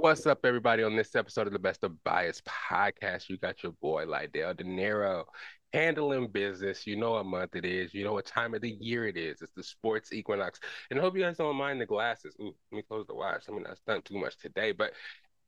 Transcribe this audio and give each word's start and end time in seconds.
What's 0.00 0.24
up, 0.24 0.46
everybody? 0.46 0.82
On 0.82 0.96
this 0.96 1.14
episode 1.14 1.46
of 1.46 1.52
the 1.52 1.58
Best 1.58 1.84
of 1.84 2.02
Bias 2.04 2.40
podcast, 2.48 3.28
you 3.28 3.36
got 3.36 3.62
your 3.62 3.72
boy 3.82 4.06
Lydell 4.06 4.56
Dinero 4.56 5.26
handling 5.74 6.28
business. 6.28 6.86
You 6.86 6.96
know 6.96 7.10
what 7.10 7.26
month 7.26 7.54
it 7.54 7.66
is. 7.66 7.92
You 7.92 8.04
know 8.04 8.14
what 8.14 8.24
time 8.24 8.54
of 8.54 8.62
the 8.62 8.70
year 8.80 9.06
it 9.06 9.18
is. 9.18 9.42
It's 9.42 9.52
the 9.52 9.62
sports 9.62 10.10
equinox. 10.14 10.58
And 10.90 10.98
I 10.98 11.02
hope 11.02 11.18
you 11.18 11.22
guys 11.22 11.36
don't 11.36 11.54
mind 11.54 11.82
the 11.82 11.86
glasses. 11.86 12.34
Ooh, 12.40 12.54
let 12.72 12.76
me 12.78 12.82
close 12.82 13.06
the 13.08 13.14
watch. 13.14 13.44
I 13.46 13.52
mean, 13.52 13.66
I've 13.70 13.78
done 13.86 14.00
too 14.00 14.18
much 14.18 14.38
today, 14.38 14.72
but 14.72 14.94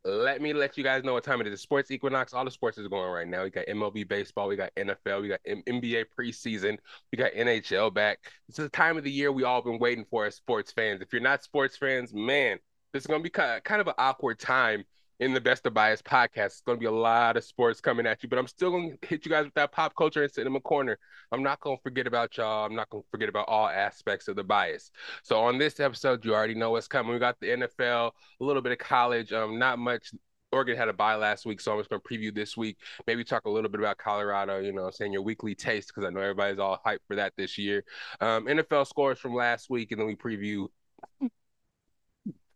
let 0.05 0.43
me 0.43 0.53
let 0.53 0.77
you 0.77 0.85
guys 0.85 1.03
know 1.03 1.15
what 1.15 1.25
time 1.25 1.41
it 1.41 1.47
is. 1.47 1.55
The 1.55 1.57
sports 1.57 1.91
equinox. 1.91 2.35
All 2.35 2.45
the 2.45 2.51
sports 2.51 2.77
is 2.77 2.87
going 2.89 3.11
right 3.11 3.27
now. 3.27 3.45
We 3.45 3.51
got 3.51 3.65
MLB 3.69 4.07
baseball. 4.07 4.49
We 4.49 4.57
got 4.57 4.75
NFL. 4.77 5.23
We 5.23 5.29
got 5.29 5.41
M- 5.47 5.63
NBA 5.67 6.05
preseason. 6.15 6.77
We 7.11 7.17
got 7.17 7.33
NHL 7.33 7.95
back. 7.95 8.19
Is 8.51 8.57
the 8.57 8.69
time 8.69 8.99
of 8.99 9.05
the 9.05 9.11
year 9.11 9.33
we 9.33 9.45
all 9.45 9.63
been 9.63 9.79
waiting 9.79 10.05
for 10.11 10.27
as 10.27 10.37
sports 10.37 10.73
fans. 10.73 11.01
If 11.01 11.11
you're 11.11 11.23
not 11.23 11.43
sports 11.43 11.79
fans, 11.79 12.13
man, 12.13 12.59
this 12.93 13.03
is 13.03 13.07
going 13.07 13.21
to 13.21 13.25
be 13.25 13.31
kind 13.31 13.57
of, 13.57 13.65
kind 13.65 13.81
of 13.81 13.89
an 13.89 13.95
awkward 13.99 14.39
time 14.39 14.85
in 15.21 15.33
the 15.33 15.41
Best 15.41 15.67
of 15.67 15.75
Bias 15.75 16.03
podcast. 16.03 16.47
It's 16.47 16.61
going 16.63 16.79
to 16.79 16.81
be 16.81 16.87
a 16.87 16.91
lot 16.91 17.37
of 17.37 17.45
sports 17.45 17.81
coming 17.81 18.07
at 18.07 18.23
you, 18.23 18.29
but 18.29 18.39
I'm 18.39 18.47
still 18.47 18.71
going 18.71 18.99
to 19.01 19.09
hit 19.09 19.25
you 19.25 19.31
guys 19.31 19.45
with 19.45 19.55
that 19.55 19.73
pop 19.73 19.95
culture 19.97 20.23
and 20.23 20.33
cinema 20.33 20.61
corner. 20.61 20.99
I'm 21.31 21.43
not 21.43 21.61
going 21.61 21.77
to 21.77 21.83
forget 21.83 22.07
about 22.07 22.37
y'all. 22.37 22.67
I'm 22.67 22.75
not 22.75 22.91
going 22.91 23.03
to 23.03 23.09
forget 23.11 23.29
about 23.29 23.49
all 23.49 23.69
aspects 23.69 24.29
of 24.29 24.37
the 24.37 24.45
bias. 24.45 24.91
So 25.23 25.39
on 25.39 25.59
this 25.59 25.81
episode, 25.81 26.25
you 26.25 26.35
already 26.35 26.55
know 26.55 26.73
what's 26.73 26.89
coming. 26.89 27.13
We 27.13 27.19
got 27.19 27.39
the 27.41 27.49
NFL, 27.49 28.11
a 28.41 28.45
little 28.45 28.63
bit 28.63 28.73
of 28.73 28.79
college, 28.79 29.33
um, 29.33 29.59
not 29.59 29.79
much 29.79 30.13
Oregon 30.53 30.77
had 30.77 30.89
a 30.89 30.93
bye 30.93 31.15
last 31.15 31.47
week, 31.47 31.61
so 31.61 31.73
I'm 31.73 31.79
just 31.79 31.89
going 31.89 32.03
to 32.03 32.09
preview 32.09 32.35
this 32.35 32.57
week. 32.57 32.77
Maybe 33.07 33.25
talk 33.25 33.47
a 33.47 33.51
little 33.51 33.71
bit 33.71 33.81
about 33.81 33.97
Colorado, 33.97 34.59
you 34.61 34.73
know, 34.73 34.91
saying 34.91 35.13
your 35.13 35.23
weekly 35.23 35.55
taste, 35.55 35.89
because 35.89 36.07
I 36.07 36.13
know 36.13 36.21
everybody's 36.21 36.59
all 36.59 36.79
hyped 36.85 37.07
for 37.09 37.17
that 37.17 37.33
this 37.39 37.57
year. 37.57 37.85
Um, 38.21 38.47
NFL 38.47 38.87
scores 38.87 39.19
from 39.19 39.35
last 39.35 39.71
week, 39.71 39.93
and 39.93 40.01
then 40.01 40.07
we 40.07 40.15
preview 40.15 40.67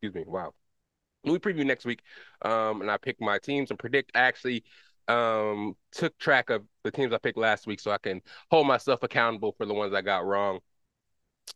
excuse 0.00 0.14
me. 0.14 0.24
Wow. 0.26 0.52
We 1.24 1.38
preview 1.38 1.66
next 1.66 1.84
week, 1.84 2.02
um, 2.42 2.82
and 2.82 2.90
I 2.90 2.98
pick 2.98 3.20
my 3.20 3.38
teams 3.38 3.70
and 3.70 3.78
predict. 3.78 4.12
Actually 4.14 4.62
um, 5.08 5.74
took 5.92 6.16
track 6.18 6.50
of 6.50 6.62
the 6.84 6.90
teams 6.90 7.12
I 7.12 7.18
picked 7.18 7.38
last 7.38 7.66
week, 7.66 7.80
so 7.80 7.90
I 7.90 7.98
can 7.98 8.22
hold 8.50 8.66
myself 8.66 9.02
accountable 9.02 9.54
for 9.56 9.66
the 9.66 9.74
ones 9.74 9.92
I 9.92 10.02
got 10.02 10.24
wrong. 10.24 10.60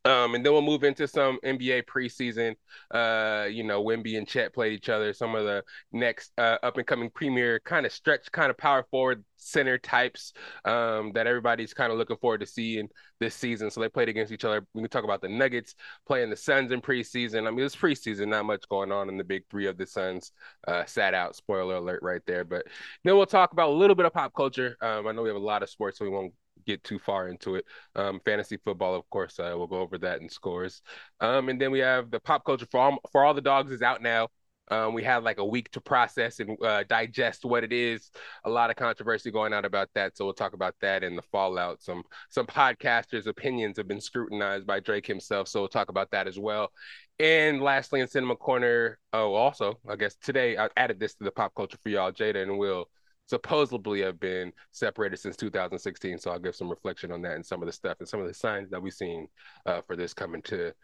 Um, 0.05 0.35
and 0.35 0.45
then 0.45 0.53
we'll 0.53 0.63
move 0.63 0.83
into 0.83 1.07
some 1.07 1.39
NBA 1.45 1.85
preseason. 1.85 2.55
Uh, 2.91 3.47
you 3.47 3.65
know, 3.65 3.85
Wemby 3.85 4.17
and 4.17 4.27
Chet 4.27 4.55
played 4.55 4.73
each 4.73 4.89
other. 4.89 5.13
Some 5.13 5.35
of 5.35 5.45
the 5.45 5.63
next 5.93 6.33
uh, 6.39 6.57
up 6.63 6.79
and 6.79 6.87
coming 6.87 7.11
premier 7.11 7.61
kind 7.61 7.85
of 7.85 7.93
stretch, 7.93 8.33
kind 8.33 8.51
of 8.51 8.57
power 8.57 8.87
forward 8.91 9.25
center 9.37 9.77
types 9.79 10.33
um, 10.65 11.13
that 11.13 11.27
everybody's 11.27 11.75
kind 11.75 11.93
of 11.93 11.99
looking 11.99 12.17
forward 12.17 12.41
to 12.41 12.47
seeing 12.47 12.89
this 13.19 13.35
season. 13.35 13.71
So 13.71 13.81
they 13.81 13.89
played 13.91 14.09
against 14.09 14.33
each 14.33 14.45
other. 14.45 14.67
We 14.75 14.81
can 14.81 14.91
talk 14.91 15.05
about 15.05 15.21
the 15.21 15.29
Nuggets 15.29 15.75
playing 16.07 16.31
the 16.31 16.37
Suns 16.37 16.73
in 16.73 16.81
preseason. 16.81 17.47
I 17.47 17.51
mean, 17.51 17.65
it's 17.65 17.77
preseason, 17.77 18.29
not 18.29 18.47
much 18.47 18.67
going 18.71 18.93
on 18.93 19.11
in 19.11 19.19
the 19.19 19.25
big 19.25 19.43
three 19.51 19.67
of 19.67 19.77
the 19.77 19.87
Suns. 19.87 20.33
Uh, 20.67 20.85
sat 20.87 21.13
out. 21.13 21.37
Spoiler 21.37 21.77
alert, 21.77 22.01
right 22.03 22.23
there. 22.27 22.45
But 22.45 22.65
then 23.05 23.17
we'll 23.17 23.27
talk 23.27 23.53
about 23.53 23.69
a 23.69 23.73
little 23.73 23.97
bit 23.97 24.07
of 24.07 24.15
pop 24.15 24.35
culture. 24.35 24.77
Um, 24.81 25.07
I 25.07 25.13
know 25.13 25.23
we 25.23 25.29
have 25.29 25.37
a 25.37 25.41
lot 25.41 25.63
of 25.63 25.69
sports, 25.69 25.99
so 25.99 26.07
we 26.07 26.11
won't 26.11 26.33
get 26.71 26.85
too 26.85 26.99
far 26.99 27.29
into 27.29 27.57
it. 27.57 27.65
Um, 27.97 28.21
fantasy 28.25 28.57
football, 28.57 28.95
of 28.95 29.09
course, 29.11 29.39
uh, 29.39 29.53
we'll 29.57 29.67
go 29.67 29.81
over 29.81 29.99
that 29.99 30.21
in 30.21 30.29
scores. 30.29 30.83
Um, 31.21 31.49
and 31.49 31.61
then 31.61 31.71
we 31.71 31.81
have 31.81 32.11
the 32.11 32.21
pop 32.21 32.45
culture 32.45 32.67
for 32.71 32.81
all, 32.81 32.99
for 33.13 33.25
all 33.25 33.35
the 33.35 33.41
dogs 33.41 33.73
is 33.73 33.83
out 33.83 34.03
now. 34.03 34.29
Um, 34.71 34.95
we 34.95 35.03
had 35.03 35.25
like 35.25 35.39
a 35.39 35.45
week 35.45 35.69
to 35.73 35.81
process 35.81 36.39
and 36.39 36.57
uh, 36.63 36.85
digest 36.89 37.45
what 37.45 37.65
it 37.65 37.73
is. 37.73 38.11
A 38.45 38.51
lot 38.51 38.71
of 38.71 38.77
controversy 38.77 39.31
going 39.33 39.53
on 39.53 39.65
about 39.65 39.89
that, 39.95 40.17
so 40.17 40.25
we'll 40.25 40.33
talk 40.33 40.53
about 40.53 40.77
that 40.81 41.03
and 41.03 41.19
the 41.19 41.23
fallout. 41.23 41.83
Some 41.83 42.05
some 42.29 42.47
podcasters' 42.47 43.27
opinions 43.27 43.77
have 43.79 43.89
been 43.89 44.01
scrutinized 44.01 44.67
by 44.67 44.79
Drake 44.79 45.07
himself, 45.07 45.49
so 45.49 45.61
we'll 45.61 45.69
talk 45.69 45.89
about 45.89 46.13
that 46.13 46.29
as 46.29 46.39
well. 46.39 46.71
And 47.19 47.61
lastly, 47.61 48.01
in 48.01 48.07
Cinema 48.07 48.37
Corner, 48.37 48.99
oh, 49.13 49.35
also, 49.35 49.79
I 49.89 49.97
guess 49.97 50.15
today 50.17 50.57
I 50.57 50.69
added 50.77 51.01
this 51.01 51.15
to 51.15 51.25
the 51.25 51.33
pop 51.33 51.53
culture 51.55 51.79
for 51.83 51.89
y'all. 51.89 52.13
Jada 52.13 52.43
and 52.43 52.57
Will 52.57 52.89
supposedly 53.31 54.01
have 54.01 54.19
been 54.19 54.53
separated 54.73 55.17
since 55.17 55.37
2016. 55.37 56.19
So 56.19 56.33
I'll 56.33 56.39
give 56.41 56.57
some 56.57 56.69
reflection 56.69 57.13
on 57.13 57.23
that 57.23 57.37
and 57.37 57.47
some 57.47 57.63
of 57.63 57.67
the 57.67 57.73
stuff 57.73 57.99
and 58.01 58.09
some 58.09 58.21
of 58.21 58.27
the 58.27 58.35
signs 58.35 58.71
that 58.71 58.83
we've 58.83 58.93
seen 58.93 59.29
uh, 59.67 59.83
for 59.87 59.95
this 59.95 60.13
coming 60.13 60.43
to 60.43 60.75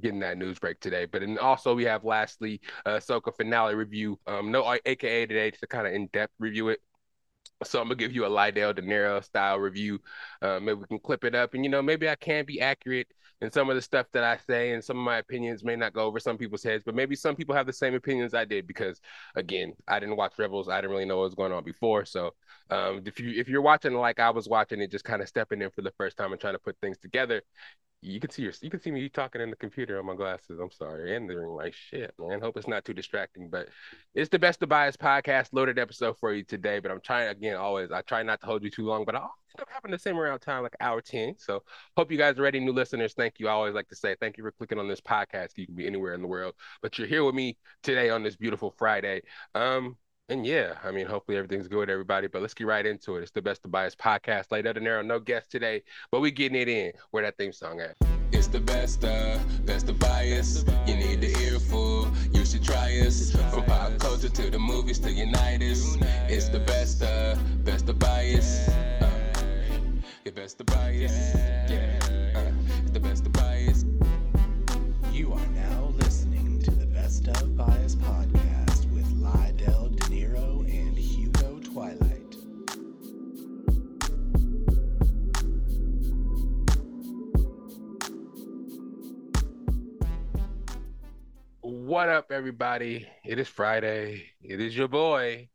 getting 0.00 0.18
that 0.18 0.36
news 0.36 0.58
break 0.58 0.80
today. 0.80 1.06
But 1.06 1.22
and 1.22 1.38
also 1.38 1.76
we 1.76 1.84
have 1.84 2.04
lastly 2.04 2.60
uh 2.86 2.96
Ahsoka 2.96 3.34
finale 3.36 3.76
review. 3.76 4.18
Um, 4.26 4.50
no 4.50 4.76
AKA 4.84 5.26
today 5.26 5.52
to 5.52 5.66
kind 5.68 5.86
of 5.86 5.92
in 5.92 6.08
depth 6.08 6.34
review 6.40 6.70
it. 6.70 6.80
So 7.62 7.80
I'm 7.80 7.86
gonna 7.86 7.94
give 7.94 8.12
you 8.12 8.24
a 8.24 8.30
Lydell 8.30 8.74
Dinero 8.74 9.20
style 9.20 9.58
review. 9.58 10.00
Uh, 10.40 10.58
maybe 10.58 10.80
we 10.80 10.86
can 10.86 10.98
clip 10.98 11.22
it 11.22 11.36
up, 11.36 11.54
and 11.54 11.64
you 11.64 11.70
know 11.70 11.82
maybe 11.82 12.08
I 12.08 12.16
can 12.16 12.44
be 12.44 12.60
accurate 12.60 13.06
in 13.42 13.50
some 13.50 13.68
of 13.68 13.76
the 13.76 13.82
stuff 13.82 14.06
that 14.12 14.22
I 14.22 14.38
say, 14.46 14.72
and 14.72 14.82
some 14.82 14.96
of 14.96 15.04
my 15.04 15.18
opinions 15.18 15.64
may 15.64 15.74
not 15.74 15.92
go 15.92 16.02
over 16.04 16.20
some 16.20 16.38
people's 16.38 16.62
heads, 16.62 16.84
but 16.86 16.94
maybe 16.94 17.16
some 17.16 17.34
people 17.34 17.54
have 17.56 17.66
the 17.66 17.72
same 17.72 17.94
opinions 17.94 18.34
I 18.34 18.44
did 18.44 18.68
because 18.68 19.00
again, 19.34 19.74
I 19.88 19.98
didn't 19.98 20.16
watch 20.16 20.34
Rebels, 20.38 20.68
I 20.68 20.80
didn't 20.80 20.92
really 20.92 21.04
know 21.04 21.18
what 21.18 21.24
was 21.24 21.34
going 21.34 21.52
on 21.52 21.64
before. 21.64 22.04
So 22.04 22.34
um, 22.70 23.02
if 23.04 23.18
you 23.18 23.38
if 23.38 23.48
you're 23.48 23.60
watching 23.60 23.94
like 23.94 24.20
I 24.20 24.30
was 24.30 24.48
watching 24.48 24.80
it, 24.80 24.92
just 24.92 25.04
kind 25.04 25.20
of 25.20 25.28
stepping 25.28 25.60
in 25.60 25.70
for 25.70 25.82
the 25.82 25.92
first 25.98 26.16
time 26.16 26.30
and 26.32 26.40
trying 26.40 26.54
to 26.54 26.60
put 26.60 26.78
things 26.80 26.98
together, 26.98 27.42
you 28.02 28.18
can 28.18 28.30
see 28.30 28.42
your 28.42 28.52
you 28.60 28.68
can 28.68 28.80
see 28.80 28.90
me 28.90 29.08
talking 29.08 29.40
in 29.40 29.48
the 29.48 29.56
computer 29.56 29.98
on 29.98 30.06
my 30.06 30.16
glasses. 30.16 30.58
I'm 30.60 30.72
sorry, 30.72 31.16
and 31.16 31.30
they're 31.30 31.46
like 31.46 31.72
shit, 31.72 32.12
man. 32.18 32.40
Hope 32.40 32.56
it's 32.56 32.66
not 32.66 32.84
too 32.84 32.92
distracting, 32.92 33.48
but 33.48 33.68
it's 34.14 34.28
the 34.28 34.38
best 34.40 34.62
of 34.62 34.68
bias 34.68 34.96
podcast 34.96 35.50
loaded 35.52 35.78
episode 35.78 36.18
for 36.18 36.34
you 36.34 36.42
today. 36.42 36.80
But 36.80 36.90
I'm 36.90 37.00
trying 37.00 37.28
again, 37.28 37.56
always 37.56 37.92
I 37.92 38.02
try 38.02 38.24
not 38.24 38.40
to 38.40 38.46
hold 38.46 38.64
you 38.64 38.70
too 38.70 38.84
long, 38.84 39.04
but 39.04 39.14
I 39.14 39.18
always 39.18 39.30
end 39.56 39.62
up 39.62 39.68
having 39.72 39.92
the 39.92 39.98
same 39.98 40.18
around 40.18 40.40
time, 40.40 40.64
like 40.64 40.74
hour 40.80 41.00
ten. 41.00 41.36
So 41.38 41.62
hope 41.96 42.10
you 42.10 42.18
guys 42.18 42.38
are 42.38 42.42
ready, 42.42 42.58
new 42.58 42.72
listeners. 42.72 43.14
Thank 43.14 43.38
you. 43.38 43.46
I 43.46 43.52
always 43.52 43.74
like 43.74 43.88
to 43.90 43.96
say 43.96 44.16
thank 44.20 44.36
you 44.36 44.42
for 44.42 44.50
clicking 44.50 44.80
on 44.80 44.88
this 44.88 45.00
podcast. 45.00 45.56
You 45.56 45.66
can 45.66 45.76
be 45.76 45.86
anywhere 45.86 46.14
in 46.14 46.22
the 46.22 46.28
world, 46.28 46.54
but 46.82 46.98
you're 46.98 47.06
here 47.06 47.24
with 47.24 47.36
me 47.36 47.56
today 47.84 48.10
on 48.10 48.24
this 48.24 48.34
beautiful 48.34 48.74
Friday. 48.76 49.22
Um, 49.54 49.96
and 50.28 50.46
yeah, 50.46 50.74
I 50.82 50.90
mean, 50.90 51.06
hopefully 51.06 51.36
everything's 51.36 51.68
good, 51.68 51.90
everybody. 51.90 52.26
But 52.26 52.42
let's 52.42 52.54
get 52.54 52.66
right 52.66 52.84
into 52.84 53.16
it. 53.16 53.22
It's 53.22 53.30
the 53.30 53.42
Best 53.42 53.64
of 53.64 53.70
Bias 53.70 53.94
podcast. 53.94 54.48
Lydell 54.48 54.74
Dinero, 54.74 55.02
no 55.02 55.18
guest 55.18 55.50
today, 55.50 55.82
but 56.10 56.20
we 56.20 56.30
getting 56.30 56.60
it 56.60 56.68
in. 56.68 56.92
Where 57.10 57.22
that 57.22 57.36
theme 57.36 57.52
song 57.52 57.80
at? 57.80 57.96
It's 58.32 58.46
the 58.46 58.60
best 58.60 59.04
of, 59.04 59.66
best 59.66 59.88
of 59.88 59.98
bias. 59.98 60.64
You 60.86 60.96
need 60.96 61.20
the 61.20 61.36
earful, 61.44 62.10
you 62.32 62.46
should 62.46 62.64
try 62.64 62.98
us. 63.00 63.32
From 63.50 63.64
pop 63.64 63.98
culture 63.98 64.28
to 64.28 64.50
the 64.50 64.58
movies 64.58 64.98
to 65.00 65.12
Unitas. 65.12 65.96
It's 66.28 66.48
the 66.48 66.60
best 66.60 67.02
of, 67.02 67.64
best 67.64 67.88
of 67.88 67.98
bias. 67.98 68.68
Uh, 68.68 69.10
your 70.24 70.34
best 70.34 70.60
of 70.60 70.66
bias. 70.66 71.34
Yeah, 71.68 71.81
What 91.84 92.08
up, 92.08 92.30
everybody? 92.30 93.08
It 93.24 93.40
is 93.40 93.48
Friday. 93.48 94.26
It 94.40 94.60
is 94.60 94.76
your 94.76 94.86
boy. 94.86 95.48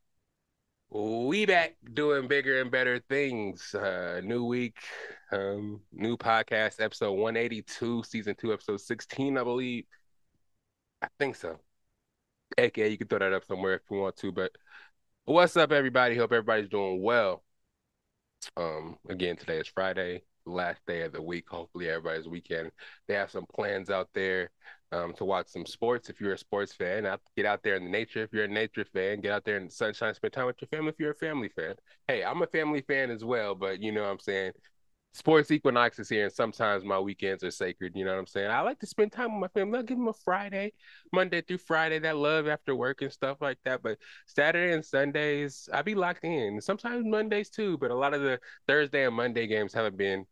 We 0.89 1.45
back 1.45 1.77
doing 1.93 2.27
bigger 2.27 2.59
and 2.59 2.69
better 2.69 2.99
things. 2.99 3.73
Uh, 3.73 4.19
new 4.21 4.43
week, 4.43 4.75
um, 5.31 5.79
new 5.93 6.17
podcast, 6.17 6.81
episode 6.81 7.13
182, 7.13 8.03
season 8.03 8.35
two, 8.35 8.51
episode 8.51 8.81
16, 8.81 9.37
I 9.37 9.43
believe. 9.45 9.85
I 11.01 11.07
think 11.17 11.37
so. 11.37 11.59
AKA, 12.57 12.89
you 12.89 12.97
can 12.97 13.07
throw 13.07 13.19
that 13.19 13.31
up 13.31 13.45
somewhere 13.45 13.75
if 13.75 13.83
you 13.89 13.95
want 13.95 14.17
to. 14.17 14.33
But 14.33 14.51
what's 15.23 15.55
up, 15.55 15.71
everybody? 15.71 16.17
Hope 16.17 16.33
everybody's 16.33 16.67
doing 16.67 17.01
well. 17.01 17.41
Um, 18.57 18.97
again, 19.07 19.37
today 19.37 19.59
is 19.59 19.67
Friday, 19.67 20.23
last 20.45 20.81
day 20.87 21.03
of 21.03 21.13
the 21.13 21.21
week. 21.21 21.47
Hopefully, 21.47 21.87
everybody's 21.87 22.27
weekend. 22.27 22.71
They 23.07 23.13
have 23.13 23.31
some 23.31 23.45
plans 23.45 23.89
out 23.89 24.09
there 24.13 24.49
um, 24.91 25.13
to 25.13 25.25
watch 25.25 25.47
some 25.47 25.65
sports. 25.65 26.09
If 26.09 26.21
you're 26.21 26.33
a 26.33 26.37
sports 26.37 26.73
fan, 26.73 27.07
get 27.35 27.45
out 27.45 27.63
there 27.63 27.75
in 27.75 27.83
the 27.83 27.89
nature. 27.89 28.23
If 28.23 28.33
you're 28.33 28.45
a 28.45 28.47
nature 28.47 28.85
fan, 28.85 29.21
get 29.21 29.31
out 29.31 29.45
there 29.45 29.57
in 29.57 29.65
the 29.65 29.71
sunshine, 29.71 30.13
spend 30.13 30.33
time 30.33 30.45
with 30.45 30.61
your 30.61 30.69
family. 30.69 30.89
If 30.89 30.99
you're 30.99 31.11
a 31.11 31.15
family 31.15 31.49
fan, 31.49 31.75
hey, 32.07 32.23
I'm 32.23 32.41
a 32.41 32.47
family 32.47 32.81
fan 32.81 33.11
as 33.11 33.23
well. 33.23 33.55
But 33.55 33.81
you 33.81 33.91
know 33.91 34.03
what 34.03 34.11
I'm 34.11 34.19
saying. 34.19 34.53
Sports 35.13 35.49
equinox 35.49 35.97
is 35.97 36.09
here, 36.09 36.25
and 36.25 36.33
sometimes 36.33 36.83
my 36.83 36.99
weekends 36.99 37.43
are 37.43 37.49
sacred. 37.49 37.93
You 37.95 38.05
know 38.05 38.11
what 38.11 38.19
I'm 38.19 38.27
saying? 38.27 38.51
I 38.51 38.61
like 38.61 38.77
to 38.79 38.85
spend 38.85 39.11
time 39.11 39.39
with 39.39 39.51
my 39.51 39.59
family. 39.59 39.77
I'll 39.79 39.83
give 39.83 39.97
them 39.97 40.09
a 40.09 40.13
Friday, 40.13 40.73
Monday 41.11 41.41
through 41.41 41.57
Friday, 41.57 41.97
that 41.99 42.17
love 42.17 42.47
after 42.47 42.75
work 42.75 43.01
and 43.01 43.11
stuff 43.11 43.37
like 43.41 43.57
that. 43.65 43.81
But 43.81 43.97
Saturday 44.27 44.73
and 44.73 44.85
Sundays, 44.85 45.67
I 45.73 45.81
be 45.81 45.95
locked 45.95 46.23
in. 46.23 46.61
Sometimes 46.61 47.03
Mondays 47.03 47.49
too, 47.49 47.79
but 47.79 47.89
a 47.89 47.95
lot 47.95 48.13
of 48.13 48.21
the 48.21 48.39
Thursday 48.67 49.07
and 49.07 49.15
Monday 49.15 49.47
games 49.47 49.73
haven't 49.73 49.97
been 49.97 50.25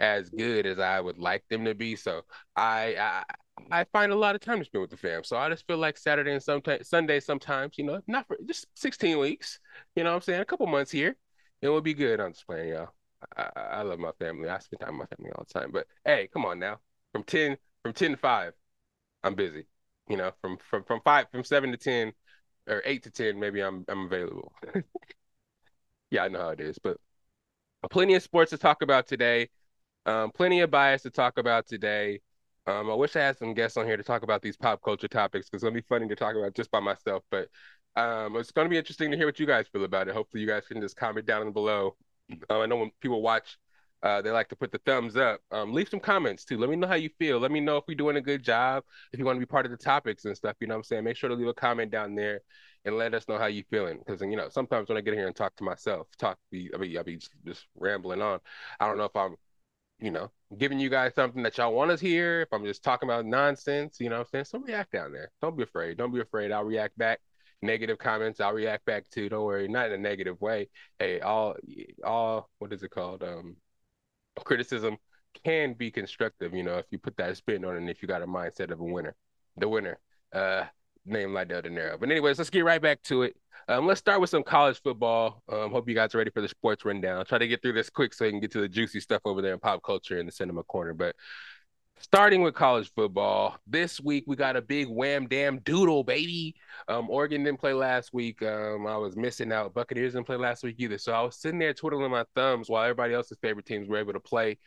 as 0.00 0.28
good 0.28 0.66
as 0.66 0.80
I 0.80 1.00
would 1.00 1.18
like 1.18 1.44
them 1.48 1.64
to 1.66 1.74
be. 1.76 1.94
So 1.94 2.22
I 2.56 3.22
I 3.70 3.84
find 3.84 4.12
a 4.12 4.16
lot 4.16 4.34
of 4.34 4.40
time 4.40 4.58
to 4.58 4.64
spend 4.64 4.82
with 4.82 4.90
the 4.90 4.96
fam. 4.96 5.24
So 5.24 5.36
I 5.36 5.48
just 5.48 5.66
feel 5.66 5.78
like 5.78 5.96
Saturday 5.96 6.32
and 6.32 6.42
sometimes 6.42 6.88
Sunday 6.88 7.20
sometimes, 7.20 7.78
you 7.78 7.84
know, 7.84 8.00
not 8.06 8.26
for 8.26 8.36
just 8.46 8.66
16 8.74 9.18
weeks, 9.18 9.60
you 9.96 10.04
know 10.04 10.10
what 10.10 10.16
I'm 10.16 10.22
saying? 10.22 10.40
A 10.40 10.44
couple 10.44 10.66
months 10.66 10.90
here. 10.90 11.16
It 11.60 11.68
will 11.68 11.80
be 11.80 11.94
good. 11.94 12.20
I'm 12.20 12.32
just 12.32 12.46
playing, 12.46 12.70
y'all. 12.70 12.88
I, 13.36 13.50
I 13.56 13.82
love 13.82 13.98
my 14.00 14.10
family. 14.18 14.48
I 14.48 14.58
spend 14.58 14.80
time 14.80 14.98
with 14.98 15.08
my 15.10 15.16
family 15.16 15.32
all 15.32 15.44
the 15.46 15.60
time. 15.60 15.70
But 15.72 15.86
hey, 16.04 16.28
come 16.32 16.44
on 16.44 16.58
now. 16.58 16.80
From 17.12 17.24
10 17.24 17.56
from 17.82 17.92
10 17.92 18.12
to 18.12 18.16
5, 18.16 18.52
I'm 19.22 19.34
busy. 19.34 19.66
You 20.08 20.16
know, 20.16 20.32
from 20.40 20.58
from 20.58 20.84
from 20.84 21.00
five 21.04 21.26
from 21.30 21.44
seven 21.44 21.70
to 21.70 21.76
ten, 21.76 22.12
or 22.68 22.82
eight 22.84 23.04
to 23.04 23.10
ten, 23.10 23.38
maybe 23.38 23.60
I'm 23.60 23.84
I'm 23.88 24.06
available. 24.06 24.52
yeah, 26.10 26.24
I 26.24 26.28
know 26.28 26.40
how 26.40 26.48
it 26.50 26.60
is, 26.60 26.78
but 26.78 26.96
plenty 27.90 28.14
of 28.14 28.22
sports 28.22 28.50
to 28.50 28.58
talk 28.58 28.82
about 28.82 29.06
today. 29.06 29.48
Um, 30.06 30.30
plenty 30.32 30.60
of 30.60 30.70
bias 30.70 31.02
to 31.02 31.10
talk 31.10 31.38
about 31.38 31.66
today. 31.66 32.20
Um, 32.66 32.90
I 32.90 32.94
wish 32.94 33.16
I 33.16 33.20
had 33.20 33.38
some 33.38 33.54
guests 33.54 33.76
on 33.76 33.86
here 33.86 33.96
to 33.96 34.02
talk 34.02 34.22
about 34.22 34.40
these 34.40 34.56
pop 34.56 34.82
culture 34.82 35.08
topics 35.08 35.48
because 35.48 35.64
it'll 35.64 35.74
be 35.74 35.84
funny 35.88 36.06
to 36.08 36.14
talk 36.14 36.36
about 36.36 36.54
just 36.54 36.70
by 36.70 36.80
myself. 36.80 37.24
But 37.30 37.48
um, 37.96 38.36
it's 38.36 38.52
going 38.52 38.66
to 38.66 38.70
be 38.70 38.78
interesting 38.78 39.10
to 39.10 39.16
hear 39.16 39.26
what 39.26 39.40
you 39.40 39.46
guys 39.46 39.66
feel 39.72 39.84
about 39.84 40.08
it. 40.08 40.14
Hopefully, 40.14 40.42
you 40.42 40.46
guys 40.48 40.66
can 40.66 40.80
just 40.80 40.96
comment 40.96 41.26
down 41.26 41.50
below. 41.52 41.96
Uh, 42.48 42.60
I 42.60 42.66
know 42.66 42.76
when 42.76 42.90
people 43.00 43.20
watch, 43.20 43.58
uh, 44.02 44.22
they 44.22 44.30
like 44.30 44.48
to 44.48 44.56
put 44.56 44.72
the 44.72 44.80
thumbs 44.86 45.16
up. 45.16 45.40
Um, 45.50 45.72
leave 45.72 45.88
some 45.88 46.00
comments 46.00 46.44
too. 46.44 46.56
Let 46.56 46.70
me 46.70 46.76
know 46.76 46.86
how 46.86 46.94
you 46.94 47.10
feel. 47.18 47.38
Let 47.38 47.50
me 47.50 47.60
know 47.60 47.76
if 47.76 47.84
we're 47.86 47.96
doing 47.96 48.16
a 48.16 48.20
good 48.20 48.42
job. 48.42 48.84
If 49.12 49.18
you 49.18 49.24
want 49.24 49.36
to 49.36 49.40
be 49.40 49.46
part 49.46 49.66
of 49.66 49.72
the 49.72 49.76
topics 49.76 50.24
and 50.24 50.36
stuff, 50.36 50.56
you 50.60 50.66
know 50.66 50.74
what 50.74 50.78
I'm 50.78 50.84
saying? 50.84 51.04
Make 51.04 51.16
sure 51.16 51.28
to 51.28 51.34
leave 51.34 51.48
a 51.48 51.54
comment 51.54 51.90
down 51.90 52.14
there 52.14 52.40
and 52.84 52.96
let 52.96 53.14
us 53.14 53.28
know 53.28 53.38
how 53.38 53.46
you 53.46 53.64
feeling. 53.70 53.98
Because 53.98 54.20
you 54.20 54.36
know, 54.36 54.48
sometimes 54.48 54.88
when 54.88 54.98
I 54.98 55.02
get 55.02 55.14
here 55.14 55.26
and 55.26 55.36
talk 55.36 55.54
to 55.56 55.64
myself, 55.64 56.06
talk 56.18 56.38
be 56.50 56.70
I 56.74 56.78
mean, 56.78 56.96
I'll 56.96 57.04
be 57.04 57.20
just 57.44 57.66
rambling 57.76 58.22
on. 58.22 58.40
I 58.80 58.86
don't 58.86 58.98
know 58.98 59.04
if 59.04 59.16
I'm 59.16 59.36
you 60.02 60.10
know, 60.10 60.30
giving 60.58 60.80
you 60.80 60.90
guys 60.90 61.14
something 61.14 61.42
that 61.44 61.56
y'all 61.58 61.72
want 61.72 61.96
to 61.96 62.04
hear, 62.04 62.42
if 62.42 62.48
I'm 62.52 62.64
just 62.64 62.82
talking 62.82 63.08
about 63.08 63.24
nonsense, 63.24 63.98
you 64.00 64.10
know 64.10 64.18
what 64.18 64.28
I'm 64.34 64.44
saying? 64.44 64.44
So 64.46 64.58
react 64.58 64.92
down 64.92 65.12
there. 65.12 65.30
Don't 65.40 65.56
be 65.56 65.62
afraid. 65.62 65.96
Don't 65.96 66.12
be 66.12 66.20
afraid. 66.20 66.50
I'll 66.50 66.64
react 66.64 66.98
back. 66.98 67.20
Negative 67.64 67.96
comments, 67.96 68.40
I'll 68.40 68.52
react 68.52 68.84
back 68.84 69.08
to. 69.10 69.28
Don't 69.28 69.44
worry, 69.44 69.68
not 69.68 69.86
in 69.86 69.92
a 69.92 69.98
negative 69.98 70.40
way. 70.40 70.68
Hey, 70.98 71.20
all 71.20 71.54
all 72.04 72.50
what 72.58 72.72
is 72.72 72.82
it 72.82 72.90
called? 72.90 73.22
Um 73.22 73.56
criticism 74.44 74.96
can 75.44 75.74
be 75.74 75.90
constructive, 75.92 76.54
you 76.54 76.64
know, 76.64 76.78
if 76.78 76.86
you 76.90 76.98
put 76.98 77.16
that 77.18 77.36
spin 77.36 77.64
on 77.64 77.74
it 77.74 77.78
and 77.78 77.88
if 77.90 78.02
you 78.02 78.08
got 78.08 78.22
a 78.22 78.26
mindset 78.26 78.72
of 78.72 78.80
a 78.80 78.84
winner. 78.84 79.14
The 79.56 79.68
winner. 79.68 80.00
Uh 80.32 80.64
name 81.04 81.30
Lydell 81.30 81.62
Dinero. 81.62 81.96
But 81.98 82.10
anyways, 82.10 82.38
let's 82.38 82.50
get 82.50 82.64
right 82.64 82.80
back 82.80 83.02
to 83.04 83.22
it. 83.22 83.36
Um, 83.68 83.86
let's 83.86 84.00
start 84.00 84.20
with 84.20 84.30
some 84.30 84.42
college 84.42 84.80
football. 84.82 85.42
Um, 85.48 85.70
hope 85.70 85.88
you 85.88 85.94
guys 85.94 86.14
are 86.14 86.18
ready 86.18 86.30
for 86.30 86.40
the 86.40 86.48
sports 86.48 86.84
rundown. 86.84 87.18
I'll 87.18 87.24
try 87.24 87.38
to 87.38 87.48
get 87.48 87.62
through 87.62 87.74
this 87.74 87.90
quick 87.90 88.12
so 88.12 88.24
you 88.24 88.30
can 88.30 88.40
get 88.40 88.50
to 88.52 88.60
the 88.60 88.68
juicy 88.68 89.00
stuff 89.00 89.22
over 89.24 89.40
there 89.40 89.52
in 89.52 89.60
pop 89.60 89.82
culture 89.82 90.18
in 90.18 90.26
the 90.26 90.32
cinema 90.32 90.64
corner. 90.64 90.94
But 90.94 91.14
starting 91.98 92.42
with 92.42 92.54
college 92.54 92.92
football, 92.94 93.56
this 93.66 94.00
week 94.00 94.24
we 94.26 94.34
got 94.34 94.56
a 94.56 94.62
big 94.62 94.88
wham 94.88 95.28
damn 95.28 95.58
doodle, 95.60 96.02
baby. 96.02 96.56
Um, 96.88 97.08
Oregon 97.08 97.44
didn't 97.44 97.60
play 97.60 97.72
last 97.72 98.12
week. 98.12 98.42
Um, 98.42 98.86
I 98.86 98.96
was 98.96 99.16
missing 99.16 99.52
out. 99.52 99.74
Buccaneers 99.74 100.14
didn't 100.14 100.26
play 100.26 100.36
last 100.36 100.64
week 100.64 100.76
either. 100.78 100.98
So 100.98 101.12
I 101.12 101.22
was 101.22 101.36
sitting 101.36 101.60
there 101.60 101.72
twiddling 101.72 102.10
my 102.10 102.24
thumbs 102.34 102.68
while 102.68 102.82
everybody 102.82 103.14
else's 103.14 103.38
favorite 103.40 103.66
teams 103.66 103.88
were 103.88 103.98
able 103.98 104.12
to 104.14 104.20
play 104.20 104.58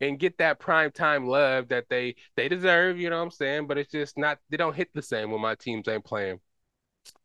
and 0.00 0.18
get 0.18 0.38
that 0.38 0.58
prime 0.60 0.90
time 0.90 1.26
love 1.26 1.68
that 1.68 1.86
they 1.88 2.16
they 2.36 2.48
deserve, 2.48 2.98
you 2.98 3.10
know 3.10 3.18
what 3.18 3.24
I'm 3.24 3.30
saying? 3.30 3.66
But 3.66 3.78
it's 3.78 3.92
just 3.92 4.18
not 4.18 4.38
they 4.50 4.56
don't 4.56 4.76
hit 4.76 4.90
the 4.94 5.02
same 5.02 5.30
when 5.30 5.40
my 5.40 5.54
teams 5.54 5.88
ain't 5.88 6.04
playing. 6.04 6.40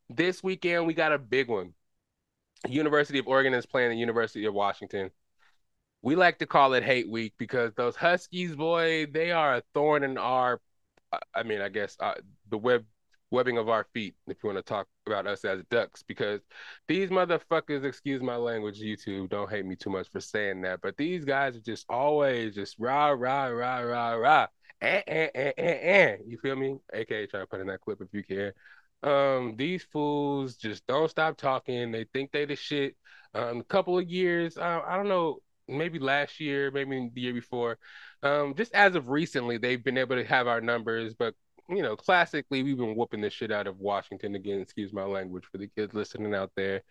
This 0.08 0.42
weekend 0.42 0.86
we 0.86 0.94
got 0.94 1.12
a 1.12 1.18
big 1.18 1.48
one. 1.48 1.74
University 2.68 3.18
of 3.18 3.28
Oregon 3.28 3.54
is 3.54 3.66
playing 3.66 3.90
the 3.90 3.96
University 3.96 4.44
of 4.46 4.54
Washington. 4.54 5.10
We 6.02 6.16
like 6.16 6.38
to 6.38 6.46
call 6.46 6.74
it 6.74 6.82
hate 6.84 7.08
week 7.08 7.34
because 7.38 7.72
those 7.74 7.96
Huskies, 7.96 8.54
boy, 8.54 9.06
they 9.06 9.32
are 9.32 9.56
a 9.56 9.62
thorn 9.72 10.02
in 10.04 10.18
our 10.18 10.60
I 11.34 11.42
mean, 11.42 11.60
I 11.60 11.68
guess 11.68 11.96
uh, 12.00 12.14
the 12.50 12.58
web 12.58 12.84
webbing 13.34 13.58
of 13.58 13.68
our 13.68 13.86
feet, 13.92 14.14
if 14.28 14.38
you 14.42 14.48
want 14.48 14.58
to 14.58 14.62
talk 14.62 14.86
about 15.06 15.26
us 15.26 15.44
as 15.44 15.62
ducks, 15.70 16.02
because 16.02 16.40
these 16.88 17.10
motherfuckers, 17.10 17.84
excuse 17.84 18.22
my 18.22 18.36
language, 18.36 18.80
YouTube, 18.80 19.28
don't 19.28 19.50
hate 19.50 19.66
me 19.66 19.76
too 19.76 19.90
much 19.90 20.08
for 20.10 20.20
saying 20.20 20.62
that, 20.62 20.80
but 20.80 20.96
these 20.96 21.24
guys 21.24 21.56
are 21.56 21.60
just 21.60 21.84
always 21.88 22.54
just 22.54 22.76
rah, 22.78 23.08
rah, 23.08 23.46
rah, 23.46 23.80
rah, 23.80 24.12
rah. 24.12 24.46
Eh, 24.80 25.02
eh, 25.06 25.28
eh, 25.34 25.52
eh, 25.56 25.78
eh. 25.82 26.16
You 26.26 26.38
feel 26.38 26.56
me? 26.56 26.76
AKA 26.92 27.26
try 27.26 27.40
to 27.40 27.46
put 27.46 27.60
in 27.60 27.66
that 27.66 27.80
clip 27.80 28.00
if 28.00 28.08
you 28.12 28.22
can. 28.22 28.52
Um, 29.02 29.56
these 29.56 29.82
fools 29.82 30.56
just 30.56 30.86
don't 30.86 31.10
stop 31.10 31.36
talking. 31.36 31.92
They 31.92 32.04
think 32.04 32.32
they 32.32 32.44
the 32.44 32.56
shit. 32.56 32.96
Um, 33.34 33.60
a 33.60 33.64
couple 33.64 33.98
of 33.98 34.08
years, 34.08 34.56
uh, 34.56 34.80
I 34.86 34.96
don't 34.96 35.08
know, 35.08 35.38
maybe 35.66 35.98
last 35.98 36.38
year, 36.40 36.70
maybe 36.70 37.10
the 37.12 37.20
year 37.20 37.34
before. 37.34 37.78
Um, 38.22 38.54
just 38.54 38.72
as 38.74 38.94
of 38.94 39.08
recently, 39.08 39.58
they've 39.58 39.82
been 39.82 39.98
able 39.98 40.16
to 40.16 40.24
have 40.24 40.46
our 40.46 40.60
numbers, 40.60 41.14
but 41.14 41.34
you 41.68 41.82
know, 41.82 41.96
classically, 41.96 42.62
we've 42.62 42.76
been 42.76 42.94
whooping 42.94 43.20
the 43.20 43.30
shit 43.30 43.50
out 43.50 43.66
of 43.66 43.80
Washington 43.80 44.34
again. 44.34 44.60
Excuse 44.60 44.92
my 44.92 45.04
language 45.04 45.44
for 45.50 45.58
the 45.58 45.68
kids 45.68 45.94
listening 45.94 46.34
out 46.34 46.50
there. 46.56 46.82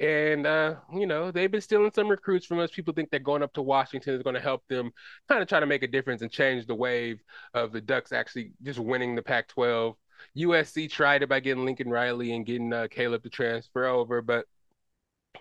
And 0.00 0.46
uh, 0.46 0.76
you 0.92 1.06
know, 1.06 1.30
they've 1.30 1.50
been 1.50 1.60
stealing 1.60 1.90
some 1.94 2.08
recruits 2.08 2.46
from 2.46 2.58
us. 2.58 2.70
People 2.70 2.92
think 2.92 3.10
that 3.10 3.22
going 3.22 3.42
up 3.42 3.52
to 3.54 3.62
Washington 3.62 4.14
is 4.14 4.22
going 4.22 4.34
to 4.34 4.40
help 4.40 4.62
them 4.68 4.90
kind 5.28 5.42
of 5.42 5.48
try 5.48 5.60
to 5.60 5.66
make 5.66 5.82
a 5.82 5.88
difference 5.88 6.22
and 6.22 6.30
change 6.30 6.66
the 6.66 6.74
wave 6.74 7.22
of 7.54 7.72
the 7.72 7.80
Ducks 7.80 8.12
actually 8.12 8.52
just 8.62 8.78
winning 8.78 9.14
the 9.14 9.22
Pac-12. 9.22 9.94
USC 10.36 10.90
tried 10.90 11.22
it 11.22 11.28
by 11.28 11.40
getting 11.40 11.64
Lincoln 11.64 11.88
Riley 11.88 12.34
and 12.34 12.44
getting 12.44 12.72
uh, 12.72 12.88
Caleb 12.90 13.22
to 13.22 13.30
transfer 13.30 13.86
over, 13.86 14.20
but 14.22 14.46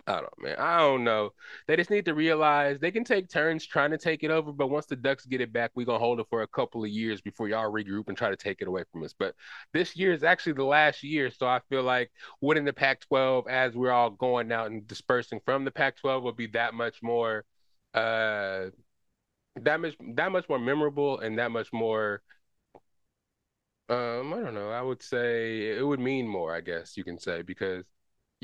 I 0.08 0.14
don't 0.14 0.24
know, 0.24 0.50
man. 0.50 0.56
I 0.60 0.78
don't 0.80 1.04
know. 1.04 1.32
They 1.68 1.76
just 1.76 1.90
need 1.90 2.06
to 2.06 2.14
realize 2.14 2.80
they 2.80 2.92
can 2.92 3.04
take 3.04 3.30
turns 3.30 3.66
trying 3.66 3.92
to 3.92 3.98
take 3.98 4.24
it 4.24 4.32
over, 4.32 4.52
but 4.52 4.68
once 4.68 4.86
the 4.86 4.96
Ducks 4.96 5.26
get 5.26 5.42
it 5.42 5.52
back, 5.52 5.72
we're 5.76 5.86
gonna 5.86 6.00
hold 6.00 6.20
it 6.20 6.28
for 6.30 6.44
a 6.44 6.48
couple 6.48 6.84
of 6.84 6.90
years 6.90 7.22
before 7.22 7.48
y'all 7.48 7.72
regroup 7.72 8.08
and 8.08 8.18
try 8.18 8.30
to 8.30 8.36
take 8.36 8.62
it 8.62 8.68
away 8.68 8.84
from 8.92 9.04
us. 9.04 9.14
But 9.18 9.36
this 9.74 9.96
year 9.96 10.14
is 10.14 10.24
actually 10.24 10.54
the 10.54 10.64
last 10.64 11.04
year, 11.04 11.30
so 11.32 11.48
I 11.48 11.60
feel 11.70 11.84
like 11.84 12.12
winning 12.42 12.66
the 12.66 12.74
Pac-12 12.74 13.48
as 13.48 13.76
we're 13.76 13.92
all 13.92 14.12
going 14.12 14.52
out 14.52 14.68
and 14.68 14.88
dispersing 14.88 15.40
from 15.46 15.66
the 15.66 15.72
Pac-12 15.72 16.24
will 16.24 16.34
be 16.34 16.48
that 16.48 16.74
much 16.74 17.02
more, 17.02 17.46
uh, 17.94 18.68
that 19.58 19.80
much 19.80 19.96
that 20.16 20.32
much 20.32 20.48
more 20.50 20.60
memorable 20.60 21.20
and 21.20 21.40
that 21.40 21.52
much 21.52 21.72
more. 21.74 22.22
Um, 23.90 24.34
I 24.34 24.42
don't 24.42 24.56
know. 24.56 24.70
I 24.72 24.82
would 24.82 25.02
say 25.04 25.78
it 25.78 25.86
would 25.86 26.00
mean 26.00 26.28
more. 26.28 26.56
I 26.56 26.62
guess 26.62 26.98
you 26.98 27.04
can 27.04 27.20
say 27.20 27.42
because 27.44 27.86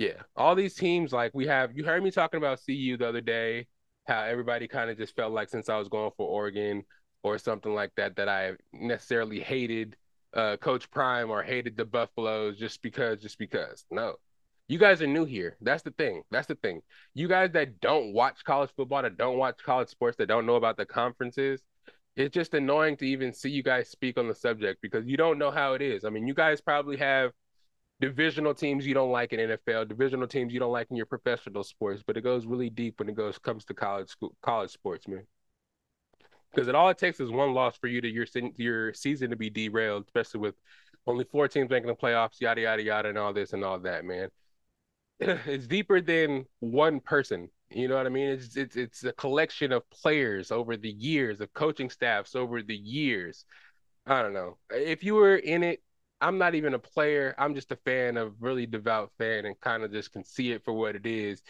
yeah, 0.02 0.24
all 0.36 0.56
these 0.56 0.74
teams 0.74 1.14
like 1.14 1.32
we 1.36 1.46
have. 1.46 1.78
You 1.78 1.84
heard 1.84 2.02
me 2.02 2.10
talking 2.10 2.40
about 2.40 2.60
CU 2.66 2.98
the 2.98 3.08
other 3.08 3.22
day. 3.22 3.68
How 4.08 4.24
everybody 4.24 4.68
kind 4.68 4.90
of 4.90 4.98
just 4.98 5.16
felt 5.16 5.32
like 5.32 5.48
since 5.48 5.70
I 5.70 5.78
was 5.78 5.90
going 5.90 6.10
for 6.18 6.28
Oregon 6.28 6.84
or 7.22 7.38
something 7.38 7.72
like 7.72 7.92
that, 7.98 8.16
that 8.16 8.28
I 8.28 8.54
necessarily 8.74 9.40
hated 9.40 9.96
uh, 10.34 10.58
Coach 10.58 10.90
Prime 10.90 11.30
or 11.30 11.44
hated 11.44 11.78
the 11.78 11.86
Buffaloes 11.86 12.58
just 12.58 12.82
because, 12.82 13.22
just 13.22 13.38
because. 13.38 13.86
No, 13.92 14.16
you 14.68 14.80
guys 14.80 15.04
are 15.04 15.08
new 15.08 15.24
here. 15.24 15.56
That's 15.62 15.84
the 15.84 15.92
thing. 15.92 16.24
That's 16.32 16.48
the 16.48 16.56
thing. 16.56 16.82
You 17.14 17.28
guys 17.28 17.52
that 17.52 17.80
don't 17.80 18.12
watch 18.12 18.44
college 18.44 18.72
football, 18.76 19.04
that 19.04 19.20
don't 19.20 19.38
watch 19.38 19.60
college 19.64 19.90
sports, 19.90 20.18
that 20.18 20.26
don't 20.26 20.48
know 20.48 20.56
about 20.56 20.78
the 20.78 20.86
conferences, 20.88 21.62
it's 22.16 22.34
just 22.34 22.56
annoying 22.56 22.98
to 22.98 23.06
even 23.06 23.34
see 23.34 23.52
you 23.52 23.62
guys 23.62 23.88
speak 23.92 24.18
on 24.18 24.28
the 24.28 24.34
subject 24.34 24.82
because 24.82 25.06
you 25.06 25.16
don't 25.16 25.38
know 25.38 25.52
how 25.52 25.76
it 25.76 25.84
is. 25.84 26.06
I 26.06 26.10
mean, 26.10 26.26
you 26.26 26.34
guys 26.34 26.60
probably 26.60 26.98
have 26.98 27.34
divisional 28.02 28.54
teams 28.54 28.86
you 28.86 28.94
don't 28.96 29.12
like 29.12 29.32
in 29.32 29.40
NFL, 29.40 29.88
divisional 29.88 30.28
teams 30.28 30.52
you 30.52 30.60
don't 30.60 30.72
like 30.72 30.88
in 30.90 30.98
your 30.98 31.06
professional 31.06 31.64
sports, 31.64 32.04
but 32.06 32.18
it 32.18 32.22
goes 32.22 32.46
really 32.46 32.70
deep 32.70 33.00
when 33.00 33.08
it 33.08 33.16
goes 33.16 33.38
comes 33.38 33.64
to 33.66 33.74
college 33.74 34.10
school, 34.10 34.36
college 34.42 34.72
sports, 34.72 35.08
man. 35.08 35.26
Because 36.54 36.68
it 36.68 36.76
all 36.76 36.90
it 36.90 36.98
takes 36.98 37.20
is 37.20 37.32
one 37.32 37.54
loss 37.54 37.78
for 37.78 37.88
you 37.88 38.02
to 38.02 38.10
your 38.10 38.26
your 38.58 38.94
season 38.94 39.30
to 39.30 39.36
be 39.38 39.50
derailed, 39.50 40.04
especially 40.08 40.42
with 40.42 40.56
only 41.08 41.24
four 41.24 41.48
teams 41.48 41.70
making 41.70 41.88
the 41.88 41.96
playoffs, 41.96 42.42
yada 42.42 42.62
yada 42.62 42.82
yada, 42.82 43.10
and 43.10 43.18
all 43.18 43.32
this 43.34 43.54
and 43.54 43.64
all 43.64 43.80
that, 43.80 44.04
man. 44.04 44.30
It's 45.20 45.68
deeper 45.68 46.02
than 46.02 46.46
one 46.60 47.00
person. 47.00 47.50
You 47.70 47.88
know 47.88 47.96
what 47.96 48.08
I 48.08 48.10
mean? 48.10 48.30
It's 48.30 48.58
it's 48.58 48.76
it's 48.76 49.04
a 49.04 49.14
collection 49.14 49.72
of 49.72 49.88
players 49.92 50.52
over 50.52 50.76
the 50.76 50.90
years, 50.90 51.40
of 51.40 51.54
coaching 51.54 51.92
staffs 51.92 52.36
over 52.36 52.64
the 52.64 52.76
years. 52.76 53.46
I 54.08 54.24
don't 54.24 54.34
know. 54.34 54.58
If 54.72 55.04
you 55.04 55.14
were 55.14 55.36
in 55.36 55.64
it 55.64 55.84
I'm 56.22 56.38
not 56.38 56.56
even 56.56 56.74
a 56.74 56.80
player. 56.80 57.34
I'm 57.38 57.56
just 57.56 57.72
a 57.72 57.76
fan 57.78 58.18
of 58.18 58.36
really 58.42 58.66
devout 58.66 59.12
fan 59.18 59.46
and 59.46 59.60
kind 59.60 59.84
of 59.84 59.92
just 59.92 60.14
can 60.14 60.24
see 60.24 60.52
it 60.52 60.64
for 60.64 60.74
what 60.74 60.96
it 60.96 61.06
is 61.06 61.42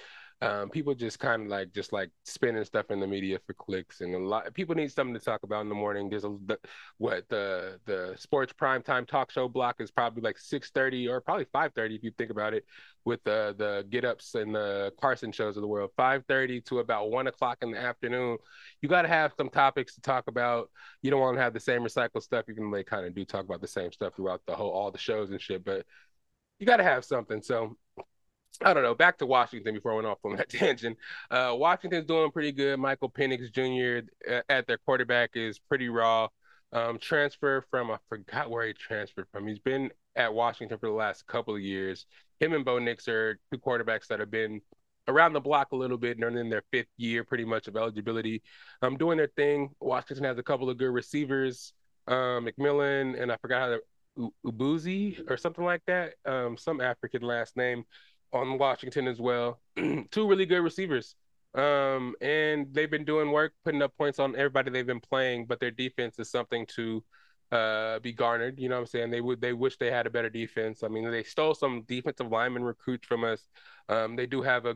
um, 0.42 0.70
people 0.70 0.96
just 0.96 1.20
kind 1.20 1.44
of 1.44 1.48
like 1.50 1.72
just 1.72 1.94
like 1.94 2.10
spinning 2.26 2.64
stuff 2.64 2.90
in 2.90 3.00
the 3.00 3.06
media 3.06 3.40
for 3.46 3.54
clicks, 3.54 4.02
and 4.02 4.16
a 4.16 4.18
lot 4.18 4.52
people 4.56 4.74
need 4.74 4.92
something 4.92 5.14
to 5.14 5.20
talk 5.20 5.44
about 5.44 5.62
in 5.62 5.70
the 5.70 5.76
morning. 5.76 6.10
There's 6.10 6.24
a 6.24 6.36
the, 6.46 6.58
what 6.98 7.30
the 7.30 7.80
the 7.86 8.16
sports 8.18 8.52
prime 8.52 8.82
time 8.82 9.06
talk 9.06 9.30
show 9.32 9.48
block 9.48 9.80
is 9.80 9.92
probably 9.92 10.24
like 10.24 10.40
six 10.40 10.72
thirty 10.72 11.08
or 11.08 11.22
probably 11.22 11.46
five 11.54 11.74
thirty 11.74 11.96
if 11.96 12.04
you 12.04 12.12
think 12.18 12.32
about 12.32 12.56
it, 12.56 12.66
with 13.06 13.24
the 13.24 13.54
the 13.58 13.86
get 13.92 14.04
ups 14.04 14.34
and 14.34 14.56
the 14.56 14.92
Carson 15.00 15.32
shows 15.32 15.58
of 15.58 15.62
the 15.62 15.68
world. 15.68 15.92
Five 15.96 16.24
thirty 16.28 16.60
to 16.62 16.80
about 16.80 17.12
one 17.12 17.28
o'clock 17.28 17.60
in 17.62 17.72
the 17.72 17.80
afternoon. 17.80 18.38
You 18.82 18.90
got 18.90 19.04
to 19.04 19.08
have 19.08 19.34
some 19.38 19.50
topics 19.50 19.94
to 19.96 20.02
talk 20.02 20.26
about. 20.28 20.72
You 21.04 21.12
don't 21.12 21.22
want 21.22 21.38
to 21.38 21.42
have 21.42 21.54
the 21.54 21.60
same 21.60 21.82
recycled 21.82 22.24
stuff, 22.24 22.46
even 22.50 22.72
though 22.72 22.78
they 22.78 22.84
kind 22.84 23.06
of 23.06 23.14
do 23.14 23.26
talk 23.26 23.46
about 23.46 23.62
the 23.62 23.68
same 23.68 23.92
stuff 23.92 24.16
throughout 24.16 24.42
the 24.48 24.56
whole 24.56 24.72
all 24.72 24.90
the 24.90 24.98
shows 24.98 25.30
and 25.30 25.40
shit, 25.40 25.64
but 25.64 25.86
you 26.58 26.66
got 26.66 26.78
to 26.78 26.84
have 26.84 27.04
something. 27.04 27.42
So 27.42 27.76
I 28.64 28.74
don't 28.74 28.84
know. 28.84 28.96
Back 28.96 29.18
to 29.20 29.26
Washington 29.26 29.76
before 29.76 29.94
I 29.94 29.96
went 29.96 30.08
off 30.08 30.20
on 30.24 30.36
that 30.36 30.50
tangent. 30.50 30.98
Uh, 31.30 31.54
Washington's 31.56 32.06
doing 32.06 32.32
pretty 32.32 32.52
good. 32.52 32.80
Michael 32.80 33.10
Penix 33.10 33.52
Jr. 33.52 34.08
Uh, 34.30 34.42
at 34.50 34.68
their 34.68 34.78
quarterback 34.78 35.32
is 35.36 35.60
pretty 35.60 35.90
raw. 35.90 36.28
Um, 36.74 37.00
transfer 37.00 37.66
from 37.70 37.92
I 37.92 37.98
forgot 38.08 38.50
where 38.50 38.66
he 38.66 38.74
transferred 38.74 39.28
from. 39.32 39.46
He's 39.46 39.60
been 39.60 39.92
at 40.16 40.34
Washington 40.34 40.78
for 40.78 40.88
the 40.88 40.96
last 40.96 41.28
couple 41.28 41.56
of 41.56 41.62
years. 41.62 42.06
Him 42.40 42.54
and 42.54 42.64
Bo 42.64 42.80
Nix 42.80 43.08
are 43.08 43.40
two 43.52 43.60
quarterbacks 43.60 44.08
that 44.08 44.20
have 44.20 44.32
been 44.32 44.62
around 45.08 45.34
the 45.34 45.40
block 45.42 45.72
a 45.72 45.76
little 45.76 45.98
bit 45.98 46.18
and 46.18 46.38
in 46.38 46.50
their 46.50 46.64
fifth 46.72 46.88
year, 46.98 47.24
pretty 47.24 47.44
much 47.44 47.68
of 47.68 47.76
eligibility. 47.76 48.42
i 48.82 48.88
um, 48.88 48.98
doing 48.98 49.18
their 49.18 49.32
thing. 49.36 49.70
Washington 49.82 50.24
has 50.24 50.38
a 50.38 50.44
couple 50.44 50.70
of 50.70 50.78
good 50.78 50.92
receivers. 50.92 51.74
Um, 52.08 52.48
McMillan 52.48 53.22
and 53.22 53.32
I 53.32 53.38
forgot 53.38 53.62
how 53.62 53.78
to 53.78 54.32
Ubuzi 54.46 55.30
or 55.30 55.38
something 55.38 55.64
like 55.64 55.82
that, 55.88 56.14
um, 56.26 56.58
some 56.58 56.82
African 56.82 57.22
last 57.22 57.56
name 57.58 57.86
on 58.34 58.58
Washington 58.58 59.08
as 59.08 59.20
well. 59.20 59.60
Two 59.76 60.28
really 60.28 60.46
good 60.46 60.62
receivers. 60.62 61.16
Um, 61.54 62.16
and 62.22 62.74
they've 62.74 62.90
been 62.90 63.04
doing 63.04 63.32
work, 63.32 63.54
putting 63.66 63.82
up 63.82 63.96
points 63.98 64.20
on 64.20 64.36
everybody 64.36 64.72
they've 64.72 64.86
been 64.86 65.02
playing, 65.02 65.48
but 65.48 65.60
their 65.60 65.72
defense 65.72 66.18
is 66.18 66.32
something 66.32 66.66
to 66.76 67.04
uh, 67.52 68.00
be 68.00 68.14
garnered. 68.14 68.60
You 68.60 68.70
know 68.70 68.76
what 68.76 68.82
I'm 68.82 68.88
saying? 68.88 69.12
They 69.12 69.22
would 69.22 69.42
they 69.42 69.54
wish 69.54 69.78
they 69.78 69.92
had 69.92 70.08
a 70.08 70.10
better 70.10 70.30
defense. 70.30 70.84
I 70.84 70.88
mean, 70.88 71.10
they 71.12 71.24
stole 71.24 71.54
some 71.54 71.84
defensive 71.88 72.32
lineman 72.32 72.64
recruits 72.64 73.06
from 73.06 73.24
us. 73.26 73.50
Um, 73.90 74.16
they 74.16 74.26
do 74.26 74.42
have 74.42 74.66
a 74.66 74.76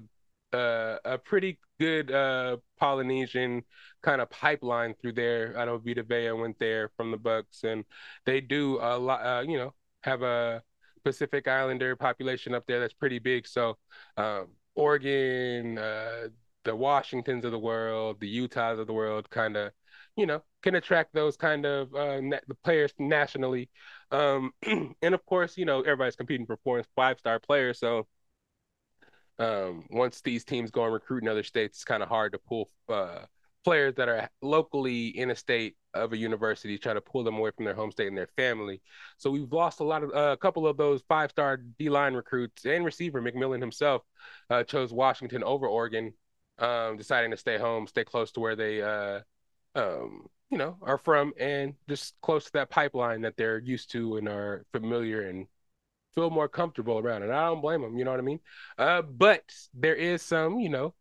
uh, 0.54 0.98
a 1.06 1.18
pretty 1.18 1.60
good 1.80 2.12
uh, 2.12 2.58
Polynesian 2.80 3.64
kind 4.02 4.22
of 4.22 4.30
pipeline 4.30 4.96
through 5.02 5.14
there. 5.14 5.54
I 5.58 5.66
know 5.66 5.78
Vita 5.78 6.04
Vea 6.04 6.32
went 6.32 6.60
there 6.60 6.90
from 6.96 7.12
the 7.12 7.18
Bucks, 7.18 7.64
and 7.64 7.84
they 8.26 8.42
do 8.42 8.80
a 8.82 8.98
lot. 8.98 9.26
Uh, 9.26 9.42
you 9.48 9.58
know, 9.58 9.74
have 10.04 10.22
a 10.22 10.62
Pacific 11.06 11.48
Islander 11.48 11.96
population 11.96 12.54
up 12.54 12.66
there 12.68 12.80
that's 12.80 12.94
pretty 12.94 13.20
big. 13.20 13.48
So, 13.48 13.78
um, 14.18 14.48
Oregon, 14.76 15.78
uh, 15.78 16.28
the 16.66 16.76
Washingtons 16.76 17.46
of 17.46 17.52
the 17.52 17.60
world, 17.60 18.20
the 18.20 18.28
Utahs 18.28 18.80
of 18.80 18.88
the 18.88 18.94
world, 18.94 19.30
kind 19.30 19.56
of, 19.56 19.72
you 20.18 20.26
know, 20.26 20.42
can 20.64 20.76
attract 20.76 21.14
those 21.14 21.38
kind 21.38 21.66
of 21.66 21.94
uh, 21.94 22.20
na- 22.22 22.40
the 22.48 22.56
players 22.56 22.92
nationally. 22.98 23.70
Um, 24.12 24.52
and 25.02 25.14
of 25.14 25.26
course, 25.26 25.58
you 25.58 25.66
know, 25.66 25.82
everybody's 25.82 26.16
competing 26.16 26.48
for 26.48 26.58
four 26.64 26.84
five 26.96 27.20
star 27.20 27.40
players, 27.40 27.80
so 27.80 28.08
um, 29.38 29.86
once 29.92 30.22
these 30.22 30.44
teams 30.44 30.72
go 30.72 30.86
and 30.86 30.94
recruit 30.94 31.24
in 31.24 31.30
other 31.30 31.44
states, 31.44 31.78
it's 31.78 31.86
kind 31.86 32.02
of 32.02 32.10
hard 32.10 32.32
to 32.32 32.40
pull 32.40 32.70
uh, 32.90 33.20
players 33.64 33.96
that 33.96 34.10
are 34.10 34.30
locally 34.42 35.08
in 35.08 35.32
a 35.32 35.36
state 35.36 35.76
of 35.96 36.14
a 36.14 36.18
university, 36.18 36.78
try 36.78 36.94
to 36.94 37.02
pull 37.02 37.24
them 37.24 37.38
away 37.38 37.52
from 37.56 37.66
their 37.66 37.74
home 37.74 37.92
state 37.92 38.08
and 38.08 38.18
their 38.18 38.30
family. 38.36 38.82
So 39.18 39.32
we've 39.32 39.52
lost 39.52 39.80
a 39.80 39.84
lot 39.84 40.04
of 40.04 40.12
uh, 40.12 40.34
a 40.34 40.38
couple 40.38 40.68
of 40.68 40.78
those 40.78 41.02
five 41.08 41.32
star 41.32 41.58
D 41.58 41.90
line 41.90 42.14
recruits 42.14 42.66
and 42.66 42.86
receiver 42.86 43.22
McMillan 43.22 43.62
himself 43.62 44.04
uh, 44.50 44.64
chose 44.64 44.94
Washington 44.94 45.44
over 45.44 45.68
Oregon, 45.68 46.14
um, 46.60 46.98
deciding 46.98 47.32
to 47.32 47.38
stay 47.38 47.58
home, 47.58 47.88
stay 47.88 48.04
close 48.04 48.32
to 48.34 48.40
where 48.40 48.56
they, 48.56 48.82
uh, 48.82 49.20
um, 49.76 50.28
you 50.50 50.58
know, 50.58 50.78
are 50.82 50.98
from, 50.98 51.34
and 51.40 51.74
just 51.90 52.14
close 52.22 52.46
to 52.46 52.52
that 52.54 52.70
pipeline 52.70 53.22
that 53.22 53.36
they're 53.38 53.60
used 53.60 53.92
to 53.92 54.18
and 54.18 54.28
are 54.28 54.66
familiar 54.72 55.28
and 55.30 55.48
feel 56.14 56.30
more 56.30 56.48
comfortable 56.48 56.98
around. 56.98 57.24
And 57.24 57.34
I 57.34 57.48
don't 57.48 57.62
blame 57.62 57.82
them, 57.82 57.98
you 57.98 58.06
know 58.06 58.12
what 58.12 58.20
I 58.20 58.24
mean? 58.24 58.40
Uh, 58.78 59.02
but 59.02 59.44
there 59.74 59.96
is 59.96 60.22
some, 60.22 60.60
you 60.60 60.70
know, 60.70 60.94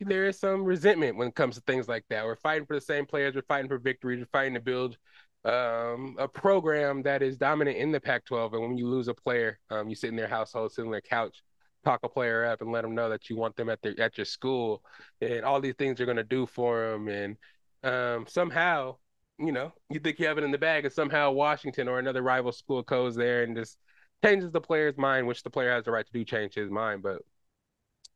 there 0.00 0.26
is 0.26 0.38
some 0.38 0.64
resentment 0.64 1.16
when 1.16 1.28
it 1.28 1.34
comes 1.34 1.56
to 1.56 1.60
things 1.62 1.88
like 1.88 2.04
that. 2.10 2.24
We're 2.24 2.36
fighting 2.36 2.66
for 2.66 2.74
the 2.74 2.80
same 2.80 3.06
players, 3.06 3.34
we're 3.34 3.42
fighting 3.42 3.68
for 3.68 3.78
victories, 3.78 4.20
we're 4.20 4.26
fighting 4.26 4.54
to 4.54 4.60
build 4.60 4.96
um, 5.44 6.16
a 6.18 6.28
program 6.28 7.02
that 7.02 7.22
is 7.22 7.36
dominant 7.36 7.76
in 7.76 7.92
the 7.92 8.00
Pac-12. 8.00 8.52
And 8.52 8.62
when 8.62 8.78
you 8.78 8.88
lose 8.88 9.08
a 9.08 9.14
player, 9.14 9.58
um, 9.70 9.88
you 9.88 9.94
sit 9.94 10.10
in 10.10 10.16
their 10.16 10.28
household, 10.28 10.72
sit 10.72 10.84
on 10.84 10.90
their 10.90 11.00
couch, 11.00 11.42
talk 11.84 12.00
a 12.02 12.08
player 12.08 12.44
up, 12.44 12.60
and 12.60 12.72
let 12.72 12.82
them 12.82 12.94
know 12.94 13.08
that 13.08 13.30
you 13.30 13.36
want 13.36 13.56
them 13.56 13.68
at 13.68 13.80
their 13.82 13.98
at 14.00 14.18
your 14.18 14.24
school, 14.24 14.82
and 15.20 15.44
all 15.44 15.60
these 15.60 15.76
things 15.76 15.98
you're 15.98 16.06
gonna 16.06 16.24
do 16.24 16.46
for 16.46 16.90
them. 16.90 17.08
And 17.08 17.36
um, 17.82 18.26
somehow, 18.28 18.96
you 19.38 19.52
know, 19.52 19.72
you 19.88 20.00
think 20.00 20.18
you 20.18 20.26
have 20.26 20.38
it 20.38 20.44
in 20.44 20.50
the 20.50 20.58
bag, 20.58 20.84
and 20.84 20.92
somehow 20.92 21.30
Washington 21.30 21.88
or 21.88 21.98
another 21.98 22.22
rival 22.22 22.52
school 22.52 22.82
goes 22.82 23.14
there 23.14 23.42
and 23.42 23.56
just 23.56 23.78
changes 24.22 24.50
the 24.50 24.60
player's 24.60 24.98
mind, 24.98 25.26
which 25.26 25.42
the 25.42 25.50
player 25.50 25.72
has 25.72 25.84
the 25.84 25.90
right 25.90 26.06
to 26.06 26.12
do, 26.12 26.24
change 26.24 26.54
his 26.54 26.70
mind, 26.70 27.02
but 27.02 27.22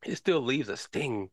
it 0.05 0.17
still 0.17 0.41
leaves 0.41 0.69
a 0.69 0.77
sting 0.77 1.31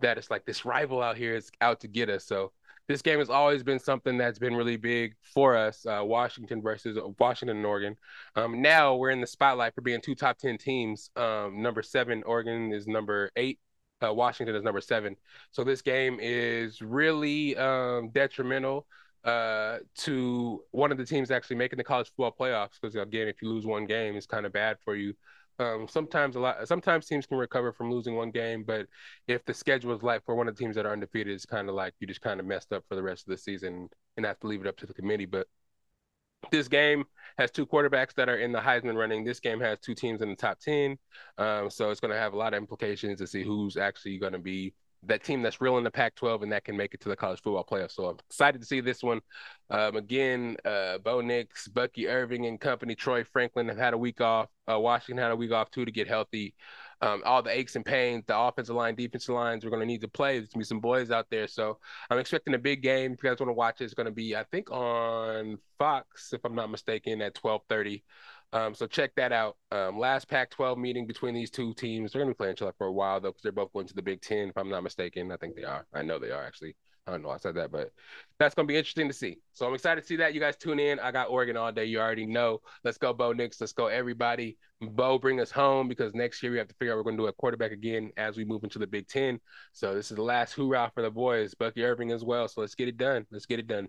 that 0.00 0.18
it's 0.18 0.30
like 0.30 0.44
this 0.44 0.64
rival 0.64 1.02
out 1.02 1.16
here 1.16 1.34
is 1.34 1.50
out 1.60 1.80
to 1.80 1.88
get 1.88 2.08
us. 2.08 2.24
So 2.24 2.52
this 2.88 3.02
game 3.02 3.20
has 3.20 3.30
always 3.30 3.62
been 3.62 3.78
something 3.78 4.18
that's 4.18 4.38
been 4.38 4.56
really 4.56 4.76
big 4.76 5.14
for 5.22 5.56
us. 5.56 5.86
Uh, 5.86 6.02
Washington 6.02 6.60
versus 6.60 6.98
Washington 7.18 7.58
and 7.58 7.66
Oregon. 7.66 7.96
Um, 8.34 8.60
now 8.62 8.96
we're 8.96 9.10
in 9.10 9.20
the 9.20 9.26
spotlight 9.26 9.74
for 9.74 9.80
being 9.80 10.00
two 10.00 10.14
top 10.14 10.38
ten 10.38 10.58
teams. 10.58 11.10
Um, 11.14 11.62
number 11.62 11.82
seven, 11.82 12.22
Oregon 12.24 12.72
is 12.72 12.88
number 12.88 13.30
eight. 13.36 13.60
Uh, 14.02 14.12
Washington 14.12 14.56
is 14.56 14.62
number 14.64 14.80
seven. 14.80 15.14
So 15.50 15.62
this 15.62 15.82
game 15.82 16.18
is 16.20 16.80
really 16.80 17.56
um, 17.56 18.10
detrimental 18.10 18.86
uh, 19.24 19.78
to 19.98 20.64
one 20.70 20.90
of 20.90 20.98
the 20.98 21.04
teams 21.04 21.30
actually 21.30 21.56
making 21.56 21.76
the 21.76 21.84
college 21.84 22.08
football 22.08 22.34
playoffs. 22.38 22.80
Because 22.80 22.96
again, 22.96 23.28
if 23.28 23.42
you 23.42 23.50
lose 23.50 23.66
one 23.66 23.86
game, 23.86 24.16
it's 24.16 24.26
kind 24.26 24.46
of 24.46 24.52
bad 24.52 24.78
for 24.84 24.96
you. 24.96 25.14
Um, 25.60 25.86
sometimes 25.88 26.36
a 26.36 26.40
lot, 26.40 26.66
sometimes 26.66 27.06
teams 27.06 27.26
can 27.26 27.36
recover 27.36 27.70
from 27.70 27.92
losing 27.92 28.16
one 28.16 28.30
game, 28.30 28.64
but 28.66 28.86
if 29.28 29.44
the 29.44 29.52
schedule 29.52 29.94
is 29.94 30.02
like 30.02 30.24
for 30.24 30.34
one 30.34 30.48
of 30.48 30.56
the 30.56 30.58
teams 30.58 30.74
that 30.76 30.86
are 30.86 30.92
undefeated, 30.92 31.34
it's 31.34 31.44
kind 31.44 31.68
of 31.68 31.74
like 31.74 31.92
you 32.00 32.06
just 32.06 32.22
kind 32.22 32.40
of 32.40 32.46
messed 32.46 32.72
up 32.72 32.82
for 32.88 32.94
the 32.94 33.02
rest 33.02 33.26
of 33.26 33.30
the 33.30 33.36
season 33.36 33.90
and 34.16 34.24
have 34.24 34.40
to 34.40 34.46
leave 34.46 34.62
it 34.62 34.66
up 34.66 34.78
to 34.78 34.86
the 34.86 34.94
committee. 34.94 35.26
But 35.26 35.46
this 36.50 36.66
game 36.66 37.04
has 37.36 37.50
two 37.50 37.66
quarterbacks 37.66 38.14
that 38.14 38.30
are 38.30 38.38
in 38.38 38.52
the 38.52 38.58
Heisman 38.58 38.96
running. 38.96 39.22
This 39.22 39.38
game 39.38 39.60
has 39.60 39.78
two 39.78 39.94
teams 39.94 40.22
in 40.22 40.30
the 40.30 40.36
top 40.36 40.58
10. 40.60 40.96
Um, 41.36 41.68
so 41.68 41.90
it's 41.90 42.00
going 42.00 42.12
to 42.12 42.18
have 42.18 42.32
a 42.32 42.38
lot 42.38 42.54
of 42.54 42.58
implications 42.58 43.18
to 43.18 43.26
see 43.26 43.42
who's 43.42 43.76
actually 43.76 44.16
going 44.16 44.32
to 44.32 44.38
be 44.38 44.72
that 45.04 45.24
team 45.24 45.42
that's 45.42 45.60
real 45.60 45.78
in 45.78 45.84
the 45.84 45.90
Pac-12 45.90 46.42
and 46.42 46.52
that 46.52 46.64
can 46.64 46.76
make 46.76 46.92
it 46.94 47.00
to 47.00 47.08
the 47.08 47.16
college 47.16 47.40
football 47.40 47.64
playoff. 47.64 47.90
So 47.90 48.06
I'm 48.06 48.18
excited 48.28 48.60
to 48.60 48.66
see 48.66 48.80
this 48.80 49.02
one. 49.02 49.20
Um, 49.70 49.96
again, 49.96 50.56
uh, 50.64 50.98
Bo 50.98 51.20
Nix, 51.20 51.68
Bucky 51.68 52.06
Irving, 52.06 52.46
and 52.46 52.60
company, 52.60 52.94
Troy 52.94 53.24
Franklin 53.24 53.68
have 53.68 53.78
had 53.78 53.94
a 53.94 53.98
week 53.98 54.20
off. 54.20 54.48
Uh, 54.70 54.78
Washington 54.78 55.22
had 55.22 55.32
a 55.32 55.36
week 55.36 55.52
off 55.52 55.70
too 55.70 55.84
to 55.84 55.92
get 55.92 56.06
healthy. 56.06 56.54
Um, 57.02 57.22
all 57.24 57.42
the 57.42 57.50
aches 57.50 57.76
and 57.76 57.84
pains, 57.84 58.24
the 58.26 58.38
offensive 58.38 58.76
line, 58.76 58.94
defensive 58.94 59.34
lines, 59.34 59.64
we're 59.64 59.70
going 59.70 59.80
to 59.80 59.86
need 59.86 60.02
to 60.02 60.08
play. 60.08 60.38
There's 60.38 60.48
going 60.48 60.60
to 60.62 60.66
be 60.66 60.68
some 60.68 60.80
boys 60.80 61.10
out 61.10 61.28
there. 61.30 61.46
So 61.46 61.78
I'm 62.10 62.18
expecting 62.18 62.52
a 62.54 62.58
big 62.58 62.82
game. 62.82 63.12
If 63.12 63.22
you 63.22 63.30
guys 63.30 63.40
want 63.40 63.48
to 63.48 63.54
watch 63.54 63.80
it, 63.80 63.84
it's 63.84 63.94
going 63.94 64.06
to 64.06 64.12
be, 64.12 64.36
I 64.36 64.44
think, 64.44 64.70
on 64.70 65.58
Fox, 65.78 66.34
if 66.34 66.44
I'm 66.44 66.54
not 66.54 66.70
mistaken, 66.70 67.22
at 67.22 67.38
1230. 67.42 68.04
Um, 68.52 68.74
so 68.74 68.86
check 68.86 69.14
that 69.16 69.32
out. 69.32 69.56
Um, 69.70 69.98
last 69.98 70.28
Pac-12 70.28 70.76
meeting 70.76 71.06
between 71.06 71.34
these 71.34 71.50
two 71.50 71.72
teams. 71.74 72.12
They're 72.12 72.22
gonna 72.22 72.32
be 72.32 72.36
playing 72.36 72.54
each 72.54 72.62
other 72.62 72.74
for 72.76 72.88
a 72.88 72.92
while 72.92 73.20
though, 73.20 73.30
because 73.30 73.42
they're 73.42 73.52
both 73.52 73.72
going 73.72 73.86
to 73.86 73.94
the 73.94 74.02
Big 74.02 74.20
Ten. 74.20 74.48
If 74.48 74.58
I'm 74.58 74.68
not 74.68 74.82
mistaken, 74.82 75.30
I 75.30 75.36
think 75.36 75.54
they 75.54 75.64
are. 75.64 75.86
I 75.94 76.02
know 76.02 76.18
they 76.18 76.30
are 76.30 76.42
actually. 76.42 76.74
I 77.06 77.12
don't 77.12 77.22
know. 77.22 77.30
I 77.30 77.38
said 77.38 77.54
that, 77.54 77.72
but 77.72 77.92
that's 78.38 78.54
gonna 78.54 78.66
be 78.66 78.76
interesting 78.76 79.08
to 79.08 79.14
see. 79.14 79.38
So 79.52 79.66
I'm 79.66 79.74
excited 79.74 80.00
to 80.02 80.06
see 80.06 80.16
that. 80.16 80.34
You 80.34 80.40
guys 80.40 80.56
tune 80.56 80.78
in. 80.78 80.98
I 81.00 81.10
got 81.10 81.30
Oregon 81.30 81.56
all 81.56 81.72
day. 81.72 81.84
You 81.84 81.98
already 82.00 82.26
know. 82.26 82.60
Let's 82.84 82.98
go, 82.98 83.12
Bo 83.12 83.32
Nix. 83.32 83.60
Let's 83.60 83.72
go, 83.72 83.86
everybody. 83.86 84.58
Bo, 84.80 85.18
bring 85.18 85.40
us 85.40 85.50
home 85.50 85.88
because 85.88 86.14
next 86.14 86.42
year 86.42 86.52
we 86.52 86.58
have 86.58 86.68
to 86.68 86.74
figure 86.74 86.92
out 86.92 86.98
we're 86.98 87.04
gonna 87.04 87.16
do 87.16 87.26
a 87.26 87.32
quarterback 87.32 87.72
again 87.72 88.10
as 88.16 88.36
we 88.36 88.44
move 88.44 88.64
into 88.64 88.78
the 88.78 88.86
Big 88.86 89.06
Ten. 89.08 89.40
So 89.72 89.94
this 89.94 90.10
is 90.10 90.16
the 90.16 90.22
last 90.22 90.54
hoorah 90.54 90.90
for 90.94 91.02
the 91.02 91.10
boys. 91.10 91.54
Bucky 91.54 91.84
Irving 91.84 92.10
as 92.12 92.24
well. 92.24 92.48
So 92.48 92.60
let's 92.60 92.74
get 92.74 92.88
it 92.88 92.96
done. 92.96 93.26
Let's 93.30 93.46
get 93.46 93.60
it 93.60 93.66
done. 93.66 93.88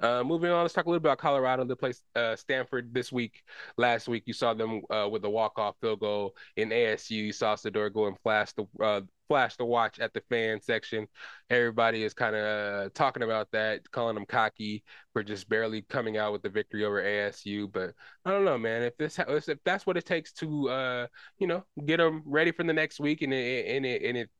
Uh, 0.00 0.22
moving 0.22 0.50
on, 0.50 0.62
let's 0.62 0.74
talk 0.74 0.86
a 0.86 0.88
little 0.88 1.00
bit 1.00 1.08
about 1.08 1.18
Colorado. 1.18 1.64
They 1.64 1.74
played 1.74 1.96
uh, 2.14 2.36
Stanford 2.36 2.94
this 2.94 3.10
week. 3.10 3.42
Last 3.76 4.06
week, 4.06 4.22
you 4.26 4.32
saw 4.32 4.54
them 4.54 4.82
uh, 4.90 5.08
with 5.10 5.24
a 5.24 5.30
walk-off 5.30 5.74
field 5.80 6.00
goal 6.00 6.36
in 6.56 6.70
ASU. 6.70 7.16
You 7.16 7.32
saw 7.32 7.56
Shedeur 7.56 7.92
go 7.92 8.06
and 8.06 8.16
flash 8.20 8.52
the 8.52 8.66
uh, 8.80 9.00
flash 9.26 9.56
the 9.56 9.64
watch 9.64 9.98
at 9.98 10.14
the 10.14 10.20
fan 10.28 10.60
section. 10.60 11.08
Everybody 11.50 12.04
is 12.04 12.14
kind 12.14 12.36
of 12.36 12.94
talking 12.94 13.24
about 13.24 13.50
that, 13.50 13.90
calling 13.90 14.14
them 14.14 14.24
cocky 14.24 14.84
for 15.12 15.24
just 15.24 15.48
barely 15.48 15.82
coming 15.82 16.16
out 16.16 16.32
with 16.32 16.42
the 16.42 16.48
victory 16.48 16.84
over 16.84 17.02
ASU. 17.02 17.66
But 17.70 17.94
I 18.24 18.30
don't 18.30 18.44
know, 18.44 18.56
man. 18.56 18.82
If 18.82 18.96
this 18.98 19.18
if 19.18 19.58
that's 19.64 19.84
what 19.84 19.96
it 19.96 20.06
takes 20.06 20.32
to 20.34 20.68
uh, 20.68 21.06
you 21.38 21.48
know 21.48 21.64
get 21.86 21.96
them 21.96 22.22
ready 22.24 22.52
for 22.52 22.62
the 22.62 22.72
next 22.72 23.00
week, 23.00 23.22
and 23.22 23.34
it 23.34 23.66
and 23.66 23.84
it 23.84 24.02
and 24.02 24.16
it 24.16 24.30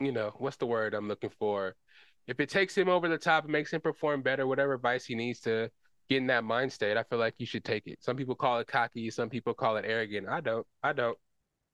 you 0.00 0.12
know 0.12 0.32
what's 0.38 0.56
the 0.56 0.66
word 0.66 0.94
I'm 0.94 1.08
looking 1.08 1.30
for 1.38 1.74
if 2.26 2.40
it 2.40 2.48
takes 2.48 2.76
him 2.76 2.88
over 2.88 3.08
the 3.08 3.18
top 3.18 3.44
and 3.44 3.52
makes 3.52 3.72
him 3.72 3.80
perform 3.80 4.22
better, 4.22 4.46
whatever 4.46 4.74
advice 4.74 5.04
he 5.04 5.14
needs 5.14 5.40
to 5.40 5.70
get 6.08 6.18
in 6.18 6.26
that 6.28 6.44
mind 6.44 6.72
state, 6.72 6.96
I 6.96 7.02
feel 7.04 7.18
like 7.18 7.34
you 7.38 7.46
should 7.46 7.64
take 7.64 7.86
it. 7.86 8.02
Some 8.02 8.16
people 8.16 8.34
call 8.34 8.58
it 8.58 8.66
cocky, 8.66 9.10
some 9.10 9.28
people 9.28 9.54
call 9.54 9.76
it 9.76 9.84
arrogant. 9.86 10.28
I 10.28 10.40
don't. 10.40 10.66
I 10.82 10.92
don't. 10.92 11.16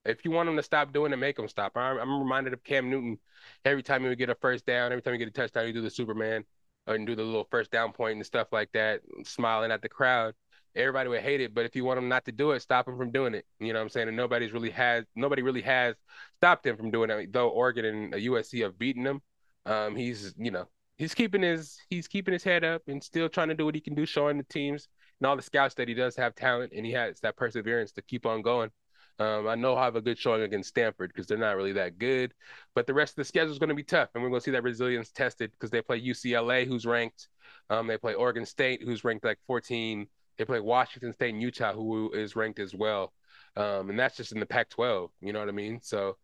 If 0.04 0.24
you 0.24 0.32
want 0.32 0.48
him 0.48 0.56
to 0.56 0.62
stop 0.62 0.92
doing 0.92 1.12
it, 1.12 1.16
make 1.16 1.38
him 1.38 1.48
stop. 1.48 1.76
I'm, 1.76 1.98
I'm 1.98 2.18
reminded 2.18 2.52
of 2.52 2.64
Cam 2.64 2.90
Newton. 2.90 3.18
Every 3.64 3.82
time 3.82 4.02
he 4.02 4.08
would 4.08 4.18
get 4.18 4.30
a 4.30 4.34
first 4.34 4.66
down, 4.66 4.90
every 4.90 5.02
time 5.02 5.14
he 5.14 5.18
get 5.18 5.28
a 5.28 5.32
touchdown, 5.32 5.66
he 5.66 5.72
do 5.72 5.80
the 5.80 5.90
Superman 5.90 6.44
and 6.86 7.06
do 7.06 7.14
the 7.14 7.22
little 7.22 7.46
first 7.50 7.70
down 7.70 7.92
point 7.92 8.16
and 8.16 8.26
stuff 8.26 8.48
like 8.52 8.70
that, 8.72 9.00
smiling 9.24 9.70
at 9.70 9.80
the 9.82 9.88
crowd. 9.88 10.34
Everybody 10.74 11.10
would 11.10 11.20
hate 11.20 11.40
it, 11.40 11.54
but 11.54 11.66
if 11.66 11.76
you 11.76 11.84
want 11.84 11.98
him 11.98 12.08
not 12.08 12.24
to 12.24 12.32
do 12.32 12.52
it, 12.52 12.60
stop 12.60 12.88
him 12.88 12.96
from 12.96 13.10
doing 13.12 13.34
it. 13.34 13.44
You 13.60 13.72
know 13.72 13.78
what 13.78 13.84
I'm 13.84 13.88
saying? 13.90 14.08
And 14.08 14.16
nobody's 14.16 14.52
really 14.52 14.70
has 14.70 15.04
nobody 15.14 15.42
really 15.42 15.60
has 15.62 15.94
stopped 16.38 16.66
him 16.66 16.76
from 16.76 16.90
doing 16.90 17.10
it. 17.10 17.32
Though 17.32 17.50
Oregon 17.50 17.84
and 17.84 18.12
USC 18.14 18.62
have 18.62 18.78
beaten 18.78 19.06
him, 19.06 19.20
um, 19.66 19.96
he's 19.96 20.34
you 20.36 20.50
know 20.50 20.68
he's 20.96 21.14
keeping 21.14 21.42
his 21.42 21.78
he's 21.88 22.08
keeping 22.08 22.32
his 22.32 22.44
head 22.44 22.64
up 22.64 22.82
and 22.86 23.02
still 23.02 23.28
trying 23.28 23.48
to 23.48 23.54
do 23.54 23.64
what 23.64 23.74
he 23.74 23.80
can 23.80 23.94
do, 23.94 24.06
showing 24.06 24.38
the 24.38 24.44
teams 24.44 24.88
and 25.20 25.26
all 25.26 25.36
the 25.36 25.42
scouts 25.42 25.74
that 25.74 25.88
he 25.88 25.94
does 25.94 26.16
have 26.16 26.34
talent 26.34 26.72
and 26.74 26.84
he 26.84 26.92
has 26.92 27.20
that 27.20 27.36
perseverance 27.36 27.92
to 27.92 28.02
keep 28.02 28.26
on 28.26 28.42
going. 28.42 28.70
Um, 29.18 29.46
I 29.46 29.54
know 29.54 29.76
I 29.76 29.84
have 29.84 29.96
a 29.96 30.00
good 30.00 30.18
showing 30.18 30.42
against 30.42 30.70
Stanford 30.70 31.12
because 31.12 31.26
they're 31.26 31.38
not 31.38 31.56
really 31.56 31.74
that 31.74 31.98
good, 31.98 32.32
but 32.74 32.86
the 32.86 32.94
rest 32.94 33.12
of 33.12 33.16
the 33.16 33.24
schedule 33.24 33.52
is 33.52 33.58
going 33.58 33.68
to 33.68 33.74
be 33.74 33.82
tough, 33.84 34.08
and 34.14 34.22
we're 34.22 34.30
going 34.30 34.40
to 34.40 34.44
see 34.44 34.50
that 34.52 34.62
resilience 34.62 35.10
tested 35.10 35.52
because 35.52 35.70
they 35.70 35.82
play 35.82 36.00
UCLA, 36.00 36.66
who's 36.66 36.86
ranked. 36.86 37.28
Um, 37.68 37.86
they 37.86 37.98
play 37.98 38.14
Oregon 38.14 38.46
State, 38.46 38.82
who's 38.82 39.04
ranked 39.04 39.24
like 39.24 39.38
14. 39.46 40.06
They 40.38 40.44
play 40.44 40.60
Washington 40.60 41.12
State 41.12 41.34
and 41.34 41.42
Utah, 41.42 41.74
who 41.74 42.10
is 42.12 42.34
ranked 42.34 42.58
as 42.58 42.74
well. 42.74 43.12
Um, 43.54 43.90
and 43.90 43.98
that's 43.98 44.16
just 44.16 44.32
in 44.32 44.40
the 44.40 44.46
Pac-12. 44.46 45.10
You 45.20 45.32
know 45.32 45.40
what 45.40 45.48
I 45.48 45.52
mean? 45.52 45.80
So 45.82 46.16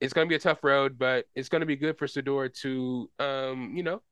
it's 0.00 0.12
going 0.12 0.26
to 0.26 0.28
be 0.28 0.36
a 0.36 0.40
tough 0.40 0.64
road, 0.64 0.98
but 0.98 1.26
it's 1.34 1.48
going 1.48 1.60
to 1.60 1.66
be 1.66 1.76
good 1.76 1.98
for 1.98 2.06
Shedeur 2.06 2.52
to, 2.62 3.10
um, 3.18 3.72
you 3.76 3.82
know, 3.82 4.02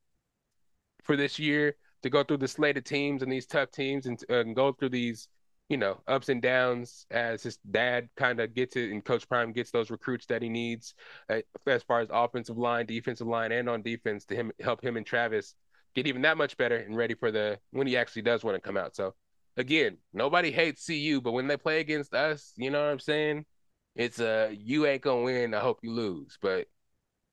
for 1.05 1.17
this 1.17 1.39
year, 1.39 1.77
to 2.03 2.11
go 2.11 2.23
through 2.23 2.37
the 2.39 2.49
slate 2.49 2.77
of 2.77 2.85
teams 2.85 3.23
and 3.23 3.33
these 3.33 3.47
tough 3.47 3.71
teams 3.71 4.07
and, 4.07 4.23
uh, 4.31 4.41
and 4.41 4.55
go 4.55 4.73
through 4.73 4.91
these 4.91 5.29
you 5.69 5.77
know, 5.77 6.01
ups 6.07 6.31
and 6.31 6.41
downs 6.41 7.07
as 7.11 7.43
his 7.43 7.59
dad 7.71 8.09
kind 8.17 8.41
of 8.41 8.55
gets 8.55 8.75
it 8.77 8.91
and 8.91 9.05
Coach 9.05 9.29
Prime 9.29 9.53
gets 9.53 9.71
those 9.71 9.91
recruits 9.91 10.25
that 10.27 10.41
he 10.41 10.49
needs 10.49 10.95
uh, 11.29 11.41
as 11.67 11.83
far 11.83 12.01
as 12.01 12.09
offensive 12.11 12.57
line, 12.57 12.87
defensive 12.87 13.27
line, 13.27 13.53
and 13.53 13.69
on 13.69 13.83
defense 13.83 14.25
to 14.27 14.35
him 14.35 14.51
help 14.61 14.83
him 14.83 14.97
and 14.97 15.05
Travis 15.05 15.55
get 15.95 16.07
even 16.07 16.23
that 16.23 16.39
much 16.39 16.57
better 16.57 16.77
and 16.77 16.97
ready 16.97 17.15
for 17.15 17.31
the 17.31 17.59
when 17.71 17.87
he 17.87 17.97
actually 17.97 18.23
does 18.23 18.43
want 18.45 18.55
to 18.55 18.61
come 18.61 18.79
out. 18.79 18.97
So 18.97 19.15
again, 19.59 19.99
nobody 20.15 20.51
hates 20.51 20.87
CU, 20.87 21.21
but 21.21 21.33
when 21.33 21.49
they 21.49 21.57
play 21.59 21.81
against 21.81 22.15
us, 22.15 22.53
you 22.57 22.71
know 22.71 22.83
what 22.83 22.91
I'm 22.91 23.01
saying? 23.01 23.45
It's 23.99 24.21
a 24.21 24.55
you 24.59 24.87
ain't 24.87 25.03
gonna 25.03 25.23
win. 25.25 25.55
I 25.55 25.61
hope 25.61 25.81
you 25.85 25.93
lose, 25.93 26.39
but 26.43 26.69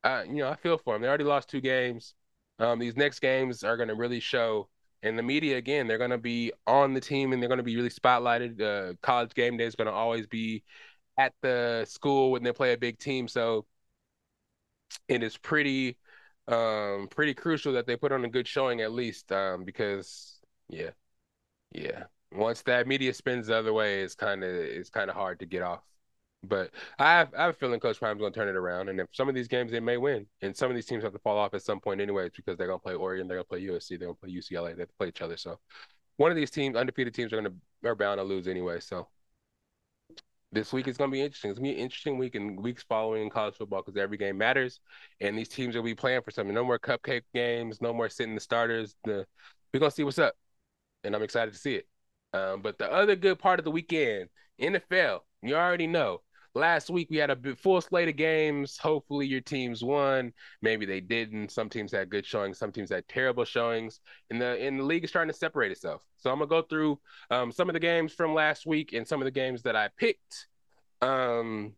I 0.03 0.24
you 0.24 0.36
know 0.36 0.50
I 0.50 0.55
feel 0.57 0.77
for 0.77 0.93
them. 0.95 1.01
They 1.03 1.07
already 1.07 1.24
lost 1.25 1.50
two 1.50 1.62
games. 1.62 2.15
Um, 2.60 2.79
these 2.79 2.98
next 2.98 3.19
games 3.22 3.63
are 3.63 3.77
gonna 3.77 3.95
really 3.95 4.19
show 4.22 4.69
and 5.03 5.17
the 5.19 5.24
media 5.24 5.57
again 5.57 5.88
they're 5.88 5.98
to 6.12 6.17
be 6.17 6.51
on 6.67 6.93
the 6.93 7.01
team 7.01 7.31
and 7.34 7.41
they're 7.41 7.50
to 7.60 7.63
be 7.63 7.75
really 7.75 7.89
spotlighted 7.89 8.62
uh, 8.62 8.93
college 9.01 9.34
game 9.36 9.57
day 9.57 9.65
is 9.65 9.75
to 9.88 9.93
always 9.93 10.27
be 10.27 10.63
at 11.17 11.34
the 11.41 11.86
school 11.89 12.31
when 12.31 12.43
they 12.43 12.51
play 12.53 12.74
a 12.74 12.77
big 12.77 12.98
team 13.00 13.27
so 13.27 13.65
it 15.07 15.24
is 15.24 15.38
pretty 15.38 15.98
um 16.48 17.07
pretty 17.10 17.34
crucial 17.34 17.74
that 17.74 17.88
they 17.88 17.95
put 17.95 18.12
on 18.12 18.24
a 18.25 18.29
good 18.29 18.48
showing 18.48 18.81
at 18.81 18.91
least 18.91 19.31
um 19.31 19.63
because 19.63 20.39
yeah 20.69 20.91
yeah 21.74 22.05
once 22.34 22.62
that 22.63 22.88
media 22.88 23.13
spins 23.13 23.48
the 23.48 23.57
other 23.57 23.74
way 23.74 24.01
it's 24.03 24.15
kind 24.15 24.43
of 24.43 24.50
it's 24.51 24.89
kind 24.89 25.10
of 25.10 25.15
hard 25.15 25.39
to 25.39 25.45
get 25.45 25.63
off 25.63 25.84
but 26.48 26.72
I 27.00 27.12
have, 27.12 27.34
I 27.34 27.44
have 27.44 27.52
a 27.52 27.58
feeling 27.58 27.80
Coach 27.80 28.00
Prime's 28.00 28.20
going 28.20 28.32
to 28.32 28.40
turn 28.40 28.48
it 28.48 28.56
around. 28.56 28.90
And 28.90 29.00
if 29.00 29.08
some 29.12 29.30
of 29.30 29.36
these 29.36 29.48
games 29.48 29.72
they 29.72 29.80
may 29.80 29.98
win, 29.98 30.25
and 30.42 30.56
some 30.56 30.70
of 30.70 30.75
these 30.75 30.86
teams 30.86 31.04
have 31.04 31.14
to 31.14 31.20
fall 31.20 31.38
off 31.38 31.54
at 31.54 31.62
some 31.62 31.80
point 31.80 32.02
anyways 32.02 32.32
because 32.36 32.58
they're 32.58 32.68
going 32.68 32.80
to 32.80 32.84
play 32.84 32.94
Oregon, 32.96 33.28
they're 33.28 33.38
going 33.38 33.46
to 33.46 33.50
play 33.50 33.75
USC, 33.75 33.90
they're 34.00 34.08
going 34.08 34.16
to 34.16 34.22
play 34.22 34.32
UCLA, 34.32 34.75
they 34.75 34.82
have 34.82 34.90
to 34.90 34.96
play 34.98 35.08
each 35.08 35.22
other. 35.22 35.38
So 35.38 35.60
one 36.18 36.32
of 36.32 36.38
these 36.38 36.52
teams, 36.52 36.75
undefeated 36.75 37.14
teams, 37.14 37.34
are 37.34 37.42
going 37.42 37.52
to 37.52 37.90
are 37.90 37.96
bound 37.96 38.20
to 38.20 38.24
lose 38.24 38.48
anyway. 38.48 38.80
So 38.80 39.08
this 40.52 40.72
week 40.72 40.88
is 40.88 40.98
going 40.98 41.12
to 41.12 41.14
be 41.14 41.22
interesting. 41.22 41.52
It's 41.52 41.60
going 41.60 41.72
to 41.72 41.75
be 41.75 41.80
an 41.80 41.84
interesting 41.84 42.18
week 42.18 42.36
and 42.36 42.62
weeks 42.64 42.84
following 42.88 43.24
in 43.24 43.30
college 43.30 43.56
football 43.56 43.82
because 43.86 44.00
every 44.00 44.18
game 44.18 44.38
matters, 44.38 44.80
and 45.20 45.38
these 45.38 45.50
teams 45.50 45.75
will 45.75 45.84
be 45.84 45.96
playing 45.96 46.22
for 46.22 46.32
something. 46.32 46.56
No 46.56 46.64
more 46.64 46.80
cupcake 46.80 47.24
games, 47.34 47.82
no 47.82 47.94
more 47.94 48.10
sitting 48.10 48.36
the 48.36 48.42
starters. 48.42 48.96
The 49.04 49.25
we're 49.74 49.80
going 49.80 49.92
to 49.92 49.96
see 49.96 50.04
what's 50.04 50.20
up, 50.20 50.36
and 51.04 51.16
I'm 51.16 51.24
excited 51.24 51.54
to 51.54 51.60
see 51.60 51.75
it. 51.75 51.88
Um, 52.34 52.62
but 52.62 52.78
the 52.78 52.92
other 52.92 53.16
good 53.16 53.40
part 53.40 53.60
of 53.60 53.66
the 53.66 53.72
weekend, 53.72 54.30
NFL, 54.60 55.20
you 55.42 55.56
already 55.56 55.88
know 55.88 56.22
last 56.55 56.89
week 56.89 57.09
we 57.09 57.17
had 57.17 57.29
a 57.29 57.55
full 57.55 57.81
slate 57.81 58.07
of 58.07 58.15
games. 58.15 58.77
Hopefully 58.77 59.27
your 59.27 59.41
teams 59.41 59.83
won. 59.83 60.33
Maybe 60.62 60.85
they 60.85 61.01
didn't. 61.01 61.51
Some 61.51 61.69
teams 61.69 61.91
had 61.91 62.09
good 62.09 62.25
showings. 62.25 62.57
Some 62.57 62.71
teams 62.71 62.89
had 62.89 63.07
terrible 63.07 63.45
showings. 63.45 64.00
And 64.29 64.41
the 64.41 64.59
and 64.59 64.79
the 64.79 64.83
league 64.83 65.03
is 65.03 65.12
trying 65.12 65.27
to 65.27 65.33
separate 65.33 65.71
itself. 65.71 66.01
So 66.17 66.31
I'm 66.31 66.39
gonna 66.39 66.50
go 66.50 66.62
through 66.62 67.00
um, 67.29 67.51
some 67.51 67.69
of 67.69 67.74
the 67.74 67.79
games 67.79 68.13
from 68.13 68.33
last 68.33 68.65
week 68.65 68.93
and 68.93 69.07
some 69.07 69.21
of 69.21 69.25
the 69.25 69.31
games 69.31 69.62
that 69.63 69.75
I 69.75 69.89
picked. 69.97 70.47
Um, 71.01 71.74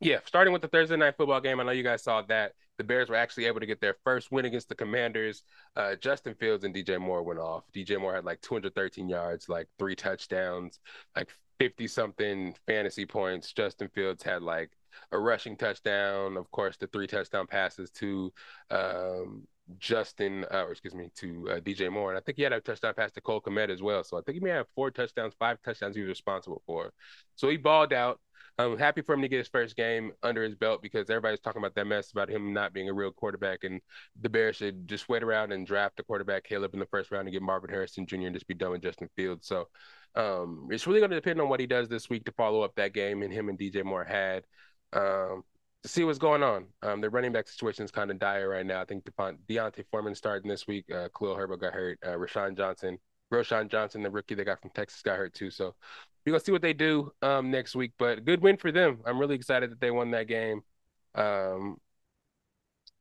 yeah, 0.00 0.18
starting 0.24 0.52
with 0.52 0.62
the 0.62 0.68
Thursday 0.68 0.96
night 0.96 1.16
football 1.16 1.40
game. 1.40 1.60
I 1.60 1.62
know 1.62 1.72
you 1.72 1.82
guys 1.82 2.02
saw 2.02 2.22
that 2.22 2.52
the 2.78 2.84
Bears 2.84 3.10
were 3.10 3.16
actually 3.16 3.44
able 3.44 3.60
to 3.60 3.66
get 3.66 3.80
their 3.80 3.96
first 4.04 4.32
win 4.32 4.46
against 4.46 4.70
the 4.70 4.74
Commanders. 4.74 5.42
Uh, 5.76 5.96
Justin 5.96 6.34
Fields 6.34 6.64
and 6.64 6.74
DJ 6.74 6.98
Moore 6.98 7.22
went 7.22 7.38
off. 7.38 7.64
DJ 7.74 8.00
Moore 8.00 8.14
had 8.14 8.24
like 8.24 8.40
213 8.40 9.08
yards, 9.08 9.50
like 9.50 9.68
three 9.78 9.94
touchdowns, 9.94 10.80
like 11.14 11.28
50 11.60 11.86
something 11.88 12.54
fantasy 12.66 13.04
points. 13.04 13.52
Justin 13.52 13.88
Fields 13.94 14.22
had 14.22 14.42
like 14.42 14.70
a 15.12 15.18
rushing 15.18 15.56
touchdown, 15.56 16.38
of 16.38 16.50
course, 16.50 16.78
the 16.78 16.86
three 16.86 17.06
touchdown 17.06 17.46
passes 17.46 17.90
to 17.90 18.32
um, 18.70 19.46
Justin, 19.78 20.46
uh, 20.50 20.64
or 20.64 20.70
excuse 20.70 20.94
me, 20.94 21.10
to 21.16 21.48
uh, 21.50 21.60
DJ 21.60 21.92
Moore. 21.92 22.10
And 22.10 22.18
I 22.18 22.22
think 22.22 22.38
he 22.38 22.42
had 22.42 22.54
a 22.54 22.60
touchdown 22.62 22.94
pass 22.96 23.12
to 23.12 23.20
Cole 23.20 23.42
Kmet 23.42 23.68
as 23.68 23.82
well. 23.82 24.02
So 24.02 24.16
I 24.16 24.22
think 24.22 24.36
he 24.36 24.40
may 24.40 24.50
have 24.50 24.66
four 24.74 24.90
touchdowns, 24.90 25.34
five 25.38 25.58
touchdowns 25.62 25.94
he 25.94 26.00
was 26.00 26.08
responsible 26.08 26.62
for. 26.66 26.92
So 27.36 27.50
he 27.50 27.58
balled 27.58 27.92
out. 27.92 28.18
I'm 28.58 28.78
happy 28.78 29.02
for 29.02 29.14
him 29.14 29.22
to 29.22 29.28
get 29.28 29.38
his 29.38 29.48
first 29.48 29.76
game 29.76 30.12
under 30.22 30.42
his 30.42 30.54
belt 30.54 30.82
because 30.82 31.08
everybody's 31.08 31.40
talking 31.40 31.60
about 31.60 31.74
that 31.74 31.86
mess 31.86 32.10
about 32.10 32.28
him 32.28 32.52
not 32.52 32.72
being 32.72 32.88
a 32.88 32.92
real 32.92 33.12
quarterback, 33.12 33.64
and 33.64 33.80
the 34.20 34.28
Bears 34.28 34.56
should 34.56 34.86
just 34.88 35.08
wait 35.08 35.22
around 35.22 35.52
and 35.52 35.66
draft 35.66 36.00
a 36.00 36.02
quarterback 36.02 36.44
Caleb 36.44 36.74
in 36.74 36.80
the 36.80 36.86
first 36.86 37.10
round 37.10 37.26
and 37.26 37.32
get 37.32 37.42
Marvin 37.42 37.70
Harrison 37.70 38.06
Jr. 38.06 38.16
and 38.16 38.34
just 38.34 38.48
be 38.48 38.54
done 38.54 38.72
with 38.72 38.82
Justin 38.82 39.08
Fields. 39.16 39.46
So 39.46 39.68
um, 40.14 40.68
it's 40.70 40.86
really 40.86 41.00
going 41.00 41.10
to 41.10 41.16
depend 41.16 41.40
on 41.40 41.48
what 41.48 41.60
he 41.60 41.66
does 41.66 41.88
this 41.88 42.10
week 42.10 42.24
to 42.24 42.32
follow 42.32 42.62
up 42.62 42.74
that 42.76 42.94
game 42.94 43.22
and 43.22 43.32
him 43.32 43.48
and 43.48 43.58
DJ 43.58 43.84
Moore 43.84 44.04
had. 44.04 44.44
Um, 44.92 45.44
to 45.82 45.88
see 45.88 46.04
what's 46.04 46.18
going 46.18 46.42
on. 46.42 46.66
Um, 46.82 47.00
the 47.00 47.08
running 47.08 47.32
back 47.32 47.48
situation 47.48 47.84
is 47.84 47.90
kind 47.90 48.10
of 48.10 48.18
dire 48.18 48.48
right 48.48 48.66
now. 48.66 48.82
I 48.82 48.84
think 48.84 49.04
D'Onta 49.04 49.84
Foreman 49.90 50.14
starting 50.14 50.48
this 50.48 50.66
week. 50.66 50.84
Uh, 50.92 51.08
Khalil 51.16 51.36
Herbert 51.36 51.60
got 51.60 51.72
hurt. 51.72 51.98
Uh, 52.04 52.10
Roschon 52.10 52.56
Johnson, 52.56 52.98
Roschon 53.32 53.70
Johnson, 53.70 54.02
the 54.02 54.10
rookie 54.10 54.34
they 54.34 54.44
got 54.44 54.60
from 54.60 54.70
Texas, 54.70 55.02
got 55.02 55.18
hurt 55.18 55.34
too. 55.34 55.50
So 55.50 55.74
we're 56.24 56.32
gonna 56.32 56.44
see 56.44 56.52
what 56.52 56.62
they 56.62 56.72
do 56.72 57.12
um, 57.22 57.50
next 57.50 57.74
week. 57.74 57.92
But 57.98 58.24
good 58.24 58.42
win 58.42 58.56
for 58.56 58.72
them. 58.72 59.00
I'm 59.06 59.18
really 59.18 59.34
excited 59.36 59.70
that 59.70 59.80
they 59.80 59.90
won 59.90 60.10
that 60.12 60.28
game. 60.28 60.62
Um, 61.14 61.78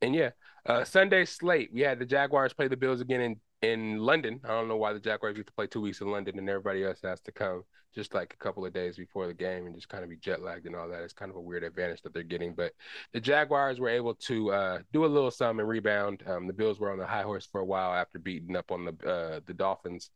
and 0.02 0.16
yeah, 0.16 0.32
uh, 0.66 0.84
Sunday 0.84 1.26
slate. 1.26 1.72
We 1.74 1.82
had 1.82 2.00
the 2.00 2.06
Jaguars 2.06 2.54
play 2.54 2.68
the 2.68 2.78
Bills 2.78 3.02
again 3.02 3.22
in 3.22 3.40
in 3.62 3.98
London. 4.00 4.40
I 4.44 4.50
don't 4.50 4.68
know 4.68 4.78
why 4.78 4.94
the 4.94 5.00
Jaguars 5.00 5.36
get 5.36 5.48
to 5.48 5.54
play 5.54 5.68
two 5.68 5.82
weeks 5.82 6.02
in 6.02 6.12
London 6.12 6.40
and 6.40 6.50
everybody 6.50 6.84
else 6.84 7.00
has 7.04 7.22
to 7.22 7.32
come 7.32 7.64
just 7.94 8.14
like 8.14 8.34
a 8.34 8.38
couple 8.38 8.66
of 8.66 8.74
days 8.74 8.98
before 8.98 9.28
the 9.28 9.34
game 9.34 9.66
and 9.66 9.76
just 9.76 9.90
kind 9.90 10.04
of 10.04 10.10
be 10.10 10.16
jet 10.18 10.42
lagged 10.42 10.66
and 10.66 10.76
all 10.76 10.88
that. 10.88 11.02
It's 11.02 11.14
kind 11.14 11.32
of 11.32 11.38
a 11.38 11.42
weird 11.42 11.64
advantage 11.64 12.02
that 12.04 12.14
they're 12.14 12.24
getting. 12.24 12.54
But 12.54 12.74
the 13.14 13.20
Jaguars 13.20 13.80
were 13.80 13.90
able 13.90 14.16
to 14.16 14.52
uh, 14.52 14.80
do 14.94 15.06
a 15.06 15.08
little 15.08 15.32
sum 15.32 15.60
and 15.60 15.68
rebound. 15.68 16.24
Um, 16.28 16.48
the 16.48 16.54
Bills 16.54 16.80
were 16.80 16.92
on 16.92 17.00
the 17.00 17.08
high 17.08 17.24
horse 17.24 17.48
for 17.52 17.62
a 17.62 17.66
while 17.66 17.94
after 17.94 18.20
beating 18.20 18.56
up 18.56 18.72
on 18.72 18.86
the 18.86 19.08
uh, 19.10 19.40
the 19.46 19.54
Dolphins. 19.54 20.12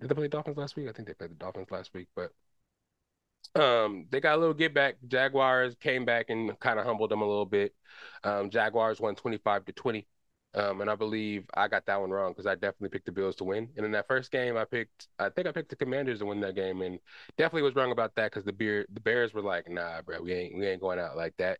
Did 0.00 0.10
they 0.10 0.14
play 0.14 0.24
the 0.24 0.28
Dolphins 0.28 0.58
last 0.58 0.76
week? 0.76 0.88
I 0.88 0.92
think 0.92 1.08
they 1.08 1.14
played 1.14 1.30
the 1.30 1.34
Dolphins 1.36 1.70
last 1.70 1.92
week, 1.94 2.08
but 2.14 2.32
um, 3.54 4.06
they 4.10 4.20
got 4.20 4.36
a 4.36 4.40
little 4.40 4.54
get 4.54 4.74
back. 4.74 4.96
Jaguars 5.06 5.74
came 5.80 6.04
back 6.04 6.26
and 6.28 6.58
kind 6.60 6.78
of 6.78 6.84
humbled 6.84 7.10
them 7.10 7.22
a 7.22 7.26
little 7.26 7.46
bit. 7.46 7.74
Um, 8.22 8.50
Jaguars 8.50 9.00
won 9.00 9.14
25 9.14 9.64
to 9.66 9.72
20. 9.72 10.06
Um, 10.56 10.80
and 10.80 10.90
I 10.90 10.94
believe 10.94 11.44
I 11.54 11.68
got 11.68 11.84
that 11.86 12.00
one 12.00 12.10
wrong 12.10 12.32
because 12.32 12.46
I 12.46 12.54
definitely 12.54 12.88
picked 12.88 13.06
the 13.06 13.12
Bills 13.12 13.36
to 13.36 13.44
win. 13.44 13.68
And 13.76 13.84
in 13.84 13.92
that 13.92 14.08
first 14.08 14.32
game, 14.32 14.56
I 14.56 14.64
picked, 14.64 15.08
I 15.18 15.28
think 15.28 15.46
I 15.46 15.52
picked 15.52 15.68
the 15.68 15.76
Commanders 15.76 16.20
to 16.20 16.26
win 16.26 16.40
that 16.40 16.54
game, 16.54 16.80
and 16.80 16.98
definitely 17.36 17.62
was 17.62 17.74
wrong 17.74 17.92
about 17.92 18.14
that 18.16 18.30
because 18.30 18.44
the 18.44 18.52
beer, 18.52 18.86
the 18.92 19.00
Bears 19.00 19.34
were 19.34 19.42
like, 19.42 19.68
nah, 19.68 20.00
bro, 20.00 20.22
we 20.22 20.32
ain't, 20.32 20.56
we 20.56 20.66
ain't 20.66 20.80
going 20.80 20.98
out 20.98 21.16
like 21.16 21.34
that. 21.36 21.58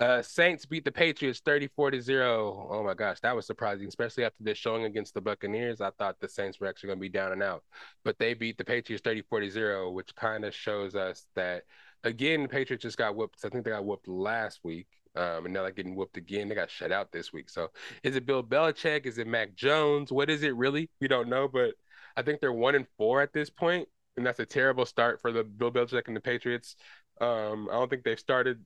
Uh, 0.00 0.20
Saints 0.20 0.66
beat 0.66 0.84
the 0.84 0.92
Patriots 0.92 1.40
34 1.44 1.92
to 1.92 2.02
0. 2.02 2.68
Oh 2.70 2.82
my 2.82 2.94
gosh, 2.94 3.20
that 3.20 3.34
was 3.34 3.46
surprising, 3.46 3.86
especially 3.86 4.24
after 4.24 4.42
this 4.42 4.58
showing 4.58 4.84
against 4.84 5.14
the 5.14 5.20
Buccaneers. 5.20 5.80
I 5.80 5.90
thought 5.90 6.20
the 6.20 6.28
Saints 6.28 6.60
were 6.60 6.66
actually 6.66 6.88
going 6.88 6.98
to 6.98 7.02
be 7.02 7.08
down 7.08 7.32
and 7.32 7.42
out, 7.42 7.62
but 8.04 8.18
they 8.18 8.34
beat 8.34 8.58
the 8.58 8.64
Patriots 8.64 9.02
34 9.04 9.40
to 9.40 9.50
0, 9.50 9.90
which 9.92 10.14
kind 10.16 10.44
of 10.44 10.54
shows 10.54 10.94
us 10.96 11.26
that 11.36 11.62
again, 12.02 12.42
the 12.42 12.48
Patriots 12.48 12.82
just 12.82 12.98
got 12.98 13.14
whooped. 13.16 13.44
I 13.44 13.48
think 13.48 13.64
they 13.64 13.70
got 13.70 13.84
whooped 13.84 14.08
last 14.08 14.60
week. 14.62 14.88
Um, 15.16 15.44
and 15.44 15.54
now 15.54 15.62
they're 15.62 15.70
getting 15.70 15.94
whooped 15.94 16.16
again. 16.16 16.48
They 16.48 16.54
got 16.54 16.70
shut 16.70 16.90
out 16.90 17.12
this 17.12 17.32
week. 17.32 17.48
So 17.48 17.70
is 18.02 18.16
it 18.16 18.26
Bill 18.26 18.42
Belichick? 18.42 19.06
Is 19.06 19.18
it 19.18 19.26
Mac 19.26 19.54
Jones? 19.54 20.10
What 20.10 20.28
is 20.30 20.42
it 20.42 20.56
really? 20.56 20.90
We 21.00 21.08
don't 21.08 21.28
know, 21.28 21.48
but 21.48 21.74
I 22.16 22.22
think 22.22 22.40
they're 22.40 22.52
one 22.52 22.74
and 22.74 22.86
four 22.96 23.22
at 23.22 23.32
this 23.32 23.50
point, 23.50 23.88
and 24.16 24.26
that's 24.26 24.40
a 24.40 24.46
terrible 24.46 24.86
start 24.86 25.20
for 25.20 25.32
the 25.32 25.44
Bill 25.44 25.70
Belichick 25.70 26.08
and 26.08 26.16
the 26.16 26.20
Patriots. 26.20 26.76
Um, 27.20 27.68
I 27.70 27.74
don't 27.74 27.88
think 27.88 28.04
they've 28.04 28.18
started 28.18 28.64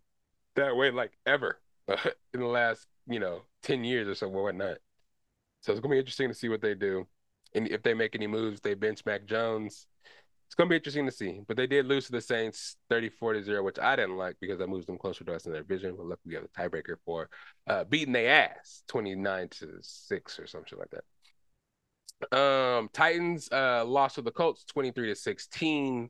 that 0.56 0.74
way 0.74 0.90
like 0.90 1.12
ever 1.26 1.60
in 2.34 2.40
the 2.40 2.46
last 2.46 2.86
you 3.06 3.20
know 3.20 3.42
ten 3.62 3.84
years 3.84 4.08
or 4.08 4.14
so 4.14 4.28
or 4.28 4.44
whatnot. 4.44 4.78
So 5.60 5.72
it's 5.72 5.80
gonna 5.80 5.92
be 5.92 5.98
interesting 5.98 6.28
to 6.28 6.34
see 6.34 6.48
what 6.48 6.62
they 6.62 6.74
do, 6.74 7.06
and 7.54 7.68
if 7.68 7.82
they 7.82 7.94
make 7.94 8.14
any 8.14 8.26
moves, 8.26 8.60
they 8.60 8.74
bench 8.74 9.04
Mac 9.04 9.26
Jones 9.26 9.86
it's 10.48 10.54
gonna 10.54 10.70
be 10.70 10.76
interesting 10.76 11.04
to 11.04 11.12
see. 11.12 11.42
But 11.46 11.58
they 11.58 11.66
did 11.66 11.84
lose 11.84 12.06
to 12.06 12.12
the 12.12 12.22
Saints 12.22 12.76
34 12.88 13.34
to 13.34 13.42
0, 13.42 13.62
which 13.62 13.78
I 13.78 13.96
didn't 13.96 14.16
like 14.16 14.36
because 14.40 14.58
that 14.58 14.68
moves 14.68 14.86
them 14.86 14.96
closer 14.96 15.22
to 15.24 15.34
us 15.34 15.44
in 15.44 15.52
their 15.52 15.60
division. 15.60 15.94
But 15.94 16.06
luckily 16.06 16.30
we 16.30 16.34
have 16.36 16.44
a 16.44 16.48
tiebreaker 16.48 16.96
for 17.04 17.28
uh, 17.66 17.84
beating 17.84 18.14
their 18.14 18.30
ass 18.30 18.82
29 18.88 19.48
to 19.48 19.78
6 19.82 20.38
or 20.38 20.46
something 20.46 20.78
like 20.78 20.88
that. 22.30 22.36
Um 22.36 22.88
Titans 22.94 23.50
uh 23.52 23.84
lost 23.84 24.14
to 24.14 24.22
the 24.22 24.30
Colts 24.30 24.64
23 24.64 25.08
to 25.08 25.14
16. 25.14 26.08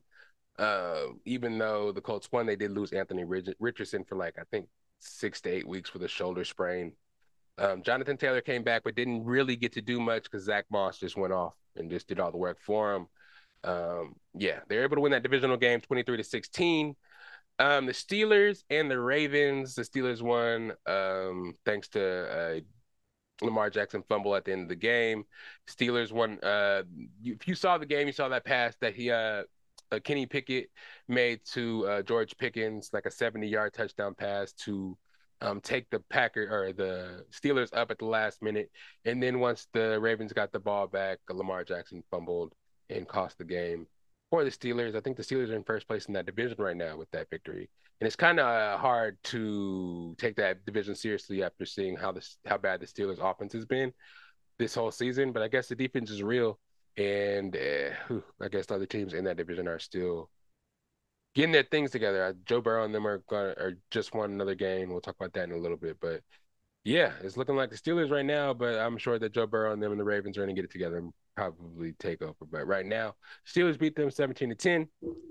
Uh, 0.57 1.07
even 1.25 1.57
though 1.57 1.91
the 1.91 2.01
Colts 2.01 2.29
won, 2.31 2.45
they 2.45 2.55
did 2.55 2.71
lose 2.71 2.93
Anthony 2.93 3.25
Richardson 3.25 4.05
for 4.05 4.15
like 4.15 4.35
I 4.39 4.43
think 4.51 4.67
six 4.99 5.41
to 5.41 5.49
eight 5.49 5.67
weeks 5.67 5.93
with 5.93 6.03
a 6.03 6.07
shoulder 6.07 6.45
sprain. 6.45 6.93
Um, 7.57 7.83
Jonathan 7.83 8.15
Taylor 8.15 8.41
came 8.41 8.63
back, 8.63 8.83
but 8.85 8.95
didn't 8.95 9.25
really 9.25 9.57
get 9.57 9.73
to 9.73 9.81
do 9.81 9.99
much 9.99 10.23
because 10.23 10.45
Zach 10.45 10.65
Moss 10.71 10.97
just 10.97 11.17
went 11.17 11.33
off 11.33 11.55
and 11.75 11.89
just 11.89 12.07
did 12.07 12.21
all 12.21 12.31
the 12.31 12.37
work 12.37 12.57
for 12.61 12.93
him 12.93 13.07
um, 13.63 14.15
yeah, 14.33 14.59
they're 14.67 14.83
able 14.83 14.95
to 14.95 15.01
win 15.01 15.11
that 15.11 15.23
divisional 15.23 15.57
game 15.57 15.81
23 15.81 16.17
to 16.17 16.23
16. 16.23 16.95
Um, 17.59 17.85
the 17.85 17.91
Steelers 17.91 18.63
and 18.69 18.89
the 18.89 18.99
Ravens, 18.99 19.75
the 19.75 19.81
Steelers 19.81 20.21
won 20.21 20.71
um, 20.85 21.53
thanks 21.65 21.89
to 21.89 22.61
uh, 22.61 23.45
Lamar 23.45 23.69
Jackson 23.69 24.03
fumble 24.07 24.35
at 24.35 24.45
the 24.45 24.53
end 24.53 24.63
of 24.63 24.69
the 24.69 24.75
game. 24.75 25.25
Steelers 25.69 26.11
won. 26.11 26.39
Uh, 26.41 26.83
if 27.23 27.47
you 27.47 27.55
saw 27.55 27.77
the 27.77 27.85
game, 27.85 28.07
you 28.07 28.13
saw 28.13 28.29
that 28.29 28.45
pass 28.45 28.75
that 28.79 28.95
he, 28.95 29.11
uh, 29.11 29.43
uh 29.91 29.99
Kenny 30.03 30.25
Pickett 30.25 30.69
made 31.09 31.41
to 31.51 31.85
uh, 31.87 32.01
George 32.01 32.37
Pickens, 32.37 32.91
like 32.93 33.05
a 33.05 33.11
70 33.11 33.47
yard 33.47 33.73
touchdown 33.73 34.15
pass 34.15 34.53
to 34.53 34.97
um, 35.41 35.59
take 35.59 35.89
the 35.89 35.99
Packer 36.09 36.47
or 36.49 36.71
the 36.71 37.25
Steelers 37.31 37.75
up 37.75 37.91
at 37.91 37.99
the 37.99 38.05
last 38.05 38.41
minute, 38.41 38.71
and 39.05 39.21
then 39.21 39.39
once 39.39 39.67
the 39.73 39.99
Ravens 39.99 40.33
got 40.33 40.51
the 40.51 40.59
ball 40.59 40.87
back, 40.87 41.19
Lamar 41.29 41.63
Jackson 41.63 42.03
fumbled 42.09 42.53
and 42.89 43.07
cost 43.07 43.37
the 43.37 43.43
game 43.43 43.87
for 44.29 44.43
the 44.43 44.51
Steelers. 44.51 44.95
I 44.95 45.01
think 45.01 45.17
the 45.17 45.23
Steelers 45.23 45.49
are 45.49 45.55
in 45.55 45.63
first 45.63 45.87
place 45.87 46.05
in 46.05 46.13
that 46.13 46.25
division 46.25 46.57
right 46.59 46.77
now 46.77 46.97
with 46.97 47.09
that 47.11 47.29
victory, 47.29 47.69
and 47.99 48.07
it's 48.07 48.15
kind 48.15 48.39
of 48.39 48.45
uh, 48.45 48.77
hard 48.77 49.17
to 49.25 50.15
take 50.17 50.35
that 50.37 50.65
division 50.65 50.95
seriously 50.95 51.43
after 51.43 51.65
seeing 51.65 51.95
how 51.95 52.11
this 52.11 52.37
how 52.45 52.57
bad 52.57 52.79
the 52.79 52.85
Steelers' 52.85 53.19
offense 53.19 53.53
has 53.53 53.65
been 53.65 53.91
this 54.57 54.75
whole 54.75 54.91
season. 54.91 55.31
But 55.31 55.43
I 55.43 55.47
guess 55.47 55.67
the 55.67 55.75
defense 55.75 56.09
is 56.11 56.23
real, 56.23 56.59
and 56.97 57.55
uh, 57.55 58.15
I 58.41 58.47
guess 58.49 58.67
the 58.67 58.75
other 58.75 58.85
teams 58.85 59.13
in 59.13 59.25
that 59.25 59.37
division 59.37 59.67
are 59.67 59.79
still 59.79 60.29
getting 61.35 61.51
their 61.51 61.63
things 61.63 61.91
together. 61.91 62.35
Joe 62.45 62.61
Burrow 62.61 62.85
and 62.85 62.93
them 62.93 63.07
are 63.07 63.19
going 63.29 63.55
are 63.57 63.77
just 63.91 64.13
won 64.13 64.31
another 64.31 64.55
game. 64.55 64.89
We'll 64.89 65.01
talk 65.01 65.15
about 65.15 65.33
that 65.33 65.45
in 65.45 65.51
a 65.51 65.57
little 65.57 65.77
bit, 65.77 65.97
but 66.01 66.21
yeah, 66.83 67.11
it's 67.21 67.37
looking 67.37 67.55
like 67.55 67.69
the 67.69 67.77
Steelers 67.77 68.11
right 68.11 68.25
now. 68.25 68.53
But 68.53 68.79
I'm 68.79 68.97
sure 68.97 69.19
that 69.19 69.33
Joe 69.33 69.47
Burrow 69.47 69.73
and 69.73 69.81
them 69.81 69.91
and 69.91 69.99
the 69.99 70.05
Ravens 70.05 70.37
are 70.37 70.41
going 70.41 70.55
to 70.55 70.59
get 70.59 70.69
it 70.69 70.71
together 70.71 71.03
probably 71.39 71.93
take 71.93 72.21
over. 72.21 72.45
But 72.51 72.67
right 72.67 72.85
now, 72.85 73.15
Steelers 73.47 73.79
beat 73.79 73.95
them 73.95 74.11
17 74.11 74.49
to 74.49 74.55
10. 74.55 74.87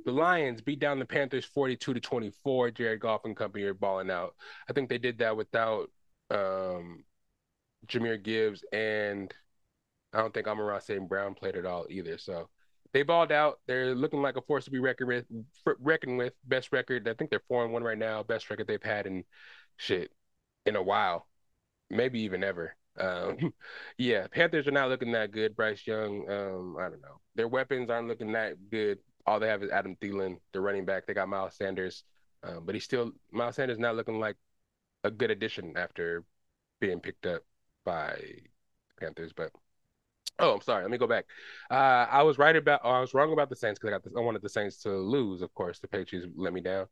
The 0.07 0.13
Lions 0.13 0.63
beat 0.63 0.81
down 0.81 0.99
the 0.99 1.05
Panthers 1.05 1.45
42 1.45 1.95
to 1.95 2.01
24. 2.01 2.71
Jared 2.71 3.01
Goff 3.01 3.25
and 3.25 3.37
company 3.37 3.65
are 3.65 3.75
balling 3.75 4.11
out. 4.11 4.35
I 4.69 4.73
think 4.73 4.89
they 4.89 4.99
did 4.99 5.19
that 5.19 5.37
without 5.37 5.91
um, 6.31 7.05
Jahmyr 7.87 8.23
Gibbs 8.23 8.65
and 8.73 9.33
I 10.15 10.19
don't 10.19 10.33
think 10.33 10.49
Amon-Ra 10.49 10.79
St. 10.79 11.07
Brown 11.07 11.35
played 11.35 11.57
at 11.57 11.67
all 11.67 11.85
either. 11.91 12.17
So 12.17 12.49
they 12.95 13.03
balled 13.03 13.31
out. 13.31 13.61
They're 13.67 13.95
looking 13.95 14.23
like 14.23 14.37
a 14.37 14.43
force 14.43 14.65
to 14.65 14.71
be 14.71 14.79
reckoned 14.79 15.09
with. 15.09 15.27
Reckoned 15.79 16.17
with. 16.17 16.33
Best 16.47 16.73
record. 16.73 17.07
I 17.07 17.13
think 17.13 17.29
they're 17.29 17.43
four 17.49 17.65
and 17.65 17.73
one 17.73 17.83
right 17.83 17.99
now. 17.99 18.23
Best 18.23 18.49
record 18.49 18.67
they've 18.67 18.83
had 18.83 19.07
in 19.07 19.25
shit 19.77 20.11
in 20.65 20.75
a 20.75 20.83
while, 20.83 21.29
maybe 21.91 22.21
even 22.21 22.43
ever. 22.43 22.78
Um, 22.99 23.53
yeah, 23.99 24.27
Panthers 24.29 24.67
are 24.67 24.73
not 24.73 24.89
looking 24.89 25.13
that 25.13 25.31
good. 25.33 25.57
Bryce 25.57 25.87
Young, 25.87 26.29
um, 26.31 26.77
I 26.79 26.89
don't 26.89 27.03
know. 27.03 27.21
Their 27.35 27.49
weapons 27.49 27.91
aren't 27.91 28.09
looking 28.09 28.33
that 28.33 28.57
good. 28.71 28.99
All 29.27 29.41
they 29.41 29.49
have 29.49 29.63
is 29.63 29.71
Adam 29.71 29.97
Thielen, 29.97 30.39
the 30.53 30.61
running 30.61 30.85
back. 30.85 31.07
They 31.07 31.15
got 31.15 31.29
Miles 31.29 31.57
Sanders, 31.57 32.05
um, 32.43 32.65
but 32.65 32.75
he's 32.75 32.85
still 32.85 33.13
Miles 33.31 33.57
Sanders 33.57 33.79
not 33.79 33.97
looking 33.97 34.19
like 34.21 34.37
a 35.05 35.11
good 35.11 35.31
addition 35.31 35.77
after 35.77 36.25
being 36.81 37.01
picked 37.01 37.27
up 37.27 37.43
by 37.85 38.21
Panthers. 39.01 39.33
But 39.33 39.53
Oh, 40.41 40.55
I'm 40.55 40.61
sorry. 40.61 40.83
Let 40.83 40.91
me 40.91 40.99
go 40.99 41.07
back. 41.09 41.25
Uh, 41.71 41.75
I 42.11 42.23
was 42.23 42.39
right 42.39 42.55
about. 42.55 42.81
Oh, 42.85 42.91
I 42.91 43.01
was 43.01 43.13
wrong 43.13 43.33
about 43.33 43.49
the 43.51 43.57
Saints 43.57 43.79
because 43.79 43.89
I 43.89 43.97
got. 43.97 44.05
This, 44.05 44.13
I 44.17 44.21
wanted 44.21 44.43
the 44.43 44.49
Saints 44.49 44.83
to 44.83 44.91
lose. 44.91 45.43
Of 45.43 45.53
course, 45.55 45.81
the 45.81 45.89
Patriots 45.89 46.29
let 46.37 46.53
me 46.53 46.61
down. 46.61 46.87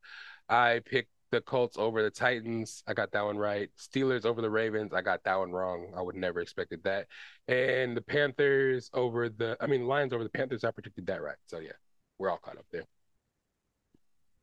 I 0.48 0.80
picked 0.84 1.10
the 1.30 1.40
Colts 1.40 1.76
over 1.76 2.02
the 2.02 2.10
Titans. 2.10 2.82
I 2.86 2.94
got 2.94 3.12
that 3.12 3.24
one 3.24 3.38
right. 3.38 3.70
Steelers 3.78 4.24
over 4.24 4.40
the 4.40 4.50
Ravens. 4.50 4.92
I 4.92 5.02
got 5.02 5.24
that 5.24 5.38
one 5.38 5.52
wrong. 5.52 5.92
I 5.96 6.02
would 6.02 6.16
never 6.16 6.40
expected 6.40 6.82
that. 6.84 7.06
And 7.48 7.96
the 7.96 8.02
Panthers 8.02 8.90
over 8.94 9.28
the. 9.28 9.56
I 9.60 9.66
mean, 9.66 9.86
Lions 9.86 10.12
over 10.12 10.24
the 10.24 10.30
Panthers. 10.30 10.64
I 10.64 10.70
predicted 10.70 11.06
that 11.06 11.22
right. 11.22 11.36
So 11.46 11.58
yeah, 11.58 11.72
we're 12.18 12.30
all 12.30 12.38
caught 12.38 12.58
up 12.58 12.66
there. 12.72 12.84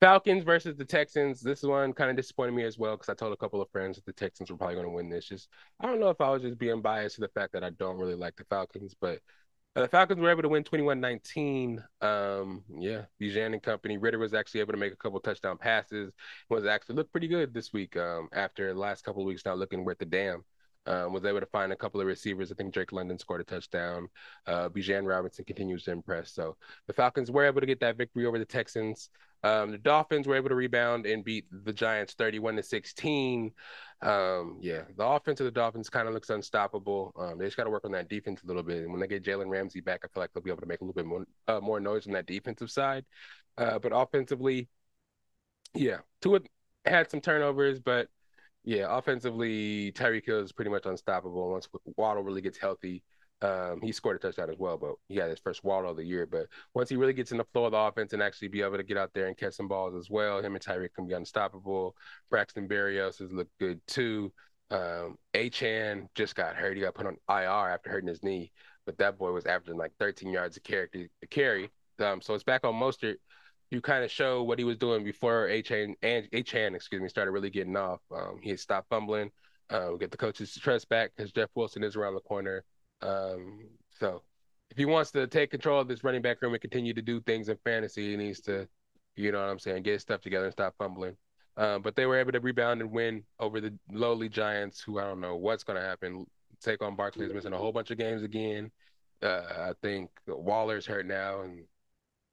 Falcons 0.03 0.43
versus 0.43 0.75
the 0.75 0.83
Texans. 0.83 1.39
This 1.39 1.63
one 1.63 1.93
kind 1.93 2.09
of 2.09 2.17
disappointed 2.17 2.51
me 2.51 2.65
as 2.65 2.77
well 2.77 2.97
because 2.97 3.07
I 3.07 3.13
told 3.13 3.31
a 3.31 3.37
couple 3.37 3.61
of 3.61 3.69
friends 3.69 3.95
that 3.95 4.05
the 4.05 4.11
Texans 4.11 4.51
were 4.51 4.57
probably 4.57 4.75
going 4.75 4.87
to 4.87 4.91
win 4.91 5.09
this. 5.09 5.29
Just 5.29 5.47
I 5.79 5.85
don't 5.85 6.01
know 6.01 6.09
if 6.09 6.19
I 6.19 6.29
was 6.29 6.41
just 6.41 6.59
being 6.59 6.81
biased 6.81 7.15
to 7.15 7.21
the 7.21 7.29
fact 7.29 7.53
that 7.53 7.63
I 7.63 7.69
don't 7.69 7.97
really 7.97 8.13
like 8.13 8.35
the 8.35 8.43
Falcons, 8.43 8.93
but 8.99 9.19
uh, 9.75 9.81
the 9.81 9.87
Falcons 9.87 10.19
were 10.19 10.29
able 10.29 10.43
to 10.43 10.49
win 10.49 10.63
21-19. 10.63 11.83
Um, 12.01 12.63
yeah, 12.77 13.03
Bijan 13.21 13.53
and 13.53 13.63
company. 13.63 13.97
Ridder 13.97 14.19
was 14.19 14.33
actually 14.33 14.61
able 14.61 14.73
to 14.73 14.79
make 14.79 14.93
a 14.93 14.97
couple 14.97 15.19
touchdown 15.19 15.57
passes. 15.57 16.13
Was 16.49 16.65
actually 16.65 16.95
looked 16.95 17.11
pretty 17.11 17.27
good 17.27 17.53
this 17.53 17.73
week. 17.73 17.97
Um, 17.97 18.29
after 18.33 18.73
the 18.73 18.79
last 18.79 19.03
couple 19.03 19.21
of 19.21 19.27
weeks 19.27 19.45
not 19.45 19.57
looking 19.57 19.83
worth 19.83 19.99
the 19.99 20.05
damn. 20.05 20.43
Um, 20.85 21.13
was 21.13 21.23
able 21.23 21.39
to 21.39 21.45
find 21.45 21.71
a 21.71 21.77
couple 21.77 22.01
of 22.01 22.07
receivers. 22.07 22.51
I 22.51 22.55
think 22.55 22.73
Drake 22.73 22.91
London 22.91 23.17
scored 23.17 23.39
a 23.39 23.45
touchdown. 23.45 24.09
Uh, 24.45 24.67
Bijan 24.67 25.07
Robinson 25.07 25.45
continues 25.45 25.83
to 25.83 25.91
impress. 25.91 26.33
So 26.33 26.57
the 26.87 26.93
Falcons 26.93 27.31
were 27.31 27.45
able 27.45 27.61
to 27.61 27.67
get 27.67 27.79
that 27.79 27.95
victory 27.95 28.25
over 28.25 28.37
the 28.37 28.43
Texans. 28.43 29.09
Um, 29.43 29.71
the 29.71 29.77
Dolphins 29.77 30.27
were 30.27 30.35
able 30.35 30.49
to 30.49 30.55
rebound 30.55 31.05
and 31.05 31.23
beat 31.23 31.45
the 31.51 31.73
Giants 31.73 32.13
31 32.13 32.55
to 32.55 32.63
16. 32.63 33.51
Um, 34.01 34.57
yeah, 34.61 34.83
the 34.97 35.05
offense 35.05 35.39
of 35.39 35.45
the 35.45 35.51
Dolphins 35.51 35.89
kind 35.89 36.07
of 36.07 36.13
looks 36.13 36.29
unstoppable. 36.29 37.13
Um, 37.17 37.37
they 37.37 37.45
just 37.45 37.57
got 37.57 37.65
to 37.65 37.69
work 37.69 37.85
on 37.85 37.91
that 37.91 38.09
defense 38.09 38.41
a 38.43 38.47
little 38.47 38.63
bit. 38.63 38.83
And 38.83 38.91
when 38.91 39.01
they 39.01 39.07
get 39.07 39.23
Jalen 39.23 39.49
Ramsey 39.49 39.81
back, 39.81 40.01
I 40.03 40.07
feel 40.07 40.21
like 40.21 40.31
they'll 40.33 40.43
be 40.43 40.49
able 40.49 40.61
to 40.61 40.67
make 40.67 40.81
a 40.81 40.83
little 40.83 40.93
bit 40.93 41.05
more 41.05 41.25
uh, 41.47 41.59
more 41.59 41.79
noise 41.79 42.07
on 42.07 42.13
that 42.13 42.25
defensive 42.25 42.71
side. 42.71 43.05
Uh, 43.57 43.79
but 43.79 43.91
offensively, 43.93 44.69
yeah, 45.73 45.97
Tua 46.21 46.41
had 46.85 47.09
some 47.09 47.21
turnovers, 47.21 47.79
but 47.79 48.07
yeah, 48.63 48.85
offensively, 48.89 49.91
Tyreek 49.91 50.25
Hill 50.25 50.39
is 50.41 50.51
pretty 50.51 50.71
much 50.71 50.85
unstoppable 50.85 51.51
once 51.51 51.67
Waddle 51.97 52.23
really 52.23 52.41
gets 52.41 52.57
healthy. 52.57 53.03
Um, 53.43 53.81
he 53.81 53.91
scored 53.91 54.15
a 54.15 54.19
touchdown 54.19 54.49
as 54.49 54.57
well, 54.57 54.77
but 54.77 54.95
he 55.09 55.15
had 55.15 55.29
his 55.29 55.39
first 55.39 55.65
Waddle 55.65 55.91
of 55.91 55.97
the 55.97 56.05
year. 56.05 56.25
But 56.25 56.47
once 56.73 56.87
he 56.87 56.95
really 56.95 57.11
gets 57.11 57.33
in 57.33 57.37
the 57.37 57.45
flow 57.51 57.65
of 57.65 57.73
the 57.73 57.77
offense 57.77 58.13
and 58.13 58.23
actually 58.23 58.47
be 58.47 58.61
able 58.61 58.77
to 58.77 58.83
get 58.83 58.97
out 58.97 59.11
there 59.13 59.27
and 59.27 59.37
catch 59.37 59.53
some 59.53 59.67
balls 59.67 59.95
as 59.95 60.09
well, 60.09 60.39
him 60.39 60.55
and 60.55 60.63
Tyreek 60.63 60.93
can 60.93 61.07
be 61.07 61.13
unstoppable. 61.13 61.93
Braxton 62.29 62.69
Berrios 62.69 63.19
has 63.19 63.33
looked 63.33 63.51
good 63.59 63.81
too. 63.85 64.31
Um, 64.71 65.17
Achane 65.33 66.07
just 66.15 66.35
got 66.35 66.55
hurt. 66.55 66.77
He 66.77 66.83
got 66.83 66.95
put 66.95 67.05
on 67.05 67.17
IR 67.29 67.69
after 67.69 67.89
hurting 67.89 68.07
his 68.07 68.23
knee, 68.23 68.53
but 68.85 68.97
that 68.99 69.17
boy 69.17 69.31
was 69.31 69.45
averaging 69.45 69.77
like 69.77 69.91
13 69.99 70.31
yards 70.31 70.57
a 70.57 71.27
carry. 71.27 71.69
Um, 71.99 72.21
so 72.21 72.33
it's 72.33 72.45
back 72.45 72.63
on 72.63 72.75
Mostert. 72.75 73.17
You 73.71 73.81
kind 73.81 74.05
of 74.05 74.11
show 74.11 74.43
what 74.43 74.57
he 74.57 74.63
was 74.63 74.77
doing 74.77 75.03
before 75.03 75.49
Achane 75.49 75.95
and 76.01 76.31
Achane, 76.31 76.75
excuse 76.75 77.01
me, 77.01 77.09
started 77.09 77.31
really 77.31 77.49
getting 77.49 77.75
off. 77.75 77.99
Um, 78.09 78.39
he 78.41 78.51
had 78.51 78.59
stopped 78.59 78.87
fumbling. 78.89 79.31
Uh, 79.69 79.91
get 79.91 80.11
the 80.11 80.17
coach's 80.17 80.55
trust 80.55 80.87
back 80.87 81.11
because 81.15 81.31
Jeff 81.33 81.49
Wilson 81.55 81.83
is 81.83 81.95
around 81.97 82.13
the 82.13 82.21
corner. 82.21 82.63
Um, 83.03 83.67
so 83.99 84.21
if 84.71 84.77
he 84.77 84.85
wants 84.85 85.11
to 85.11 85.27
take 85.27 85.51
control 85.51 85.79
of 85.79 85.87
this 85.87 86.03
running 86.03 86.21
back 86.21 86.41
room 86.41 86.53
and 86.53 86.61
continue 86.61 86.93
to 86.93 87.01
do 87.01 87.21
things 87.21 87.49
in 87.49 87.57
fantasy, 87.63 88.11
he 88.11 88.17
needs 88.17 88.41
to, 88.41 88.67
you 89.15 89.31
know 89.31 89.39
what 89.39 89.49
I'm 89.49 89.59
saying, 89.59 89.83
get 89.83 89.93
his 89.93 90.01
stuff 90.01 90.21
together 90.21 90.45
and 90.45 90.53
stop 90.53 90.75
fumbling. 90.77 91.15
Um, 91.55 91.81
but 91.83 91.95
they 91.95 92.05
were 92.05 92.17
able 92.17 92.31
to 92.31 92.39
rebound 92.39 92.81
and 92.81 92.91
win 92.91 93.23
over 93.39 93.61
the 93.61 93.73
lowly 93.91 94.29
Giants, 94.29 94.81
who 94.81 94.99
I 94.99 95.03
don't 95.03 95.21
know 95.21 95.35
what's 95.35 95.63
going 95.63 95.79
to 95.79 95.85
happen. 95.85 96.25
Saquon 96.63 96.97
Barkley 96.97 97.25
is 97.25 97.33
missing 97.33 97.53
a 97.53 97.57
whole 97.57 97.71
bunch 97.71 97.91
of 97.91 97.97
games 97.97 98.23
again. 98.23 98.71
Uh, 99.21 99.43
I 99.57 99.73
think 99.81 100.09
Waller's 100.27 100.85
hurt 100.85 101.05
now, 101.05 101.41
and 101.41 101.65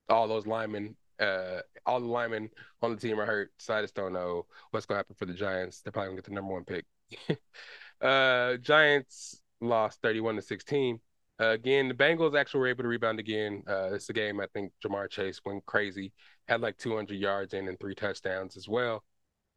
all 0.09 0.27
those 0.27 0.47
linemen, 0.47 0.97
uh, 1.19 1.61
all 1.85 2.01
the 2.01 2.07
linemen 2.07 2.49
on 2.81 2.93
the 2.93 2.97
team 2.97 3.21
are 3.21 3.27
hurt. 3.27 3.53
So 3.59 3.75
I 3.75 3.83
just 3.83 3.95
don't 3.95 4.13
know 4.13 4.47
what's 4.71 4.87
going 4.87 4.97
to 4.97 5.01
happen 5.01 5.17
for 5.17 5.27
the 5.27 5.35
Giants. 5.35 5.83
They're 5.83 5.93
probably 5.93 6.09
going 6.09 6.17
to 6.17 6.23
get 6.23 6.29
the 6.31 6.35
number 6.35 6.55
one 6.55 6.65
pick. 6.65 6.87
uh, 8.01 8.57
Giants 8.57 9.43
lost 9.61 10.01
31 10.03 10.37
to 10.37 10.43
16. 10.43 11.01
Uh, 11.41 11.49
again, 11.49 11.89
the 11.89 11.95
Bengals 11.95 12.39
actually 12.39 12.61
were 12.61 12.69
able 12.69 12.83
to 12.83 12.89
rebound 12.89 13.19
again. 13.19 13.63
Uh, 13.67 13.95
it's 13.95 14.11
a 14.11 14.13
game 14.13 14.41
I 14.41 14.47
think 14.53 14.73
Ja'Marr 14.85 15.09
Chase 15.09 15.41
went 15.45 15.65
crazy, 15.65 16.13
had 16.49 16.61
like 16.61 16.77
200 16.77 17.15
yards 17.15 17.55
in 17.55 17.67
and 17.67 17.81
three 17.81 17.95
touchdowns 17.95 18.57
as 18.57 18.69
well. 18.69 19.03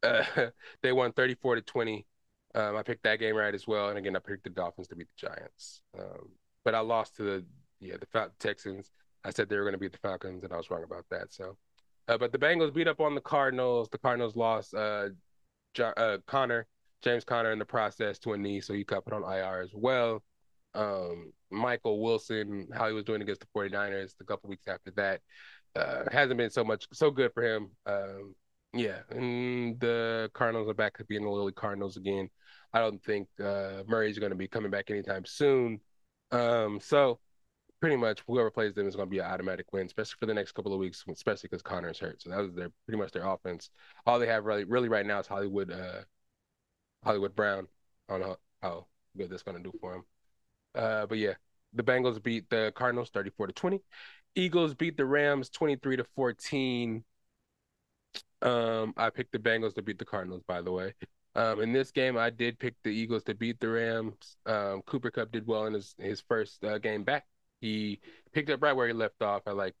Uh, 0.02 0.24
they 0.82 0.92
won 0.92 1.12
34 1.12 1.56
to 1.56 1.62
20. 1.62 2.06
Um, 2.54 2.76
I 2.76 2.82
picked 2.82 3.02
that 3.02 3.18
game 3.18 3.36
right 3.36 3.54
as 3.54 3.66
well, 3.66 3.88
and 3.88 3.98
again, 3.98 4.16
I 4.16 4.20
picked 4.20 4.44
the 4.44 4.50
Dolphins 4.50 4.88
to 4.88 4.96
beat 4.96 5.08
the 5.08 5.26
Giants. 5.26 5.82
Um, 5.98 6.30
but 6.64 6.74
I 6.74 6.80
lost 6.80 7.16
to 7.16 7.22
the 7.22 7.44
yeah 7.80 7.96
the 7.98 8.06
Fal- 8.06 8.32
Texans. 8.38 8.90
I 9.24 9.30
said 9.30 9.48
they 9.48 9.56
were 9.56 9.64
going 9.64 9.74
to 9.74 9.78
beat 9.78 9.92
the 9.92 9.98
Falcons, 9.98 10.44
and 10.44 10.52
I 10.52 10.56
was 10.56 10.70
wrong 10.70 10.84
about 10.84 11.04
that. 11.10 11.32
So, 11.32 11.56
uh, 12.08 12.16
but 12.16 12.32
the 12.32 12.38
Bengals 12.38 12.72
beat 12.72 12.88
up 12.88 13.00
on 13.00 13.14
the 13.14 13.20
Cardinals. 13.20 13.88
The 13.90 13.98
Cardinals 13.98 14.36
lost 14.36 14.72
uh, 14.72 15.08
uh, 15.78 16.18
Conner 16.26 16.66
James 17.04 17.24
Conner 17.24 17.52
in 17.52 17.58
the 17.58 17.64
process 17.64 18.18
to 18.20 18.32
a 18.32 18.38
knee, 18.38 18.60
so 18.60 18.72
he 18.72 18.82
got 18.82 19.04
put 19.04 19.12
on 19.12 19.22
IR 19.22 19.60
as 19.62 19.70
well. 19.74 20.22
Um, 20.74 21.32
Michael 21.50 22.02
Wilson, 22.02 22.66
how 22.74 22.88
he 22.88 22.94
was 22.94 23.04
doing 23.04 23.22
against 23.22 23.42
the 23.42 23.46
49ers 23.54 24.14
a 24.20 24.24
couple 24.24 24.50
weeks 24.50 24.66
after 24.66 24.90
that, 24.92 25.20
uh, 25.76 26.04
hasn't 26.10 26.38
been 26.38 26.50
so 26.50 26.64
much 26.64 26.86
so 26.92 27.10
good 27.10 27.32
for 27.32 27.42
him. 27.44 27.70
Um, 27.86 28.34
yeah, 28.72 29.00
and 29.10 29.78
the 29.78 30.30
Cardinals 30.34 30.68
are 30.68 30.74
back 30.74 30.96
to 30.96 31.04
being 31.04 31.22
the 31.22 31.30
Lily 31.30 31.52
Cardinals 31.52 31.96
again. 31.96 32.28
I 32.72 32.80
don't 32.80 33.02
think 33.04 33.28
uh, 33.38 33.84
Murray's 33.86 34.18
going 34.18 34.32
to 34.32 34.36
be 34.36 34.48
coming 34.48 34.70
back 34.70 34.90
anytime 34.90 35.24
soon. 35.24 35.80
Um, 36.32 36.80
so 36.80 37.20
pretty 37.80 37.96
much 37.96 38.22
whoever 38.26 38.50
plays 38.50 38.74
them 38.74 38.88
is 38.88 38.96
going 38.96 39.06
to 39.06 39.10
be 39.10 39.18
an 39.18 39.26
automatic 39.26 39.72
win, 39.72 39.86
especially 39.86 40.16
for 40.18 40.26
the 40.26 40.34
next 40.34 40.52
couple 40.52 40.72
of 40.72 40.80
weeks, 40.80 41.04
especially 41.08 41.48
because 41.50 41.62
Conner's 41.62 41.98
hurt. 41.98 42.22
So 42.22 42.30
that 42.30 42.38
was 42.38 42.54
their 42.54 42.70
pretty 42.86 42.98
much 42.98 43.12
their 43.12 43.26
offense. 43.26 43.70
All 44.06 44.18
they 44.18 44.26
have 44.26 44.44
really, 44.44 44.64
really 44.64 44.88
right 44.88 45.06
now 45.06 45.20
is 45.20 45.26
Hollywood 45.26 45.70
uh, 45.70 46.00
Hollywood 47.04 47.34
Brown. 47.36 47.68
I 48.08 48.12
don't 48.12 48.20
know 48.22 48.36
how 48.62 48.86
good 49.16 49.30
that's 49.30 49.42
going 49.42 49.56
to 49.56 49.62
do 49.62 49.76
for 49.80 49.94
him. 49.94 50.04
Uh, 50.74 51.06
but 51.06 51.18
yeah, 51.18 51.34
the 51.72 51.82
Bengals 51.82 52.22
beat 52.22 52.48
the 52.50 52.72
Cardinals 52.74 53.10
34 53.10 53.48
to 53.48 53.52
20. 53.52 53.80
Eagles 54.34 54.74
beat 54.74 54.96
the 54.96 55.04
Rams 55.04 55.48
23 55.48 55.96
to 55.96 56.04
14. 56.16 57.04
Um, 58.42 58.94
I 58.96 59.10
picked 59.10 59.32
the 59.32 59.38
Bengals 59.38 59.74
to 59.74 59.82
beat 59.82 59.98
the 59.98 60.04
Cardinals, 60.04 60.42
by 60.46 60.60
the 60.60 60.72
way. 60.72 60.94
Um, 61.36 61.60
in 61.60 61.72
this 61.72 61.90
game, 61.90 62.16
I 62.16 62.30
did 62.30 62.58
pick 62.58 62.74
the 62.84 62.90
Eagles 62.90 63.24
to 63.24 63.34
beat 63.34 63.58
the 63.58 63.68
Rams. 63.68 64.36
Um, 64.46 64.82
Cooper 64.82 65.10
Kupp 65.10 65.32
did 65.32 65.46
well 65.46 65.66
in 65.66 65.74
his 65.74 65.94
his 65.98 66.20
first 66.20 66.62
uh, 66.64 66.78
game 66.78 67.02
back. 67.02 67.26
He 67.60 68.00
picked 68.32 68.50
up 68.50 68.62
right 68.62 68.74
where 68.74 68.86
he 68.86 68.92
left 68.92 69.22
off 69.22 69.42
at 69.46 69.56
like 69.56 69.74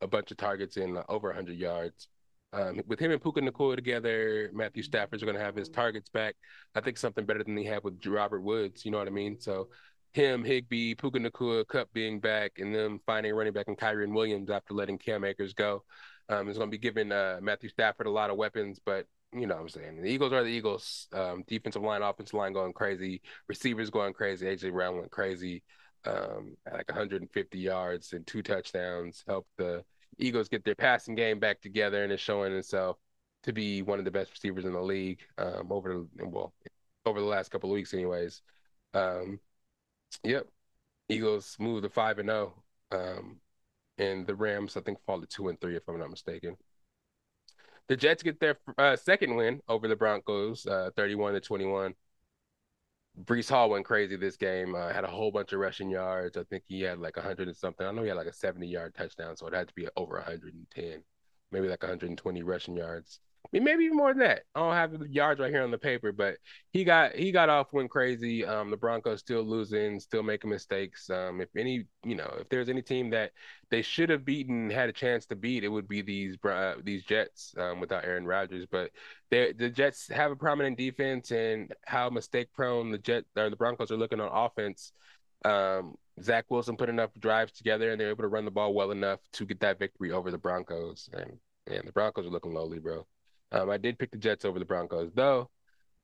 a 0.00 0.06
bunch 0.06 0.30
of 0.30 0.36
targets 0.36 0.76
in 0.76 0.96
uh, 0.96 1.04
over 1.08 1.28
100 1.28 1.56
yards. 1.56 2.08
Um, 2.52 2.80
with 2.86 2.98
him 2.98 3.10
and 3.10 3.20
Puka 3.20 3.40
Nacua 3.40 3.76
together, 3.76 4.50
Matthew 4.54 4.82
Stafford's 4.82 5.22
going 5.22 5.36
to 5.36 5.42
have 5.42 5.54
his 5.54 5.68
targets 5.68 6.08
back. 6.08 6.34
I 6.74 6.80
think 6.80 6.96
something 6.96 7.26
better 7.26 7.44
than 7.44 7.56
he 7.56 7.64
had 7.64 7.84
with 7.84 8.04
Robert 8.06 8.40
Woods. 8.40 8.84
You 8.84 8.90
know 8.90 8.98
what 8.98 9.06
I 9.06 9.10
mean? 9.10 9.38
So 9.38 9.68
him, 10.12 10.44
Higbee, 10.44 10.94
Puka 10.94 11.18
Nacua, 11.18 11.66
Kupp 11.66 11.92
being 11.92 12.20
back, 12.20 12.52
and 12.58 12.74
them 12.74 13.00
finding 13.06 13.32
a 13.32 13.34
running 13.34 13.52
back 13.52 13.68
in 13.68 13.76
Kyren 13.76 14.14
Williams 14.14 14.50
after 14.50 14.74
letting 14.74 14.98
Cam 14.98 15.24
Akers 15.24 15.52
go. 15.52 15.84
Um, 16.30 16.48
is 16.48 16.58
going 16.58 16.70
to 16.70 16.74
be 16.74 16.78
giving 16.78 17.10
uh, 17.10 17.38
Matthew 17.40 17.70
Stafford 17.70 18.06
a 18.06 18.10
lot 18.10 18.28
of 18.28 18.36
weapons, 18.36 18.78
but 18.84 19.06
you 19.32 19.46
know 19.46 19.54
what 19.54 19.62
I'm 19.62 19.68
saying. 19.68 20.02
The 20.02 20.08
Eagles 20.08 20.32
are 20.32 20.42
the 20.42 20.50
Eagles. 20.50 21.08
Um, 21.12 21.42
defensive 21.46 21.82
line, 21.82 22.02
offensive 22.02 22.34
line 22.34 22.52
going 22.52 22.72
crazy, 22.72 23.22
receivers 23.46 23.90
going 23.90 24.12
crazy. 24.12 24.46
AJ 24.46 24.72
Brown 24.72 24.96
went 24.96 25.10
crazy, 25.10 25.62
um, 26.04 26.56
like 26.70 26.88
150 26.88 27.58
yards 27.58 28.12
and 28.12 28.26
two 28.26 28.42
touchdowns. 28.42 29.24
Helped 29.26 29.50
the 29.56 29.84
Eagles 30.18 30.48
get 30.48 30.64
their 30.64 30.74
passing 30.74 31.14
game 31.14 31.38
back 31.38 31.60
together, 31.60 32.02
and 32.02 32.12
is 32.12 32.20
showing 32.20 32.52
itself 32.52 32.96
to 33.44 33.52
be 33.52 33.82
one 33.82 33.98
of 33.98 34.04
the 34.04 34.10
best 34.10 34.30
receivers 34.30 34.64
in 34.64 34.72
the 34.72 34.80
league 34.80 35.20
um, 35.38 35.68
over 35.70 36.04
well 36.18 36.52
over 37.06 37.20
the 37.20 37.26
last 37.26 37.50
couple 37.50 37.70
of 37.70 37.74
weeks, 37.74 37.94
anyways. 37.94 38.42
Um, 38.94 39.40
yep, 40.24 40.46
Eagles 41.08 41.56
move 41.58 41.82
to 41.82 41.88
five 41.88 42.18
and 42.18 42.28
zero, 42.28 42.54
oh, 42.92 42.98
um, 42.98 43.40
and 43.98 44.26
the 44.26 44.34
Rams 44.34 44.76
I 44.76 44.80
think 44.80 44.98
fall 45.06 45.20
to 45.20 45.26
two 45.26 45.48
and 45.48 45.60
three 45.60 45.76
if 45.76 45.88
I'm 45.88 45.98
not 45.98 46.10
mistaken. 46.10 46.56
The 47.88 47.96
Jets 47.96 48.22
get 48.22 48.38
their 48.38 48.58
uh, 48.76 48.96
second 48.96 49.34
win 49.34 49.60
over 49.66 49.88
the 49.88 49.96
Broncos, 49.96 50.66
uh, 50.66 50.90
31 50.94 51.32
to 51.34 51.40
21. 51.40 51.94
Breece 53.24 53.50
Hall 53.50 53.70
went 53.70 53.84
crazy 53.84 54.16
this 54.16 54.36
game. 54.36 54.74
Uh, 54.74 54.92
had 54.92 55.04
a 55.04 55.08
whole 55.08 55.30
bunch 55.32 55.52
of 55.52 55.60
rushing 55.60 55.90
yards. 55.90 56.36
I 56.36 56.44
think 56.44 56.64
he 56.66 56.82
had 56.82 56.98
like 56.98 57.16
100 57.16 57.48
and 57.48 57.56
something. 57.56 57.86
I 57.86 57.90
know 57.90 58.02
he 58.02 58.08
had 58.08 58.16
like 58.16 58.26
a 58.26 58.32
70 58.32 58.66
yard 58.66 58.94
touchdown, 58.94 59.36
so 59.36 59.46
it 59.46 59.54
had 59.54 59.68
to 59.68 59.74
be 59.74 59.88
over 59.96 60.14
110, 60.14 61.02
maybe 61.50 61.68
like 61.68 61.82
120 61.82 62.42
rushing 62.42 62.76
yards. 62.76 63.20
Maybe 63.52 63.84
even 63.84 63.96
more 63.96 64.12
than 64.12 64.20
that. 64.20 64.42
I 64.54 64.60
don't 64.60 64.74
have 64.74 64.98
the 64.98 65.08
yards 65.08 65.40
right 65.40 65.50
here 65.50 65.62
on 65.62 65.70
the 65.70 65.78
paper, 65.78 66.12
but 66.12 66.36
he 66.70 66.84
got 66.84 67.14
he 67.14 67.32
got 67.32 67.48
off 67.48 67.72
went 67.72 67.90
crazy. 67.90 68.44
Um, 68.44 68.70
the 68.70 68.76
Broncos 68.76 69.20
still 69.20 69.42
losing, 69.42 69.98
still 70.00 70.22
making 70.22 70.50
mistakes. 70.50 71.08
Um, 71.08 71.40
if 71.40 71.48
any, 71.56 71.86
you 72.04 72.14
know, 72.14 72.30
if 72.40 72.48
there's 72.50 72.68
any 72.68 72.82
team 72.82 73.08
that 73.10 73.32
they 73.70 73.80
should 73.80 74.10
have 74.10 74.26
beaten, 74.26 74.68
had 74.68 74.90
a 74.90 74.92
chance 74.92 75.24
to 75.26 75.36
beat, 75.36 75.64
it 75.64 75.68
would 75.68 75.88
be 75.88 76.02
these 76.02 76.36
uh, 76.44 76.74
these 76.82 77.04
Jets 77.04 77.54
um, 77.56 77.80
without 77.80 78.04
Aaron 78.04 78.26
Rodgers. 78.26 78.66
But 78.70 78.90
they 79.30 79.52
the 79.52 79.70
Jets 79.70 80.08
have 80.08 80.30
a 80.30 80.36
prominent 80.36 80.76
defense, 80.76 81.30
and 81.30 81.74
how 81.86 82.10
mistake 82.10 82.52
prone 82.52 82.90
the 82.90 82.98
Jet 82.98 83.24
or 83.34 83.48
the 83.48 83.56
Broncos 83.56 83.90
are 83.90 83.96
looking 83.96 84.20
on 84.20 84.30
offense. 84.30 84.92
Um, 85.46 85.94
Zach 86.22 86.46
Wilson 86.50 86.76
put 86.76 86.90
enough 86.90 87.10
drives 87.18 87.52
together, 87.52 87.92
and 87.92 88.00
they're 88.00 88.10
able 88.10 88.24
to 88.24 88.28
run 88.28 88.44
the 88.44 88.50
ball 88.50 88.74
well 88.74 88.90
enough 88.90 89.20
to 89.34 89.46
get 89.46 89.60
that 89.60 89.78
victory 89.78 90.12
over 90.12 90.30
the 90.30 90.38
Broncos. 90.38 91.08
And 91.14 91.38
and 91.66 91.86
the 91.86 91.92
Broncos 91.92 92.26
are 92.26 92.30
looking 92.30 92.52
lowly, 92.52 92.78
bro. 92.78 93.06
Um, 93.52 93.70
I 93.70 93.78
did 93.78 93.98
pick 93.98 94.10
the 94.10 94.18
Jets 94.18 94.44
over 94.44 94.58
the 94.58 94.64
Broncos, 94.64 95.12
though. 95.14 95.50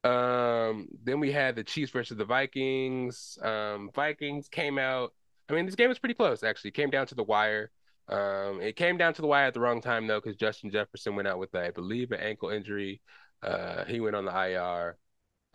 Um, 0.03 0.89
then 1.03 1.21
we 1.21 1.33
had 1.33 1.57
the 1.57 1.65
Chiefs 1.65 1.93
versus 1.93 2.17
the 2.17 2.25
Vikings. 2.25 3.39
Um, 3.43 3.91
Vikings 3.95 4.49
came 4.49 4.79
out. 4.79 5.13
I 5.49 5.55
mean, 5.55 5.67
this 5.67 5.75
game 5.75 5.89
was 5.89 5.99
pretty 5.99 6.15
close, 6.15 6.43
actually. 6.43 6.69
It 6.69 6.75
came 6.75 6.91
down 6.91 7.07
to 7.07 7.15
the 7.15 7.23
wire. 7.23 7.71
Um, 8.09 8.61
it 8.61 8.77
came 8.77 8.99
down 8.99 9.15
to 9.15 9.23
the 9.23 9.29
wire 9.29 9.47
at 9.47 9.55
the 9.55 9.61
wrong 9.61 9.81
time, 9.81 10.07
though, 10.07 10.21
because 10.21 10.37
Justin 10.37 10.71
Jefferson 10.71 11.17
went 11.17 11.29
out 11.29 11.39
with, 11.39 11.55
I 11.55 11.71
believe, 11.71 12.13
an 12.13 12.21
ankle 12.21 12.51
injury. 12.51 13.01
Uh, 13.43 13.85
he 13.85 14.01
went 14.01 14.17
on 14.17 14.25
the 14.25 14.33
IR. 14.33 14.97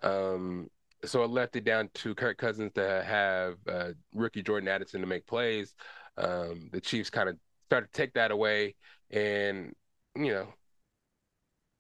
Um, 0.02 0.69
so 1.06 1.23
it 1.23 1.30
left 1.30 1.56
it 1.56 1.63
down 1.63 1.89
to 1.95 2.15
Kirk 2.15 2.38
Cousins 2.38 2.71
to 2.75 3.04
have 3.06 3.56
uh, 3.67 3.91
rookie 4.13 4.43
Jordan 4.43 4.67
Addison 4.67 5.02
to 5.02 5.08
make 5.08 5.25
plays. 5.28 5.73
Um, 6.17 6.69
the 6.71 6.82
Chiefs 6.82 7.10
kind 7.10 7.30
of 7.30 7.38
started 7.67 7.88
to 7.88 7.93
take 7.93 8.13
that 8.13 8.32
away, 8.32 8.75
and 9.12 9.73
you 10.15 10.34
know 10.34 10.54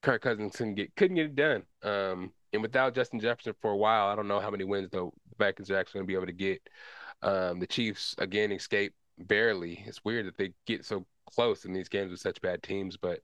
Kirk 0.01 0.21
Cousins 0.21 0.55
couldn't 0.55 0.75
get 0.75 0.95
couldn't 0.95 1.15
get 1.15 1.25
it 1.25 1.35
done. 1.35 1.63
Um, 1.83 2.31
and 2.53 2.61
without 2.61 2.95
Justin 2.95 3.19
Jefferson 3.19 3.53
for 3.61 3.71
a 3.71 3.77
while, 3.77 4.07
I 4.07 4.15
don't 4.15 4.27
know 4.27 4.39
how 4.39 4.49
many 4.49 4.63
wins 4.63 4.89
the 4.89 5.09
Vikings 5.37 5.69
are 5.69 5.77
actually 5.77 5.99
going 5.99 6.05
to 6.05 6.11
be 6.11 6.15
able 6.15 6.25
to 6.27 6.31
get. 6.31 6.61
Um, 7.21 7.59
the 7.59 7.67
Chiefs 7.67 8.15
again 8.17 8.51
escape 8.51 8.93
barely. 9.17 9.83
It's 9.85 10.03
weird 10.03 10.25
that 10.27 10.37
they 10.37 10.53
get 10.65 10.85
so 10.85 11.05
close 11.33 11.65
in 11.65 11.73
these 11.73 11.89
games 11.89 12.11
with 12.11 12.21
such 12.21 12.41
bad 12.41 12.63
teams, 12.63 12.97
but 12.97 13.19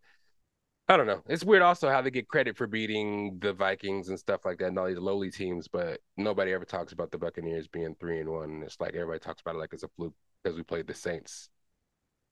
I 0.87 0.97
don't 0.97 1.07
know. 1.07 1.23
It's 1.27 1.43
weird 1.43 1.63
also 1.63 1.89
how 1.89 2.01
they 2.01 2.11
get 2.11 2.27
credit 2.27 2.55
for 2.55 2.67
beating 2.67 3.39
the 3.39 3.53
Vikings 3.53 4.09
and 4.09 4.19
stuff 4.19 4.45
like 4.45 4.59
that 4.59 4.67
and 4.67 4.77
all 4.77 4.85
these 4.85 4.99
lowly 4.99 5.31
teams, 5.31 5.67
but 5.67 5.99
nobody 6.15 6.53
ever 6.53 6.65
talks 6.65 6.93
about 6.93 7.09
the 7.09 7.17
Buccaneers 7.17 7.67
being 7.67 7.95
three 7.99 8.19
and 8.19 8.29
one. 8.29 8.61
It's 8.63 8.79
like 8.79 8.93
everybody 8.93 9.19
talks 9.19 9.41
about 9.41 9.55
it 9.55 9.59
like 9.59 9.73
it's 9.73 9.83
a 9.83 9.87
fluke 9.97 10.13
because 10.43 10.55
we 10.55 10.63
played 10.63 10.85
the 10.85 10.93
Saints, 10.93 11.49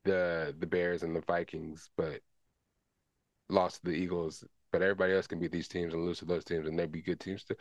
the 0.04 0.56
the 0.60 0.68
Bears, 0.68 1.02
and 1.02 1.16
the 1.16 1.22
Vikings, 1.22 1.90
but 1.98 2.22
lost 3.54 3.84
to 3.84 3.92
the 3.92 3.96
Eagles, 3.96 4.44
but 4.72 4.82
everybody 4.82 5.14
else 5.14 5.28
can 5.28 5.40
beat 5.40 5.52
these 5.52 5.68
teams 5.68 5.94
and 5.94 6.06
lose 6.06 6.20
to 6.20 6.26
those 6.26 6.44
teams, 6.44 6.68
and 6.68 6.78
they'd 6.78 6.92
be 6.92 7.02
good 7.02 7.20
teams 7.20 7.44
too. 7.44 7.56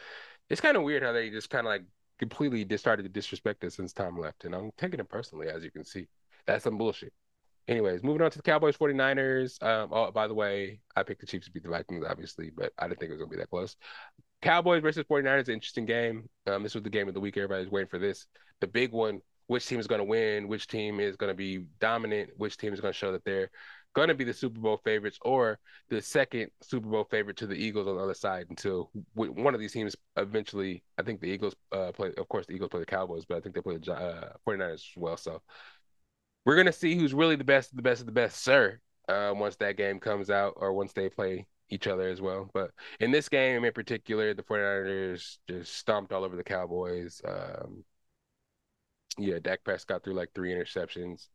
It's 0.48 0.60
kind 0.60 0.76
of 0.76 0.82
weird 0.82 1.02
how 1.02 1.12
they 1.12 1.30
just 1.30 1.50
kind 1.50 1.66
of 1.66 1.70
like 1.70 1.84
completely 2.18 2.64
just 2.64 2.82
started 2.82 3.02
to 3.04 3.08
disrespect 3.08 3.62
us 3.64 3.76
since 3.76 3.92
Tom 3.92 4.18
left, 4.18 4.44
and 4.44 4.54
I'm 4.54 4.70
taking 4.78 5.00
it 5.00 5.08
personally, 5.08 5.48
as 5.48 5.62
you 5.62 5.70
can 5.70 5.84
see. 5.84 6.08
That's 6.46 6.64
some 6.64 6.78
bullshit. 6.78 7.12
Anyways, 7.68 8.02
moving 8.02 8.22
on 8.22 8.30
to 8.30 8.38
the 8.38 8.42
Cowboys 8.42 8.76
49ers. 8.76 9.62
Um, 9.62 9.90
oh, 9.92 10.10
by 10.10 10.26
the 10.26 10.34
way, 10.34 10.80
I 10.96 11.04
picked 11.04 11.20
the 11.20 11.26
Chiefs 11.26 11.46
to 11.46 11.52
beat 11.52 11.62
the 11.62 11.68
Vikings, 11.68 12.04
obviously, 12.08 12.50
but 12.50 12.72
I 12.76 12.88
didn't 12.88 12.98
think 12.98 13.10
it 13.10 13.12
was 13.12 13.18
going 13.18 13.30
to 13.30 13.36
be 13.36 13.40
that 13.40 13.50
close. 13.50 13.76
Cowboys 14.40 14.82
versus 14.82 15.04
49ers, 15.08 15.48
interesting 15.48 15.86
game. 15.86 16.28
Um, 16.48 16.64
this 16.64 16.74
was 16.74 16.82
the 16.82 16.90
game 16.90 17.06
of 17.06 17.14
the 17.14 17.20
week. 17.20 17.36
Everybody's 17.36 17.70
waiting 17.70 17.88
for 17.88 18.00
this. 18.00 18.26
The 18.60 18.66
big 18.66 18.90
one, 18.90 19.20
which 19.46 19.66
team 19.66 19.78
is 19.78 19.86
going 19.86 20.00
to 20.00 20.04
win, 20.04 20.48
which 20.48 20.66
team 20.66 20.98
is 20.98 21.16
going 21.16 21.30
to 21.30 21.36
be 21.36 21.66
dominant, 21.78 22.30
which 22.36 22.56
team 22.56 22.72
is 22.72 22.80
going 22.80 22.92
to 22.92 22.98
show 22.98 23.12
that 23.12 23.24
they're 23.24 23.50
going 23.94 24.08
to 24.08 24.14
be 24.14 24.24
the 24.24 24.32
Super 24.32 24.60
Bowl 24.60 24.80
favorites 24.84 25.18
or 25.22 25.58
the 25.90 26.00
second 26.00 26.50
Super 26.62 26.88
Bowl 26.88 27.04
favorite 27.04 27.36
to 27.38 27.46
the 27.46 27.54
Eagles 27.54 27.86
on 27.86 27.96
the 27.96 28.02
other 28.02 28.14
side 28.14 28.46
until 28.50 28.90
one 29.14 29.54
of 29.54 29.60
these 29.60 29.72
teams 29.72 29.94
eventually, 30.16 30.82
I 30.98 31.02
think 31.02 31.20
the 31.20 31.28
Eagles 31.28 31.54
uh, 31.72 31.92
play, 31.92 32.12
of 32.16 32.28
course, 32.28 32.46
the 32.46 32.54
Eagles 32.54 32.70
play 32.70 32.80
the 32.80 32.86
Cowboys, 32.86 33.24
but 33.24 33.36
I 33.36 33.40
think 33.40 33.54
they 33.54 33.60
play 33.60 33.76
the 33.76 33.92
uh, 33.92 34.32
49ers 34.46 34.74
as 34.74 34.86
well. 34.96 35.16
So 35.16 35.42
we're 36.44 36.54
going 36.54 36.66
to 36.66 36.72
see 36.72 36.96
who's 36.96 37.14
really 37.14 37.36
the 37.36 37.44
best, 37.44 37.74
the 37.76 37.82
best 37.82 38.00
of 38.00 38.06
the 38.06 38.12
best, 38.12 38.42
sir, 38.42 38.80
uh, 39.08 39.32
once 39.34 39.56
that 39.56 39.76
game 39.76 40.00
comes 40.00 40.30
out 40.30 40.54
or 40.56 40.72
once 40.72 40.92
they 40.92 41.08
play 41.08 41.46
each 41.70 41.86
other 41.86 42.08
as 42.08 42.20
well. 42.20 42.50
But 42.52 42.70
in 43.00 43.10
this 43.10 43.28
game 43.28 43.64
in 43.64 43.72
particular, 43.72 44.34
the 44.34 44.42
49ers 44.42 45.38
just 45.48 45.76
stomped 45.76 46.12
all 46.12 46.24
over 46.24 46.36
the 46.36 46.44
Cowboys. 46.44 47.20
Um, 47.26 47.84
yeah, 49.18 49.38
Dak 49.40 49.62
Prescott 49.64 50.02
threw 50.02 50.14
like 50.14 50.30
three 50.34 50.52
interceptions 50.52 51.28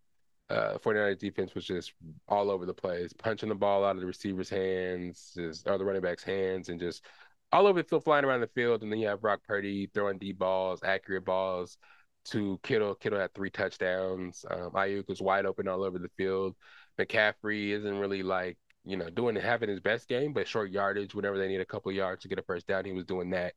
uh 0.50 0.78
49ers 0.78 1.20
defense 1.20 1.54
was 1.56 1.66
just 1.66 1.94
all 2.28 2.50
over 2.50 2.66
the 2.66 2.74
place, 2.74 3.12
punching 3.14 3.50
the 3.50 3.56
ball 3.56 3.84
out 3.84 3.96
of 3.96 4.02
the 4.02 4.08
receiver's 4.08 4.50
hands, 4.50 5.34
just 5.36 5.68
or 5.68 5.78
the 5.78 5.86
running 5.86 6.02
back's 6.02 6.24
hands, 6.24 6.70
and 6.70 6.80
just 6.80 7.04
all 7.52 7.68
over 7.68 7.82
the 7.82 7.88
field, 7.88 8.04
flying 8.04 8.26
around 8.26 8.42
the 8.42 8.48
field. 8.48 8.84
And 8.84 8.92
then 8.92 9.00
you 9.00 9.08
have 9.08 9.22
Brock 9.22 9.42
Purdy 9.48 9.90
throwing 9.94 10.18
deep 10.18 10.38
balls, 10.40 10.82
accurate 10.84 11.26
balls 11.26 11.78
to 12.26 12.60
Kittle. 12.64 12.96
Kittle 12.96 13.20
had 13.20 13.34
three 13.34 13.50
touchdowns. 13.50 14.46
Um, 14.50 14.72
Aiyuk 14.72 15.08
was 15.08 15.22
wide 15.22 15.46
open 15.46 15.68
all 15.68 15.84
over 15.84 16.00
the 16.00 16.10
field. 16.18 16.56
McCaffrey 17.00 17.70
isn't 17.70 17.98
really 18.00 18.24
like 18.24 18.58
you 18.86 18.98
know 18.98 19.10
doing 19.10 19.36
having 19.36 19.70
his 19.70 19.80
best 19.82 20.08
game, 20.08 20.34
but 20.34 20.48
short 20.48 20.72
yardage 20.72 21.14
whenever 21.14 21.38
they 21.38 21.48
need 21.48 21.62
a 21.62 21.66
couple 21.66 21.92
yards 21.92 22.22
to 22.24 22.28
get 22.28 22.40
a 22.40 22.44
first 22.44 22.68
down, 22.68 22.86
he 22.86 22.94
was 22.94 23.06
doing 23.06 23.32
that. 23.32 23.54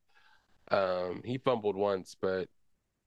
Um, 0.70 1.22
he 1.24 1.38
fumbled 1.38 1.76
once, 1.76 2.16
but 2.20 2.48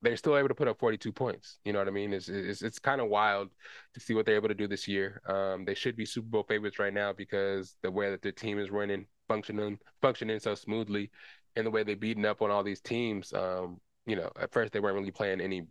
they're 0.04 0.18
still 0.18 0.38
able 0.38 0.50
to 0.50 0.56
put 0.56 0.68
up 0.68 0.80
42 0.80 1.12
points. 1.12 1.60
You 1.64 1.74
know 1.74 1.80
what 1.80 1.88
I 1.88 1.92
mean? 1.92 2.14
It's 2.14 2.30
it's, 2.30 2.62
it's 2.62 2.80
kind 2.80 3.02
of 3.02 3.08
wild 3.08 3.50
to 3.94 4.00
see 4.00 4.14
what 4.14 4.26
they're 4.26 4.36
able 4.36 4.50
to 4.50 4.54
do 4.54 4.68
this 4.68 4.88
year. 4.88 5.22
Um, 5.28 5.66
they 5.66 5.74
should 5.74 5.96
be 5.96 6.06
Super 6.06 6.28
Bowl 6.28 6.44
favorites 6.44 6.78
right 6.78 6.94
now 6.94 7.14
because 7.14 7.78
the 7.82 7.90
way 7.90 8.12
that 8.12 8.22
their 8.22 8.34
team 8.34 8.60
is 8.60 8.70
running, 8.70 9.08
functioning, 9.28 9.80
functioning 10.02 10.40
so 10.40 10.56
smoothly, 10.56 11.10
and 11.56 11.66
the 11.66 11.72
way 11.72 11.84
they're 11.84 11.96
beating 11.96 12.26
up 12.26 12.42
on 12.42 12.52
all 12.52 12.64
these 12.64 12.82
teams. 12.82 13.34
Um, 13.34 13.80
you 14.06 14.18
know, 14.18 14.30
at 14.40 14.52
first 14.52 14.74
they 14.74 14.82
weren't 14.82 14.96
really 14.96 15.12
playing 15.12 15.40
any 15.42 15.66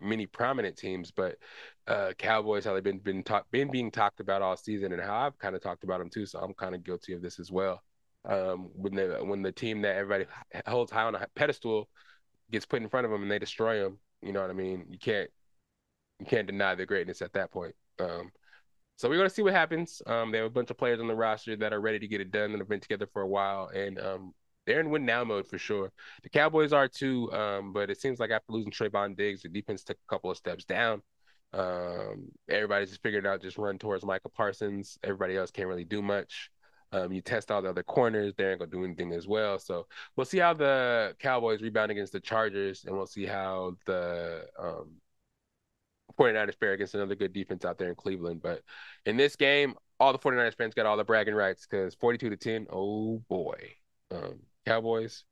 many 0.00 0.26
prominent 0.26 0.76
teams, 0.76 1.10
but 1.10 1.36
uh, 1.86 2.12
Cowboys 2.18 2.64
how 2.64 2.72
they've 2.74 2.82
been 2.82 2.98
been 2.98 3.22
talk, 3.22 3.50
been 3.50 3.70
being 3.70 3.90
talked 3.90 4.20
about 4.20 4.42
all 4.42 4.56
season, 4.56 4.92
and 4.92 5.02
how 5.02 5.14
I've 5.14 5.38
kind 5.38 5.54
of 5.54 5.62
talked 5.62 5.84
about 5.84 5.98
them 5.98 6.10
too. 6.10 6.26
So 6.26 6.38
I'm 6.40 6.54
kind 6.54 6.74
of 6.74 6.82
guilty 6.84 7.12
of 7.12 7.22
this 7.22 7.38
as 7.38 7.52
well. 7.52 7.82
Um, 8.26 8.70
when 8.74 8.94
the 8.94 9.18
when 9.22 9.42
the 9.42 9.52
team 9.52 9.82
that 9.82 9.96
everybody 9.96 10.24
holds 10.66 10.90
high 10.90 11.02
on 11.02 11.14
a 11.14 11.26
pedestal 11.36 11.90
gets 12.50 12.66
put 12.66 12.82
in 12.82 12.88
front 12.88 13.04
of 13.04 13.10
them 13.10 13.22
and 13.22 13.30
they 13.30 13.38
destroy 13.38 13.82
them. 13.82 13.98
You 14.22 14.32
know 14.32 14.40
what 14.40 14.50
I 14.50 14.54
mean? 14.54 14.86
You 14.88 14.98
can't 14.98 15.30
you 16.20 16.26
can't 16.26 16.46
deny 16.46 16.74
their 16.74 16.86
greatness 16.86 17.22
at 17.22 17.32
that 17.34 17.50
point. 17.50 17.74
Um, 17.98 18.30
so 18.96 19.08
we're 19.08 19.16
gonna 19.16 19.30
see 19.30 19.42
what 19.42 19.54
happens. 19.54 20.00
Um, 20.06 20.30
they 20.30 20.38
have 20.38 20.46
a 20.46 20.50
bunch 20.50 20.70
of 20.70 20.78
players 20.78 21.00
on 21.00 21.08
the 21.08 21.14
roster 21.14 21.56
that 21.56 21.72
are 21.72 21.80
ready 21.80 21.98
to 21.98 22.08
get 22.08 22.20
it 22.20 22.30
done 22.30 22.50
and 22.50 22.58
have 22.58 22.68
been 22.68 22.80
together 22.80 23.08
for 23.12 23.22
a 23.22 23.26
while, 23.28 23.68
and 23.68 23.98
um, 23.98 24.34
they're 24.66 24.80
in 24.80 24.90
win 24.90 25.04
now 25.04 25.24
mode 25.24 25.48
for 25.48 25.58
sure. 25.58 25.92
The 26.22 26.28
Cowboys 26.28 26.72
are 26.72 26.88
too, 26.88 27.32
um, 27.32 27.72
but 27.72 27.90
it 27.90 28.00
seems 28.00 28.20
like 28.20 28.30
after 28.30 28.52
losing 28.52 28.70
Trevon 28.70 29.16
Diggs, 29.16 29.42
the 29.42 29.48
defense 29.48 29.82
took 29.84 29.96
a 29.96 30.10
couple 30.10 30.30
of 30.30 30.36
steps 30.36 30.64
down. 30.64 31.02
Um, 31.52 32.32
everybody's 32.48 32.90
just 32.90 33.02
figured 33.02 33.26
out 33.26 33.42
just 33.42 33.58
run 33.58 33.78
towards 33.78 34.04
Micah 34.04 34.28
Parsons. 34.28 34.98
Everybody 35.04 35.36
else 35.36 35.50
can't 35.50 35.68
really 35.68 35.84
do 35.84 36.02
much. 36.02 36.50
Um, 36.94 37.12
you 37.12 37.20
test 37.20 37.50
all 37.50 37.60
the 37.60 37.70
other 37.70 37.82
corners; 37.82 38.34
they 38.36 38.50
ain't 38.50 38.60
gonna 38.60 38.70
do 38.70 38.84
anything 38.84 39.12
as 39.12 39.26
well. 39.26 39.58
So 39.58 39.86
we'll 40.16 40.24
see 40.24 40.38
how 40.38 40.54
the 40.54 41.16
Cowboys 41.18 41.60
rebound 41.60 41.90
against 41.90 42.12
the 42.12 42.20
Chargers, 42.20 42.84
and 42.84 42.96
we'll 42.96 43.06
see 43.06 43.26
how 43.26 43.76
the 43.86 44.46
um, 44.58 44.92
49ers 46.18 46.58
fare 46.58 46.72
against 46.72 46.94
another 46.94 47.14
good 47.14 47.32
defense 47.32 47.64
out 47.64 47.78
there 47.78 47.88
in 47.88 47.94
Cleveland. 47.94 48.42
But 48.42 48.62
in 49.06 49.16
this 49.16 49.36
game, 49.36 49.74
all 49.98 50.12
the 50.12 50.18
49ers 50.18 50.56
fans 50.56 50.74
got 50.74 50.86
all 50.86 50.96
the 50.96 51.04
bragging 51.04 51.34
rights 51.34 51.66
because 51.68 51.94
42 51.94 52.30
to 52.30 52.36
10, 52.36 52.66
oh 52.70 53.22
boy. 53.28 53.58
Um, 54.10 54.40
Cowboys, 54.66 55.24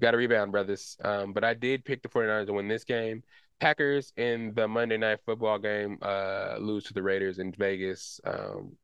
got 0.00 0.12
to 0.12 0.16
rebound, 0.16 0.52
brothers. 0.52 0.96
Um, 1.04 1.32
but 1.32 1.44
I 1.44 1.54
did 1.54 1.84
pick 1.84 2.02
the 2.02 2.08
49ers 2.08 2.46
to 2.46 2.52
win 2.52 2.68
this 2.68 2.84
game. 2.84 3.22
Packers 3.60 4.12
in 4.16 4.52
the 4.54 4.66
Monday 4.66 4.96
night 4.96 5.20
football 5.24 5.58
game 5.58 5.98
uh, 6.02 6.56
lose 6.58 6.84
to 6.84 6.94
the 6.94 7.02
Raiders 7.02 7.38
in 7.38 7.52
Vegas. 7.52 8.20
Um, 8.24 8.76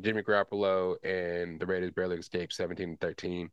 Jimmy 0.00 0.22
Garoppolo 0.22 0.96
and 1.04 1.60
the 1.60 1.66
Raiders 1.66 1.92
barely 1.92 2.16
escaped 2.16 2.52
17 2.52 2.96
13. 3.00 3.50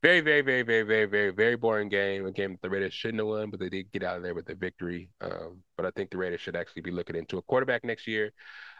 Very, 0.00 0.20
very, 0.20 0.42
very, 0.42 0.62
very, 0.62 0.84
very, 0.84 1.06
very, 1.06 1.30
very 1.30 1.56
boring 1.56 1.88
game. 1.88 2.24
A 2.24 2.30
game 2.30 2.56
the 2.62 2.70
Raiders 2.70 2.94
shouldn't 2.94 3.18
have 3.18 3.26
won, 3.26 3.50
but 3.50 3.58
they 3.58 3.68
did 3.68 3.90
get 3.90 4.04
out 4.04 4.16
of 4.16 4.22
there 4.22 4.34
with 4.34 4.48
a 4.48 4.54
victory. 4.54 5.10
Um, 5.20 5.62
but 5.76 5.86
I 5.86 5.90
think 5.90 6.10
the 6.10 6.18
Raiders 6.18 6.40
should 6.40 6.54
actually 6.54 6.82
be 6.82 6.92
looking 6.92 7.16
into 7.16 7.38
a 7.38 7.42
quarterback 7.42 7.82
next 7.82 8.06
year 8.06 8.32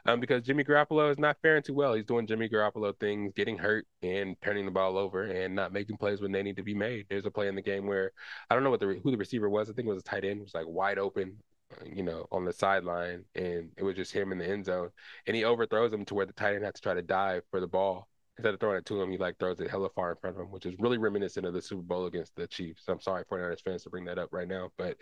um, 0.07 0.20
because 0.20 0.42
Jimmy 0.42 0.62
Garoppolo 0.62 1.11
is 1.11 1.18
not 1.18 1.37
faring 1.42 1.62
too 1.62 1.74
well. 1.74 1.94
He's 1.94 2.04
doing 2.04 2.26
Jimmy 2.26 2.48
Garoppolo 2.48 2.96
things, 3.00 3.33
getting 3.35 3.59
hurt 3.59 3.85
and 4.02 4.37
turning 4.42 4.64
the 4.64 4.70
ball 4.70 4.96
over 4.96 5.24
and 5.24 5.57
not 5.57 5.72
making 5.72 5.96
plays 5.96 6.20
when 6.20 6.31
they 6.31 6.42
need 6.42 6.57
to 6.57 6.62
be 6.62 6.74
made. 6.74 7.07
There's 7.11 7.26
a 7.26 7.31
play 7.33 7.48
in 7.48 7.57
the 7.57 7.62
game 7.62 7.87
where 7.87 8.12
I 8.48 8.54
don't 8.54 8.62
know 8.62 8.70
what 8.70 8.81
the 8.81 9.00
who 9.02 9.11
the 9.11 9.16
receiver 9.16 9.50
was. 9.50 9.68
I 9.68 9.72
think 9.72 9.87
it 9.87 9.90
was 9.90 10.00
a 10.00 10.04
tight 10.04 10.24
end. 10.24 10.40
It 10.40 10.44
was 10.44 10.54
like 10.54 10.66
wide 10.66 10.98
open, 10.98 11.37
you 11.85 12.02
know, 12.02 12.26
on 12.33 12.44
the 12.44 12.52
sideline, 12.52 13.24
and 13.35 13.70
it 13.76 13.83
was 13.83 13.96
just 13.96 14.12
him 14.12 14.33
in 14.33 14.38
the 14.38 14.48
end 14.48 14.64
zone, 14.64 14.90
and 15.26 15.37
he 15.37 15.44
overthrows 15.44 15.92
him 15.92 16.04
to 16.07 16.14
where 16.14 16.26
the 16.26 16.33
tight 16.33 16.54
end 16.54 16.64
had 16.64 16.74
to 16.74 16.83
try 16.83 16.94
to 16.94 17.02
dive 17.02 17.42
for 17.50 17.61
the 17.61 17.66
ball. 17.66 18.09
Instead 18.37 18.54
of 18.54 18.61
throwing 18.61 18.78
it 18.78 18.87
to 18.87 19.02
him, 19.02 19.11
he 19.11 19.18
like 19.18 19.37
throws 19.38 19.61
it 19.61 19.70
hella 19.70 19.88
far 19.90 20.11
in 20.11 20.16
front 20.16 20.37
of 20.37 20.42
him, 20.42 20.50
which 20.50 20.64
is 20.64 20.74
really 20.78 20.98
reminiscent 20.98 21.44
of 21.44 21.54
the 21.54 21.62
Super 21.62 21.83
Bowl 21.83 22.07
against 22.07 22.37
the 22.37 22.46
Chiefs. 22.46 22.85
I'm 22.88 23.00
sorry, 23.00 23.24
49ers 23.24 23.62
fans, 23.62 23.83
to 23.83 23.90
bring 23.90 24.04
that 24.04 24.18
up 24.18 24.28
right 24.33 24.46
now, 24.46 24.70
but 24.78 24.96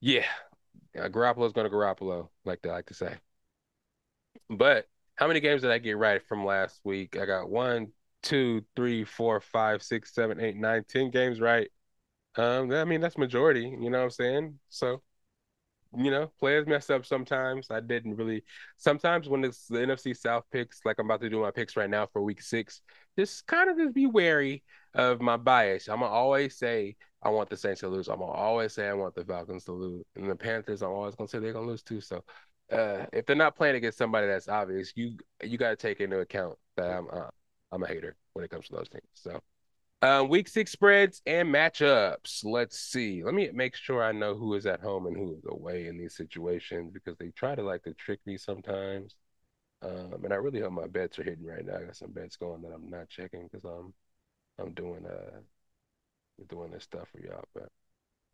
yeah, 0.00 0.26
uh, 0.98 1.08
Garoppolo's 1.08 1.52
going 1.52 1.68
to 1.68 1.74
Garoppolo, 1.74 2.28
like 2.44 2.62
they 2.62 2.70
like 2.70 2.86
to 2.86 2.94
say. 2.94 3.16
But 4.48 4.86
how 5.16 5.26
many 5.26 5.40
games 5.40 5.62
did 5.62 5.70
I 5.70 5.78
get 5.78 5.96
right 5.96 6.22
from 6.26 6.44
last 6.44 6.80
week? 6.84 7.16
I 7.16 7.26
got 7.26 7.50
one, 7.50 7.88
two, 8.22 8.64
three, 8.76 9.04
four, 9.04 9.40
five, 9.40 9.82
six, 9.82 10.14
seven, 10.14 10.40
eight, 10.40 10.56
nine, 10.56 10.84
ten 10.88 11.10
games 11.10 11.40
right. 11.40 11.70
Um, 12.36 12.72
I 12.72 12.84
mean 12.84 13.00
that's 13.00 13.18
majority. 13.18 13.62
You 13.62 13.90
know 13.90 13.98
what 13.98 14.04
I'm 14.04 14.10
saying? 14.10 14.58
So, 14.68 15.02
you 15.96 16.10
know, 16.10 16.30
players 16.38 16.66
mess 16.66 16.90
up 16.90 17.06
sometimes. 17.06 17.70
I 17.70 17.80
didn't 17.80 18.16
really. 18.16 18.44
Sometimes 18.76 19.28
when 19.28 19.44
it's 19.44 19.66
the 19.66 19.78
NFC 19.78 20.16
South 20.16 20.44
picks, 20.50 20.80
like 20.84 20.96
I'm 20.98 21.06
about 21.06 21.20
to 21.22 21.30
do 21.30 21.40
my 21.40 21.50
picks 21.50 21.76
right 21.76 21.90
now 21.90 22.06
for 22.06 22.22
Week 22.22 22.42
Six, 22.42 22.82
just 23.18 23.46
kind 23.46 23.70
of 23.70 23.76
just 23.76 23.94
be 23.94 24.06
wary 24.06 24.62
of 24.94 25.20
my 25.20 25.36
bias. 25.36 25.88
I'm 25.88 26.00
gonna 26.00 26.12
always 26.12 26.56
say 26.56 26.96
I 27.22 27.30
want 27.30 27.50
the 27.50 27.56
Saints 27.56 27.80
to 27.80 27.88
lose. 27.88 28.08
I'm 28.08 28.18
gonna 28.18 28.32
always 28.32 28.72
say 28.72 28.88
I 28.88 28.94
want 28.94 29.14
the 29.14 29.24
Falcons 29.24 29.64
to 29.64 29.72
lose, 29.72 30.04
and 30.16 30.30
the 30.30 30.36
Panthers. 30.36 30.82
I'm 30.82 30.90
always 30.90 31.14
gonna 31.14 31.28
say 31.28 31.38
they're 31.38 31.52
gonna 31.52 31.66
lose 31.66 31.82
too. 31.82 32.00
So 32.00 32.22
uh, 32.72 33.06
if 33.12 33.26
they're 33.26 33.36
not 33.36 33.56
playing 33.56 33.76
against 33.76 33.98
somebody 33.98 34.26
that's 34.26 34.48
obvious, 34.48 34.92
you 34.96 35.16
you 35.42 35.58
got 35.58 35.70
to 35.70 35.76
take 35.76 36.00
into 36.00 36.20
account 36.20 36.56
that 36.76 36.90
I'm 36.90 37.08
uh, 37.12 37.28
I'm 37.72 37.82
a 37.82 37.86
hater 37.86 38.16
when 38.32 38.44
it 38.44 38.50
comes 38.50 38.68
to 38.68 38.76
those 38.76 38.88
things. 38.88 39.04
So, 39.14 39.40
uh, 40.04 40.22
week 40.22 40.48
six 40.48 40.70
spreads 40.70 41.22
and 41.26 41.48
matchups. 41.48 42.44
Let's 42.44 42.78
see. 42.78 43.24
Let 43.24 43.32
me 43.32 43.50
make 43.54 43.74
sure 43.74 44.04
I 44.04 44.12
know 44.12 44.34
who 44.34 44.52
is 44.54 44.66
at 44.66 44.80
home 44.80 45.06
and 45.06 45.16
who 45.16 45.34
is 45.34 45.44
away 45.48 45.86
in 45.86 45.96
these 45.96 46.14
situations 46.14 46.90
because 46.92 47.16
they 47.16 47.30
try 47.30 47.54
to 47.54 47.62
like 47.62 47.84
to 47.84 47.94
trick 47.94 48.20
me 48.26 48.36
sometimes. 48.36 49.14
Um, 49.80 50.22
and 50.24 50.32
I 50.32 50.36
really 50.36 50.60
hope 50.60 50.72
my 50.72 50.86
bets 50.88 51.18
are 51.18 51.24
hidden 51.24 51.46
right 51.46 51.64
now. 51.64 51.76
I 51.76 51.84
got 51.84 51.96
some 51.96 52.12
bets 52.12 52.36
going 52.36 52.60
that 52.62 52.72
I'm 52.74 52.90
not 52.90 53.08
checking 53.08 53.48
because 53.50 53.64
I'm 53.64 53.94
I'm 54.58 54.74
doing 54.74 55.06
uh 55.06 55.40
doing 56.48 56.70
this 56.72 56.84
stuff 56.84 57.08
for 57.10 57.20
y'all, 57.20 57.44
but 57.54 57.70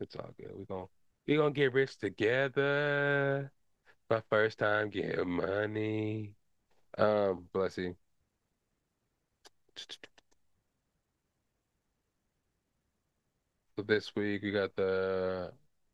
it's 0.01 0.17
all 0.17 0.31
good. 0.41 0.51
We're 0.53 0.65
gonna 0.65 0.87
we're 1.29 1.39
gonna 1.39 1.53
get 1.53 1.73
rich 1.73 1.99
together. 1.99 3.53
My 4.09 4.23
first 4.29 4.59
time 4.59 4.91
getting 4.91 5.31
money. 5.31 6.35
Um, 6.99 7.47
bless 7.53 7.79
you. 7.79 7.97
This 13.87 14.15
week 14.15 14.43
we 14.43 14.53
got 14.53 14.75
the 14.77 15.53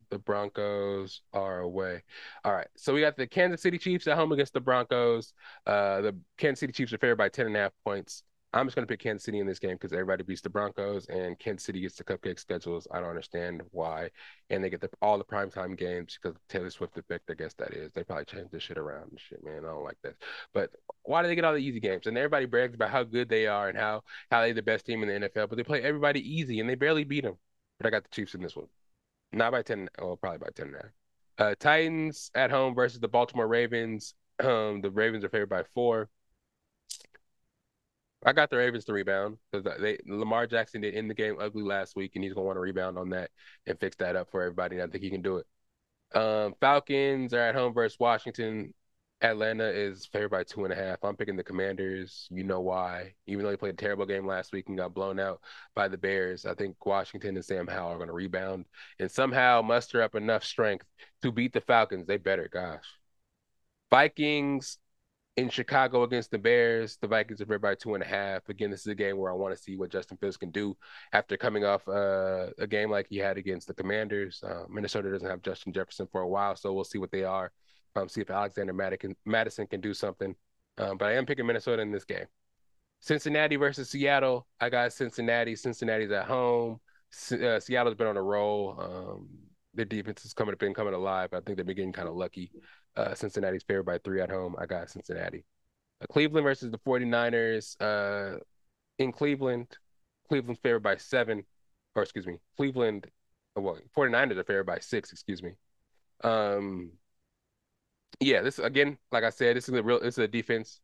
the 0.09 0.19
Broncos 0.19 1.21
are 1.33 1.59
away. 1.59 2.01
All 2.45 2.53
right. 2.53 2.67
So 2.77 2.93
we 2.93 3.01
got 3.01 3.17
the 3.17 3.27
Kansas 3.27 3.61
City 3.61 3.77
Chiefs 3.77 4.07
at 4.07 4.15
home 4.15 4.31
against 4.31 4.53
the 4.53 4.61
Broncos. 4.61 5.33
Uh 5.65 6.01
the 6.01 6.15
Kansas 6.37 6.61
City 6.61 6.73
Chiefs 6.73 6.93
are 6.93 6.97
favored 6.97 7.17
by 7.17 7.29
10 7.29 7.47
and 7.47 7.55
a 7.55 7.59
half 7.59 7.73
points. 7.83 8.23
I'm 8.53 8.65
just 8.65 8.75
going 8.75 8.87
to 8.87 8.91
pick 8.91 9.01
Kansas 9.01 9.25
City 9.25 9.39
in 9.39 9.45
this 9.45 9.59
game 9.59 9.73
because 9.73 9.91
everybody 9.91 10.23
beats 10.23 10.41
the 10.41 10.49
Broncos 10.49 11.05
and 11.07 11.37
Kansas 11.37 11.65
City 11.65 11.81
gets 11.81 11.95
the 11.95 12.03
cupcake 12.03 12.39
schedules. 12.39 12.87
I 12.91 12.99
don't 12.99 13.09
understand 13.09 13.61
why. 13.71 14.09
And 14.49 14.63
they 14.63 14.69
get 14.69 14.79
the, 14.79 14.89
all 15.01 15.17
the 15.17 15.25
primetime 15.25 15.77
games 15.77 16.17
because 16.19 16.37
Taylor 16.47 16.69
Swift 16.69 16.97
effect, 16.97 17.29
I 17.29 17.33
guess 17.33 17.53
that 17.55 17.73
is. 17.73 17.91
They 17.91 18.03
probably 18.03 18.25
changed 18.25 18.51
this 18.53 18.63
shit 18.63 18.77
around 18.77 19.11
and 19.11 19.19
shit, 19.19 19.43
man. 19.43 19.65
I 19.65 19.67
don't 19.67 19.83
like 19.83 19.97
that. 20.03 20.15
But 20.53 20.71
why 21.03 21.21
do 21.21 21.27
they 21.27 21.35
get 21.35 21.43
all 21.43 21.53
the 21.53 21.59
easy 21.59 21.81
games? 21.81 22.07
And 22.07 22.17
everybody 22.17 22.45
brags 22.45 22.73
about 22.73 22.89
how 22.89 23.03
good 23.03 23.27
they 23.27 23.47
are 23.47 23.67
and 23.67 23.77
how, 23.77 24.03
how 24.31 24.41
they're 24.41 24.53
the 24.53 24.61
best 24.61 24.85
team 24.85 25.03
in 25.03 25.09
the 25.09 25.27
NFL, 25.27 25.49
but 25.49 25.57
they 25.57 25.63
play 25.63 25.81
everybody 25.83 26.21
easy 26.21 26.61
and 26.61 26.69
they 26.69 26.75
barely 26.75 27.03
beat 27.03 27.25
them. 27.25 27.37
But 27.79 27.87
I 27.87 27.89
got 27.89 28.03
the 28.03 28.09
Chiefs 28.09 28.33
in 28.33 28.41
this 28.41 28.55
one. 28.55 28.67
Not 29.31 29.51
by 29.51 29.61
10, 29.61 29.89
well, 29.99 30.17
probably 30.17 30.39
by 30.39 30.49
10 30.55 30.71
now. 30.71 31.45
Uh, 31.45 31.55
Titans 31.59 32.31
at 32.33 32.49
home 32.49 32.73
versus 32.73 32.99
the 32.99 33.07
Baltimore 33.07 33.47
Ravens. 33.47 34.15
Um, 34.39 34.81
the 34.81 34.89
Ravens 34.89 35.23
are 35.23 35.29
favored 35.29 35.49
by 35.49 35.63
four. 35.73 36.09
I 38.25 38.33
got 38.33 38.49
the 38.49 38.57
Ravens 38.57 38.85
to 38.85 38.93
rebound 38.93 39.37
because 39.51 39.79
they 39.79 39.99
Lamar 40.07 40.47
Jackson 40.47 40.81
did 40.81 40.95
in 40.95 41.07
the 41.07 41.13
game 41.13 41.37
ugly 41.39 41.63
last 41.63 41.95
week, 41.95 42.13
and 42.15 42.23
he's 42.23 42.33
gonna 42.33 42.45
want 42.45 42.57
to 42.57 42.61
rebound 42.61 42.97
on 42.97 43.09
that 43.11 43.29
and 43.67 43.79
fix 43.79 43.95
that 43.97 44.15
up 44.15 44.31
for 44.31 44.41
everybody. 44.41 44.77
And 44.77 44.83
I 44.83 44.91
think 44.91 45.03
he 45.03 45.11
can 45.11 45.21
do 45.21 45.37
it. 45.37 45.47
Um, 46.17 46.55
Falcons 46.59 47.33
are 47.33 47.39
at 47.39 47.55
home 47.55 47.73
versus 47.73 47.99
Washington. 47.99 48.73
Atlanta 49.21 49.67
is 49.67 50.05
favored 50.05 50.29
by 50.29 50.43
two 50.43 50.63
and 50.63 50.71
a 50.71 50.75
half. 50.75 51.03
I'm 51.03 51.15
picking 51.15 51.35
the 51.35 51.43
Commanders. 51.43 52.27
You 52.29 52.43
know 52.43 52.61
why? 52.61 53.13
Even 53.25 53.43
though 53.43 53.49
they 53.49 53.57
played 53.57 53.73
a 53.73 53.77
terrible 53.77 54.05
game 54.05 54.27
last 54.27 54.53
week 54.53 54.67
and 54.67 54.77
got 54.77 54.93
blown 54.93 55.19
out 55.19 55.41
by 55.73 55.87
the 55.87 55.97
Bears, 55.97 56.45
I 56.45 56.53
think 56.53 56.85
Washington 56.85 57.35
and 57.35 57.43
Sam 57.43 57.67
Howell 57.67 57.93
are 57.93 57.97
going 57.97 58.07
to 58.07 58.13
rebound 58.13 58.65
and 58.99 59.09
somehow 59.09 59.61
muster 59.63 60.03
up 60.03 60.13
enough 60.13 60.43
strength 60.43 60.85
to 61.23 61.31
beat 61.31 61.53
the 61.53 61.61
Falcons. 61.61 62.05
They 62.05 62.17
better, 62.17 62.47
gosh. 62.51 62.85
Vikings 63.89 64.77
in 65.35 65.49
Chicago 65.49 66.03
against 66.03 66.29
the 66.29 66.37
Bears, 66.37 66.97
the 66.97 67.07
Vikings 67.07 67.41
are 67.41 67.45
favored 67.45 67.61
by 67.61 67.75
two 67.75 67.95
and 67.95 68.03
a 68.03 68.07
half. 68.07 68.47
Again, 68.49 68.69
this 68.69 68.81
is 68.81 68.87
a 68.87 68.95
game 68.95 69.17
where 69.17 69.31
I 69.31 69.35
want 69.35 69.55
to 69.55 69.61
see 69.61 69.77
what 69.77 69.89
Justin 69.89 70.17
Fields 70.17 70.37
can 70.37 70.51
do 70.51 70.77
after 71.13 71.37
coming 71.37 71.63
off 71.65 71.87
uh, 71.87 72.47
a 72.59 72.67
game 72.67 72.91
like 72.91 73.07
he 73.09 73.17
had 73.17 73.37
against 73.37 73.67
the 73.67 73.73
Commanders. 73.73 74.43
Uh, 74.43 74.65
Minnesota 74.69 75.11
doesn't 75.11 75.29
have 75.29 75.41
Justin 75.41 75.73
Jefferson 75.73 76.07
for 76.11 76.21
a 76.21 76.27
while, 76.27 76.55
so 76.55 76.73
we'll 76.73 76.83
see 76.83 76.97
what 76.99 77.11
they 77.11 77.23
are. 77.23 77.51
Um, 77.97 78.09
see 78.09 78.21
if 78.21 78.29
Alexander 78.29 78.73
Madison, 78.73 79.15
Mattison 79.25 79.67
can 79.67 79.81
do 79.81 79.93
something. 79.93 80.35
Um, 80.77 80.97
but 80.97 81.09
I 81.09 81.15
am 81.15 81.25
picking 81.25 81.45
Minnesota 81.45 81.81
in 81.81 81.91
this 81.91 82.05
game. 82.05 82.25
Cincinnati 82.99 83.55
versus 83.55 83.89
Seattle. 83.89 84.47
I 84.59 84.69
got 84.69 84.93
Cincinnati. 84.93 85.55
Cincinnati's 85.55 86.11
at 86.11 86.25
home. 86.25 86.79
Uh, 87.31 87.59
Seattle's 87.59 87.95
been 87.95 88.07
on 88.07 88.17
a 88.17 88.21
roll. 88.21 88.75
Um, 88.79 89.29
their 89.73 89.85
defense 89.85 90.25
is 90.25 90.33
coming 90.33 90.55
been 90.59 90.73
coming 90.73 90.93
alive. 90.93 91.29
I 91.33 91.39
think 91.39 91.57
they've 91.57 91.65
been 91.65 91.75
getting 91.75 91.93
kind 91.93 92.07
of 92.07 92.15
lucky. 92.15 92.51
Uh, 92.95 93.13
Cincinnati's 93.13 93.63
favored 93.63 93.85
by 93.85 93.99
three 93.99 94.21
at 94.21 94.29
home. 94.29 94.55
I 94.59 94.65
got 94.65 94.89
Cincinnati. 94.89 95.45
Uh, 96.01 96.05
Cleveland 96.11 96.43
versus 96.43 96.71
the 96.71 96.79
49ers. 96.79 97.75
Uh, 97.79 98.39
in 98.97 99.11
Cleveland, 99.11 99.67
Cleveland's 100.27 100.59
favored 100.61 100.81
by 100.83 100.97
seven, 100.97 101.43
or 101.95 102.03
excuse 102.03 102.25
me, 102.25 102.37
Cleveland, 102.57 103.07
uh, 103.55 103.61
well, 103.61 103.77
49ers 103.95 104.37
are 104.37 104.43
favored 104.43 104.65
by 104.65 104.79
six, 104.79 105.11
excuse 105.11 105.43
me. 105.43 105.51
Um, 106.23 106.91
yeah, 108.19 108.41
this 108.41 108.59
again, 108.59 108.97
like 109.11 109.23
I 109.23 109.29
said, 109.29 109.55
this 109.55 109.69
is 109.69 109.75
a 109.75 109.83
real, 109.83 109.99
this 109.99 110.15
is 110.15 110.23
a 110.23 110.27
defense 110.27 110.81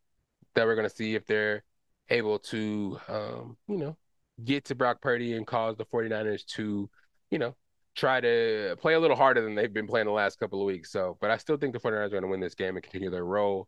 that 0.56 0.66
we're 0.66 0.76
gonna 0.76 0.90
see 0.90 1.16
if 1.16 1.26
they're 1.26 1.64
able 2.10 2.40
to, 2.40 3.00
um, 3.08 3.58
you 3.68 3.78
know, 3.78 3.98
get 4.44 4.66
to 4.66 4.76
Brock 4.76 5.02
Purdy 5.02 5.34
and 5.34 5.48
cause 5.48 5.78
the 5.78 5.86
49ers 5.86 6.46
to, 6.56 6.90
you 7.32 7.40
know, 7.40 7.56
try 7.96 8.20
to 8.20 8.76
play 8.82 8.94
a 8.94 9.00
little 9.00 9.16
harder 9.16 9.42
than 9.42 9.56
they've 9.56 9.74
been 9.74 9.88
playing 9.88 10.08
the 10.08 10.12
last 10.12 10.40
couple 10.40 10.60
of 10.60 10.66
weeks. 10.66 10.92
So, 10.92 11.18
but 11.22 11.32
I 11.32 11.38
still 11.38 11.58
think 11.58 11.74
the 11.74 11.80
49ers 11.80 12.06
are 12.06 12.10
going 12.10 12.24
to 12.24 12.30
win 12.30 12.40
this 12.40 12.56
game 12.56 12.76
and 12.76 12.84
continue 12.84 13.10
their 13.10 13.26
roll 13.26 13.68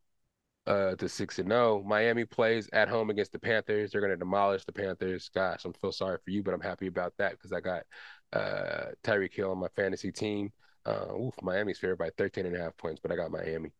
uh, 0.68 0.96
to 0.96 1.08
6 1.08 1.40
and 1.40 1.50
0. 1.50 1.84
Miami 1.86 2.26
plays 2.26 2.70
at 2.74 2.90
home 2.90 3.10
against 3.10 3.32
the 3.32 3.40
Panthers. 3.40 3.92
They're 3.92 4.02
going 4.02 4.12
to 4.12 4.18
demolish 4.18 4.66
the 4.66 4.72
Panthers. 4.72 5.30
Gosh, 5.34 5.64
I'm 5.66 5.74
feel 5.74 5.92
sorry 5.92 6.18
for 6.24 6.32
you, 6.32 6.42
but 6.42 6.54
I'm 6.54 6.62
happy 6.62 6.88
about 6.88 7.14
that 7.18 7.32
because 7.32 7.52
I 7.52 7.62
got 7.62 7.84
uh, 8.34 8.92
Tyreek 9.04 9.34
Hill 9.34 9.52
on 9.52 9.60
my 9.60 9.68
fantasy 9.76 10.12
team. 10.12 10.52
Uh, 10.86 11.14
oof, 11.16 11.34
Miami's 11.42 11.80
favored 11.80 11.98
by 11.98 12.10
13 12.18 12.46
and 12.46 12.56
a 12.56 12.60
half 12.60 12.78
points, 12.78 13.00
but 13.02 13.12
I 13.12 13.16
got 13.16 13.32
Miami. 13.32 13.72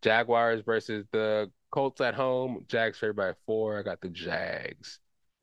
Jaguars 0.00 0.62
versus 0.64 1.06
the 1.12 1.50
Colts 1.70 2.00
at 2.00 2.14
home. 2.14 2.64
Jags 2.68 2.98
favored 2.98 3.16
by 3.16 3.32
four. 3.46 3.78
I 3.78 3.82
got 3.82 4.00
the 4.00 4.08
Jags. 4.08 5.00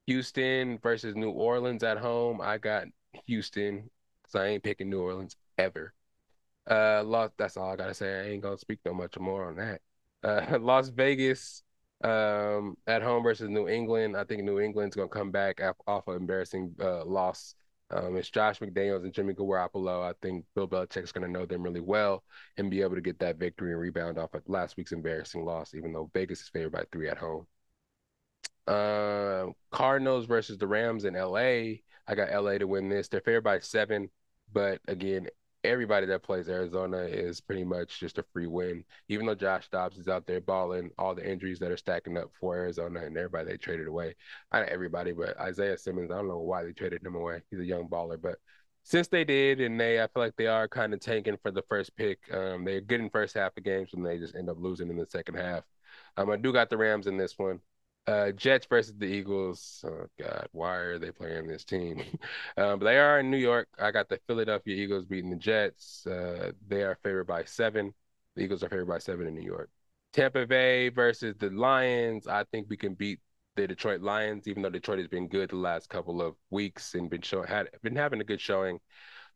Houston 0.07 0.79
versus 0.79 1.15
New 1.15 1.31
Orleans 1.31 1.83
at 1.83 1.97
home. 1.97 2.41
I 2.41 2.57
got 2.57 2.87
Houston 3.25 3.89
because 4.21 4.35
I 4.35 4.47
ain't 4.47 4.63
picking 4.63 4.89
New 4.89 5.01
Orleans 5.01 5.35
ever. 5.57 5.93
Uh, 6.69 7.03
Las, 7.03 7.31
that's 7.37 7.57
all 7.57 7.71
I 7.71 7.75
gotta 7.75 7.93
say. 7.93 8.19
I 8.19 8.31
ain't 8.31 8.43
gonna 8.43 8.57
speak 8.57 8.79
no 8.85 8.93
much 8.93 9.17
more 9.19 9.45
on 9.45 9.55
that. 9.57 9.81
Uh, 10.23 10.57
Las 10.61 10.89
Vegas, 10.89 11.63
um, 12.03 12.77
at 12.87 13.01
home 13.01 13.23
versus 13.23 13.49
New 13.49 13.67
England. 13.67 14.15
I 14.15 14.23
think 14.23 14.43
New 14.43 14.59
England's 14.59 14.95
gonna 14.95 15.09
come 15.09 15.31
back 15.31 15.61
off 15.87 16.07
of 16.07 16.15
embarrassing 16.15 16.75
uh 16.81 17.03
loss 17.05 17.55
Um, 17.91 18.15
it's 18.17 18.29
Josh 18.29 18.59
McDaniels 18.59 19.03
and 19.03 19.13
Jimmy 19.13 19.33
Garoppolo. 19.33 20.07
I 20.07 20.13
think 20.21 20.45
Bill 20.55 20.67
Belichick's 20.67 21.11
going 21.11 21.25
to 21.25 21.31
know 21.31 21.45
them 21.45 21.63
really 21.63 21.79
well 21.79 22.23
and 22.57 22.69
be 22.69 22.81
able 22.81 22.95
to 22.95 23.01
get 23.01 23.19
that 23.19 23.37
victory 23.37 23.71
and 23.71 23.81
rebound 23.81 24.19
off 24.19 24.33
of 24.35 24.43
last 24.47 24.77
week's 24.77 24.91
embarrassing 24.91 25.43
loss, 25.43 25.73
even 25.73 25.91
though 25.91 26.09
Vegas 26.13 26.41
is 26.41 26.49
favored 26.49 26.71
by 26.71 26.83
three 26.91 27.09
at 27.09 27.17
home. 27.17 27.47
Uh, 28.67 29.47
Cardinals 29.71 30.25
versus 30.25 30.59
the 30.59 30.67
Rams 30.67 31.05
in 31.05 31.15
LA. 31.15 31.79
I 32.07 32.15
got 32.15 32.31
LA 32.31 32.59
to 32.59 32.67
win 32.67 32.89
this. 32.89 33.07
They're 33.07 33.21
favored 33.21 33.43
by 33.43 33.59
seven, 33.59 34.09
but 34.53 34.79
again, 34.87 35.27
everybody 35.63 36.05
that 36.07 36.23
plays 36.23 36.49
Arizona 36.49 36.99
is 36.99 37.41
pretty 37.41 37.63
much 37.63 37.99
just 37.99 38.17
a 38.17 38.25
free 38.33 38.47
win. 38.47 38.83
Even 39.07 39.25
though 39.25 39.35
Josh 39.35 39.69
Dobbs 39.69 39.97
is 39.97 40.07
out 40.07 40.25
there 40.25 40.41
balling, 40.41 40.89
all 40.97 41.15
the 41.15 41.29
injuries 41.29 41.59
that 41.59 41.71
are 41.71 41.77
stacking 41.77 42.17
up 42.17 42.31
for 42.39 42.55
Arizona 42.55 43.01
and 43.01 43.17
everybody 43.17 43.49
they 43.49 43.57
traded 43.57 43.87
away. 43.87 44.15
Not 44.53 44.69
everybody, 44.69 45.11
but 45.11 45.39
Isaiah 45.39 45.77
Simmons, 45.77 46.11
I 46.11 46.15
don't 46.15 46.27
know 46.27 46.39
why 46.39 46.63
they 46.63 46.71
traded 46.71 47.05
him 47.05 47.15
away. 47.15 47.41
He's 47.49 47.59
a 47.59 47.65
young 47.65 47.87
baller, 47.87 48.21
but 48.21 48.37
since 48.83 49.07
they 49.07 49.23
did, 49.23 49.61
and 49.61 49.79
they, 49.79 50.01
I 50.01 50.07
feel 50.07 50.23
like 50.23 50.35
they 50.37 50.47
are 50.47 50.67
kind 50.67 50.93
of 50.93 50.99
tanking 50.99 51.37
for 51.43 51.51
the 51.51 51.61
first 51.69 51.95
pick. 51.95 52.19
Um, 52.33 52.63
they're 52.65 52.81
good 52.81 53.01
in 53.01 53.09
first 53.09 53.35
half 53.35 53.55
of 53.57 53.63
games, 53.63 53.93
and 53.93 54.05
they 54.05 54.17
just 54.17 54.35
end 54.35 54.49
up 54.49 54.57
losing 54.59 54.89
in 54.89 54.97
the 54.97 55.05
second 55.05 55.35
half. 55.35 55.63
Um, 56.17 56.29
I 56.29 56.37
do 56.37 56.53
got 56.53 56.69
the 56.69 56.77
Rams 56.77 57.07
in 57.07 57.17
this 57.17 57.37
one. 57.37 57.59
Uh, 58.09 58.31
Jets 58.31 58.65
versus 58.65 58.95
the 58.97 59.05
Eagles. 59.05 59.85
Oh 59.87 60.07
God, 60.19 60.47
why 60.51 60.77
are 60.77 60.97
they 60.97 61.11
playing 61.11 61.45
this 61.45 61.63
team? 61.63 61.99
um, 62.57 62.79
but 62.79 62.85
they 62.85 62.97
are 62.97 63.19
in 63.19 63.29
New 63.29 63.37
York. 63.37 63.67
I 63.77 63.91
got 63.91 64.09
the 64.09 64.19
Philadelphia 64.25 64.75
Eagles 64.75 65.05
beating 65.05 65.29
the 65.29 65.35
Jets. 65.35 66.07
Uh, 66.07 66.53
they 66.67 66.81
are 66.81 66.97
favored 67.03 67.27
by 67.27 67.43
seven. 67.43 67.93
The 68.35 68.41
Eagles 68.41 68.63
are 68.63 68.69
favored 68.69 68.87
by 68.87 68.97
seven 68.97 69.27
in 69.27 69.35
New 69.35 69.45
York. 69.45 69.69
Tampa 70.11 70.47
Bay 70.47 70.89
versus 70.89 71.35
the 71.37 71.51
Lions. 71.51 72.25
I 72.25 72.45
think 72.45 72.67
we 72.67 72.77
can 72.77 72.95
beat 72.95 73.19
the 73.55 73.67
Detroit 73.67 74.01
Lions, 74.01 74.47
even 74.47 74.63
though 74.63 74.71
Detroit 74.71 74.97
has 74.97 75.07
been 75.07 75.27
good 75.27 75.51
the 75.51 75.57
last 75.57 75.87
couple 75.87 76.19
of 76.19 76.33
weeks 76.49 76.95
and 76.95 77.11
been 77.11 77.21
show 77.21 77.43
had 77.43 77.67
been 77.83 77.95
having 77.95 78.21
a 78.21 78.23
good 78.23 78.41
showing 78.41 78.79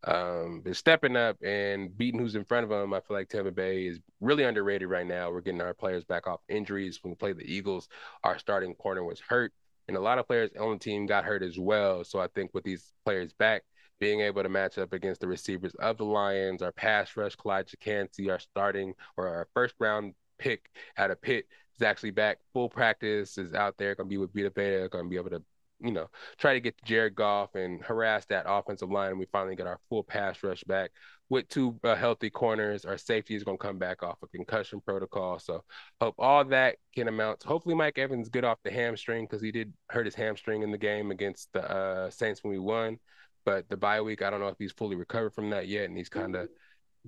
um, 0.05 0.61
been 0.61 0.73
stepping 0.73 1.15
up 1.15 1.37
and 1.43 1.95
beating 1.97 2.19
who's 2.19 2.35
in 2.35 2.43
front 2.43 2.63
of 2.63 2.69
them. 2.69 2.93
I 2.93 2.99
feel 2.99 3.15
like 3.15 3.29
Tampa 3.29 3.51
Bay 3.51 3.85
is 3.85 3.99
really 4.19 4.43
underrated 4.43 4.89
right 4.89 5.07
now. 5.07 5.31
We're 5.31 5.41
getting 5.41 5.61
our 5.61 5.73
players 5.73 6.03
back 6.03 6.27
off 6.27 6.41
injuries. 6.49 6.99
When 7.01 7.11
we 7.11 7.15
played 7.15 7.37
the 7.37 7.51
Eagles, 7.51 7.87
our 8.23 8.37
starting 8.37 8.75
corner 8.75 9.03
was 9.03 9.19
hurt, 9.19 9.53
and 9.87 9.95
a 9.95 10.01
lot 10.01 10.19
of 10.19 10.27
players 10.27 10.49
on 10.59 10.73
the 10.73 10.79
team 10.79 11.05
got 11.05 11.23
hurt 11.23 11.43
as 11.43 11.57
well. 11.57 12.03
So 12.03 12.19
I 12.19 12.27
think 12.27 12.53
with 12.53 12.63
these 12.63 12.91
players 13.05 13.33
back, 13.33 13.63
being 13.99 14.21
able 14.21 14.43
to 14.43 14.49
match 14.49 14.77
up 14.77 14.91
against 14.91 15.21
the 15.21 15.27
receivers 15.27 15.73
of 15.75 15.97
the 15.97 16.05
Lions, 16.05 16.61
our 16.61 16.73
pass 16.73 17.15
rush, 17.15 17.37
Calijah 17.37 17.79
Kancey, 17.79 18.29
our 18.29 18.39
starting 18.39 18.93
or 19.15 19.27
our 19.27 19.47
first 19.53 19.75
round 19.79 20.13
pick 20.37 20.69
out 20.97 21.11
of 21.11 21.21
Pitt 21.21 21.45
is 21.75 21.81
actually 21.81 22.11
back. 22.11 22.39
Full 22.53 22.67
practice 22.67 23.37
is 23.37 23.53
out 23.53 23.77
there, 23.77 23.95
going 23.95 24.07
to 24.07 24.09
be 24.09 24.17
with 24.17 24.33
Vita 24.33 24.49
Vea, 24.49 24.89
going 24.89 25.05
to 25.05 25.09
be 25.09 25.15
able 25.15 25.29
to 25.29 25.41
you 25.83 25.91
know, 25.91 26.07
try 26.37 26.53
to 26.53 26.61
get 26.61 26.81
Jared 26.85 27.15
Goff 27.15 27.55
and 27.55 27.83
harass 27.83 28.25
that 28.27 28.45
offensive 28.47 28.89
line. 28.89 29.11
And 29.11 29.19
we 29.19 29.25
finally 29.31 29.55
get 29.55 29.67
our 29.67 29.79
full 29.89 30.03
pass 30.03 30.41
rush 30.41 30.63
back 30.63 30.91
with 31.29 31.49
two 31.49 31.79
uh, 31.83 31.95
healthy 31.95 32.29
corners. 32.29 32.85
Our 32.85 32.97
safety 32.97 33.35
is 33.35 33.43
going 33.43 33.57
to 33.57 33.63
come 33.63 33.77
back 33.77 34.01
off 34.01 34.17
a 34.23 34.27
concussion 34.27 34.81
protocol. 34.81 35.39
So 35.39 35.63
hope 35.99 36.15
all 36.17 36.45
that 36.45 36.77
can 36.95 37.07
amount. 37.07 37.41
To, 37.41 37.47
hopefully, 37.47 37.75
Mike 37.75 37.97
Evans 37.97 38.29
good 38.29 38.45
off 38.45 38.59
the 38.63 38.71
hamstring 38.71 39.25
because 39.25 39.41
he 39.41 39.51
did 39.51 39.73
hurt 39.89 40.05
his 40.05 40.15
hamstring 40.15 40.63
in 40.63 40.71
the 40.71 40.77
game 40.77 41.11
against 41.11 41.49
the 41.53 41.69
uh, 41.69 42.09
Saints 42.09 42.43
when 42.43 42.53
we 42.53 42.59
won. 42.59 42.97
But 43.45 43.67
the 43.67 43.77
bye 43.77 44.01
week, 44.01 44.21
I 44.21 44.29
don't 44.29 44.39
know 44.39 44.47
if 44.47 44.57
he's 44.57 44.71
fully 44.71 44.95
recovered 44.95 45.33
from 45.33 45.49
that 45.49 45.67
yet, 45.67 45.85
and 45.85 45.97
he's 45.97 46.07
kind 46.07 46.35
of 46.35 46.47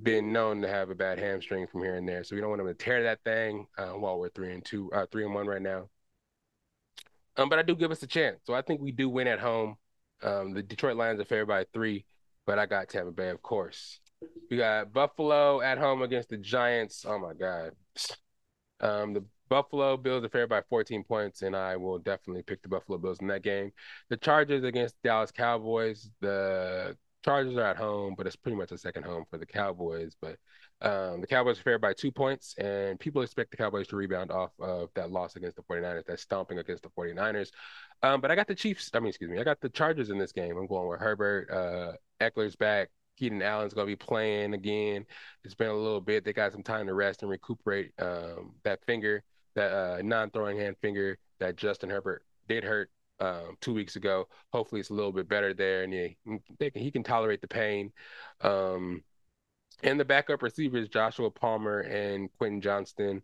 been 0.04 0.34
known 0.34 0.62
to 0.62 0.68
have 0.68 0.90
a 0.90 0.96
bad 0.96 1.18
hamstring 1.18 1.68
from 1.68 1.82
here 1.82 1.96
and 1.96 2.08
there. 2.08 2.26
So 2.26 2.36
we 2.36 2.42
don't 2.42 2.50
want 2.50 2.62
him 2.62 2.68
to 2.68 2.74
tear 2.74 3.04
that 3.04 3.24
thing 3.24 3.68
uh, 3.78 3.92
while 3.92 4.20
we're 4.20 4.30
three 4.30 4.54
and 4.54 4.66
two, 4.66 4.92
uh, 4.92 5.06
three 5.10 5.24
and 5.24 5.34
one 5.34 5.48
right 5.48 5.62
now. 5.62 5.88
Um, 7.38 7.50
but 7.50 7.60
I 7.60 7.64
do 7.64 7.76
give 7.76 7.92
us 7.92 8.04
a 8.04 8.08
chance. 8.08 8.40
So 8.46 8.54
I 8.54 8.62
think 8.62 8.82
we 8.82 8.92
do 8.92 9.10
win 9.10 9.28
at 9.28 9.40
home. 9.40 9.76
Um, 10.24 10.54
the 10.54 10.64
Detroit 10.64 10.96
Lions 10.96 11.20
are 11.20 11.26
favored 11.26 11.48
by 11.48 11.66
three, 11.74 12.06
but 12.46 12.58
I 12.58 12.66
got 12.66 12.90
Tampa 12.90 13.12
Bay, 13.12 13.30
of 13.30 13.42
course. 13.42 14.00
We 14.50 14.58
got 14.58 14.94
Buffalo 14.94 15.62
at 15.62 15.78
home 15.78 16.02
against 16.02 16.30
the 16.30 16.38
Giants. 16.38 17.06
Oh 17.08 17.20
my 17.20 17.34
God. 17.34 17.72
Um, 18.80 19.14
the 19.14 19.26
Buffalo 19.50 19.98
Bills 19.98 20.24
are 20.24 20.30
favored 20.30 20.50
by 20.50 20.62
14 20.70 21.04
points, 21.04 21.42
and 21.42 21.56
I 21.56 21.78
will 21.78 22.00
definitely 22.00 22.44
pick 22.44 22.62
the 22.62 22.70
Buffalo 22.70 22.98
Bills 22.98 23.20
in 23.20 23.28
that 23.28 23.44
game. 23.44 23.72
The 24.10 24.18
Chargers 24.18 24.64
against 24.64 24.96
Dallas 25.04 25.32
Cowboys. 25.32 26.10
The 26.22 26.98
Chargers 27.26 27.58
are 27.58 27.64
at 27.64 27.78
home, 27.78 28.14
but 28.16 28.28
it's 28.28 28.36
pretty 28.36 28.56
much 28.56 28.72
a 28.72 28.78
second 28.78 29.04
home 29.04 29.26
for 29.32 29.40
the 29.40 29.48
Cowboys. 29.48 30.16
But 30.22 30.38
um, 30.80 31.22
the 31.22 31.28
Cowboys 31.28 31.58
are 31.58 31.64
favored 31.64 31.82
by 31.82 31.94
two 31.94 32.12
points, 32.12 32.54
and 32.60 33.00
people 33.00 33.24
expect 33.24 33.50
the 33.50 33.58
Cowboys 33.58 33.88
to 33.88 33.96
rebound 33.96 34.30
off 34.30 34.52
of 34.60 34.90
that 34.94 35.10
loss 35.10 35.36
against 35.36 35.56
the 35.56 35.64
49ers, 35.64 36.06
that 36.06 36.20
stomping 36.20 36.60
against 36.60 36.84
the 36.84 36.90
49ers. 36.90 37.50
Um, 38.04 38.22
but 38.22 38.30
I 38.30 38.36
got 38.36 38.46
the 38.48 38.54
Chiefs, 38.54 38.92
I 38.94 39.00
mean, 39.00 39.08
excuse 39.08 39.32
me, 39.32 39.40
I 39.40 39.44
got 39.44 39.60
the 39.60 39.70
Chargers 39.70 40.12
in 40.12 40.20
this 40.20 40.32
game. 40.32 40.56
I'm 40.56 40.68
going 40.68 40.88
with 40.88 41.00
Herbert. 41.00 41.50
Uh, 41.50 41.94
Ekeler's 42.24 42.56
back. 42.56 42.90
Keenan 43.18 43.42
Allen's 43.42 43.74
going 43.74 43.88
to 43.88 43.92
be 43.92 43.96
playing 43.96 44.54
again. 44.54 45.04
It's 45.44 45.56
been 45.56 45.70
a 45.70 45.74
little 45.74 46.02
bit. 46.02 46.26
They 46.26 46.34
got 46.34 46.52
some 46.52 46.64
time 46.64 46.86
to 46.86 46.94
rest 46.94 47.24
and 47.24 47.32
recuperate 47.32 47.92
um, 47.98 48.54
that 48.64 48.86
finger, 48.86 49.24
that 49.56 49.72
uh, 49.72 50.02
non 50.04 50.30
throwing 50.30 50.60
hand 50.60 50.76
finger 50.80 51.18
that 51.40 51.56
Justin 51.56 51.90
Herbert 51.90 52.24
did 52.48 52.64
hurt 52.64 52.92
um, 53.20 53.58
two 53.62 53.74
weeks 53.74 53.96
ago. 53.96 54.28
Hopefully, 54.52 54.82
it's 54.82 54.90
a 54.90 54.94
little 54.94 55.12
bit 55.12 55.28
better 55.28 55.54
there, 55.54 55.84
and 55.84 55.94
he, 55.94 56.18
he 56.74 56.92
can 56.92 57.04
tolerate 57.04 57.42
the 57.42 57.48
pain. 57.48 57.92
Um, 58.42 59.04
and 59.84 60.00
the 60.00 60.06
backup 60.06 60.42
receivers, 60.42 60.90
Joshua 60.90 61.30
Palmer 61.30 61.82
and 61.82 62.30
Quentin 62.38 62.62
Johnston 62.62 63.22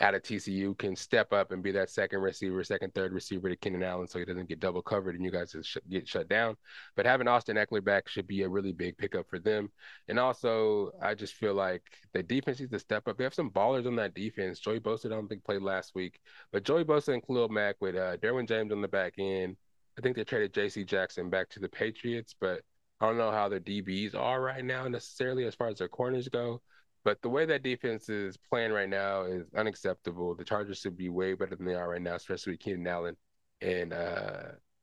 out 0.00 0.14
of 0.14 0.22
TCU 0.22 0.76
can 0.76 0.94
step 0.94 1.32
up 1.32 1.52
and 1.52 1.62
be 1.62 1.72
that 1.72 1.88
second 1.88 2.20
receiver, 2.20 2.62
second, 2.62 2.94
third 2.94 3.12
receiver 3.12 3.48
to 3.48 3.56
Keenan 3.56 3.82
Allen 3.82 4.06
so 4.06 4.18
he 4.18 4.26
doesn't 4.26 4.48
get 4.48 4.60
double 4.60 4.82
covered 4.82 5.14
and 5.14 5.24
you 5.24 5.30
guys 5.30 5.56
sh- 5.62 5.78
get 5.88 6.06
shut 6.06 6.28
down. 6.28 6.56
But 6.96 7.06
having 7.06 7.28
Austin 7.28 7.56
Ekeler 7.56 7.82
back 7.82 8.06
should 8.08 8.26
be 8.26 8.42
a 8.42 8.48
really 8.48 8.72
big 8.72 8.98
pickup 8.98 9.28
for 9.28 9.38
them. 9.38 9.70
And 10.08 10.18
also, 10.18 10.92
I 11.02 11.14
just 11.14 11.34
feel 11.34 11.54
like 11.54 11.82
the 12.12 12.22
defense 12.22 12.60
needs 12.60 12.72
to 12.72 12.78
step 12.78 13.08
up. 13.08 13.16
They 13.16 13.24
have 13.24 13.32
some 13.32 13.50
ballers 13.50 13.86
on 13.86 13.96
that 13.96 14.14
defense. 14.14 14.60
Joey 14.60 14.80
Bosa, 14.80 15.06
I 15.06 15.10
don't 15.10 15.28
think 15.28 15.44
played 15.44 15.62
last 15.62 15.94
week, 15.94 16.20
but 16.52 16.64
Joey 16.64 16.84
Bosa 16.84 17.14
and 17.14 17.26
Khalil 17.26 17.48
Mack 17.48 17.76
with 17.80 17.96
uh, 17.96 18.18
Derwin 18.18 18.46
James 18.46 18.72
on 18.72 18.82
the 18.82 18.88
back 18.88 19.14
end. 19.18 19.56
I 19.98 20.02
think 20.02 20.14
they 20.14 20.24
traded 20.24 20.52
J.C. 20.52 20.84
Jackson 20.84 21.30
back 21.30 21.48
to 21.50 21.60
the 21.60 21.70
Patriots, 21.70 22.34
but 22.38 22.60
I 23.00 23.06
don't 23.06 23.16
know 23.16 23.30
how 23.30 23.48
their 23.48 23.60
DBs 23.60 24.14
are 24.14 24.40
right 24.42 24.64
now 24.64 24.86
necessarily 24.88 25.44
as 25.44 25.54
far 25.54 25.68
as 25.68 25.78
their 25.78 25.88
corners 25.88 26.28
go, 26.28 26.60
but 27.06 27.22
the 27.22 27.28
way 27.28 27.46
that 27.46 27.62
defense 27.62 28.08
is 28.08 28.36
playing 28.36 28.72
right 28.72 28.88
now 28.88 29.22
is 29.22 29.46
unacceptable. 29.56 30.34
The 30.34 30.42
Chargers 30.42 30.78
should 30.78 30.96
be 30.96 31.08
way 31.08 31.34
better 31.34 31.54
than 31.54 31.64
they 31.64 31.76
are 31.76 31.88
right 31.88 32.02
now, 32.02 32.16
especially 32.16 32.54
with 32.54 32.60
Keenan 32.60 32.84
Allen 32.84 33.16
and 33.60 33.92
uh, 33.92 34.42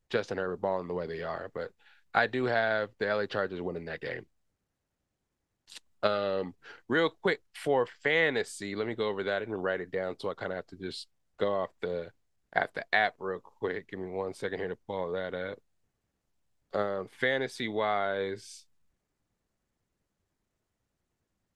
Justin 0.10 0.38
Herbert 0.38 0.62
balling 0.62 0.88
the 0.88 0.94
way 0.94 1.06
they 1.06 1.22
are. 1.22 1.52
But 1.54 1.72
I 2.14 2.28
do 2.28 2.46
have 2.46 2.92
the 2.98 3.14
LA 3.14 3.26
Chargers 3.26 3.62
winning 3.62 3.84
that 3.86 4.00
game. 4.00 4.26
Um, 6.02 6.54
real 6.88 7.10
quick 7.10 7.42
for 7.54 7.86
fantasy, 7.86 8.74
let 8.74 8.88
me 8.88 8.96
go 8.96 9.10
over 9.10 9.24
that. 9.24 9.36
I 9.36 9.40
didn't 9.40 9.56
write 9.56 9.82
it 9.82 9.92
down, 9.92 10.16
so 10.18 10.30
I 10.30 10.34
kind 10.34 10.54
of 10.54 10.56
have 10.56 10.68
to 10.68 10.78
just 10.78 11.10
go 11.38 11.54
off 11.54 11.72
the 11.82 12.10
at 12.54 12.74
the 12.74 12.86
app 12.96 13.16
real 13.20 13.42
quick. 13.42 13.90
Give 13.90 14.00
me 14.00 14.10
one 14.10 14.34
second 14.34 14.60
here 14.60 14.70
to 14.70 14.78
pull 14.88 15.12
that 15.12 15.34
up. 15.34 15.60
Um, 16.74 17.10
fantasy 17.20 17.68
wise, 17.68 18.66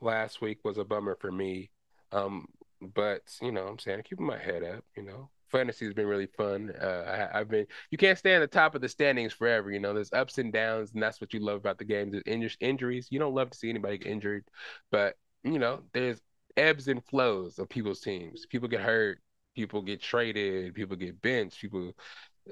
last 0.02 0.42
week 0.42 0.60
was 0.64 0.78
a 0.78 0.84
bummer 0.84 1.18
for 1.20 1.32
me. 1.32 1.70
Um, 2.12 2.48
but 2.82 3.22
you 3.42 3.52
know, 3.52 3.68
I'm 3.68 3.80
saying 3.80 4.04
keeping 4.04 4.26
my 4.26 4.38
head 4.38 4.64
up. 4.64 4.84
You 4.96 5.04
know, 5.04 5.30
fantasy 5.50 5.86
has 5.86 5.94
been 5.94 6.08
really 6.08 6.28
fun. 6.28 6.72
Uh, 6.80 7.30
I, 7.34 7.40
have 7.40 7.50
been. 7.50 7.66
You 7.92 7.98
can't 7.98 8.18
stay 8.18 8.36
on 8.36 8.42
the 8.42 8.48
top 8.48 8.76
of 8.76 8.82
the 8.82 8.90
standings 8.90 9.34
forever. 9.34 9.72
You 9.72 9.80
know, 9.80 9.94
there's 9.94 10.14
ups 10.14 10.38
and 10.38 10.54
downs, 10.54 10.92
and 10.94 11.02
that's 11.02 11.20
what 11.22 11.34
you 11.34 11.40
love 11.40 11.58
about 11.58 11.78
the 11.78 11.86
game. 11.86 12.12
There's 12.12 12.24
inj- 12.24 12.58
injuries. 12.60 13.08
You 13.10 13.20
don't 13.20 13.36
love 13.36 13.50
to 13.50 13.58
see 13.58 13.70
anybody 13.70 13.98
get 13.98 14.12
injured, 14.12 14.46
but 14.92 15.16
you 15.44 15.60
know, 15.60 15.82
there's 15.94 16.22
ebbs 16.56 16.88
and 16.88 17.04
flows 17.06 17.60
of 17.60 17.70
people's 17.70 18.02
teams. 18.02 18.46
People 18.48 18.68
get 18.68 18.82
hurt. 18.82 19.20
People 19.56 19.82
get 19.82 20.02
traded. 20.02 20.76
People 20.76 20.96
get 20.96 21.22
benched. 21.22 21.62
People 21.62 21.94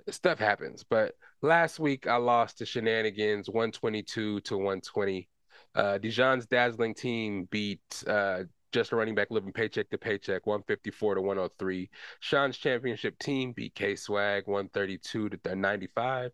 stuff 0.09 0.39
happens. 0.39 0.83
But 0.83 1.15
last 1.41 1.79
week 1.79 2.07
I 2.07 2.17
lost 2.17 2.59
to 2.59 2.65
shenanigans 2.65 3.49
122 3.49 4.41
to 4.41 4.55
120. 4.55 5.27
Uh 5.75 5.97
Dijon's 5.97 6.45
dazzling 6.45 6.93
team 6.93 7.47
beat 7.51 8.03
uh 8.07 8.43
just 8.71 8.91
a 8.91 8.95
running 8.95 9.15
back 9.15 9.31
living 9.31 9.53
paycheck 9.53 9.89
to 9.89 9.97
paycheck 9.97 10.45
154 10.45 11.15
to 11.15 11.21
103. 11.21 11.89
Sean's 12.19 12.57
championship 12.57 13.17
team 13.19 13.53
beat 13.53 13.73
K 13.73 13.95
Swag 13.95 14.47
132 14.47 15.29
to 15.29 15.55
95. 15.55 16.31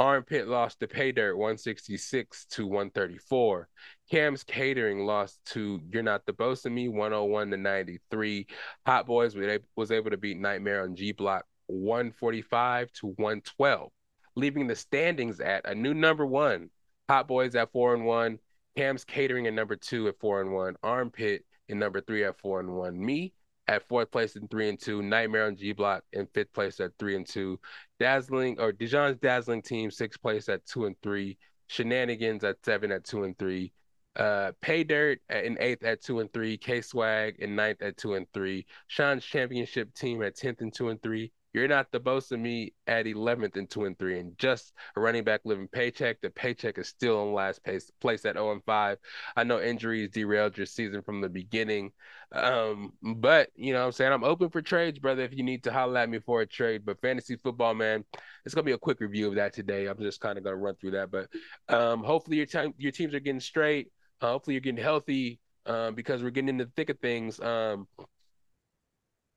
Armpit 0.00 0.46
lost 0.46 0.78
to 0.78 0.86
Pay 0.86 1.10
Dirt 1.10 1.36
166 1.36 2.46
to 2.46 2.66
134. 2.66 3.68
Cam's 4.10 4.44
Catering 4.44 5.04
lost 5.04 5.44
to 5.46 5.80
You're 5.92 6.04
Not 6.04 6.24
the 6.24 6.32
Boss 6.32 6.64
of 6.64 6.72
Me 6.72 6.88
101 6.88 7.50
to 7.50 7.56
93. 7.56 8.46
Hot 8.86 9.06
Boys 9.06 9.36
was 9.76 9.90
able 9.90 10.10
to 10.10 10.16
beat 10.16 10.38
Nightmare 10.38 10.84
on 10.84 10.94
G 10.94 11.10
Block 11.12 11.44
145 11.66 12.92
to 12.92 13.06
112, 13.08 13.90
leaving 14.36 14.68
the 14.68 14.76
standings 14.76 15.40
at 15.40 15.68
a 15.68 15.74
new 15.74 15.94
number 15.94 16.24
one. 16.24 16.70
Hot 17.08 17.26
Boys 17.26 17.56
at 17.56 17.72
four 17.72 17.94
and 17.94 18.04
one, 18.04 18.38
Cam's 18.78 19.02
Catering 19.02 19.48
at 19.48 19.54
number 19.54 19.74
two 19.74 20.06
at 20.06 20.20
four 20.20 20.40
and 20.40 20.52
one, 20.52 20.76
Armpit 20.84 21.44
in 21.68 21.80
number 21.80 22.00
three 22.00 22.22
at 22.22 22.38
four 22.38 22.60
and 22.60 22.76
one, 22.76 23.04
me 23.04 23.34
at 23.66 23.88
fourth 23.88 24.08
place 24.12 24.36
in 24.36 24.46
three 24.46 24.68
and 24.68 24.78
two, 24.78 25.02
Nightmare 25.02 25.46
on 25.46 25.56
G 25.56 25.72
Block 25.72 26.04
in 26.12 26.28
fifth 26.32 26.52
place 26.52 26.78
at 26.78 26.92
three 26.96 27.16
and 27.16 27.26
two, 27.26 27.58
Dazzling 27.98 28.60
or 28.60 28.72
Dijon's 28.72 29.18
Dazzling 29.18 29.62
team 29.62 29.90
sixth 29.90 30.22
place 30.22 30.48
at 30.48 30.64
two 30.64 30.84
and 30.84 30.94
three, 31.02 31.38
Shenanigans 31.66 32.44
at 32.44 32.64
seven 32.64 32.92
at 32.92 33.02
two 33.02 33.24
and 33.24 33.36
three. 33.36 33.72
Uh, 34.14 34.52
Pay 34.60 34.84
Dirt 34.84 35.18
in 35.28 35.56
eighth 35.58 35.82
at 35.82 36.00
two 36.00 36.20
and 36.20 36.32
three. 36.32 36.56
K 36.56 36.80
Swag 36.80 37.34
in 37.40 37.56
ninth 37.56 37.82
at 37.82 37.96
two 37.96 38.14
and 38.14 38.28
three. 38.32 38.64
Sean's 38.86 39.24
championship 39.24 39.92
team 39.92 40.22
at 40.22 40.36
tenth 40.36 40.60
and 40.60 40.72
two 40.72 40.90
and 40.90 41.02
three. 41.02 41.32
You're 41.58 41.68
not 41.68 41.90
the 41.90 42.00
boss 42.00 42.30
of 42.30 42.40
me 42.40 42.72
at 42.86 43.06
11th 43.06 43.56
and 43.56 43.68
2 43.68 43.84
and 43.86 43.98
3. 43.98 44.20
And 44.20 44.38
just 44.38 44.72
a 44.96 45.00
running 45.00 45.24
back 45.24 45.40
living 45.44 45.68
paycheck. 45.68 46.20
The 46.20 46.30
paycheck 46.30 46.78
is 46.78 46.88
still 46.88 47.22
in 47.22 47.32
last 47.32 47.64
place, 47.64 47.90
place 48.00 48.24
at 48.24 48.36
0 48.36 48.52
and 48.52 48.64
5. 48.64 48.98
I 49.36 49.44
know 49.44 49.60
injuries 49.60 50.10
derailed 50.10 50.56
your 50.56 50.66
season 50.66 51.02
from 51.02 51.20
the 51.20 51.28
beginning. 51.28 51.92
Um, 52.32 52.92
but 53.02 53.50
you 53.56 53.72
know 53.72 53.80
what 53.80 53.86
I'm 53.86 53.92
saying? 53.92 54.12
I'm 54.12 54.24
open 54.24 54.50
for 54.50 54.62
trades, 54.62 54.98
brother, 54.98 55.22
if 55.22 55.34
you 55.34 55.42
need 55.42 55.64
to 55.64 55.72
holler 55.72 55.98
at 55.98 56.08
me 56.08 56.20
for 56.20 56.42
a 56.42 56.46
trade. 56.46 56.84
But 56.84 57.00
fantasy 57.00 57.36
football, 57.36 57.74
man, 57.74 58.04
it's 58.44 58.54
gonna 58.54 58.64
be 58.64 58.72
a 58.72 58.78
quick 58.78 59.00
review 59.00 59.28
of 59.28 59.34
that 59.36 59.52
today. 59.52 59.86
I'm 59.86 59.98
just 59.98 60.20
kind 60.20 60.38
of 60.38 60.44
gonna 60.44 60.56
run 60.56 60.76
through 60.76 60.92
that. 60.92 61.10
But 61.10 61.28
um, 61.68 62.04
hopefully 62.04 62.36
your 62.36 62.46
time 62.46 62.74
your 62.78 62.92
teams 62.92 63.14
are 63.14 63.20
getting 63.20 63.40
straight. 63.40 63.90
Uh, 64.20 64.28
hopefully 64.28 64.54
you're 64.54 64.60
getting 64.60 64.82
healthy. 64.82 65.40
Um, 65.66 65.94
because 65.94 66.22
we're 66.22 66.30
getting 66.30 66.48
in 66.48 66.56
the 66.56 66.70
thick 66.76 66.88
of 66.88 66.98
things. 66.98 67.38
Um, 67.40 67.86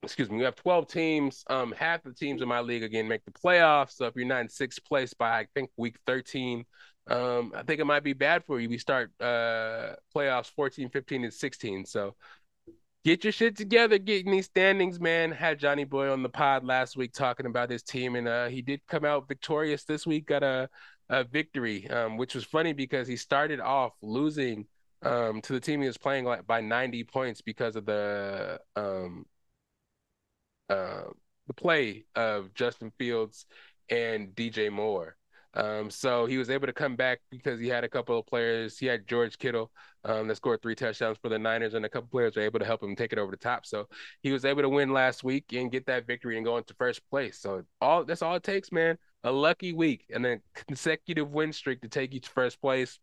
excuse 0.04 0.30
me, 0.30 0.38
we 0.38 0.44
have 0.44 0.56
12 0.56 0.88
teams. 0.88 1.44
Um, 1.50 1.74
half 1.78 2.04
the 2.04 2.14
teams 2.14 2.42
in 2.42 2.48
my 2.48 2.62
league 2.62 2.84
again 2.84 3.08
make 3.08 3.24
the 3.26 3.32
playoffs. 3.32 3.92
So 3.92 4.06
if 4.06 4.16
you're 4.16 4.26
not 4.26 4.42
in 4.42 4.50
sixth 4.50 4.84
place 4.84 5.14
by 5.14 5.40
I 5.40 5.48
think 5.54 5.70
week 5.78 5.98
13, 6.08 6.66
um, 7.10 7.52
I 7.56 7.64
think 7.64 7.80
it 7.80 7.86
might 7.86 8.04
be 8.04 8.14
bad 8.14 8.44
for 8.46 8.60
you. 8.60 8.70
We 8.70 8.78
start 8.78 9.12
uh 9.20 9.96
playoffs 10.16 10.52
14, 10.52 10.90
15, 10.90 11.24
and 11.24 11.34
16. 11.34 11.86
So 11.86 12.16
get 13.04 13.24
your 13.24 13.34
shit 13.34 13.56
together, 13.58 13.98
getting 13.98 14.32
these 14.32 14.46
standings, 14.46 15.00
man. 15.00 15.32
Had 15.32 15.60
Johnny 15.60 15.84
Boy 15.84 16.12
on 16.12 16.24
the 16.24 16.30
pod 16.30 16.64
last 16.64 16.98
week 16.98 17.14
talking 17.14 17.46
about 17.46 17.70
his 17.70 17.84
team, 17.84 18.16
and 18.16 18.28
uh 18.28 18.48
he 18.48 18.62
did 18.62 18.82
come 18.88 19.06
out 19.06 19.28
victorious 19.28 19.84
this 19.84 20.08
week, 20.08 20.28
got 20.28 20.44
a 20.44 20.70
a 21.10 21.26
victory, 21.26 21.90
um, 21.90 22.16
which 22.18 22.34
was 22.36 22.46
funny 22.46 22.74
because 22.74 23.08
he 23.08 23.18
started 23.18 23.60
off 23.60 23.94
losing 24.02 24.66
um 25.04 25.42
to 25.42 25.54
the 25.54 25.60
team 25.60 25.82
he 25.82 25.88
was 25.88 25.98
playing 25.98 26.26
like 26.26 26.46
by 26.46 26.62
90 26.62 27.04
points 27.06 27.42
because 27.42 27.76
of 27.76 27.86
the 27.86 28.60
um 28.76 29.26
uh, 30.72 31.04
the 31.48 31.54
play 31.54 32.06
of 32.16 32.54
Justin 32.54 32.92
Fields 32.98 33.46
and 33.90 34.34
DJ 34.36 34.72
Moore. 34.72 35.18
Um, 35.54 35.90
so 35.90 36.26
he 36.26 36.38
was 36.38 36.50
able 36.50 36.68
to 36.68 36.74
come 36.74 36.96
back 36.96 37.20
because 37.30 37.60
he 37.60 37.68
had 37.68 37.84
a 37.84 37.90
couple 37.90 38.18
of 38.18 38.26
players. 38.26 38.78
He 38.78 38.86
had 38.86 39.06
George 39.06 39.38
Kittle 39.38 39.70
um, 40.06 40.28
that 40.30 40.38
scored 40.38 40.62
three 40.62 40.76
touchdowns 40.76 41.18
for 41.22 41.28
the 41.28 41.38
Niners, 41.38 41.74
and 41.74 41.84
a 41.84 41.90
couple 41.90 42.08
players 42.10 42.38
were 42.38 42.42
able 42.44 42.60
to 42.60 42.66
help 42.66 42.82
him 42.82 42.96
take 42.96 43.12
it 43.12 43.20
over 43.20 43.32
the 43.32 43.38
top. 43.38 43.66
So 43.66 43.88
he 44.22 44.32
was 44.32 44.46
able 44.46 44.62
to 44.62 44.70
win 44.70 44.94
last 44.94 45.26
week 45.26 45.52
and 45.52 45.70
get 45.70 45.86
that 45.88 46.08
victory 46.08 46.38
and 46.38 46.46
go 46.46 46.58
into 46.58 46.74
first 46.76 47.02
place. 47.10 47.40
So 47.40 47.64
all 47.82 48.06
that's 48.06 48.22
all 48.22 48.36
it 48.36 48.44
takes, 48.44 48.72
man. 48.72 48.98
A 49.26 49.32
lucky 49.32 49.74
week 49.74 50.06
and 50.14 50.24
then 50.24 50.42
consecutive 50.68 51.32
win 51.32 51.52
streak 51.52 51.82
to 51.82 51.90
take 51.90 52.14
you 52.14 52.22
to 52.22 52.30
first 52.30 52.62
place. 52.62 52.98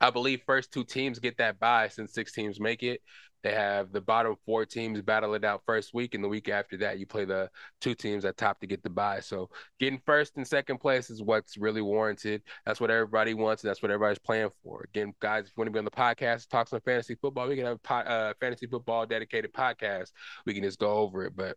I 0.00 0.10
believe 0.10 0.42
first 0.46 0.72
two 0.72 0.84
teams 0.84 1.18
get 1.18 1.38
that 1.38 1.58
bye 1.58 1.88
since 1.88 2.12
six 2.12 2.32
teams 2.32 2.60
make 2.60 2.82
it. 2.82 3.00
They 3.42 3.52
have 3.52 3.92
the 3.92 4.00
bottom 4.00 4.34
four 4.44 4.66
teams 4.66 5.00
battle 5.02 5.34
it 5.34 5.44
out 5.44 5.62
first 5.66 5.94
week, 5.94 6.14
and 6.14 6.24
the 6.24 6.28
week 6.28 6.48
after 6.48 6.76
that, 6.78 6.98
you 6.98 7.06
play 7.06 7.24
the 7.24 7.48
two 7.80 7.94
teams 7.94 8.24
at 8.24 8.36
top 8.36 8.58
to 8.60 8.66
get 8.66 8.82
the 8.82 8.90
bye. 8.90 9.20
So 9.20 9.50
getting 9.78 10.00
first 10.04 10.36
and 10.36 10.44
second 10.44 10.78
place 10.78 11.10
is 11.10 11.22
what's 11.22 11.56
really 11.56 11.80
warranted. 11.80 12.42
That's 12.64 12.80
what 12.80 12.90
everybody 12.90 13.34
wants, 13.34 13.62
and 13.62 13.70
that's 13.70 13.82
what 13.82 13.92
everybody's 13.92 14.18
playing 14.18 14.50
for. 14.64 14.84
Again, 14.88 15.14
guys, 15.20 15.44
if 15.44 15.50
you 15.50 15.60
want 15.60 15.68
to 15.68 15.72
be 15.72 15.78
on 15.78 15.84
the 15.84 15.90
podcast, 15.92 16.48
talk 16.48 16.66
some 16.66 16.80
fantasy 16.80 17.14
football, 17.14 17.46
we 17.46 17.54
can 17.54 17.66
have 17.66 17.76
a 17.76 17.78
po- 17.78 17.94
uh, 17.94 18.32
fantasy 18.40 18.66
football 18.66 19.06
dedicated 19.06 19.52
podcast. 19.52 20.10
We 20.44 20.52
can 20.52 20.64
just 20.64 20.80
go 20.80 20.94
over 20.94 21.24
it, 21.24 21.36
but 21.36 21.56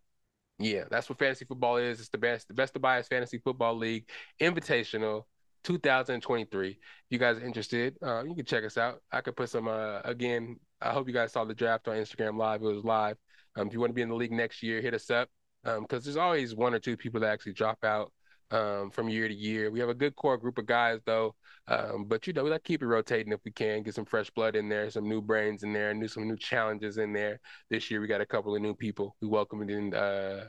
yeah, 0.60 0.84
that's 0.92 1.10
what 1.10 1.18
fantasy 1.18 1.46
football 1.46 1.78
is. 1.78 2.00
It's 2.00 2.10
the 2.10 2.18
best, 2.20 2.50
the 2.50 2.54
best 2.54 2.76
of 2.76 2.84
bias 2.84 3.08
fantasy 3.08 3.40
football 3.40 3.76
league, 3.76 4.08
invitational. 4.40 5.24
2023. 5.64 6.70
If 6.70 6.78
you 7.10 7.18
guys 7.18 7.38
are 7.38 7.46
interested, 7.46 7.98
uh, 8.02 8.24
you 8.24 8.36
can 8.36 8.46
check 8.46 8.64
us 8.64 8.78
out. 8.78 9.02
I 9.12 9.22
could 9.22 9.36
put 9.36 9.50
some 9.50 9.68
uh, 9.68 10.02
again 10.04 10.58
I 10.82 10.92
hope 10.92 11.08
you 11.08 11.14
guys 11.14 11.34
saw 11.34 11.44
the 11.44 11.54
draft 11.54 11.88
on 11.88 11.96
Instagram 11.96 12.38
Live. 12.38 12.62
It 12.62 12.66
was 12.66 12.86
live. 12.86 13.18
Um, 13.56 13.68
if 13.68 13.74
you 13.74 13.80
want 13.80 13.90
to 13.90 13.96
be 13.96 14.02
in 14.02 14.10
the 14.10 14.16
league 14.16 14.32
next 14.32 14.64
year, 14.64 14.82
hit 14.82 14.94
us 14.94 15.10
up 15.10 15.30
because 15.64 15.78
um, 15.78 15.86
there's 15.90 16.18
always 16.18 16.56
one 16.56 16.74
or 16.74 16.80
two 16.80 16.96
people 16.96 17.20
that 17.20 17.32
actually 17.32 17.54
drop 17.54 17.84
out 17.84 18.14
um, 18.52 18.90
from 18.90 19.10
year 19.10 19.28
to 19.28 19.34
year. 19.34 19.72
We 19.72 19.80
have 19.82 19.90
a 19.90 19.94
good 19.94 20.16
core 20.16 20.38
group 20.38 20.58
of 20.58 20.66
guys 20.66 21.02
though, 21.06 21.36
um, 21.68 22.06
but 22.06 22.26
you 22.26 22.34
know 22.34 22.44
we 22.44 22.50
like 22.50 22.64
to 22.64 22.68
keep 22.68 22.82
it 22.82 22.88
rotating 22.88 23.34
if 23.34 23.42
we 23.44 23.52
can, 23.52 23.84
get 23.84 23.94
some 23.94 24.06
fresh 24.06 24.30
blood 24.30 24.56
in 24.56 24.70
there, 24.70 24.90
some 24.90 25.08
new 25.08 25.22
brains 25.22 25.64
in 25.64 25.74
there, 25.74 25.94
new 25.94 26.08
some 26.08 26.28
new 26.28 26.38
challenges 26.38 26.98
in 26.98 27.12
there. 27.12 27.40
This 27.70 27.92
year 27.92 28.00
we 28.00 28.08
got 28.08 28.22
a 28.22 28.26
couple 28.26 28.56
of 28.56 28.62
new 28.62 28.74
people. 28.74 29.16
We 29.22 29.28
welcomed 29.28 29.70
in 29.70 29.94
uh, 29.94 30.46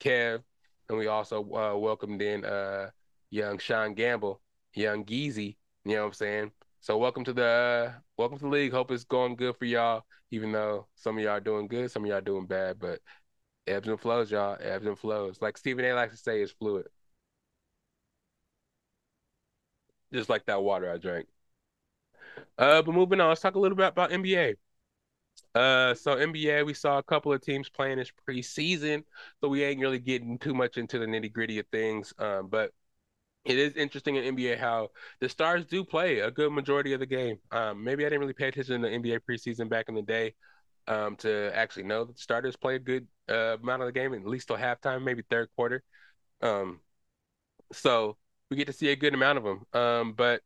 Kev, 0.00 0.42
and 0.88 0.98
we 0.98 1.08
also 1.08 1.40
uh, 1.42 1.76
welcomed 1.76 2.22
in 2.22 2.44
uh, 2.44 2.88
young 3.30 3.58
Sean 3.58 3.92
Gamble, 3.92 4.40
young 4.74 5.04
Geezy. 5.04 5.56
You 5.84 5.94
know 5.94 6.00
what 6.02 6.06
I'm 6.08 6.12
saying? 6.14 6.52
So 6.80 6.98
welcome 6.98 7.24
to 7.24 7.32
the 7.32 7.94
welcome 8.16 8.38
to 8.38 8.44
the 8.44 8.50
league. 8.50 8.72
Hope 8.72 8.90
it's 8.90 9.04
going 9.04 9.36
good 9.36 9.56
for 9.56 9.64
y'all. 9.64 10.04
Even 10.30 10.52
though 10.52 10.86
some 10.94 11.16
of 11.18 11.24
y'all 11.24 11.40
doing 11.40 11.68
good, 11.68 11.90
some 11.90 12.04
of 12.04 12.10
y'all 12.10 12.20
doing 12.20 12.46
bad, 12.46 12.78
but 12.78 13.00
ebbs 13.66 13.88
and 13.88 14.00
flows, 14.00 14.30
y'all. 14.30 14.56
Ebbs 14.60 14.86
and 14.86 14.98
flows. 14.98 15.40
Like 15.40 15.56
Stephen 15.56 15.84
A. 15.84 15.92
likes 15.94 16.16
to 16.16 16.22
say, 16.22 16.42
it's 16.42 16.52
fluid. 16.52 16.86
Just 20.12 20.28
like 20.28 20.46
that 20.46 20.62
water 20.62 20.90
I 20.90 20.98
drank. 20.98 21.26
Uh, 22.58 22.82
but 22.82 22.94
moving 22.94 23.20
on, 23.20 23.28
let's 23.28 23.40
talk 23.40 23.54
a 23.54 23.58
little 23.58 23.76
bit 23.76 23.88
about 23.88 24.12
NBA. 24.12 24.54
Uh, 25.54 25.94
so 25.94 26.16
NBA, 26.16 26.64
we 26.66 26.74
saw 26.74 26.98
a 26.98 27.02
couple 27.02 27.32
of 27.32 27.40
teams 27.40 27.68
playing 27.68 27.98
this 27.98 28.12
preseason, 28.28 29.04
so 29.40 29.48
we 29.48 29.62
ain't 29.64 29.80
really 29.80 29.98
getting 29.98 30.38
too 30.38 30.54
much 30.54 30.76
into 30.78 30.98
the 30.98 31.06
nitty 31.06 31.32
gritty 31.32 31.58
of 31.58 31.66
things. 31.72 32.12
Um, 32.18 32.48
but 32.48 32.72
it 33.44 33.58
is 33.58 33.76
interesting 33.76 34.16
in 34.16 34.24
NBA 34.24 34.56
how 34.56 34.90
the 35.20 35.28
stars 35.28 35.66
do 35.66 35.84
play 35.84 36.20
a 36.20 36.30
good 36.30 36.52
majority 36.52 36.92
of 36.92 37.00
the 37.00 37.06
game. 37.06 37.38
Um, 37.50 37.84
maybe 37.84 38.04
I 38.04 38.08
didn't 38.08 38.20
really 38.20 38.32
pay 38.32 38.48
attention 38.48 38.82
to 38.82 38.88
the 38.88 38.94
NBA 38.94 39.20
preseason 39.20 39.68
back 39.68 39.88
in 39.88 39.94
the 39.94 40.02
day 40.02 40.34
um, 40.86 41.16
to 41.16 41.50
actually 41.54 41.84
know 41.84 42.04
that 42.04 42.16
the 42.16 42.22
starters 42.22 42.56
play 42.56 42.76
a 42.76 42.78
good 42.78 43.06
uh, 43.28 43.56
amount 43.62 43.82
of 43.82 43.86
the 43.86 43.92
game, 43.92 44.14
at 44.14 44.26
least 44.26 44.48
till 44.48 44.56
halftime, 44.56 45.02
maybe 45.04 45.22
third 45.28 45.48
quarter. 45.56 45.82
Um, 46.40 46.80
so 47.72 48.16
we 48.50 48.56
get 48.56 48.66
to 48.68 48.72
see 48.72 48.90
a 48.90 48.96
good 48.96 49.14
amount 49.14 49.38
of 49.38 49.44
them. 49.44 49.66
Um, 49.72 50.12
but 50.14 50.42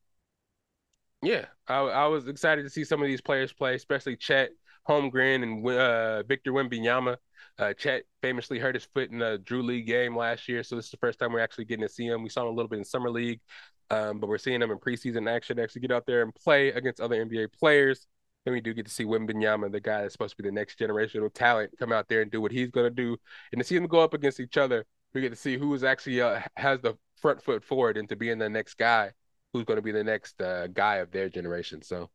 yeah, 1.22 1.46
I, 1.66 1.78
I 1.80 2.06
was 2.06 2.28
excited 2.28 2.62
to 2.62 2.70
see 2.70 2.84
some 2.84 3.02
of 3.02 3.08
these 3.08 3.20
players 3.20 3.52
play, 3.52 3.74
especially 3.74 4.16
Chet 4.16 4.50
Holmgren 4.88 5.42
and 5.42 5.66
uh, 5.66 6.22
Victor 6.22 6.52
Wembanyama. 6.52 7.16
Uh, 7.58 7.72
Chet 7.74 8.04
famously 8.22 8.58
hurt 8.58 8.76
his 8.76 8.84
foot 8.84 9.10
in 9.10 9.18
the 9.18 9.38
Drew 9.38 9.62
League 9.62 9.86
game 9.86 10.16
last 10.16 10.48
year, 10.48 10.62
so 10.62 10.76
this 10.76 10.86
is 10.86 10.90
the 10.92 10.96
first 10.98 11.18
time 11.18 11.32
we're 11.32 11.40
actually 11.40 11.64
getting 11.64 11.86
to 11.86 11.92
see 11.92 12.06
him. 12.06 12.22
We 12.22 12.28
saw 12.28 12.42
him 12.42 12.48
a 12.48 12.50
little 12.52 12.68
bit 12.68 12.78
in 12.78 12.84
summer 12.84 13.10
league, 13.10 13.40
um, 13.90 14.20
but 14.20 14.28
we're 14.28 14.38
seeing 14.38 14.62
him 14.62 14.70
in 14.70 14.78
preseason 14.78 15.28
action. 15.28 15.58
Actually, 15.58 15.82
get 15.82 15.92
out 15.92 16.06
there 16.06 16.22
and 16.22 16.34
play 16.34 16.68
against 16.68 17.00
other 17.00 17.24
NBA 17.24 17.52
players. 17.52 18.06
And 18.46 18.54
we 18.54 18.60
do 18.60 18.72
get 18.72 18.86
to 18.86 18.92
see 18.92 19.04
Wembanyama, 19.04 19.70
the 19.72 19.80
guy 19.80 20.02
that's 20.02 20.14
supposed 20.14 20.36
to 20.36 20.42
be 20.42 20.48
the 20.48 20.54
next 20.54 20.78
generational 20.78 21.32
talent, 21.32 21.72
come 21.78 21.92
out 21.92 22.08
there 22.08 22.22
and 22.22 22.30
do 22.30 22.40
what 22.40 22.52
he's 22.52 22.70
going 22.70 22.86
to 22.86 22.90
do. 22.90 23.16
And 23.52 23.60
to 23.60 23.64
see 23.64 23.74
them 23.74 23.86
go 23.86 24.00
up 24.00 24.14
against 24.14 24.40
each 24.40 24.56
other, 24.56 24.86
we 25.12 25.20
get 25.20 25.30
to 25.30 25.36
see 25.36 25.58
who 25.58 25.74
is 25.74 25.84
actually 25.84 26.20
uh, 26.22 26.40
has 26.56 26.80
the 26.80 26.94
front 27.16 27.42
foot 27.42 27.64
forward 27.64 27.96
into 27.96 28.16
being 28.16 28.38
the 28.38 28.48
next 28.48 28.74
guy 28.74 29.12
who's 29.52 29.64
going 29.64 29.76
to 29.76 29.82
be 29.82 29.92
the 29.92 30.04
next 30.04 30.40
uh, 30.40 30.68
guy 30.68 30.96
of 30.96 31.10
their 31.10 31.28
generation. 31.28 31.82
So 31.82 32.10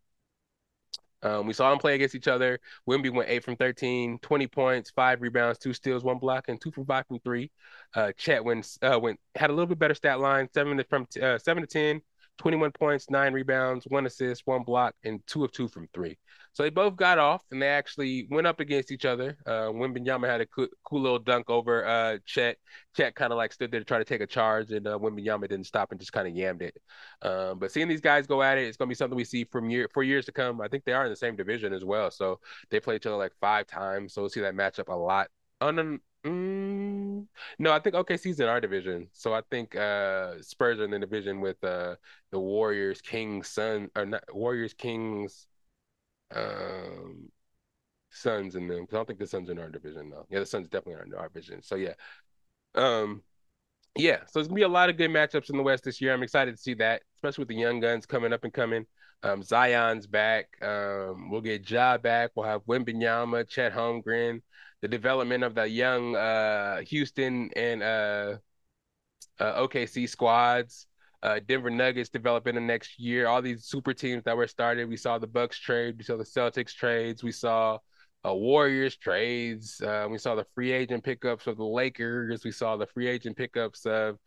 um, 1.24 1.48
we 1.48 1.54
saw 1.54 1.70
them 1.70 1.80
play 1.80 1.96
against 1.96 2.16
each 2.16 2.28
other. 2.28 2.60
Wemby 2.88 3.12
went 3.12 3.30
eight 3.30 3.44
from 3.44 3.56
13, 3.56 4.20
20 4.20 4.48
points, 4.48 4.92
five 4.92 5.22
rebounds, 5.22 5.58
two 5.58 5.74
steals, 5.74 6.04
one 6.04 6.20
block, 6.20 6.50
and 6.50 6.60
two 6.62 6.72
from 6.72 6.86
five 6.86 7.08
from 7.08 7.20
three. 7.20 7.50
Uh, 7.96 8.12
Chet 8.18 8.44
went, 8.44 8.78
uh, 8.82 9.00
went 9.00 9.20
had 9.36 9.50
a 9.50 9.54
little 9.54 9.68
bit 9.68 9.80
better 9.80 9.96
stat 9.96 10.20
line, 10.20 10.50
seven 10.54 10.78
to, 10.78 10.84
from 10.84 11.08
uh, 11.22 11.38
seven 11.38 11.64
to 11.64 11.68
10, 11.68 12.02
21 12.38 12.72
points, 12.72 13.10
nine 13.10 13.34
rebounds, 13.34 13.86
one 13.88 14.06
assist, 14.06 14.44
one 14.46 14.64
block, 14.64 14.96
and 15.04 15.26
two 15.28 15.44
of 15.44 15.52
two 15.52 15.68
from 15.68 15.88
three. 15.94 16.18
So 16.54 16.62
they 16.62 16.70
both 16.70 16.96
got 16.96 17.18
off 17.18 17.44
and 17.52 17.62
they 17.62 17.68
actually 17.68 18.28
went 18.30 18.46
up 18.46 18.60
against 18.60 18.92
each 18.92 19.06
other. 19.06 19.38
Uh, 19.46 19.70
Wembanyama 19.72 20.28
had 20.28 20.42
a 20.42 20.46
cool, 20.46 20.68
cool 20.84 21.02
little 21.02 21.20
dunk 21.20 21.50
over 21.50 21.86
uh, 21.86 22.18
Chet. 22.26 22.58
Chet 22.96 23.16
kind 23.16 23.32
of 23.32 23.38
like 23.38 23.54
stood 23.54 23.72
there 23.72 23.80
to 23.80 23.86
try 23.86 23.98
to 23.98 24.06
take 24.06 24.22
a 24.22 24.28
charge, 24.28 24.72
and 24.72 24.88
uh, 24.88 24.98
Wembanyama 24.98 25.42
didn't 25.42 25.66
stop 25.66 25.92
and 25.92 26.00
just 26.00 26.14
kind 26.14 26.28
of 26.28 26.34
yammed 26.34 26.62
it. 26.62 26.76
Um, 27.22 27.60
but 27.60 27.72
seeing 27.72 27.88
these 27.88 28.02
guys 28.02 28.28
go 28.28 28.44
at 28.44 28.58
it, 28.58 28.68
it's 28.68 28.78
going 28.78 28.88
to 28.88 28.92
be 28.92 28.96
something 28.96 29.18
we 29.18 29.24
see 29.24 29.46
from 29.46 29.70
year 29.70 29.90
for 29.94 30.04
years 30.04 30.26
to 30.26 30.32
come. 30.32 30.62
I 30.62 30.68
think 30.68 30.86
they 30.86 30.94
are 30.94 31.06
in 31.06 31.12
the 31.12 31.16
same 31.16 31.36
division 31.36 31.74
as 31.74 31.84
well, 31.84 32.12
so 32.12 32.40
they 32.70 32.80
play 32.80 32.98
each 32.98 33.06
other 33.06 33.18
like 33.18 33.34
five 33.42 33.66
times. 33.66 34.14
So 34.14 34.22
we'll 34.22 34.30
see 34.30 34.42
that 34.42 34.56
matchup 34.56 34.90
a 34.90 34.96
lot. 34.96 35.30
On 35.68 36.00
Mm, 36.26 37.28
no, 37.60 37.74
I 37.74 37.80
think 37.80 37.96
OKC's 37.96 38.40
in 38.40 38.48
our 38.48 38.62
division. 38.62 39.10
So 39.12 39.34
I 39.34 39.42
think 39.52 39.76
uh 39.76 40.42
Spurs 40.42 40.80
are 40.80 40.86
in 40.86 40.92
the 40.92 41.00
division 41.00 41.42
with 41.42 41.62
uh 41.66 41.96
the 42.32 42.40
Warriors, 42.40 43.02
Kings, 43.02 43.50
Sun 43.50 43.90
or 43.94 44.06
not 44.06 44.24
Warriors, 44.34 44.74
Kings, 44.74 45.48
um 46.36 47.32
Suns 48.12 48.56
in 48.56 48.68
them. 48.68 48.88
I 48.92 48.96
don't 48.96 49.08
think 49.08 49.20
the 49.20 49.28
Suns 49.28 49.50
are 49.50 49.54
in 49.54 49.60
our 49.60 49.70
division 49.70 50.10
though. 50.10 50.28
Yeah, 50.30 50.40
the 50.40 50.48
Suns 50.48 50.70
definitely 50.70 51.04
in 51.08 51.14
our 51.16 51.30
division. 51.30 51.62
So 51.64 51.76
yeah. 51.76 51.94
Um 52.76 53.24
yeah, 53.96 54.26
so 54.28 54.40
it's 54.40 54.48
gonna 54.48 54.56
be 54.56 54.64
a 54.64 54.68
lot 54.68 54.90
of 54.90 54.98
good 54.98 55.12
matchups 55.12 55.50
in 55.52 55.58
the 55.58 55.64
West 55.64 55.84
this 55.84 56.02
year. 56.02 56.14
I'm 56.14 56.24
excited 56.24 56.56
to 56.56 56.62
see 56.62 56.74
that, 56.76 57.04
especially 57.18 57.44
with 57.44 57.50
the 57.50 57.56
young 57.56 57.80
guns 57.80 58.06
coming 58.06 58.34
up 58.34 58.44
and 58.44 58.54
coming. 58.54 58.86
Um, 59.22 59.44
Zion's 59.44 60.08
back. 60.08 60.48
Um, 60.64 61.30
we'll 61.30 61.42
get 61.42 61.70
Ja 61.70 61.98
back. 61.98 62.32
We'll 62.36 62.48
have 62.48 62.64
Wembanyama, 62.66 63.48
Chet 63.48 63.72
Holmgren, 63.74 64.42
the 64.84 64.90
development 64.90 65.46
of 65.46 65.56
the 65.56 65.66
young 65.66 66.14
uh, 66.14 66.82
Houston 66.82 67.50
and 67.56 67.82
uh, 67.82 68.36
uh, 69.40 69.62
OKC 69.66 70.10
squads. 70.10 70.88
uh, 71.24 71.40
Denver 71.48 71.70
Nuggets 71.70 72.10
develop 72.10 72.48
in 72.48 72.56
the 72.56 72.62
next 72.62 73.00
year. 73.00 73.28
All 73.28 73.42
these 73.42 73.64
super 73.64 73.94
teams 73.94 74.24
that 74.26 74.36
were 74.36 74.46
started. 74.46 74.90
We 74.90 74.98
saw 74.98 75.18
the 75.20 75.26
Bucks 75.26 75.58
trade. 75.58 75.96
We 75.98 76.04
saw 76.04 76.18
the 76.18 76.26
Celtics 76.26 76.76
trades. 76.76 77.24
We 77.24 77.32
saw 77.32 77.80
uh, 78.28 78.34
Warriors 78.34 78.98
trades. 78.98 79.80
Uh, 79.80 80.08
we 80.12 80.18
saw 80.18 80.36
the 80.36 80.46
free 80.54 80.74
agent 80.74 81.06
pickups 81.06 81.48
of 81.48 81.56
the 81.56 81.64
Lakers. 81.64 82.44
We 82.44 82.52
saw 82.52 82.76
the 82.76 82.88
free 82.88 83.08
agent 83.08 83.38
pickups 83.38 83.86
of 83.86 84.20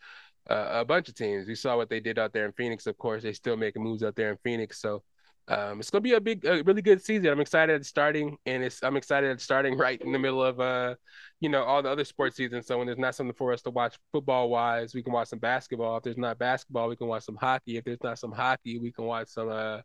a 0.46 0.86
bunch 0.86 1.10
of 1.10 1.16
teams. 1.16 1.46
We 1.46 1.54
saw 1.54 1.76
what 1.76 1.90
they 1.90 2.00
did 2.00 2.18
out 2.18 2.32
there 2.32 2.46
in 2.46 2.52
Phoenix. 2.52 2.86
Of 2.86 2.96
course, 2.96 3.22
they 3.22 3.34
still 3.34 3.58
making 3.58 3.82
moves 3.82 4.02
out 4.02 4.16
there 4.16 4.30
in 4.30 4.38
Phoenix. 4.42 4.80
So 4.80 5.02
um, 5.48 5.78
it's 5.78 5.90
gonna 5.90 6.02
be 6.02 6.14
a 6.14 6.20
big, 6.20 6.44
a 6.44 6.62
really 6.62 6.82
good 6.82 7.02
season. 7.04 7.28
I'm 7.28 7.40
excited 7.40 7.74
at 7.74 7.86
starting, 7.86 8.36
and 8.46 8.62
it's 8.62 8.82
I'm 8.82 8.96
excited 8.96 9.30
at 9.30 9.40
starting 9.40 9.76
right 9.78 10.00
in 10.00 10.12
the 10.12 10.18
middle 10.18 10.42
of 10.42 10.60
uh, 10.60 10.94
you 11.40 11.48
know, 11.48 11.62
all 11.62 11.82
the 11.82 11.90
other 11.90 12.04
sports 12.04 12.36
seasons. 12.36 12.66
So 12.66 12.78
when 12.78 12.86
there's 12.86 12.98
not 12.98 13.14
something 13.14 13.34
for 13.34 13.52
us 13.52 13.62
to 13.62 13.70
watch 13.70 13.96
football 14.12 14.48
wise, 14.48 14.94
we 14.94 15.02
can 15.02 15.12
watch 15.12 15.28
some 15.28 15.38
basketball. 15.38 15.98
If 15.98 16.02
there's 16.02 16.16
not 16.16 16.38
basketball, 16.38 16.88
we 16.88 16.96
can 16.96 17.08
watch 17.08 17.24
some 17.24 17.36
hockey. 17.36 17.76
If 17.76 17.84
there's 17.84 18.02
not 18.02 18.18
some 18.18 18.32
hockey, 18.32 18.78
we 18.78 18.90
can 18.90 19.04
watch 19.04 19.28
some 19.28 19.48
uh, 19.50 19.80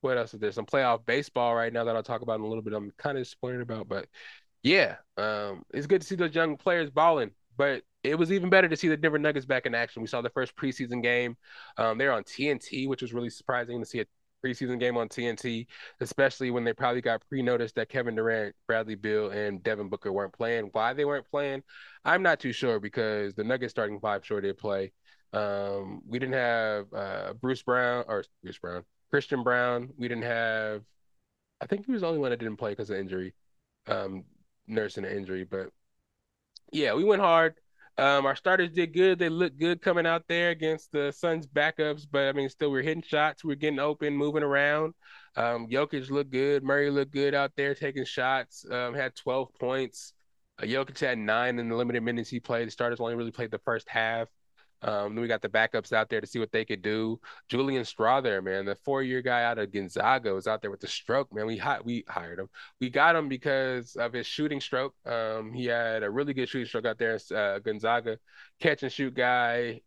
what 0.00 0.18
else 0.18 0.34
is 0.34 0.40
there? 0.40 0.52
Some 0.52 0.66
playoff 0.66 1.04
baseball 1.04 1.54
right 1.54 1.72
now 1.72 1.84
that 1.84 1.96
I'll 1.96 2.02
talk 2.02 2.22
about 2.22 2.38
in 2.38 2.44
a 2.44 2.48
little 2.48 2.62
bit. 2.62 2.72
I'm 2.72 2.92
kind 2.98 3.18
of 3.18 3.24
disappointed 3.24 3.60
about, 3.60 3.88
but 3.88 4.06
yeah, 4.62 4.96
um, 5.16 5.64
it's 5.74 5.86
good 5.86 6.00
to 6.00 6.06
see 6.06 6.14
those 6.14 6.34
young 6.34 6.56
players 6.56 6.90
balling. 6.90 7.32
But 7.56 7.82
it 8.02 8.18
was 8.18 8.32
even 8.32 8.48
better 8.48 8.68
to 8.68 8.76
see 8.76 8.88
the 8.88 8.96
Denver 8.96 9.18
Nuggets 9.18 9.46
back 9.46 9.66
in 9.66 9.74
action. 9.74 10.02
We 10.02 10.08
saw 10.08 10.22
the 10.22 10.30
first 10.30 10.56
preseason 10.56 11.02
game. 11.02 11.36
Um, 11.76 11.98
they're 11.98 12.12
on 12.12 12.24
TNT, 12.24 12.88
which 12.88 13.02
was 13.02 13.12
really 13.12 13.30
surprising 13.30 13.78
to 13.78 13.86
see 13.86 14.00
a 14.00 14.06
preseason 14.44 14.78
game 14.80 14.96
on 14.96 15.08
TNT, 15.08 15.66
especially 16.00 16.50
when 16.50 16.64
they 16.64 16.72
probably 16.72 17.00
got 17.00 17.22
pre-noticed 17.28 17.74
that 17.76 17.88
Kevin 17.88 18.14
Durant, 18.14 18.54
Bradley 18.66 18.94
Beal, 18.94 19.30
and 19.30 19.62
Devin 19.62 19.88
Booker 19.88 20.12
weren't 20.12 20.32
playing. 20.32 20.70
Why 20.72 20.92
they 20.92 21.04
weren't 21.04 21.28
playing, 21.30 21.62
I'm 22.04 22.22
not 22.22 22.40
too 22.40 22.52
sure 22.52 22.80
because 22.80 23.34
the 23.34 23.44
Nuggets 23.44 23.72
starting 23.72 24.00
five 24.00 24.24
sure 24.24 24.40
did 24.40 24.58
play. 24.58 24.92
Um, 25.32 26.02
we 26.06 26.18
didn't 26.18 26.34
have 26.34 26.92
uh, 26.92 27.32
Bruce 27.34 27.62
Brown 27.62 28.04
or 28.06 28.24
Bruce 28.42 28.58
Brown, 28.58 28.84
Christian 29.10 29.42
Braun. 29.42 29.90
We 29.96 30.08
didn't 30.08 30.24
have. 30.24 30.82
I 31.60 31.66
think 31.66 31.86
he 31.86 31.92
was 31.92 32.02
the 32.02 32.08
only 32.08 32.18
one 32.18 32.30
that 32.30 32.40
didn't 32.40 32.56
play 32.56 32.72
because 32.72 32.90
of 32.90 32.98
injury, 32.98 33.34
um, 33.86 34.24
nursing 34.66 35.04
an 35.04 35.16
injury. 35.16 35.44
But 35.44 35.70
yeah, 36.72 36.94
we 36.94 37.04
went 37.04 37.22
hard. 37.22 37.54
Um, 37.98 38.24
our 38.24 38.36
starters 38.36 38.70
did 38.70 38.94
good. 38.94 39.18
They 39.18 39.28
looked 39.28 39.58
good 39.58 39.82
coming 39.82 40.06
out 40.06 40.24
there 40.28 40.50
against 40.50 40.92
the 40.92 41.12
Suns 41.12 41.46
backups, 41.46 42.06
but 42.10 42.28
I 42.28 42.32
mean, 42.32 42.48
still 42.48 42.70
we're 42.70 42.82
hitting 42.82 43.02
shots. 43.02 43.44
We're 43.44 43.56
getting 43.56 43.78
open, 43.78 44.16
moving 44.16 44.42
around. 44.42 44.94
Um, 45.36 45.68
Jokic 45.68 46.10
looked 46.10 46.30
good. 46.30 46.62
Murray 46.62 46.90
looked 46.90 47.12
good 47.12 47.34
out 47.34 47.52
there 47.56 47.74
taking 47.74 48.04
shots. 48.04 48.64
Um, 48.70 48.94
had 48.94 49.14
12 49.14 49.54
points. 49.60 50.14
Uh, 50.58 50.64
Jokic 50.64 50.98
had 50.98 51.18
nine 51.18 51.58
in 51.58 51.68
the 51.68 51.76
limited 51.76 52.02
minutes 52.02 52.30
he 52.30 52.40
played. 52.40 52.66
The 52.66 52.70
starters 52.70 53.00
only 53.00 53.14
really 53.14 53.30
played 53.30 53.50
the 53.50 53.58
first 53.58 53.88
half. 53.88 54.28
Um, 54.82 55.14
then 55.14 55.22
we 55.22 55.28
got 55.28 55.42
the 55.42 55.48
backups 55.48 55.92
out 55.92 56.08
there 56.08 56.20
to 56.20 56.26
see 56.26 56.38
what 56.38 56.52
they 56.52 56.64
could 56.64 56.82
do. 56.82 57.20
Julian 57.48 57.84
Strawther, 57.84 58.42
man, 58.42 58.64
the 58.64 58.74
four-year 58.84 59.22
guy 59.22 59.44
out 59.44 59.58
of 59.58 59.72
Gonzaga 59.72 60.34
was 60.34 60.46
out 60.46 60.60
there 60.60 60.70
with 60.70 60.80
the 60.80 60.88
stroke, 60.88 61.32
man. 61.32 61.46
We 61.46 61.56
hi- 61.56 61.80
we 61.84 62.04
hired 62.08 62.38
him. 62.40 62.48
We 62.80 62.90
got 62.90 63.16
him 63.16 63.28
because 63.28 63.96
of 63.96 64.12
his 64.12 64.26
shooting 64.26 64.60
stroke. 64.60 64.94
Um, 65.06 65.52
he 65.52 65.66
had 65.66 66.02
a 66.02 66.10
really 66.10 66.34
good 66.34 66.48
shooting 66.48 66.66
stroke 66.66 66.86
out 66.86 66.98
there. 66.98 67.18
Uh, 67.34 67.58
Gonzaga, 67.60 68.18
catch 68.60 68.82
and 68.82 68.92
shoot 68.92 69.14
guy, 69.14 69.80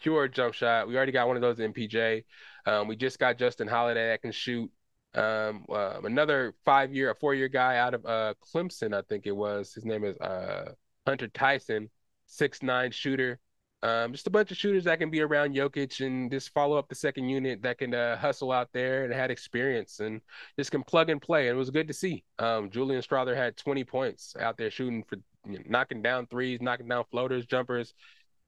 pure 0.00 0.28
jump 0.28 0.54
shot. 0.54 0.88
We 0.88 0.96
already 0.96 1.12
got 1.12 1.26
one 1.28 1.36
of 1.36 1.42
those 1.42 1.60
in 1.60 1.72
PJ. 1.72 2.24
Um, 2.66 2.88
we 2.88 2.96
just 2.96 3.18
got 3.18 3.38
Justin 3.38 3.68
Holiday 3.68 4.08
that 4.08 4.22
can 4.22 4.32
shoot. 4.32 4.70
Um, 5.12 5.66
uh, 5.68 6.00
another 6.04 6.54
five-year, 6.64 7.10
a 7.10 7.14
four-year 7.16 7.48
guy 7.48 7.78
out 7.78 7.94
of 7.94 8.06
uh, 8.06 8.34
Clemson, 8.54 8.94
I 8.94 9.02
think 9.02 9.26
it 9.26 9.32
was. 9.32 9.74
His 9.74 9.84
name 9.84 10.04
is 10.04 10.16
uh, 10.18 10.72
Hunter 11.06 11.28
Tyson, 11.28 11.90
six 12.26 12.62
nine 12.62 12.92
shooter. 12.92 13.40
Um, 13.82 14.12
just 14.12 14.26
a 14.26 14.30
bunch 14.30 14.50
of 14.50 14.58
shooters 14.58 14.84
that 14.84 14.98
can 14.98 15.10
be 15.10 15.22
around 15.22 15.54
Jokic 15.54 16.04
and 16.04 16.30
just 16.30 16.52
follow 16.52 16.76
up 16.76 16.88
the 16.88 16.94
second 16.94 17.28
unit 17.28 17.62
that 17.62 17.78
can 17.78 17.94
uh, 17.94 18.16
hustle 18.16 18.52
out 18.52 18.68
there 18.72 19.04
and 19.04 19.12
had 19.12 19.30
experience 19.30 20.00
and 20.00 20.20
just 20.58 20.70
can 20.70 20.82
plug 20.82 21.08
and 21.08 21.20
play. 21.20 21.48
And 21.48 21.56
it 21.56 21.58
was 21.58 21.70
good 21.70 21.88
to 21.88 21.94
see. 21.94 22.22
Um, 22.38 22.68
Julian 22.70 23.00
Strawther 23.00 23.34
had 23.34 23.56
20 23.56 23.84
points 23.84 24.36
out 24.38 24.58
there 24.58 24.70
shooting 24.70 25.02
for 25.02 25.16
you 25.48 25.58
know, 25.58 25.64
knocking 25.66 26.02
down 26.02 26.26
threes, 26.26 26.60
knocking 26.60 26.88
down 26.88 27.04
floaters, 27.10 27.46
jumpers. 27.46 27.94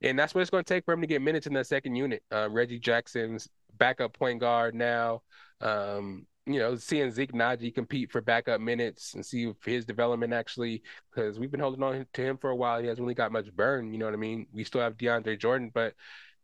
And 0.03 0.19
that's 0.19 0.35
what 0.35 0.43
it's 0.43 0.51
going 0.51 0.65
to 0.65 0.75
take 0.75 0.85
for 0.85 0.93
him 0.93 1.01
to 1.01 1.07
get 1.07 1.23
minutes 1.23 1.47
in 1.47 1.55
that 1.55 1.67
second 1.67 1.97
unit. 1.97 2.23
Um, 2.31 2.53
Reggie 2.53 2.79
Jackson's 2.79 3.49
backup 3.79 4.13
point 4.13 4.41
guard 4.41 4.75
now. 4.75 5.23
Um, 5.61 6.27
you 6.47 6.59
know, 6.59 6.77
seeing 6.77 7.11
Zeke 7.11 7.33
Nnaji 7.33 7.75
compete 7.75 8.11
for 8.11 8.21
backup 8.21 8.61
minutes 8.61 9.15
and 9.15 9.25
see 9.25 9.45
if 9.49 9.57
his 9.65 9.85
development 9.85 10.33
actually, 10.33 10.83
because 11.11 11.39
we've 11.39 11.51
been 11.51 11.61
holding 11.61 11.83
on 11.83 12.07
to 12.13 12.23
him 12.23 12.37
for 12.39 12.51
a 12.51 12.57
while. 12.57 12.81
He 12.81 12.87
hasn't 12.89 13.05
really 13.05 13.15
got 13.15 13.33
much 13.33 13.53
burn. 13.55 13.93
You 13.93 13.99
know 13.99 14.07
what 14.07 14.15
I 14.15 14.19
mean? 14.19 14.47
We 14.53 14.65
still 14.65 14.81
have 14.81 14.97
DeAndre 14.97 15.39
Jordan, 15.39 15.71
but 15.73 15.95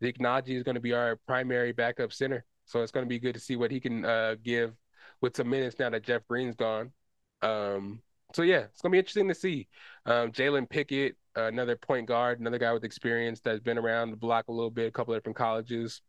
Zeke 0.03 0.19
Nnaji 0.19 0.57
is 0.57 0.63
going 0.63 0.77
to 0.77 0.81
be 0.81 0.93
our 0.93 1.17
primary 1.27 1.73
backup 1.73 2.13
center. 2.13 2.45
So 2.67 2.83
it's 2.83 2.93
going 2.93 3.05
to 3.05 3.09
be 3.09 3.19
good 3.19 3.35
to 3.35 3.41
see 3.41 3.57
what 3.57 3.71
he 3.71 3.81
can 3.81 4.05
uh, 4.05 4.37
give 4.43 4.75
with 5.21 5.37
some 5.37 5.51
minutes 5.51 5.79
now 5.79 5.91
that 5.91 6.05
Jeff 6.05 6.27
Green's 6.29 6.55
gone. 6.55 6.93
Um, 7.43 8.03
so 8.35 8.43
yeah, 8.43 8.65
it's 8.71 8.83
gonna 8.83 8.93
be 8.93 8.99
interesting 8.99 9.29
to 9.29 9.35
see. 9.35 9.69
Um, 10.07 10.33
Jalen 10.33 10.69
Pickett, 10.69 11.17
another 11.35 11.77
point 11.77 12.07
guard, 12.07 12.41
another 12.41 12.59
guy 12.59 12.73
with 12.73 12.85
experience 12.85 13.41
that's 13.41 13.61
been 13.61 13.79
around 13.79 14.11
the 14.11 14.17
block 14.17 14.49
a 14.49 14.53
little 14.53 14.71
bit, 14.71 14.89
a 14.89 14.91
couple 14.91 15.15
of 15.15 15.21
different 15.21 15.37
colleges. 15.37 16.03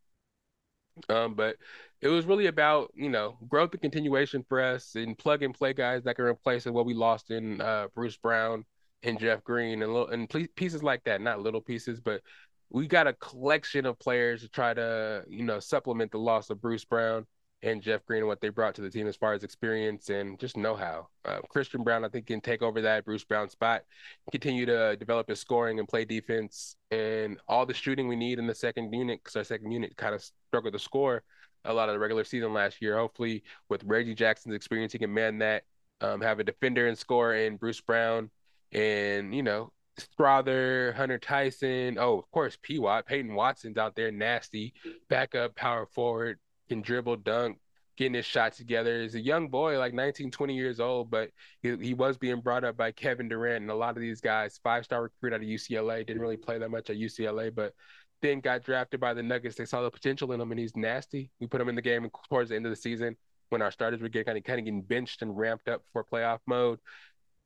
Um, 1.08 1.34
but 1.36 1.56
it 2.02 2.08
was 2.08 2.26
really 2.26 2.48
about 2.48 2.92
you 2.96 3.10
know 3.10 3.38
growth 3.48 3.72
and 3.74 3.82
continuation 3.82 4.44
for 4.48 4.62
us 4.62 4.96
and 4.96 5.18
plug 5.18 5.44
and 5.44 5.54
play 5.54 5.74
guys 5.74 6.04
that 6.04 6.16
can 6.16 6.26
replace 6.26 6.66
what 6.66 6.86
we 6.86 6.94
lost 6.94 7.32
in 7.32 7.62
uh, 7.62 7.88
Bruce 7.94 8.18
Brown 8.18 8.66
and 9.04 9.20
Jeff 9.20 9.44
Green 9.44 9.82
and 9.82 9.94
little 9.94 10.10
and 10.10 10.30
pieces 10.56 10.84
like 10.84 11.04
that. 11.06 11.22
Not 11.22 11.42
little 11.42 11.62
pieces, 11.62 12.00
but 12.00 12.22
we 12.70 12.88
got 12.88 13.08
a 13.08 13.14
collection 13.14 13.86
of 13.86 14.00
players 14.00 14.42
to 14.42 14.50
try 14.50 14.74
to 14.74 15.24
you 15.30 15.44
know 15.44 15.60
supplement 15.60 16.12
the 16.12 16.20
loss 16.20 16.50
of 16.50 16.62
Bruce 16.62 16.86
Brown 16.86 17.26
and 17.62 17.82
Jeff 17.82 18.06
Green 18.06 18.20
and 18.20 18.28
what 18.28 18.40
they 18.40 18.50
brought 18.50 18.76
to 18.76 18.82
the 18.82 18.90
team 18.90 19.08
as 19.08 19.16
far 19.16 19.34
as 19.34 19.44
experience 19.44 20.10
and 20.10 20.40
just 20.40 20.56
know 20.56 20.76
how. 20.76 21.08
Uh, 21.26 21.40
Christian 21.50 21.84
Braun, 21.84 22.06
I 22.06 22.10
think, 22.10 22.28
can 22.28 22.42
take 22.42 22.62
over 22.62 22.82
that 22.82 23.06
Bruce 23.06 23.24
Brown 23.24 23.50
spot, 23.50 23.84
continue 24.32 24.66
to 24.66 24.96
develop 24.96 25.28
his 25.28 25.40
scoring 25.40 25.80
and 25.80 25.88
play 25.88 26.06
defense, 26.06 26.76
and 26.92 27.38
all 27.48 27.66
the 27.66 27.74
shooting 27.74 28.08
we 28.08 28.16
need 28.16 28.40
in 28.40 28.48
the 28.48 28.56
second 28.56 28.94
unit 28.94 29.20
because 29.24 29.36
our 29.36 29.44
second 29.44 29.72
unit 29.72 29.96
kind 29.98 30.16
of 30.16 30.24
struggled 30.48 30.74
to 30.74 30.80
score 30.80 31.24
a 31.66 31.74
lot 31.74 31.90
of 31.90 31.96
the 31.96 32.00
regular 32.00 32.24
season 32.24 32.54
last 32.54 32.82
year. 32.82 32.98
Hopefully, 32.98 33.44
with 33.68 33.84
Reggie 33.84 34.16
Jackson's 34.16 34.56
experience, 34.56 34.94
he 34.94 35.00
can 35.00 35.14
man 35.14 35.40
that. 35.40 35.64
Um, 36.02 36.22
have 36.22 36.40
a 36.40 36.46
defender 36.46 36.88
and 36.88 36.98
score 36.98 37.36
in 37.36 37.58
Bruce 37.58 37.82
Brown, 37.82 38.32
and 38.72 39.36
you 39.36 39.44
know 39.44 39.74
Strawther, 40.00 40.96
Hunter 40.96 41.18
Tyson. 41.18 41.98
Oh, 42.00 42.18
of 42.20 42.32
course, 42.32 42.58
P. 42.62 42.80
Watt, 42.80 43.06
Peyton 43.06 43.36
Watson's 43.36 43.78
out 43.78 43.98
there, 43.98 44.10
nasty 44.10 44.74
backup 45.10 45.56
power 45.56 45.86
forward 45.86 46.40
can 46.70 46.82
dribble, 46.82 47.18
dunk, 47.18 47.58
getting 47.98 48.14
his 48.14 48.26
shot 48.26 48.54
together. 48.54 49.02
He's 49.02 49.16
a 49.16 49.20
young 49.20 49.50
boy, 49.50 49.78
like 49.78 49.94
19, 49.94 50.32
20 50.32 50.56
years 50.56 50.80
old, 50.80 51.12
but 51.12 51.32
he, 51.62 51.76
he 51.78 51.94
was 51.94 52.18
being 52.18 52.40
brought 52.40 52.64
up 52.64 52.78
by 52.78 52.92
Kevin 52.94 53.28
Durant. 53.28 53.64
And 53.64 53.70
a 53.70 53.76
lot 53.76 53.98
of 53.98 54.02
these 54.02 54.22
guys, 54.22 54.60
five 54.64 54.86
star 54.86 55.04
recruit 55.04 55.34
out 55.34 55.42
of 55.42 55.48
UCLA, 55.48 56.08
didn't 56.08 56.22
really 56.22 56.38
play 56.38 56.58
that 56.58 56.72
much 56.72 56.90
at 56.90 56.96
UCLA, 56.96 57.54
but 57.54 57.74
then 58.22 58.40
got 58.40 58.64
drafted 58.64 59.00
by 59.00 59.14
the 59.14 59.22
Nuggets. 59.24 59.58
They 59.58 59.66
saw 59.66 59.82
the 59.82 59.92
potential 59.92 60.32
in 60.32 60.40
him, 60.40 60.52
and 60.52 60.60
he's 60.60 60.76
nasty. 60.76 61.30
We 61.40 61.48
put 61.48 61.60
him 61.60 61.70
in 61.70 61.76
the 61.76 61.82
game 61.82 62.10
towards 62.30 62.50
the 62.50 62.56
end 62.56 62.66
of 62.66 62.70
the 62.72 62.76
season 62.78 63.18
when 63.50 63.62
our 63.62 63.72
starters 63.72 64.02
were 64.02 64.10
getting 64.10 64.26
kind 64.26 64.38
of, 64.38 64.44
kind 64.44 64.60
of 64.60 64.66
getting 64.66 64.82
benched 64.82 65.22
and 65.22 65.38
ramped 65.38 65.68
up 65.68 65.84
for 65.92 66.04
playoff 66.04 66.40
mode. 66.48 66.80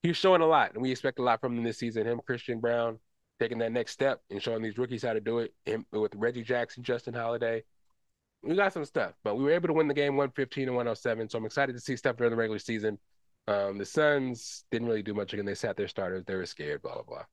He's 0.03 0.17
showing 0.17 0.41
a 0.41 0.45
lot, 0.45 0.74
and 0.74 0.82
we 0.82 0.91
expect 0.91 1.19
a 1.19 1.24
lot 1.24 1.41
from 1.41 1.57
him 1.57 1.63
this 1.63 1.80
season. 1.80 2.05
Him, 2.05 2.19
Christian 2.26 2.59
Braun, 2.59 2.99
taking 3.39 3.57
that 3.59 3.71
next 3.71 3.91
step 3.91 4.21
and 4.30 4.41
showing 4.41 4.61
these 4.61 4.78
rookies 4.78 5.03
how 5.03 5.13
to 5.13 5.21
do 5.21 5.39
it. 5.39 5.53
With 5.91 6.13
Reggie 6.15 6.43
Jackson, 6.43 6.84
Justin 6.84 7.13
Holiday, 7.13 7.63
we 8.43 8.55
got 8.55 8.73
some 8.73 8.85
stuff, 8.85 9.13
but 9.23 9.35
we 9.35 9.43
were 9.43 9.51
able 9.51 9.67
to 9.67 9.73
win 9.73 9.87
the 9.87 9.93
game 9.93 10.17
115 10.17 10.67
and 10.67 10.75
107. 10.75 11.29
So 11.29 11.37
I'm 11.37 11.45
excited 11.45 11.73
to 11.73 11.81
see 11.81 11.95
stuff 11.95 12.17
during 12.17 12.31
the 12.31 12.37
regular 12.37 12.59
season. 12.59 12.99
Um, 13.47 13.77
the 13.77 13.85
Suns 13.85 14.65
didn't 14.71 14.87
really 14.87 15.03
do 15.03 15.13
much 15.13 15.33
again. 15.33 15.45
They 15.45 15.55
sat 15.55 15.77
their 15.77 15.87
starters. 15.87 16.23
They 16.25 16.35
were 16.35 16.45
scared, 16.45 16.81
blah, 16.81 16.93
blah, 16.93 17.03
blah. 17.03 17.23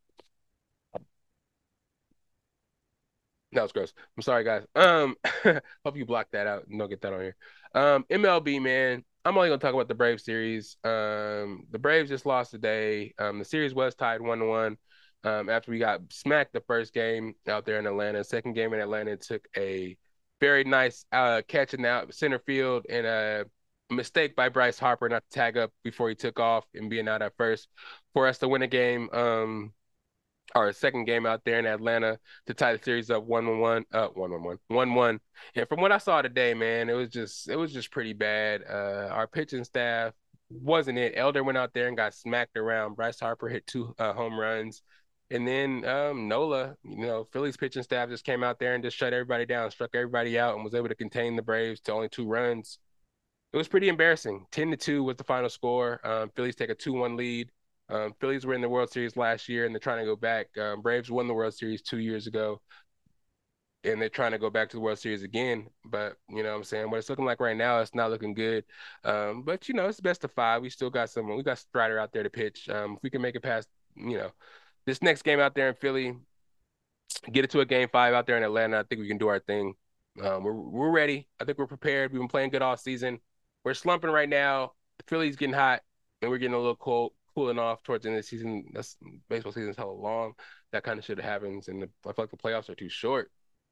That 3.53 3.63
was 3.63 3.73
gross. 3.73 3.93
I'm 4.17 4.23
sorry, 4.23 4.45
guys. 4.45 4.65
Um, 4.77 5.17
hope 5.85 5.97
you 5.97 6.07
block 6.07 6.29
that 6.33 6.47
out 6.47 6.69
and 6.69 6.79
don't 6.79 6.89
get 6.89 7.01
that 7.01 7.13
on 7.13 7.21
here. 7.21 7.37
Um, 7.75 8.05
MLB, 8.09 8.63
man. 8.63 9.05
I'm 9.25 9.37
only 9.37 9.49
gonna 9.49 9.59
talk 9.59 9.75
about 9.75 9.89
the 9.89 9.95
Braves 9.95 10.25
series. 10.25 10.77
Um, 10.85 11.67
the 11.71 11.79
Braves 11.79 12.09
just 12.09 12.25
lost 12.25 12.53
today. 12.53 13.13
Um, 13.19 13.39
the 13.39 13.45
series 13.45 13.75
was 13.75 13.95
tied 13.95 14.23
one 14.23 14.39
to 14.39 14.47
one. 14.47 14.79
Um, 15.25 15.51
after 15.51 15.71
we 15.71 15.79
got 15.79 16.01
smacked 16.11 16.55
the 16.55 16.63
first 16.63 16.95
game 16.95 17.35
out 17.47 17.67
there 17.67 17.79
in 17.79 17.87
Atlanta. 17.87 18.25
Second 18.25 18.55
game 18.55 18.73
in 18.73 18.81
Atlanta 18.81 19.17
took 19.17 19.47
a 19.57 19.97
very 20.41 20.65
nice 20.65 21.05
uh, 21.13 21.43
catching 21.47 21.85
out 21.85 22.15
center 22.15 22.39
field 22.39 22.87
and 22.89 23.07
a 23.07 23.45
mistake 23.91 24.35
by 24.37 24.49
Bryce 24.49 24.79
Harper 24.79 25.09
not 25.09 25.23
to 25.31 25.39
tag 25.39 25.57
up 25.57 25.73
before 25.83 26.09
he 26.09 26.15
took 26.15 26.41
off 26.41 26.65
and 26.75 26.91
being 26.91 27.09
out 27.09 27.23
at 27.23 27.37
first 27.37 27.69
for 28.15 28.27
us 28.27 28.39
to 28.39 28.49
win 28.49 28.63
a 28.63 28.67
game. 28.67 29.09
Um, 29.13 29.73
our 30.55 30.73
second 30.73 31.05
game 31.05 31.27
out 31.27 31.43
there 31.45 31.59
in 31.59 31.67
Atlanta 31.67 32.19
to 32.47 32.55
tie 32.55 32.77
the 32.77 32.83
series 32.83 33.11
up 33.11 33.25
one 33.25 33.61
one, 33.61 33.85
uh, 33.93 34.09
one 34.09 34.33
one 34.33 34.43
one, 34.43 34.59
one 34.69 34.95
one. 34.95 35.21
And 35.55 35.69
from 35.69 35.81
what 35.81 35.93
I 35.93 35.99
saw 35.99 36.23
today, 36.23 36.55
man, 36.55 36.89
it 36.89 36.95
was 36.95 37.11
just 37.11 37.49
it 37.49 37.57
was 37.57 37.73
just 37.73 37.93
pretty 37.93 38.15
bad. 38.15 38.63
Uh, 38.69 39.09
our 39.13 39.27
pitching 39.27 39.65
staff 39.65 40.13
wasn't 40.51 40.99
it. 40.99 41.15
Elder 41.17 41.45
went 41.45 41.59
out 41.59 41.73
there 41.73 41.89
and 41.89 41.97
got 41.97 42.15
smacked 42.15 42.57
around. 42.57 42.97
Bryce 42.97 43.21
Harper 43.21 43.49
hit 43.49 43.67
two 43.67 43.95
uh, 43.99 44.13
home 44.13 44.39
runs. 44.39 44.83
And 45.31 45.47
then 45.47 45.85
um, 45.85 46.27
Nola, 46.29 46.77
you 46.83 47.07
know, 47.07 47.29
Philly's 47.33 47.57
pitching 47.57 47.85
staff 47.85 48.09
just 48.09 48.25
came 48.25 48.43
out 48.43 48.59
there 48.59 48.75
and 48.75 48.83
just 48.83 48.97
shut 48.97 49.13
everybody 49.13 49.47
down, 49.47 49.71
struck 49.71 49.91
everybody 49.95 50.39
out, 50.39 50.57
and 50.57 50.65
was 50.65 50.75
able 50.75 50.89
to 50.89 50.95
contain 50.95 51.37
the 51.37 51.43
Braves 51.43 51.81
to 51.83 51.93
only 51.93 52.09
two 52.09 52.27
runs. 52.27 52.79
It 53.53 53.57
was 53.57 53.69
pretty 53.69 53.89
embarrassing. 53.89 54.47
Ten 54.51 54.71
to 54.71 54.77
two 54.77 55.05
was 55.05 55.17
the 55.17 55.25
final 55.25 55.49
score. 55.49 56.01
Um, 56.07 56.31
Phillies 56.35 56.57
take 56.57 56.71
a 56.71 56.75
two-one 56.75 57.17
lead. 57.17 57.51
Um, 57.89 58.15
Phillies 58.21 58.47
were 58.47 58.55
in 58.55 58.61
the 58.61 58.69
World 58.69 58.91
Series 58.91 59.17
last 59.17 59.49
year, 59.49 59.67
and 59.67 59.75
they're 59.75 59.81
trying 59.81 59.99
to 59.99 60.05
go 60.05 60.17
back. 60.17 60.47
Um, 60.59 60.83
Braves 60.83 61.11
won 61.11 61.27
the 61.27 61.35
World 61.35 61.55
Series 61.55 61.83
two 61.83 61.99
years 61.99 62.27
ago, 62.27 62.61
and 63.85 64.01
they're 64.01 64.09
trying 64.09 64.33
to 64.33 64.39
go 64.39 64.51
back 64.51 64.69
to 64.71 64.77
the 64.77 64.81
World 64.81 64.99
Series 64.99 65.23
again. 65.23 65.69
But 65.85 66.17
you 66.29 66.43
know, 66.43 66.51
what 66.51 66.57
I'm 66.59 66.65
saying 66.65 66.91
what 66.91 66.99
it's 66.99 67.09
looking 67.11 67.25
like 67.25 67.41
right 67.41 67.57
now, 67.57 67.81
it's 67.81 67.95
not 67.95 68.11
looking 68.11 68.35
good. 68.35 68.65
Um, 69.05 69.43
but 69.43 69.69
you 69.69 69.75
know, 69.75 69.87
it's 69.89 70.01
best 70.01 70.25
of 70.25 70.33
five. 70.33 70.63
We 70.63 70.71
still 70.71 70.91
got 70.91 71.11
someone. 71.11 71.37
We 71.37 71.43
got 71.43 71.59
Strider 71.59 71.99
out 71.99 72.13
there 72.13 72.23
to 72.23 72.31
pitch. 72.31 72.69
Um, 72.69 72.95
if 72.97 73.03
we 73.03 73.11
can 73.11 73.23
make 73.23 73.35
it 73.37 73.43
past, 73.43 73.69
you 73.97 74.19
know, 74.19 74.31
this 74.87 75.03
next 75.03 75.23
game 75.23 75.41
out 75.41 75.55
there 75.55 75.69
in 75.69 75.75
Philly, 75.75 76.17
get 77.33 77.45
it 77.45 77.51
to 77.51 77.61
a 77.61 77.67
game 77.67 77.89
five 77.91 78.15
out 78.15 78.27
there 78.27 78.37
in 78.37 78.43
Atlanta. 78.43 78.81
I 78.81 78.83
think 78.85 79.01
we 79.01 79.09
can 79.09 79.19
do 79.19 79.29
our 79.29 79.41
thing. 79.41 79.75
Um, 80.23 80.43
we're 80.43 80.53
we're 80.53 80.91
ready. 80.91 81.29
I 81.41 81.45
think 81.45 81.59
we're 81.59 81.67
prepared. 81.67 82.13
We've 82.13 82.21
been 82.21 82.29
playing 82.29 82.51
good 82.51 82.63
all 82.63 82.77
season. 82.77 83.21
We're 83.65 83.75
slumping 83.75 84.11
right 84.11 84.29
now. 84.29 84.73
The 84.99 85.05
Philly's 85.07 85.37
getting 85.37 85.55
hot, 85.55 85.83
and 86.21 86.31
we're 86.31 86.39
getting 86.39 86.55
a 86.55 86.59
little 86.59 86.77
cold 86.77 87.13
cooling 87.35 87.59
off 87.59 87.83
towards 87.83 88.03
the 88.03 88.11
end 88.11 88.19
of 88.19 88.25
the 88.25 88.29
season. 88.29 88.65
That's 88.73 88.97
baseball 89.29 89.53
season's 89.53 89.77
hella 89.77 89.93
long. 89.93 90.33
That 90.73 90.83
kind 90.83 90.99
of 90.99 91.05
shit 91.05 91.21
happens, 91.21 91.69
and 91.69 91.83
the, 91.83 91.89
I 92.07 92.13
feel 92.13 92.25
like 92.25 92.31
the 92.31 92.37
playoffs 92.37 92.69
are 92.69 92.75
too 92.75 92.89
short. 92.89 93.31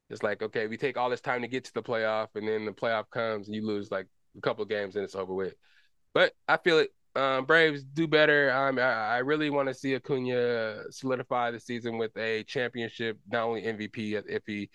It's 0.09 0.23
like 0.23 0.41
okay, 0.41 0.67
we 0.67 0.77
take 0.77 0.97
all 0.97 1.09
this 1.09 1.21
time 1.21 1.41
to 1.41 1.47
get 1.47 1.65
to 1.65 1.73
the 1.73 1.83
playoff, 1.83 2.29
and 2.35 2.47
then 2.47 2.65
the 2.65 2.71
playoff 2.71 3.09
comes 3.09 3.47
and 3.47 3.55
you 3.55 3.65
lose 3.65 3.91
like 3.91 4.07
a 4.37 4.41
couple 4.41 4.65
games 4.65 4.95
and 4.95 5.03
it's 5.03 5.15
over 5.15 5.33
with. 5.33 5.55
But 6.13 6.33
I 6.47 6.57
feel 6.57 6.79
it. 6.79 6.91
Um, 7.15 7.45
Braves 7.45 7.83
do 7.83 8.07
better. 8.07 8.51
Um, 8.51 8.77
I, 8.77 8.81
I 8.81 9.17
really 9.19 9.49
want 9.49 9.67
to 9.67 9.73
see 9.73 9.95
Acuna 9.95 10.83
solidify 10.91 11.51
the 11.51 11.59
season 11.59 11.97
with 11.97 12.15
a 12.17 12.43
championship, 12.43 13.17
not 13.31 13.43
only 13.43 13.65
MVP 13.65 14.13
if 14.13 14.43
he 14.45 14.69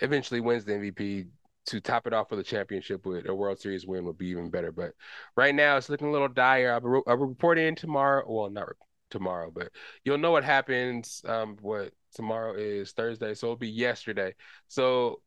eventually 0.00 0.40
wins 0.40 0.64
the 0.64 0.74
MVP 0.74 1.26
to 1.66 1.80
top 1.80 2.06
it 2.06 2.12
off 2.12 2.30
with 2.30 2.40
a 2.40 2.44
championship 2.44 3.04
with 3.04 3.28
a 3.28 3.34
World 3.34 3.58
Series 3.60 3.86
win 3.86 4.04
would 4.04 4.18
be 4.18 4.28
even 4.28 4.50
better. 4.50 4.72
But 4.72 4.92
right 5.36 5.54
now 5.54 5.76
it's 5.76 5.88
looking 5.88 6.08
a 6.08 6.12
little 6.12 6.28
dire. 6.28 6.72
I'll 6.72 6.80
be, 6.80 7.00
I'll 7.06 7.16
be 7.16 7.22
reporting 7.24 7.74
tomorrow. 7.74 8.24
Well, 8.26 8.50
not 8.50 8.68
tomorrow, 9.10 9.50
but 9.54 9.68
you'll 10.04 10.18
know 10.18 10.30
what 10.30 10.44
happens. 10.44 11.22
Um, 11.26 11.56
what 11.60 11.92
tomorrow 12.14 12.54
is 12.54 12.92
Thursday, 12.92 13.34
so 13.34 13.48
it'll 13.48 13.56
be 13.56 13.68
yesterday. 13.68 14.34
So 14.68 15.20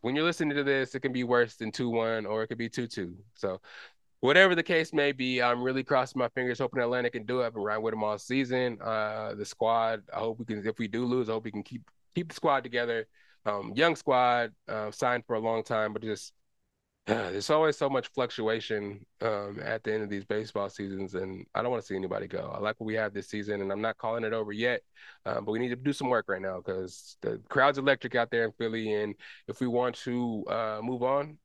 when 0.00 0.14
you're 0.16 0.24
listening 0.24 0.56
to 0.56 0.64
this, 0.64 0.94
it 0.94 1.00
can 1.00 1.12
be 1.12 1.24
worse 1.24 1.56
than 1.56 1.70
two 1.70 1.90
one 1.90 2.26
or 2.26 2.42
it 2.42 2.48
could 2.48 2.58
be 2.58 2.68
two 2.68 2.86
two. 2.86 3.14
So 3.34 3.60
whatever 4.20 4.54
the 4.54 4.62
case 4.62 4.92
may 4.92 5.12
be, 5.12 5.42
I'm 5.42 5.62
really 5.62 5.84
crossing 5.84 6.18
my 6.18 6.28
fingers, 6.28 6.58
hoping 6.58 6.82
Atlanta 6.82 7.10
can 7.10 7.24
do 7.24 7.40
it. 7.40 7.46
I've 7.46 7.54
been 7.54 7.62
riding 7.62 7.82
with 7.82 7.92
them 7.92 8.04
all 8.04 8.18
season. 8.18 8.78
Uh, 8.80 9.34
the 9.34 9.44
squad, 9.44 10.02
I 10.14 10.18
hope 10.18 10.38
we 10.38 10.44
can. 10.44 10.66
If 10.66 10.78
we 10.78 10.88
do 10.88 11.04
lose, 11.04 11.28
I 11.28 11.32
hope 11.32 11.44
we 11.44 11.50
can 11.50 11.62
keep 11.62 11.82
keep 12.14 12.28
the 12.28 12.34
squad 12.34 12.62
together 12.62 13.06
um, 13.48 13.72
young 13.74 13.96
squad, 13.96 14.52
uh, 14.68 14.90
signed 14.90 15.24
for 15.26 15.36
a 15.36 15.40
long 15.40 15.62
time, 15.62 15.92
but 15.92 16.02
just 16.02 16.32
uh, 17.06 17.14
there's 17.30 17.50
always 17.50 17.76
so 17.76 17.88
much 17.88 18.08
fluctuation 18.08 19.04
um, 19.22 19.60
at 19.62 19.82
the 19.82 19.92
end 19.92 20.02
of 20.02 20.10
these 20.10 20.24
baseball 20.24 20.68
seasons, 20.68 21.14
and 21.14 21.46
I 21.54 21.62
don't 21.62 21.70
want 21.70 21.82
to 21.82 21.86
see 21.86 21.96
anybody 21.96 22.26
go. 22.26 22.52
I 22.54 22.58
like 22.58 22.76
what 22.78 22.86
we 22.86 22.94
have 22.94 23.14
this 23.14 23.28
season, 23.28 23.62
and 23.62 23.72
I'm 23.72 23.80
not 23.80 23.96
calling 23.96 24.24
it 24.24 24.32
over 24.32 24.52
yet, 24.52 24.82
uh, 25.24 25.40
but 25.40 25.52
we 25.52 25.58
need 25.58 25.70
to 25.70 25.76
do 25.76 25.92
some 25.92 26.08
work 26.08 26.26
right 26.28 26.42
now 26.42 26.58
because 26.58 27.16
the 27.22 27.40
crowd's 27.48 27.78
electric 27.78 28.14
out 28.14 28.30
there 28.30 28.44
in 28.44 28.52
Philly, 28.52 28.94
and 28.94 29.14
if 29.46 29.60
we 29.60 29.66
want 29.66 29.94
to 29.96 30.44
uh, 30.48 30.80
move 30.82 31.02
on 31.02 31.38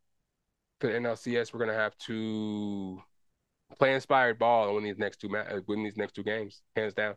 to 0.79 0.87
the 0.87 0.93
NLCS, 0.93 1.53
we're 1.53 1.59
gonna 1.59 1.73
have 1.73 1.97
to 1.99 3.01
play 3.77 3.93
inspired 3.93 4.39
ball 4.39 4.65
and 4.65 4.75
win 4.75 4.83
these 4.83 4.97
next 4.97 5.17
two 5.17 5.29
ma- 5.29 5.39
uh, 5.39 5.61
win 5.67 5.83
these 5.83 5.97
next 5.97 6.13
two 6.13 6.23
games, 6.23 6.61
hands 6.75 6.93
down. 6.93 7.15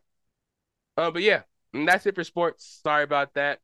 Uh, 0.96 1.10
but 1.10 1.22
yeah, 1.22 1.42
that's 1.72 2.06
it 2.06 2.14
for 2.14 2.24
sports. 2.24 2.80
Sorry 2.82 3.04
about 3.04 3.34
that 3.34 3.60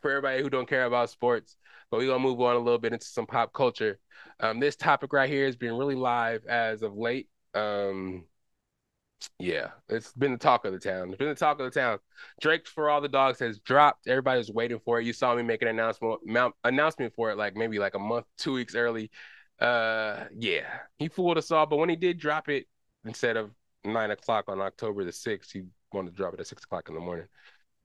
for 0.00 0.10
everybody 0.10 0.42
who 0.42 0.50
don't 0.50 0.68
care 0.68 0.84
about 0.84 1.10
sports. 1.10 1.56
But 1.90 1.98
we're 1.98 2.08
gonna 2.08 2.18
move 2.18 2.40
on 2.40 2.56
a 2.56 2.58
little 2.58 2.78
bit 2.78 2.92
into 2.92 3.06
some 3.06 3.26
pop 3.26 3.52
culture. 3.52 3.98
Um, 4.40 4.60
this 4.60 4.76
topic 4.76 5.12
right 5.12 5.30
here 5.30 5.46
has 5.46 5.56
been 5.56 5.76
really 5.76 5.94
live 5.94 6.44
as 6.46 6.82
of 6.82 6.96
late. 6.96 7.28
Um, 7.54 8.24
yeah, 9.38 9.70
it's 9.88 10.12
been 10.12 10.32
the 10.32 10.38
talk 10.38 10.64
of 10.64 10.72
the 10.72 10.78
town. 10.78 11.08
It's 11.08 11.18
been 11.18 11.28
the 11.28 11.34
talk 11.34 11.58
of 11.60 11.72
the 11.72 11.80
town. 11.80 11.98
Drake 12.40 12.66
for 12.66 12.90
all 12.90 13.00
the 13.00 13.08
dogs 13.08 13.38
has 13.40 13.58
dropped. 13.60 14.06
Everybody's 14.06 14.50
waiting 14.50 14.80
for 14.84 15.00
it. 15.00 15.06
You 15.06 15.12
saw 15.12 15.34
me 15.34 15.42
make 15.42 15.62
an 15.62 15.68
announcement 15.68 16.20
announcement 16.64 17.14
for 17.14 17.30
it 17.30 17.38
like 17.38 17.56
maybe 17.56 17.78
like 17.78 17.94
a 17.94 17.98
month, 17.98 18.26
two 18.36 18.52
weeks 18.52 18.74
early. 18.74 19.10
Uh, 19.60 20.24
yeah, 20.36 20.66
he 20.98 21.08
fooled 21.08 21.38
us 21.38 21.50
all. 21.50 21.66
But 21.66 21.76
when 21.76 21.88
he 21.88 21.96
did 21.96 22.18
drop 22.18 22.48
it, 22.48 22.66
instead 23.04 23.36
of 23.36 23.50
nine 23.84 24.10
o'clock 24.10 24.46
on 24.48 24.60
October 24.60 25.04
the 25.04 25.12
sixth, 25.12 25.52
he 25.52 25.62
wanted 25.92 26.10
to 26.10 26.16
drop 26.16 26.34
it 26.34 26.40
at 26.40 26.46
six 26.46 26.64
o'clock 26.64 26.88
in 26.88 26.94
the 26.94 27.00
morning 27.00 27.26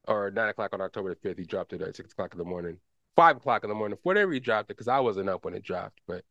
or 0.07 0.31
nine 0.31 0.49
o'clock 0.49 0.73
on 0.73 0.81
October 0.81 1.09
the 1.09 1.15
fifth. 1.15 1.37
He 1.37 1.45
dropped 1.45 1.73
it 1.73 1.81
at 1.81 1.95
six 1.95 2.11
o'clock 2.11 2.33
in 2.33 2.39
the 2.39 2.45
morning, 2.45 2.77
five 3.15 3.37
o'clock 3.37 3.63
in 3.63 3.69
the 3.69 3.75
morning, 3.75 3.97
whatever 4.03 4.31
he 4.31 4.39
dropped 4.39 4.71
it, 4.71 4.77
because 4.77 4.87
I 4.87 4.99
wasn't 4.99 5.29
up 5.29 5.45
when 5.45 5.53
it 5.53 5.63
dropped. 5.63 5.99
But 6.07 6.23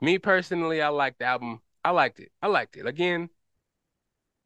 me 0.00 0.18
personally, 0.18 0.82
I 0.82 0.88
liked 0.88 1.20
the 1.20 1.26
album. 1.26 1.60
I 1.84 1.90
liked 1.90 2.20
it. 2.20 2.30
I 2.42 2.46
liked 2.48 2.76
it. 2.76 2.86
Again, 2.86 3.30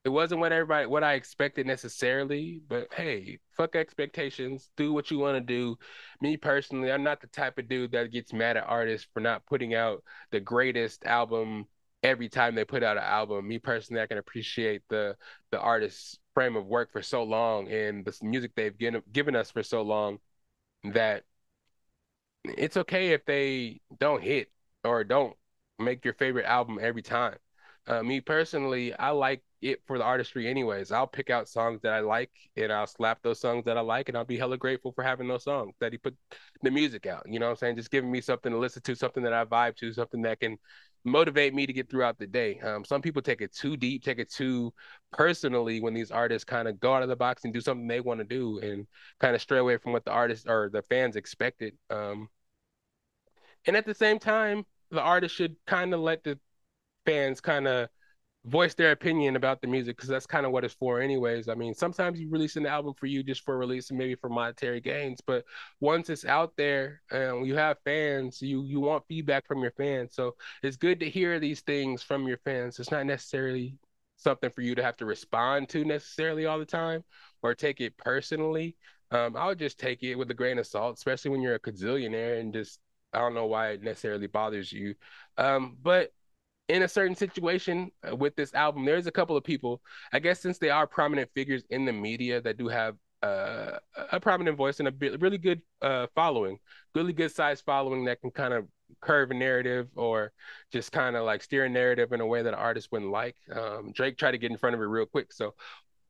it 0.06 0.10
wasn't 0.10 0.40
what 0.40 0.52
everybody 0.52 0.86
what 0.86 1.02
I 1.02 1.14
expected 1.14 1.66
necessarily, 1.66 2.62
but 2.68 2.94
hey, 2.94 3.40
fuck 3.56 3.74
expectations. 3.74 4.70
Do 4.76 4.92
what 4.92 5.10
you 5.10 5.18
want 5.18 5.36
to 5.36 5.40
do. 5.40 5.76
Me 6.20 6.36
personally, 6.36 6.92
I'm 6.92 7.02
not 7.02 7.20
the 7.20 7.26
type 7.26 7.58
of 7.58 7.68
dude 7.68 7.90
that 7.90 8.12
gets 8.12 8.32
mad 8.32 8.56
at 8.56 8.68
artists 8.68 9.08
for 9.12 9.18
not 9.18 9.44
putting 9.46 9.74
out 9.74 10.04
the 10.30 10.38
greatest 10.38 11.04
album 11.04 11.66
every 12.04 12.28
time 12.28 12.54
they 12.54 12.64
put 12.64 12.84
out 12.84 12.96
an 12.96 13.02
album. 13.02 13.48
Me 13.48 13.58
personally, 13.58 14.00
I 14.00 14.06
can 14.06 14.18
appreciate 14.18 14.82
the 14.88 15.16
the 15.50 15.58
artist's 15.58 16.20
frame 16.34 16.54
of 16.54 16.66
work 16.66 16.92
for 16.92 17.02
so 17.02 17.24
long 17.24 17.66
and 17.68 18.04
the 18.04 18.16
music 18.22 18.52
they've 18.54 18.78
given 18.78 19.02
given 19.10 19.34
us 19.34 19.50
for 19.50 19.64
so 19.64 19.82
long 19.82 20.20
that 20.92 21.24
it's 22.44 22.76
okay 22.76 23.08
if 23.08 23.24
they 23.24 23.80
don't 23.98 24.22
hit 24.22 24.52
or 24.84 25.02
don't 25.02 25.36
make 25.80 26.04
your 26.04 26.14
favorite 26.14 26.46
album 26.46 26.78
every 26.80 27.02
time. 27.02 27.38
Uh, 27.88 28.04
me 28.04 28.20
personally, 28.20 28.94
I 28.94 29.10
like 29.10 29.42
it 29.70 29.82
for 29.86 29.98
the 29.98 30.04
artistry 30.04 30.48
anyways. 30.48 30.92
I'll 30.92 31.06
pick 31.06 31.30
out 31.30 31.48
songs 31.48 31.80
that 31.82 31.92
I 31.92 32.00
like 32.00 32.30
and 32.56 32.72
I'll 32.72 32.86
slap 32.86 33.22
those 33.22 33.40
songs 33.40 33.64
that 33.64 33.76
I 33.76 33.80
like 33.80 34.08
and 34.08 34.16
I'll 34.16 34.24
be 34.24 34.38
hella 34.38 34.56
grateful 34.56 34.92
for 34.92 35.02
having 35.02 35.28
those 35.28 35.44
songs 35.44 35.74
that 35.80 35.92
he 35.92 35.98
put 35.98 36.16
the 36.62 36.70
music 36.70 37.06
out. 37.06 37.24
You 37.26 37.38
know 37.38 37.46
what 37.46 37.52
I'm 37.52 37.56
saying? 37.56 37.76
Just 37.76 37.90
giving 37.90 38.10
me 38.10 38.20
something 38.20 38.52
to 38.52 38.58
listen 38.58 38.82
to, 38.82 38.94
something 38.94 39.22
that 39.22 39.32
I 39.32 39.44
vibe 39.44 39.76
to, 39.76 39.92
something 39.92 40.22
that 40.22 40.40
can 40.40 40.58
motivate 41.04 41.54
me 41.54 41.66
to 41.66 41.72
get 41.72 41.88
throughout 41.88 42.18
the 42.18 42.26
day. 42.26 42.58
Um, 42.60 42.84
some 42.84 43.00
people 43.00 43.22
take 43.22 43.40
it 43.40 43.54
too 43.54 43.76
deep, 43.76 44.02
take 44.02 44.18
it 44.18 44.30
too 44.30 44.74
personally 45.12 45.80
when 45.80 45.94
these 45.94 46.10
artists 46.10 46.44
kind 46.44 46.66
of 46.66 46.80
go 46.80 46.94
out 46.94 47.02
of 47.02 47.08
the 47.08 47.16
box 47.16 47.44
and 47.44 47.54
do 47.54 47.60
something 47.60 47.86
they 47.86 48.00
want 48.00 48.18
to 48.20 48.24
do 48.24 48.58
and 48.58 48.86
kind 49.20 49.34
of 49.34 49.40
stray 49.40 49.58
away 49.58 49.76
from 49.78 49.92
what 49.92 50.04
the 50.04 50.10
artists 50.10 50.46
or 50.48 50.68
the 50.72 50.82
fans 50.82 51.16
expected. 51.16 51.74
Um, 51.90 52.28
and 53.66 53.76
at 53.76 53.86
the 53.86 53.94
same 53.94 54.18
time, 54.18 54.64
the 54.90 55.00
artist 55.00 55.34
should 55.34 55.56
kind 55.66 55.94
of 55.94 56.00
let 56.00 56.24
the 56.24 56.38
fans 57.06 57.40
kind 57.40 57.68
of 57.68 57.88
voice 58.46 58.74
their 58.74 58.92
opinion 58.92 59.34
about 59.34 59.60
the 59.60 59.66
music 59.66 59.96
because 59.96 60.08
that's 60.08 60.26
kind 60.26 60.46
of 60.46 60.52
what 60.52 60.64
it's 60.64 60.74
for 60.74 61.00
anyways. 61.00 61.48
I 61.48 61.54
mean 61.54 61.74
sometimes 61.74 62.20
you 62.20 62.30
release 62.30 62.56
an 62.56 62.66
album 62.66 62.94
for 62.94 63.06
you 63.06 63.22
just 63.22 63.42
for 63.44 63.58
release 63.58 63.90
and 63.90 63.98
maybe 63.98 64.14
for 64.14 64.28
monetary 64.28 64.80
gains 64.80 65.20
but 65.26 65.44
once 65.80 66.10
it's 66.10 66.24
out 66.24 66.52
there 66.56 67.02
and 67.10 67.46
you 67.46 67.56
have 67.56 67.76
fans 67.84 68.40
you 68.40 68.62
you 68.64 68.78
want 68.80 69.04
feedback 69.08 69.46
from 69.46 69.60
your 69.62 69.72
fans. 69.72 70.14
So 70.14 70.36
it's 70.62 70.76
good 70.76 71.00
to 71.00 71.10
hear 71.10 71.40
these 71.40 71.60
things 71.62 72.02
from 72.02 72.28
your 72.28 72.38
fans. 72.38 72.78
It's 72.78 72.90
not 72.92 73.06
necessarily 73.06 73.76
something 74.16 74.50
for 74.50 74.62
you 74.62 74.74
to 74.76 74.82
have 74.82 74.96
to 74.98 75.06
respond 75.06 75.68
to 75.70 75.84
necessarily 75.84 76.46
all 76.46 76.58
the 76.58 76.64
time 76.64 77.04
or 77.42 77.54
take 77.54 77.80
it 77.80 77.96
personally. 77.96 78.76
Um, 79.12 79.36
i 79.36 79.46
would 79.46 79.58
just 79.58 79.78
take 79.78 80.02
it 80.02 80.16
with 80.16 80.30
a 80.30 80.34
grain 80.34 80.58
of 80.58 80.66
salt 80.66 80.96
especially 80.96 81.30
when 81.30 81.40
you're 81.40 81.54
a 81.54 81.60
gazillionaire 81.60 82.40
and 82.40 82.52
just 82.52 82.80
i 83.12 83.20
don't 83.20 83.34
know 83.34 83.46
why 83.46 83.70
it 83.70 83.82
necessarily 83.82 84.26
bothers 84.26 84.72
you. 84.72 84.94
Um, 85.38 85.76
but 85.82 86.12
in 86.68 86.82
a 86.82 86.88
certain 86.88 87.14
situation 87.14 87.90
uh, 88.08 88.16
with 88.16 88.34
this 88.36 88.54
album, 88.54 88.84
there's 88.84 89.06
a 89.06 89.12
couple 89.12 89.36
of 89.36 89.44
people, 89.44 89.80
I 90.12 90.18
guess, 90.18 90.40
since 90.40 90.58
they 90.58 90.70
are 90.70 90.86
prominent 90.86 91.30
figures 91.34 91.62
in 91.70 91.84
the 91.84 91.92
media 91.92 92.40
that 92.40 92.56
do 92.56 92.68
have 92.68 92.96
uh, 93.22 93.78
a 94.12 94.20
prominent 94.20 94.56
voice 94.56 94.80
and 94.80 94.88
a 94.88 95.16
really 95.18 95.38
good 95.38 95.62
uh, 95.82 96.06
following, 96.14 96.58
really 96.94 97.12
good 97.12 97.32
size 97.32 97.60
following 97.60 98.04
that 98.04 98.20
can 98.20 98.30
kind 98.30 98.52
of 98.52 98.66
curve 99.00 99.30
a 99.30 99.34
narrative 99.34 99.88
or 99.96 100.32
just 100.72 100.92
kind 100.92 101.16
of 101.16 101.24
like 101.24 101.42
steer 101.42 101.64
a 101.64 101.68
narrative 101.68 102.12
in 102.12 102.20
a 102.20 102.26
way 102.26 102.42
that 102.42 102.54
an 102.54 102.58
artist 102.58 102.88
wouldn't 102.92 103.10
like. 103.10 103.36
Um, 103.52 103.92
Drake 103.92 104.18
tried 104.18 104.32
to 104.32 104.38
get 104.38 104.50
in 104.50 104.58
front 104.58 104.74
of 104.74 104.82
it 104.82 104.86
real 104.86 105.06
quick. 105.06 105.32
So 105.32 105.54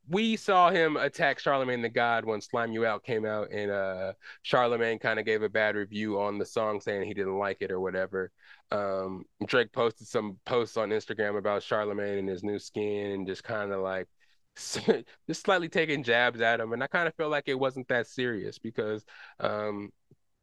we 0.09 0.37
saw 0.37 0.71
him 0.71 0.97
attack 0.97 1.39
Charlemagne 1.39 1.83
the 1.83 1.89
God 1.89 2.25
when 2.25 2.41
Slime 2.41 2.73
You 2.73 2.87
Out 2.87 3.03
came 3.03 3.25
out, 3.25 3.51
and 3.51 3.71
uh, 3.71 4.13
Charlemagne 4.43 4.99
kind 4.99 5.19
of 5.19 5.27
gave 5.27 5.43
a 5.43 5.49
bad 5.49 5.77
review 5.77 6.21
on 6.21 6.39
the 6.39 6.47
song, 6.47 6.81
saying 6.81 7.07
he 7.07 7.15
didn't 7.15 7.39
like 7.39 7.59
it 7.61 7.73
or 7.73 7.81
whatever. 7.81 8.31
Um, 8.71 9.25
Drake 9.47 9.73
posted 9.73 10.07
some 10.07 10.39
posts 10.47 10.77
on 10.77 10.91
Instagram 10.91 11.39
about 11.39 11.63
Charlemagne 11.63 12.19
and 12.19 12.29
his 12.29 12.45
new 12.45 12.59
skin, 12.59 13.13
and 13.13 13.27
just 13.27 13.45
kind 13.45 13.73
of 13.73 13.81
like 13.81 14.09
just 14.57 15.43
slightly 15.43 15.69
taking 15.69 16.03
jabs 16.03 16.41
at 16.41 16.61
him. 16.61 16.73
And 16.73 16.83
I 16.83 16.87
kind 16.87 17.09
of 17.09 17.15
felt 17.15 17.31
like 17.31 17.49
it 17.49 17.59
wasn't 17.59 17.89
that 17.89 18.07
serious 18.07 18.59
because 18.59 19.05
um, 19.41 19.91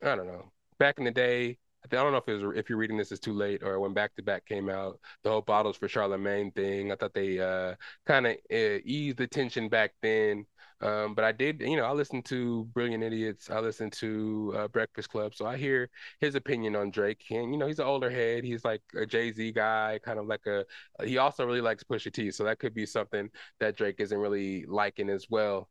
I 0.02 0.16
don't 0.16 0.28
know. 0.28 0.52
Back 0.78 0.98
in 0.98 1.06
the 1.06 1.12
day, 1.12 1.58
I 1.86 1.88
don't 1.96 2.12
know 2.12 2.18
if 2.18 2.28
it 2.28 2.42
was 2.44 2.58
if 2.58 2.70
you're 2.70 2.78
reading 2.78 2.98
this 2.98 3.12
is 3.12 3.20
too 3.20 3.34
late 3.34 3.62
or 3.64 3.80
when 3.80 3.94
Back 3.94 4.16
to 4.16 4.24
Back 4.24 4.46
came 4.46 4.70
out, 4.70 5.00
the 5.24 5.30
whole 5.30 5.42
bottles 5.42 5.78
for 5.78 5.88
Charlemagne 5.88 6.52
thing. 6.52 6.92
I 6.92 6.96
thought 6.96 7.14
they 7.14 7.40
uh, 7.40 7.76
kind 8.06 8.26
of 8.28 8.34
uh, 8.52 8.80
eased 8.86 9.18
the 9.18 9.28
tension 9.28 9.70
back 9.70 9.94
then. 10.02 10.46
Um, 10.82 11.14
but 11.16 11.24
I 11.24 11.32
did, 11.32 11.62
you 11.62 11.78
know, 11.78 11.86
I 11.86 11.94
listened 11.94 12.26
to 12.26 12.66
Brilliant 12.74 13.04
Idiots. 13.04 13.50
I 13.50 13.60
listened 13.60 13.94
to 13.94 14.54
uh, 14.58 14.68
Breakfast 14.68 15.10
Club, 15.10 15.34
so 15.34 15.46
I 15.46 15.56
hear 15.56 15.90
his 16.20 16.36
opinion 16.36 16.76
on 16.76 16.92
Drake. 16.92 17.24
And 17.32 17.54
you 17.54 17.58
know, 17.58 17.68
he's 17.68 17.80
an 17.80 17.86
older 17.86 18.10
head. 18.10 18.44
He's 18.44 18.66
like 18.66 18.82
a 18.96 19.06
Jay 19.06 19.32
Z 19.32 19.52
guy, 19.54 20.00
kind 20.04 20.20
of 20.20 20.26
like 20.28 20.46
a. 20.46 20.66
He 21.06 21.18
also 21.18 21.46
really 21.46 21.62
likes 21.62 21.84
Pusha 21.84 22.12
T, 22.12 22.32
so 22.32 22.44
that 22.44 22.60
could 22.60 22.74
be 22.74 22.86
something 22.86 23.30
that 23.60 23.78
Drake 23.78 24.00
isn't 24.00 24.18
really 24.18 24.66
liking 24.66 25.10
as 25.10 25.28
well. 25.30 25.70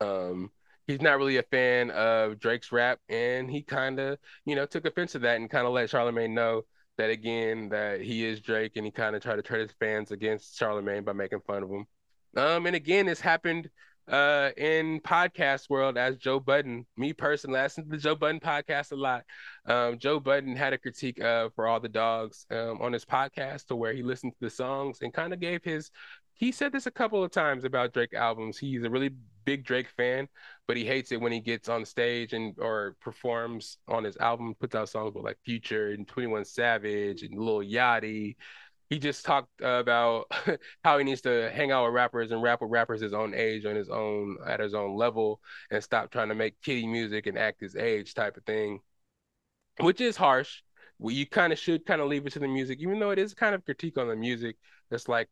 Um, 0.00 0.50
he's 0.86 1.00
not 1.00 1.18
really 1.18 1.36
a 1.36 1.42
fan 1.44 1.90
of 1.90 2.38
Drake's 2.38 2.72
rap, 2.72 2.98
and 3.08 3.50
he 3.50 3.62
kind 3.62 3.98
of, 3.98 4.18
you 4.44 4.56
know, 4.56 4.66
took 4.66 4.86
offense 4.86 5.12
to 5.12 5.20
that 5.20 5.36
and 5.36 5.50
kind 5.50 5.66
of 5.66 5.72
let 5.72 5.90
Charlemagne 5.90 6.34
know 6.34 6.62
that 6.98 7.10
again 7.10 7.70
that 7.70 8.00
he 8.00 8.24
is 8.24 8.40
Drake, 8.40 8.72
and 8.76 8.84
he 8.84 8.92
kind 8.92 9.16
of 9.16 9.22
tried 9.22 9.36
to 9.36 9.42
turn 9.42 9.60
his 9.60 9.72
fans 9.80 10.10
against 10.10 10.58
Charlemagne 10.58 11.04
by 11.04 11.12
making 11.12 11.40
fun 11.46 11.62
of 11.62 11.70
him. 11.70 11.86
Um, 12.36 12.66
and 12.66 12.76
again, 12.76 13.06
this 13.06 13.20
happened 13.20 13.70
uh 14.10 14.50
in 14.56 15.00
podcast 15.00 15.70
world 15.70 15.96
as 15.96 16.16
Joe 16.16 16.40
Budden. 16.40 16.84
Me 16.96 17.12
personally, 17.12 17.60
I 17.60 17.64
listen 17.64 17.84
to 17.84 17.90
the 17.90 17.98
Joe 17.98 18.16
Budden 18.16 18.40
podcast 18.40 18.90
a 18.90 18.96
lot. 18.96 19.22
Um, 19.64 19.96
Joe 19.98 20.18
Budden 20.18 20.56
had 20.56 20.72
a 20.72 20.78
critique 20.78 21.22
uh 21.22 21.50
for 21.54 21.68
all 21.68 21.78
the 21.78 21.88
dogs 21.88 22.44
um 22.50 22.80
on 22.82 22.92
his 22.92 23.04
podcast 23.04 23.66
to 23.66 23.76
where 23.76 23.92
he 23.92 24.02
listened 24.02 24.32
to 24.32 24.38
the 24.40 24.50
songs 24.50 24.98
and 25.02 25.14
kind 25.14 25.32
of 25.32 25.38
gave 25.38 25.62
his 25.62 25.92
he 26.42 26.50
said 26.50 26.72
this 26.72 26.86
a 26.86 26.90
couple 26.90 27.22
of 27.22 27.30
times 27.30 27.62
about 27.62 27.92
Drake 27.92 28.14
albums. 28.14 28.58
He's 28.58 28.82
a 28.82 28.90
really 28.90 29.10
big 29.44 29.64
Drake 29.64 29.88
fan, 29.96 30.26
but 30.66 30.76
he 30.76 30.84
hates 30.84 31.12
it 31.12 31.20
when 31.20 31.30
he 31.30 31.38
gets 31.38 31.68
on 31.68 31.84
stage 31.84 32.32
and 32.32 32.58
or 32.58 32.96
performs 33.00 33.78
on 33.86 34.02
his 34.02 34.16
album, 34.16 34.56
puts 34.58 34.74
out 34.74 34.88
songs 34.88 35.14
with 35.14 35.22
like 35.22 35.38
Future 35.44 35.90
and 35.90 36.08
21 36.08 36.44
Savage 36.44 37.22
and 37.22 37.38
Lil 37.38 37.60
Yachty. 37.60 38.34
He 38.90 38.98
just 38.98 39.24
talked 39.24 39.52
about 39.60 40.32
how 40.84 40.98
he 40.98 41.04
needs 41.04 41.20
to 41.20 41.48
hang 41.54 41.70
out 41.70 41.84
with 41.84 41.94
rappers 41.94 42.32
and 42.32 42.42
rap 42.42 42.60
with 42.60 42.72
rappers 42.72 43.00
his 43.00 43.14
own 43.14 43.34
age 43.34 43.64
on 43.64 43.76
his 43.76 43.88
own 43.88 44.36
at 44.44 44.58
his 44.58 44.74
own 44.74 44.96
level 44.96 45.40
and 45.70 45.80
stop 45.80 46.10
trying 46.10 46.30
to 46.30 46.34
make 46.34 46.60
kiddie 46.60 46.88
music 46.88 47.28
and 47.28 47.38
act 47.38 47.60
his 47.60 47.76
age 47.76 48.14
type 48.14 48.36
of 48.36 48.44
thing 48.46 48.80
which 49.78 50.00
is 50.00 50.16
harsh. 50.16 50.62
Well, 50.98 51.14
you 51.14 51.24
kind 51.24 51.52
of 51.52 51.58
should 51.60 51.86
kind 51.86 52.00
of 52.00 52.08
leave 52.08 52.26
it 52.26 52.32
to 52.32 52.40
the 52.40 52.48
music 52.48 52.80
even 52.80 52.98
though 52.98 53.10
it 53.10 53.20
is 53.20 53.32
kind 53.32 53.54
of 53.54 53.64
critique 53.64 53.96
on 53.96 54.08
the 54.08 54.16
music. 54.16 54.56
It's 54.90 55.08
like 55.08 55.28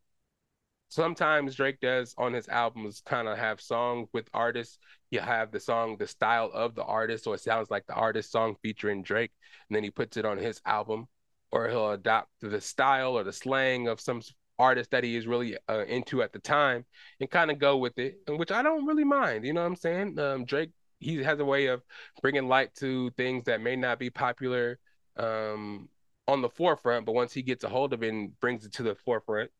sometimes 0.90 1.54
Drake 1.54 1.80
does 1.80 2.14
on 2.18 2.34
his 2.34 2.48
albums 2.48 3.02
kind 3.06 3.26
of 3.28 3.38
have 3.38 3.60
songs 3.60 4.08
with 4.12 4.28
artists. 4.34 4.78
You 5.10 5.20
have 5.20 5.50
the 5.50 5.60
song, 5.60 5.96
the 5.96 6.06
style 6.06 6.50
of 6.52 6.74
the 6.74 6.84
artist, 6.84 7.24
so 7.24 7.32
it 7.32 7.40
sounds 7.40 7.70
like 7.70 7.86
the 7.86 7.94
artist 7.94 8.30
song 8.30 8.56
featuring 8.62 9.02
Drake, 9.02 9.32
and 9.68 9.76
then 9.76 9.84
he 9.84 9.90
puts 9.90 10.18
it 10.18 10.26
on 10.26 10.36
his 10.36 10.60
album 10.66 11.06
or 11.52 11.68
he'll 11.68 11.92
adopt 11.92 12.28
the 12.40 12.60
style 12.60 13.18
or 13.18 13.24
the 13.24 13.32
slang 13.32 13.88
of 13.88 14.00
some 14.00 14.20
artist 14.58 14.90
that 14.90 15.04
he 15.04 15.16
is 15.16 15.26
really 15.26 15.56
uh, 15.68 15.84
into 15.86 16.22
at 16.22 16.32
the 16.32 16.38
time 16.38 16.84
and 17.18 17.30
kind 17.30 17.50
of 17.50 17.58
go 17.58 17.78
with 17.78 17.98
it, 17.98 18.18
and 18.26 18.38
which 18.38 18.52
I 18.52 18.62
don't 18.62 18.86
really 18.86 19.04
mind. 19.04 19.44
You 19.44 19.52
know 19.52 19.62
what 19.62 19.68
I'm 19.68 19.76
saying? 19.76 20.18
Um, 20.18 20.44
Drake, 20.44 20.70
he 20.98 21.22
has 21.22 21.40
a 21.40 21.44
way 21.44 21.66
of 21.66 21.82
bringing 22.20 22.46
light 22.46 22.74
to 22.76 23.10
things 23.16 23.44
that 23.44 23.62
may 23.62 23.74
not 23.74 23.98
be 23.98 24.10
popular 24.10 24.78
um, 25.16 25.88
on 26.28 26.42
the 26.42 26.50
forefront, 26.50 27.06
but 27.06 27.14
once 27.14 27.32
he 27.32 27.42
gets 27.42 27.64
a 27.64 27.68
hold 27.68 27.92
of 27.92 28.02
it 28.02 28.08
and 28.08 28.38
brings 28.38 28.64
it 28.64 28.72
to 28.74 28.82
the 28.82 28.94
forefront, 28.94 29.50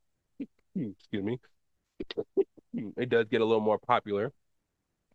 Hmm, 0.75 0.91
excuse 0.93 1.23
me, 1.25 1.41
hmm, 2.75 2.91
it 2.97 3.09
does 3.09 3.27
get 3.29 3.41
a 3.41 3.45
little 3.45 3.61
more 3.63 3.79
popular. 3.79 4.33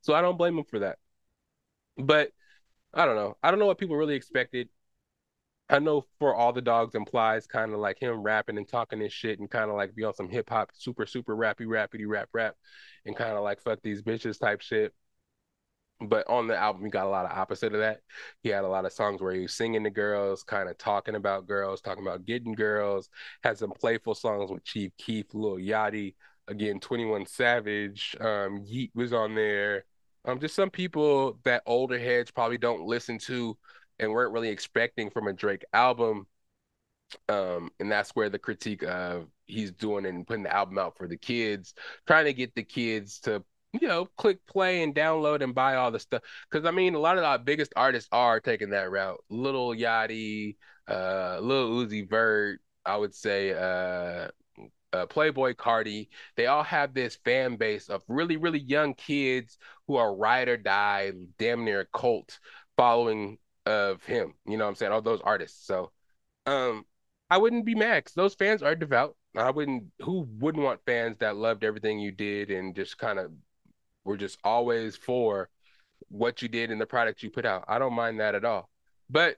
So 0.02 0.14
I 0.14 0.22
don't 0.22 0.38
blame 0.38 0.58
him 0.58 0.66
for 0.66 0.80
that. 0.80 0.98
But 1.98 2.32
I 2.94 3.06
don't 3.06 3.16
know. 3.16 3.38
I 3.44 3.52
don't 3.52 3.60
know 3.60 3.68
what 3.68 3.78
people 3.80 3.98
really 3.98 4.16
expected. 4.16 4.70
I 5.70 5.80
know 5.80 6.06
for 6.20 6.36
all 6.36 6.54
the 6.54 6.62
dogs 6.62 6.94
implies 6.94 7.48
kind 7.48 7.74
of 7.74 7.80
like 7.80 8.00
him 8.00 8.22
rapping 8.22 8.58
and 8.58 8.68
talking 8.68 9.00
his 9.00 9.12
shit 9.14 9.40
and 9.40 9.50
kind 9.50 9.70
of 9.72 9.76
like 9.76 9.96
be 9.96 10.04
on 10.04 10.14
some 10.14 10.30
hip 10.30 10.50
hop, 10.50 10.70
super, 10.76 11.08
super 11.08 11.36
rappy, 11.36 11.66
rappity, 11.66 12.06
rap, 12.08 12.30
rap, 12.34 12.56
and 13.06 13.16
kind 13.16 13.36
of 13.36 13.44
like 13.44 13.62
fuck 13.62 13.80
these 13.82 14.04
bitches 14.04 14.40
type 14.40 14.62
shit. 14.62 14.94
But 16.02 16.28
on 16.28 16.48
the 16.48 16.58
album, 16.58 16.84
he 16.84 16.92
got 16.92 17.06
a 17.06 17.10
lot 17.10 17.26
of 17.26 17.38
opposite 17.38 17.74
of 17.74 17.80
that. 17.80 18.02
He 18.44 18.50
had 18.50 18.66
a 18.66 18.68
lot 18.68 18.86
of 18.86 18.92
songs 18.92 19.22
where 19.22 19.34
he 19.34 19.42
was 19.42 19.54
singing 19.54 19.84
to 19.86 19.90
girls, 19.90 20.44
kind 20.44 20.68
of 20.70 20.78
talking 20.78 21.16
about 21.16 21.48
girls, 21.48 21.82
talking 21.82 22.06
about 22.06 22.26
getting 22.26 22.54
girls. 22.54 23.10
Had 23.44 23.58
some 23.58 23.72
playful 23.72 24.14
songs 24.14 24.52
with 24.52 24.66
Chief 24.66 24.92
Keef, 24.98 25.34
Lil 25.34 25.56
Yachty, 25.56 26.16
again, 26.50 26.80
21 26.80 27.26
Savage. 27.26 28.16
Um, 28.20 28.62
Yeat 28.66 28.92
was 28.94 29.14
on 29.14 29.36
there. 29.36 29.86
Um, 30.26 30.40
just 30.40 30.56
some 30.56 30.70
people 30.70 31.40
that 31.44 31.64
older 31.66 32.00
heads 32.00 32.32
probably 32.32 32.58
don't 32.58 32.86
listen 32.86 33.18
to 33.20 33.58
and 34.00 34.12
weren't 34.12 34.34
really 34.34 34.50
expecting 34.50 35.10
from 35.10 35.28
a 35.28 35.34
Drake 35.34 35.64
album. 35.72 36.28
Um, 37.30 37.70
and 37.80 37.92
that's 37.92 38.12
where 38.12 38.30
the 38.30 38.40
critique 38.40 38.84
of 38.84 39.28
he's 39.46 39.72
doing 39.72 40.06
and 40.06 40.26
putting 40.26 40.44
the 40.44 40.54
album 40.54 40.78
out 40.78 40.98
for 40.98 41.08
the 41.08 41.18
kids, 41.18 41.74
trying 42.08 42.26
to 42.26 42.34
get 42.34 42.56
the 42.56 42.64
kids 42.64 43.20
to 43.22 43.44
you 43.82 43.88
know 43.88 44.08
click 44.18 44.46
play 44.48 44.84
and 44.84 44.96
download 44.96 45.42
and 45.44 45.56
buy 45.56 45.76
all 45.76 45.92
the 45.92 46.00
stuff. 46.00 46.22
Because 46.50 46.66
I 46.66 46.72
mean, 46.72 46.96
a 46.96 47.00
lot 47.00 47.18
of 47.18 47.24
our 47.24 47.40
biggest 47.40 47.74
artists 47.76 48.10
are 48.12 48.40
taking 48.40 48.72
that 48.72 48.92
route. 48.92 49.24
Little 49.30 49.74
Yachty, 49.74 50.58
uh, 50.88 51.40
Lil 51.42 51.86
Uzi 51.86 52.10
Vert, 52.10 52.62
I 52.86 52.98
would 52.98 53.16
say, 53.16 53.52
uh, 53.52 54.30
uh, 54.94 55.06
Playboi 55.08 55.56
Carti, 55.56 56.10
they 56.38 56.48
all 56.48 56.64
have 56.64 56.94
this 56.94 57.18
fan 57.26 57.58
base 57.58 57.90
of 57.90 58.04
really, 58.08 58.38
really 58.38 58.60
young 58.60 58.94
kids 58.94 59.58
who 59.88 59.98
are 59.98 60.16
ride 60.16 60.48
or 60.48 60.58
die, 60.58 61.12
damn 61.38 61.66
near 61.66 61.86
cult 61.94 62.40
following 62.78 63.38
of 63.66 64.04
him. 64.04 64.34
You 64.46 64.58
know 64.58 64.66
what 64.66 64.70
I'm 64.70 64.76
saying? 64.76 64.92
All 64.92 65.02
those 65.02 65.22
artists. 65.24 65.66
So 65.66 65.92
um 66.46 66.86
I 67.30 67.38
wouldn't 67.38 67.66
be 67.66 67.76
mad 67.76 68.08
those 68.16 68.36
fans 68.36 68.62
are 68.64 68.76
devout. 68.76 69.16
I 69.36 69.52
wouldn't 69.52 69.86
who 70.02 70.28
wouldn't 70.40 70.64
want 70.64 70.86
fans 70.86 71.18
that 71.20 71.36
loved 71.36 71.64
everything 71.64 72.00
you 72.00 72.12
did 72.12 72.52
and 72.52 72.76
just 72.76 72.98
kind 72.98 73.20
of 73.20 73.32
were 74.06 74.18
just 74.18 74.38
always 74.44 74.96
for 74.96 75.50
what 76.10 76.42
you 76.42 76.48
did 76.48 76.72
and 76.72 76.80
the 76.80 76.86
product 76.86 77.24
you 77.24 77.30
put 77.30 77.46
out. 77.46 77.66
I 77.68 77.80
don't 77.80 77.94
mind 77.94 78.20
that 78.20 78.36
at 78.36 78.46
all. 78.46 78.70
But 79.10 79.38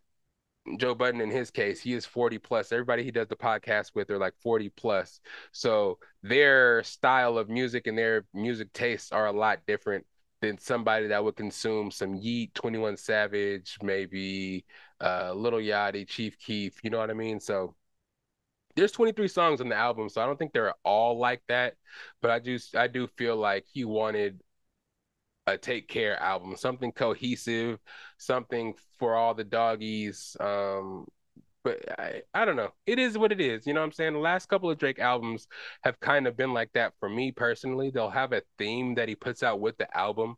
Joe 0.78 0.94
Budden, 0.94 1.22
in 1.22 1.32
his 1.32 1.50
case, 1.50 1.82
he 1.82 1.94
is 1.94 2.06
40 2.06 2.40
plus. 2.40 2.72
Everybody 2.72 3.04
he 3.04 3.12
does 3.12 3.28
the 3.28 3.36
podcast 3.36 3.92
with 3.96 4.10
are 4.10 4.18
like 4.18 4.34
40 4.42 4.70
plus. 4.70 5.22
So 5.54 5.98
their 6.24 6.84
style 6.84 7.38
of 7.38 7.50
music 7.50 7.88
and 7.88 7.98
their 7.98 8.26
music 8.34 8.74
tastes 8.74 9.12
are 9.12 9.28
a 9.28 9.32
lot 9.32 9.60
different 9.66 10.06
than 10.42 10.58
somebody 10.58 11.08
that 11.08 11.24
would 11.24 11.36
consume 11.36 11.90
some 11.90 12.16
Yeat, 12.16 12.54
21 12.54 12.98
Savage, 12.98 13.78
maybe 13.82 14.66
uh 15.02 15.34
Little 15.34 15.60
Yachty, 15.60 16.08
Chief 16.08 16.38
Keef, 16.38 16.84
you 16.84 16.90
know 16.90 17.00
what 17.00 17.10
I 17.10 17.14
mean? 17.14 17.40
So 17.40 17.76
there's 18.76 18.92
23 18.92 19.28
songs 19.28 19.62
on 19.62 19.70
the 19.70 19.76
album, 19.76 20.10
so 20.10 20.22
I 20.22 20.26
don't 20.26 20.38
think 20.38 20.54
they're 20.54 20.74
all 20.84 21.18
like 21.18 21.42
that, 21.48 21.76
but 22.22 22.30
I 22.30 22.40
just 22.40 22.76
I 22.76 22.88
do 22.88 23.08
feel 23.08 23.36
like 23.36 23.66
he 23.72 23.86
wanted 23.86 24.42
a 25.48 25.58
take 25.58 25.88
care 25.88 26.22
album, 26.22 26.56
something 26.56 26.92
cohesive, 26.92 27.80
something 28.18 28.74
for 29.00 29.16
all 29.16 29.34
the 29.34 29.44
doggies, 29.44 30.36
um, 30.40 31.08
but 31.68 32.00
I, 32.00 32.22
I 32.34 32.46
don't 32.46 32.56
know. 32.56 32.72
It 32.86 32.98
is 32.98 33.18
what 33.18 33.34
it 33.34 33.42
is. 33.42 33.68
You 33.68 33.74
know 33.74 33.82
what 33.82 33.88
I'm 33.88 33.92
saying? 33.92 34.14
The 34.14 34.20
last 34.20 34.48
couple 34.48 34.70
of 34.70 34.78
Drake 34.78 35.00
albums 35.00 35.48
have 35.84 36.00
kind 36.00 36.26
of 36.26 36.38
been 36.38 36.54
like 36.54 36.72
that 36.76 36.94
for 36.98 37.10
me 37.10 37.34
personally. 37.34 37.90
They'll 37.90 38.10
have 38.10 38.32
a 38.32 38.42
theme 38.58 38.96
that 38.96 39.10
he 39.10 39.16
puts 39.16 39.44
out 39.44 39.60
with 39.60 39.78
the 39.78 39.98
album. 39.98 40.36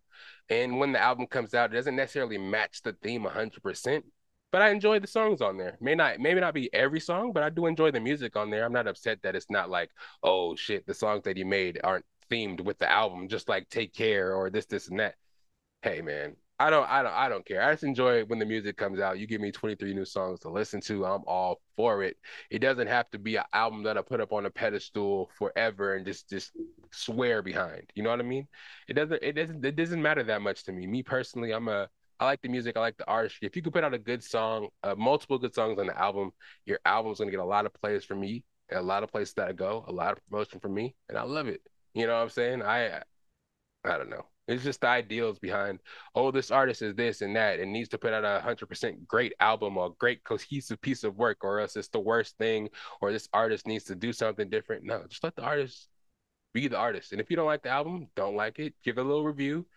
And 0.50 0.80
when 0.80 0.92
the 0.92 1.00
album 1.00 1.28
comes 1.28 1.54
out, 1.54 1.72
it 1.72 1.76
doesn't 1.76 1.96
necessarily 1.96 2.40
match 2.40 2.82
the 2.82 2.94
theme 3.04 3.26
100%. 3.26 4.04
But 4.52 4.64
I 4.64 4.70
enjoy 4.70 5.00
the 5.00 5.08
songs 5.08 5.42
on 5.42 5.58
there. 5.58 5.78
May 5.80 5.94
not, 5.94 6.20
maybe 6.20 6.40
not 6.40 6.56
be 6.56 6.74
every 6.74 7.00
song, 7.00 7.32
but 7.32 7.44
I 7.44 7.52
do 7.52 7.68
enjoy 7.68 7.92
the 7.92 8.00
music 8.00 8.36
on 8.36 8.50
there. 8.50 8.66
I'm 8.66 8.74
not 8.74 8.88
upset 8.88 9.20
that 9.22 9.36
it's 9.36 9.52
not 9.52 9.70
like, 9.70 9.92
oh 10.24 10.56
shit, 10.56 10.88
the 10.88 10.96
songs 10.96 11.26
that 11.26 11.38
he 11.38 11.44
made 11.44 11.80
aren't 11.84 12.06
themed 12.30 12.62
with 12.62 12.78
the 12.80 12.90
album, 12.90 13.28
just 13.28 13.50
like 13.50 13.70
Take 13.70 13.94
Care 13.94 14.34
or 14.34 14.50
this, 14.50 14.66
this, 14.66 14.88
and 14.90 15.00
that. 15.00 15.16
Hey 15.82 16.02
man, 16.02 16.36
I 16.60 16.70
don't, 16.70 16.90
I 16.90 17.02
don't, 17.04 17.14
I 17.14 17.30
don't 17.30 17.46
care. 17.46 17.62
I 17.64 17.72
just 17.72 17.86
enjoy 17.86 18.20
it 18.20 18.30
when 18.30 18.38
the 18.38 18.46
music 18.46 18.76
comes 18.76 19.00
out. 19.00 19.18
You 19.18 19.28
give 19.28 19.40
me 19.40 19.52
23 19.52 19.94
new 19.94 20.04
songs 20.04 20.42
to 20.42 20.50
listen 20.50 20.82
to. 20.82 21.06
I'm 21.06 21.24
all 21.26 21.62
for 21.78 22.04
it. 22.04 22.18
It 22.52 22.60
doesn't 22.60 22.88
have 22.88 23.10
to 23.12 23.20
be 23.20 23.38
an 23.38 23.46
album 23.54 23.84
that 23.84 23.98
I 23.98 24.02
put 24.02 24.20
up 24.20 24.34
on 24.34 24.46
a 24.46 24.50
pedestal 24.50 25.30
forever 25.38 25.96
and 25.96 26.06
just, 26.06 26.30
just 26.30 26.52
swear 26.92 27.42
behind. 27.42 27.84
You 27.96 28.04
know 28.04 28.10
what 28.10 28.20
I 28.20 28.24
mean? 28.24 28.48
It 28.90 28.94
doesn't, 28.94 29.24
it 29.24 29.34
doesn't, 29.34 29.64
it 29.64 29.76
doesn't 29.78 30.02
matter 30.02 30.24
that 30.24 30.42
much 30.42 30.66
to 30.66 30.74
me. 30.74 30.86
Me 30.86 31.02
personally, 31.02 31.54
I'm 31.54 31.70
a, 31.70 31.88
I 32.20 32.26
like 32.26 32.42
the 32.42 32.50
music. 32.50 32.76
I 32.76 32.82
like 32.82 32.98
the 32.98 33.08
artistry. 33.08 33.48
If 33.48 33.56
you 33.56 33.62
could 33.62 33.72
put 33.72 33.86
out 33.86 33.94
a 33.94 33.98
good 33.98 34.22
song, 34.22 34.68
uh, 34.84 34.96
multiple 34.96 35.40
good 35.40 35.54
songs 35.54 35.80
on 35.80 35.88
the 35.88 35.98
album, 35.98 36.32
your 36.66 36.80
album's 36.84 37.20
gonna 37.20 37.32
get 37.32 37.40
a 37.40 37.46
lot 37.46 37.66
of 37.66 37.74
plays 37.76 38.04
from 38.04 38.20
me, 38.20 38.44
a 38.70 38.82
lot 38.82 39.04
of 39.04 39.12
places 39.12 39.34
that 39.36 39.48
I 39.48 39.54
go, 39.54 39.86
a 39.88 39.92
lot 39.94 40.12
of 40.12 40.30
promotion 40.30 40.60
from 40.60 40.74
me, 40.74 40.96
and 41.08 41.18
I 41.18 41.24
love 41.24 41.48
it. 41.48 41.62
You 41.94 42.08
know 42.08 42.16
what 42.16 42.24
I'm 42.24 42.30
saying? 42.30 42.62
I, 42.64 43.02
I 43.84 43.98
don't 43.98 44.10
know. 44.10 44.26
It's 44.48 44.64
just 44.64 44.82
the 44.82 44.88
ideals 44.88 45.38
behind, 45.38 45.80
oh, 46.16 46.32
this 46.32 46.50
artist 46.50 46.82
is 46.82 46.96
this 46.96 47.22
and 47.22 47.36
that 47.36 47.60
and 47.60 47.72
needs 47.72 47.90
to 47.90 48.00
put 48.00 48.14
out 48.14 48.26
a 48.26 48.42
hundred 48.42 48.66
percent 48.68 49.08
great 49.08 49.34
album 49.40 49.78
or 49.78 49.94
great 50.00 50.24
cohesive 50.24 50.82
piece 50.82 51.04
of 51.04 51.18
work, 51.18 51.44
or 51.44 51.60
else 51.60 51.76
it's 51.76 51.90
the 51.90 52.00
worst 52.00 52.36
thing, 52.40 52.70
or 53.00 53.12
this 53.12 53.30
artist 53.32 53.68
needs 53.68 53.84
to 53.86 53.96
do 53.96 54.12
something 54.12 54.50
different. 54.50 54.84
No, 54.84 55.04
just 55.08 55.24
let 55.24 55.36
the 55.36 55.44
artist 55.44 55.88
be 56.54 56.68
the 56.68 56.78
artist. 56.78 57.12
And 57.12 57.22
if 57.22 57.30
you 57.30 57.36
don't 57.36 57.46
like 57.46 57.62
the 57.62 57.70
album, 57.70 58.08
don't 58.16 58.36
like 58.36 58.58
it, 58.58 58.74
give 58.84 58.98
it 58.98 59.02
a 59.02 59.04
little 59.04 59.24
review, 59.24 59.68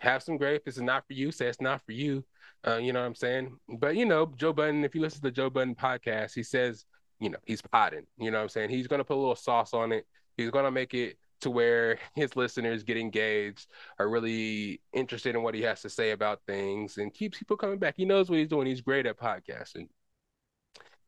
have 0.00 0.22
some 0.22 0.36
great. 0.36 0.56
If 0.56 0.66
it's 0.66 0.78
not 0.78 1.06
for 1.06 1.12
you, 1.12 1.30
say 1.30 1.46
it's 1.46 1.60
not 1.60 1.80
for 1.86 1.92
you. 1.92 2.24
Uh, 2.66 2.78
you 2.78 2.92
know 2.92 3.00
what 3.00 3.06
I'm 3.06 3.14
saying? 3.14 3.56
But 3.78 3.96
you 3.96 4.04
know, 4.04 4.32
Joe 4.36 4.52
Budden, 4.52 4.84
if 4.84 4.96
you 4.96 5.00
listen 5.00 5.20
to 5.20 5.28
the 5.28 5.30
Joe 5.30 5.50
Budden 5.50 5.76
podcast, 5.76 6.34
he 6.34 6.42
says, 6.42 6.86
you 7.20 7.30
know, 7.30 7.38
he's 7.44 7.62
potting. 7.62 8.06
You 8.18 8.32
know 8.32 8.38
what 8.38 8.44
I'm 8.44 8.48
saying? 8.48 8.70
He's 8.70 8.88
gonna 8.88 9.04
put 9.04 9.16
a 9.16 9.20
little 9.20 9.36
sauce 9.36 9.74
on 9.74 9.92
it. 9.92 10.06
He's 10.36 10.50
gonna 10.50 10.70
make 10.72 10.92
it 10.92 11.18
to 11.42 11.50
where 11.50 11.98
his 12.14 12.34
listeners 12.36 12.82
get 12.82 12.96
engaged, 12.96 13.68
are 13.98 14.08
really 14.08 14.80
interested 14.92 15.34
in 15.34 15.42
what 15.42 15.54
he 15.54 15.62
has 15.62 15.82
to 15.82 15.90
say 15.90 16.12
about 16.12 16.40
things, 16.46 16.98
and 16.98 17.12
keeps 17.14 17.38
people 17.38 17.56
coming 17.56 17.78
back. 17.78 17.94
He 17.96 18.04
knows 18.04 18.30
what 18.30 18.38
he's 18.38 18.48
doing. 18.48 18.66
He's 18.66 18.80
great 18.80 19.06
at 19.06 19.18
podcasting. 19.18 19.88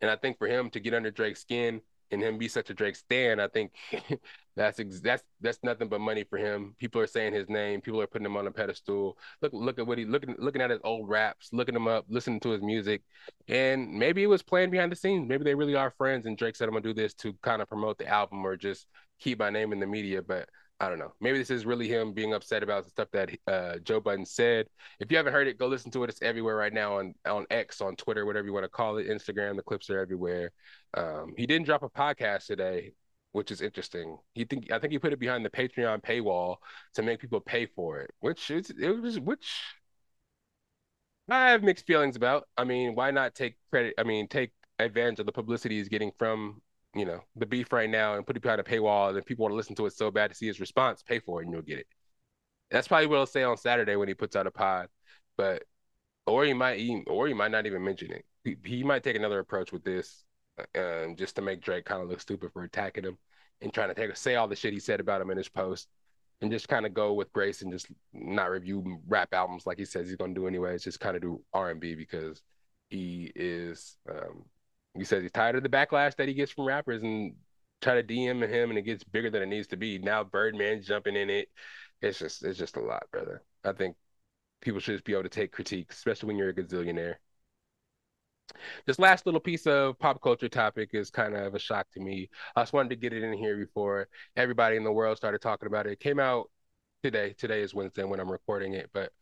And 0.00 0.10
I 0.10 0.16
think 0.16 0.38
for 0.38 0.46
him 0.46 0.70
to 0.70 0.80
get 0.80 0.94
under 0.94 1.10
Drake's 1.10 1.40
skin 1.40 1.80
and 2.10 2.22
him 2.22 2.36
be 2.36 2.48
such 2.48 2.68
a 2.68 2.74
Drake 2.74 2.96
stan, 2.96 3.40
I 3.40 3.48
think 3.48 3.72
that's 4.56 4.78
ex- 4.78 5.00
that's 5.00 5.22
that's 5.40 5.58
nothing 5.62 5.88
but 5.88 6.00
money 6.00 6.24
for 6.24 6.36
him. 6.36 6.74
People 6.78 7.00
are 7.00 7.06
saying 7.06 7.32
his 7.32 7.48
name. 7.48 7.80
People 7.80 8.00
are 8.02 8.06
putting 8.06 8.26
him 8.26 8.36
on 8.36 8.46
a 8.46 8.50
pedestal. 8.50 9.16
Look 9.40 9.52
look 9.54 9.78
at 9.78 9.86
what 9.86 9.96
he 9.98 10.04
looking 10.04 10.34
looking 10.38 10.60
at 10.60 10.70
his 10.70 10.80
old 10.84 11.08
raps, 11.08 11.48
looking 11.52 11.74
him 11.74 11.88
up, 11.88 12.04
listening 12.08 12.40
to 12.40 12.50
his 12.50 12.60
music, 12.60 13.02
and 13.48 13.92
maybe 13.94 14.22
it 14.22 14.26
was 14.26 14.42
planned 14.42 14.72
behind 14.72 14.92
the 14.92 14.96
scenes. 14.96 15.26
Maybe 15.28 15.44
they 15.44 15.54
really 15.54 15.74
are 15.74 15.90
friends. 15.90 16.26
And 16.26 16.36
Drake 16.36 16.56
said, 16.56 16.68
"I'm 16.68 16.74
gonna 16.74 16.82
do 16.82 16.94
this 16.94 17.14
to 17.14 17.32
kind 17.42 17.62
of 17.62 17.68
promote 17.68 17.96
the 17.98 18.06
album 18.06 18.44
or 18.44 18.56
just 18.56 18.86
keep 19.18 19.38
my 19.38 19.50
name 19.50 19.72
in 19.72 19.80
the 19.80 19.86
media." 19.86 20.22
But 20.22 20.48
I 20.80 20.88
don't 20.88 20.98
know. 20.98 21.12
Maybe 21.20 21.38
this 21.38 21.50
is 21.50 21.66
really 21.66 21.88
him 21.88 22.12
being 22.12 22.34
upset 22.34 22.62
about 22.62 22.84
the 22.84 22.90
stuff 22.90 23.08
that 23.12 23.30
uh, 23.46 23.78
Joe 23.78 24.00
Budden 24.00 24.26
said. 24.26 24.66
If 25.00 25.10
you 25.10 25.16
haven't 25.16 25.32
heard 25.32 25.46
it, 25.46 25.58
go 25.58 25.66
listen 25.66 25.90
to 25.92 26.04
it. 26.04 26.10
It's 26.10 26.22
everywhere 26.22 26.56
right 26.56 26.72
now 26.72 26.98
on 26.98 27.14
on 27.26 27.46
X, 27.50 27.80
on 27.80 27.96
Twitter, 27.96 28.26
whatever 28.26 28.46
you 28.46 28.52
want 28.52 28.64
to 28.64 28.68
call 28.68 28.98
it, 28.98 29.08
Instagram. 29.08 29.56
The 29.56 29.62
clips 29.62 29.88
are 29.90 29.98
everywhere. 29.98 30.50
Um, 30.94 31.34
he 31.36 31.46
didn't 31.46 31.66
drop 31.66 31.82
a 31.84 31.88
podcast 31.88 32.46
today, 32.46 32.92
which 33.32 33.50
is 33.50 33.60
interesting. 33.60 34.18
He 34.34 34.44
think 34.44 34.72
I 34.72 34.78
think 34.78 34.92
he 34.92 34.98
put 34.98 35.12
it 35.12 35.20
behind 35.20 35.44
the 35.44 35.50
Patreon 35.50 36.02
paywall 36.02 36.56
to 36.94 37.02
make 37.02 37.20
people 37.20 37.40
pay 37.40 37.66
for 37.66 38.00
it, 38.00 38.10
which 38.20 38.50
is 38.50 38.70
it 38.70 38.90
was 39.00 39.18
which 39.20 39.62
I 41.28 41.50
have 41.50 41.62
mixed 41.62 41.86
feelings 41.86 42.16
about. 42.16 42.48
I 42.56 42.64
mean, 42.64 42.94
why 42.94 43.10
not 43.10 43.34
take 43.34 43.56
credit? 43.70 43.94
I 43.98 44.02
mean, 44.02 44.28
take 44.28 44.52
advantage 44.78 45.20
of 45.20 45.26
the 45.26 45.32
publicity 45.32 45.78
he's 45.78 45.88
getting 45.88 46.12
from 46.18 46.60
you 46.94 47.04
know 47.04 47.20
the 47.36 47.46
beef 47.46 47.72
right 47.72 47.90
now 47.90 48.14
and 48.14 48.26
put 48.26 48.36
it 48.36 48.42
behind 48.42 48.60
a 48.60 48.64
paywall, 48.64 49.14
and 49.14 49.26
people 49.26 49.44
want 49.44 49.52
to 49.52 49.56
listen 49.56 49.74
to 49.76 49.86
it 49.86 49.92
so 49.92 50.10
bad 50.10 50.30
to 50.30 50.36
see 50.36 50.46
his 50.46 50.60
response. 50.60 51.02
Pay 51.02 51.18
for 51.18 51.40
it, 51.40 51.44
and 51.44 51.52
you'll 51.52 51.62
get 51.62 51.78
it. 51.78 51.86
That's 52.70 52.88
probably 52.88 53.06
what 53.06 53.16
he'll 53.16 53.26
say 53.26 53.42
on 53.42 53.56
Saturday 53.56 53.96
when 53.96 54.08
he 54.08 54.14
puts 54.14 54.36
out 54.36 54.46
a 54.46 54.50
pod, 54.50 54.88
but 55.36 55.64
or 56.26 56.44
he 56.44 56.52
might 56.52 56.78
even, 56.78 57.04
or 57.06 57.28
he 57.28 57.34
might 57.34 57.50
not 57.50 57.66
even 57.66 57.84
mention 57.84 58.10
it. 58.12 58.24
He, 58.44 58.56
he 58.64 58.82
might 58.82 59.02
take 59.02 59.16
another 59.16 59.38
approach 59.38 59.72
with 59.72 59.84
this, 59.84 60.24
um, 60.76 61.16
just 61.16 61.36
to 61.36 61.42
make 61.42 61.60
Drake 61.60 61.84
kind 61.84 62.02
of 62.02 62.08
look 62.08 62.20
stupid 62.20 62.52
for 62.52 62.64
attacking 62.64 63.04
him 63.04 63.18
and 63.60 63.72
trying 63.72 63.88
to 63.88 63.94
take 63.94 64.10
a 64.10 64.16
say 64.16 64.36
all 64.36 64.48
the 64.48 64.56
shit 64.56 64.72
he 64.72 64.80
said 64.80 65.00
about 65.00 65.20
him 65.20 65.30
in 65.30 65.36
his 65.36 65.48
post, 65.48 65.88
and 66.40 66.50
just 66.50 66.68
kind 66.68 66.86
of 66.86 66.94
go 66.94 67.12
with 67.12 67.32
grace 67.32 67.62
and 67.62 67.72
just 67.72 67.86
not 68.12 68.50
review 68.50 69.00
rap 69.06 69.32
albums 69.32 69.66
like 69.66 69.78
he 69.78 69.84
says 69.84 70.08
he's 70.08 70.16
gonna 70.16 70.34
do 70.34 70.46
anyways. 70.46 70.84
Just 70.84 71.00
kind 71.00 71.16
of 71.16 71.22
do 71.22 71.42
R 71.52 71.70
and 71.70 71.80
B 71.80 71.94
because 71.94 72.42
he 72.90 73.32
is 73.34 73.96
um, 74.10 74.44
he 74.96 75.04
says 75.04 75.22
he's 75.22 75.32
tired 75.32 75.56
of 75.56 75.62
the 75.62 75.68
backlash 75.68 76.16
that 76.16 76.28
he 76.28 76.34
gets 76.34 76.52
from 76.52 76.66
rappers 76.66 77.02
and 77.02 77.34
try 77.82 77.94
to 77.94 78.02
DM 78.02 78.46
him 78.48 78.70
and 78.70 78.78
it 78.78 78.82
gets 78.82 79.04
bigger 79.04 79.30
than 79.30 79.42
it 79.42 79.46
needs 79.46 79.68
to 79.68 79.76
be. 79.76 79.98
Now 79.98 80.24
Birdman's 80.24 80.86
jumping 80.86 81.16
in 81.16 81.30
it. 81.30 81.48
It's 82.00 82.18
just 82.18 82.44
it's 82.44 82.58
just 82.58 82.76
a 82.76 82.80
lot, 82.80 83.10
brother. 83.10 83.42
I 83.64 83.72
think 83.72 83.96
people 84.60 84.80
should 84.80 84.94
just 84.94 85.04
be 85.04 85.12
able 85.12 85.24
to 85.24 85.28
take 85.28 85.52
critique, 85.52 85.90
especially 85.92 86.28
when 86.28 86.36
you're 86.36 86.50
a 86.50 86.54
gazillionaire. 86.54 87.16
This 88.86 88.98
last 88.98 89.26
little 89.26 89.40
piece 89.40 89.66
of 89.66 89.98
pop 89.98 90.20
culture 90.22 90.48
topic 90.48 90.90
is 90.92 91.10
kind 91.10 91.34
of 91.34 91.54
a 91.54 91.58
shock 91.58 91.86
to 91.92 92.00
me. 92.00 92.28
I 92.56 92.62
just 92.62 92.72
wanted 92.72 92.90
to 92.90 92.96
get 92.96 93.12
it 93.12 93.22
in 93.22 93.32
here 93.32 93.56
before 93.56 94.08
everybody 94.36 94.76
in 94.76 94.84
the 94.84 94.92
world 94.92 95.16
started 95.16 95.40
talking 95.40 95.66
about 95.66 95.86
it. 95.86 95.92
It 95.92 96.00
came 96.00 96.20
out 96.20 96.50
today. 97.02 97.34
Today 97.38 97.62
is 97.62 97.74
Wednesday 97.74 98.04
when 98.04 98.20
I'm 98.20 98.30
recording 98.30 98.74
it, 98.74 98.90
but 98.92 99.12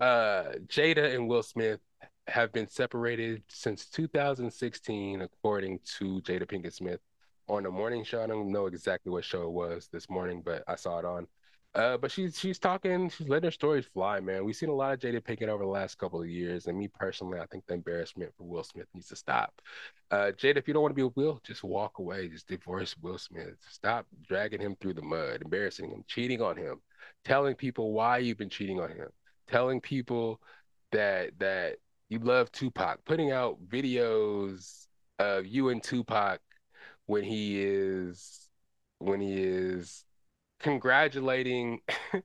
uh 0.00 0.54
Jada 0.66 1.14
and 1.14 1.28
Will 1.28 1.42
Smith 1.42 1.80
have 2.28 2.52
been 2.52 2.68
separated 2.68 3.42
since 3.48 3.86
2016, 3.86 5.22
according 5.22 5.80
to 5.98 6.20
Jada 6.22 6.46
Pinkett 6.46 6.74
Smith 6.74 7.00
on 7.48 7.64
the 7.64 7.70
morning 7.70 8.04
show. 8.04 8.22
I 8.22 8.26
don't 8.26 8.52
know 8.52 8.66
exactly 8.66 9.10
what 9.10 9.24
show 9.24 9.42
it 9.42 9.50
was 9.50 9.88
this 9.92 10.08
morning, 10.08 10.42
but 10.44 10.62
I 10.68 10.76
saw 10.76 10.98
it 10.98 11.04
on. 11.04 11.26
Uh, 11.74 11.96
but 11.96 12.10
she's 12.10 12.38
she's 12.38 12.58
talking, 12.58 13.08
she's 13.08 13.28
letting 13.28 13.46
her 13.46 13.50
stories 13.50 13.86
fly, 13.86 14.20
man. 14.20 14.44
We've 14.44 14.54
seen 14.54 14.68
a 14.68 14.74
lot 14.74 14.92
of 14.92 15.00
Jada 15.00 15.22
Pinkett 15.22 15.48
over 15.48 15.64
the 15.64 15.70
last 15.70 15.96
couple 15.96 16.20
of 16.20 16.28
years, 16.28 16.66
and 16.66 16.78
me 16.78 16.86
personally, 16.86 17.40
I 17.40 17.46
think 17.46 17.66
the 17.66 17.72
embarrassment 17.74 18.30
for 18.36 18.44
Will 18.44 18.62
Smith 18.62 18.88
needs 18.92 19.08
to 19.08 19.16
stop. 19.16 19.62
Uh, 20.10 20.32
Jada, 20.36 20.58
if 20.58 20.68
you 20.68 20.74
don't 20.74 20.82
want 20.82 20.92
to 20.92 20.96
be 20.96 21.02
with 21.02 21.16
Will, 21.16 21.40
just 21.42 21.64
walk 21.64 21.98
away. 21.98 22.28
Just 22.28 22.46
divorce 22.46 22.94
Will 23.00 23.16
Smith. 23.16 23.56
Stop 23.70 24.06
dragging 24.28 24.60
him 24.60 24.76
through 24.80 24.94
the 24.94 25.02
mud, 25.02 25.40
embarrassing 25.42 25.90
him, 25.90 26.04
cheating 26.06 26.42
on 26.42 26.58
him, 26.58 26.82
telling 27.24 27.54
people 27.54 27.92
why 27.92 28.18
you've 28.18 28.38
been 28.38 28.50
cheating 28.50 28.78
on 28.78 28.90
him, 28.90 29.08
telling 29.48 29.80
people 29.80 30.42
that 30.90 31.30
that 31.38 31.76
you 32.12 32.18
love 32.18 32.52
Tupac, 32.52 33.02
putting 33.06 33.32
out 33.32 33.56
videos 33.66 34.86
of 35.18 35.46
you 35.46 35.70
and 35.70 35.82
Tupac 35.82 36.40
when 37.06 37.24
he 37.24 37.62
is 37.62 38.48
when 38.98 39.18
he 39.18 39.42
is 39.42 40.04
congratulating 40.60 41.80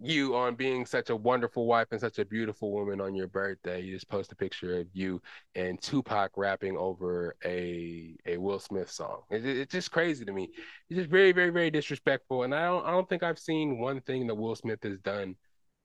you 0.00 0.34
on 0.34 0.56
being 0.56 0.84
such 0.84 1.10
a 1.10 1.16
wonderful 1.16 1.66
wife 1.66 1.86
and 1.92 2.00
such 2.00 2.18
a 2.18 2.24
beautiful 2.24 2.72
woman 2.72 3.00
on 3.00 3.14
your 3.14 3.28
birthday. 3.28 3.80
You 3.80 3.94
just 3.94 4.08
post 4.08 4.32
a 4.32 4.36
picture 4.36 4.80
of 4.80 4.88
you 4.92 5.22
and 5.54 5.80
Tupac 5.80 6.32
rapping 6.36 6.76
over 6.76 7.36
a 7.44 8.16
a 8.26 8.36
Will 8.36 8.58
Smith 8.58 8.90
song. 8.90 9.20
It, 9.30 9.46
it's 9.46 9.72
just 9.72 9.92
crazy 9.92 10.24
to 10.24 10.32
me. 10.32 10.50
It's 10.88 10.98
just 10.98 11.10
very, 11.10 11.30
very, 11.30 11.50
very 11.50 11.70
disrespectful. 11.70 12.42
And 12.42 12.52
I 12.52 12.64
don't 12.64 12.84
I 12.84 12.90
don't 12.90 13.08
think 13.08 13.22
I've 13.22 13.38
seen 13.38 13.78
one 13.78 14.00
thing 14.00 14.26
that 14.26 14.34
Will 14.34 14.56
Smith 14.56 14.82
has 14.82 14.98
done 14.98 15.36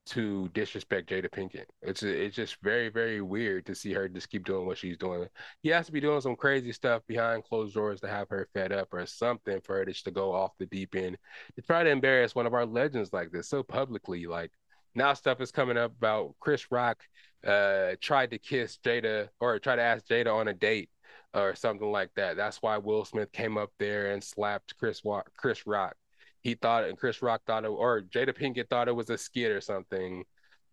to 0.08 0.50
disrespect 0.54 1.10
Jada 1.10 1.30
Pinkett. 1.30 1.66
It's 1.82 2.04
it's 2.04 2.36
just 2.36 2.58
very 2.62 2.90
very 2.90 3.22
weird 3.22 3.66
to 3.66 3.76
see 3.76 3.94
her 3.94 4.08
just 4.08 4.30
keep 4.30 4.46
doing 4.46 4.66
what 4.66 4.78
she's 4.78 4.98
doing. 4.98 5.28
He 5.64 5.70
has 5.70 5.88
to 5.88 5.92
be 5.92 6.00
doing 6.00 6.22
some 6.22 6.36
crazy 6.36 6.72
stuff 6.72 7.02
behind 7.08 7.44
closed 7.44 7.74
doors 7.74 8.02
to 8.02 8.08
have 8.08 8.30
her 8.30 8.48
fed 8.54 8.72
up 8.72 8.94
or 8.94 9.06
something 9.06 9.62
for 9.62 9.78
her 9.78 9.86
just 9.86 10.06
to 10.06 10.12
go 10.12 10.34
off 10.34 10.52
the 10.60 10.68
deep 10.68 10.96
end 10.96 11.18
to 11.56 11.62
try 11.62 11.84
to 11.84 11.90
embarrass 11.90 12.36
one 12.36 12.46
of 12.46 12.54
our 12.54 12.66
legends 12.66 13.14
like 13.14 13.32
this 13.32 13.50
so 13.50 13.64
publicly. 13.64 14.26
Like 14.26 14.52
now 14.94 15.14
stuff 15.14 15.42
is 15.42 15.52
coming 15.52 15.78
up 15.78 15.92
about 15.98 16.36
Chris 16.40 16.72
Rock 16.72 17.04
uh 17.46 17.96
tried 18.02 18.32
to 18.32 18.38
kiss 18.38 18.78
Jada 18.84 19.30
or 19.40 19.60
tried 19.60 19.78
to 19.78 19.82
ask 19.82 20.06
Jada 20.08 20.34
on 20.34 20.48
a 20.48 20.54
date 20.54 20.90
or 21.34 21.56
something 21.56 21.92
like 21.92 22.12
that. 22.16 22.38
That's 22.38 22.62
why 22.62 22.78
Will 22.78 23.06
Smith 23.06 23.32
came 23.32 23.58
up 23.58 23.72
there 23.80 24.12
and 24.12 24.24
slapped 24.24 24.78
Chris 24.78 25.02
Chris 25.36 25.68
Rock 25.68 25.96
he 26.46 26.54
thought 26.54 26.84
and 26.84 26.96
Chris 26.96 27.24
Rock 27.24 27.42
thought 27.48 27.66
it, 27.66 27.70
or 27.70 28.02
Jada 28.04 28.30
Pinkett 28.30 28.70
thought 28.70 28.88
it 28.88 28.96
was 28.96 29.10
a 29.10 29.18
skit 29.18 29.52
or 29.52 29.60
something. 29.60 30.24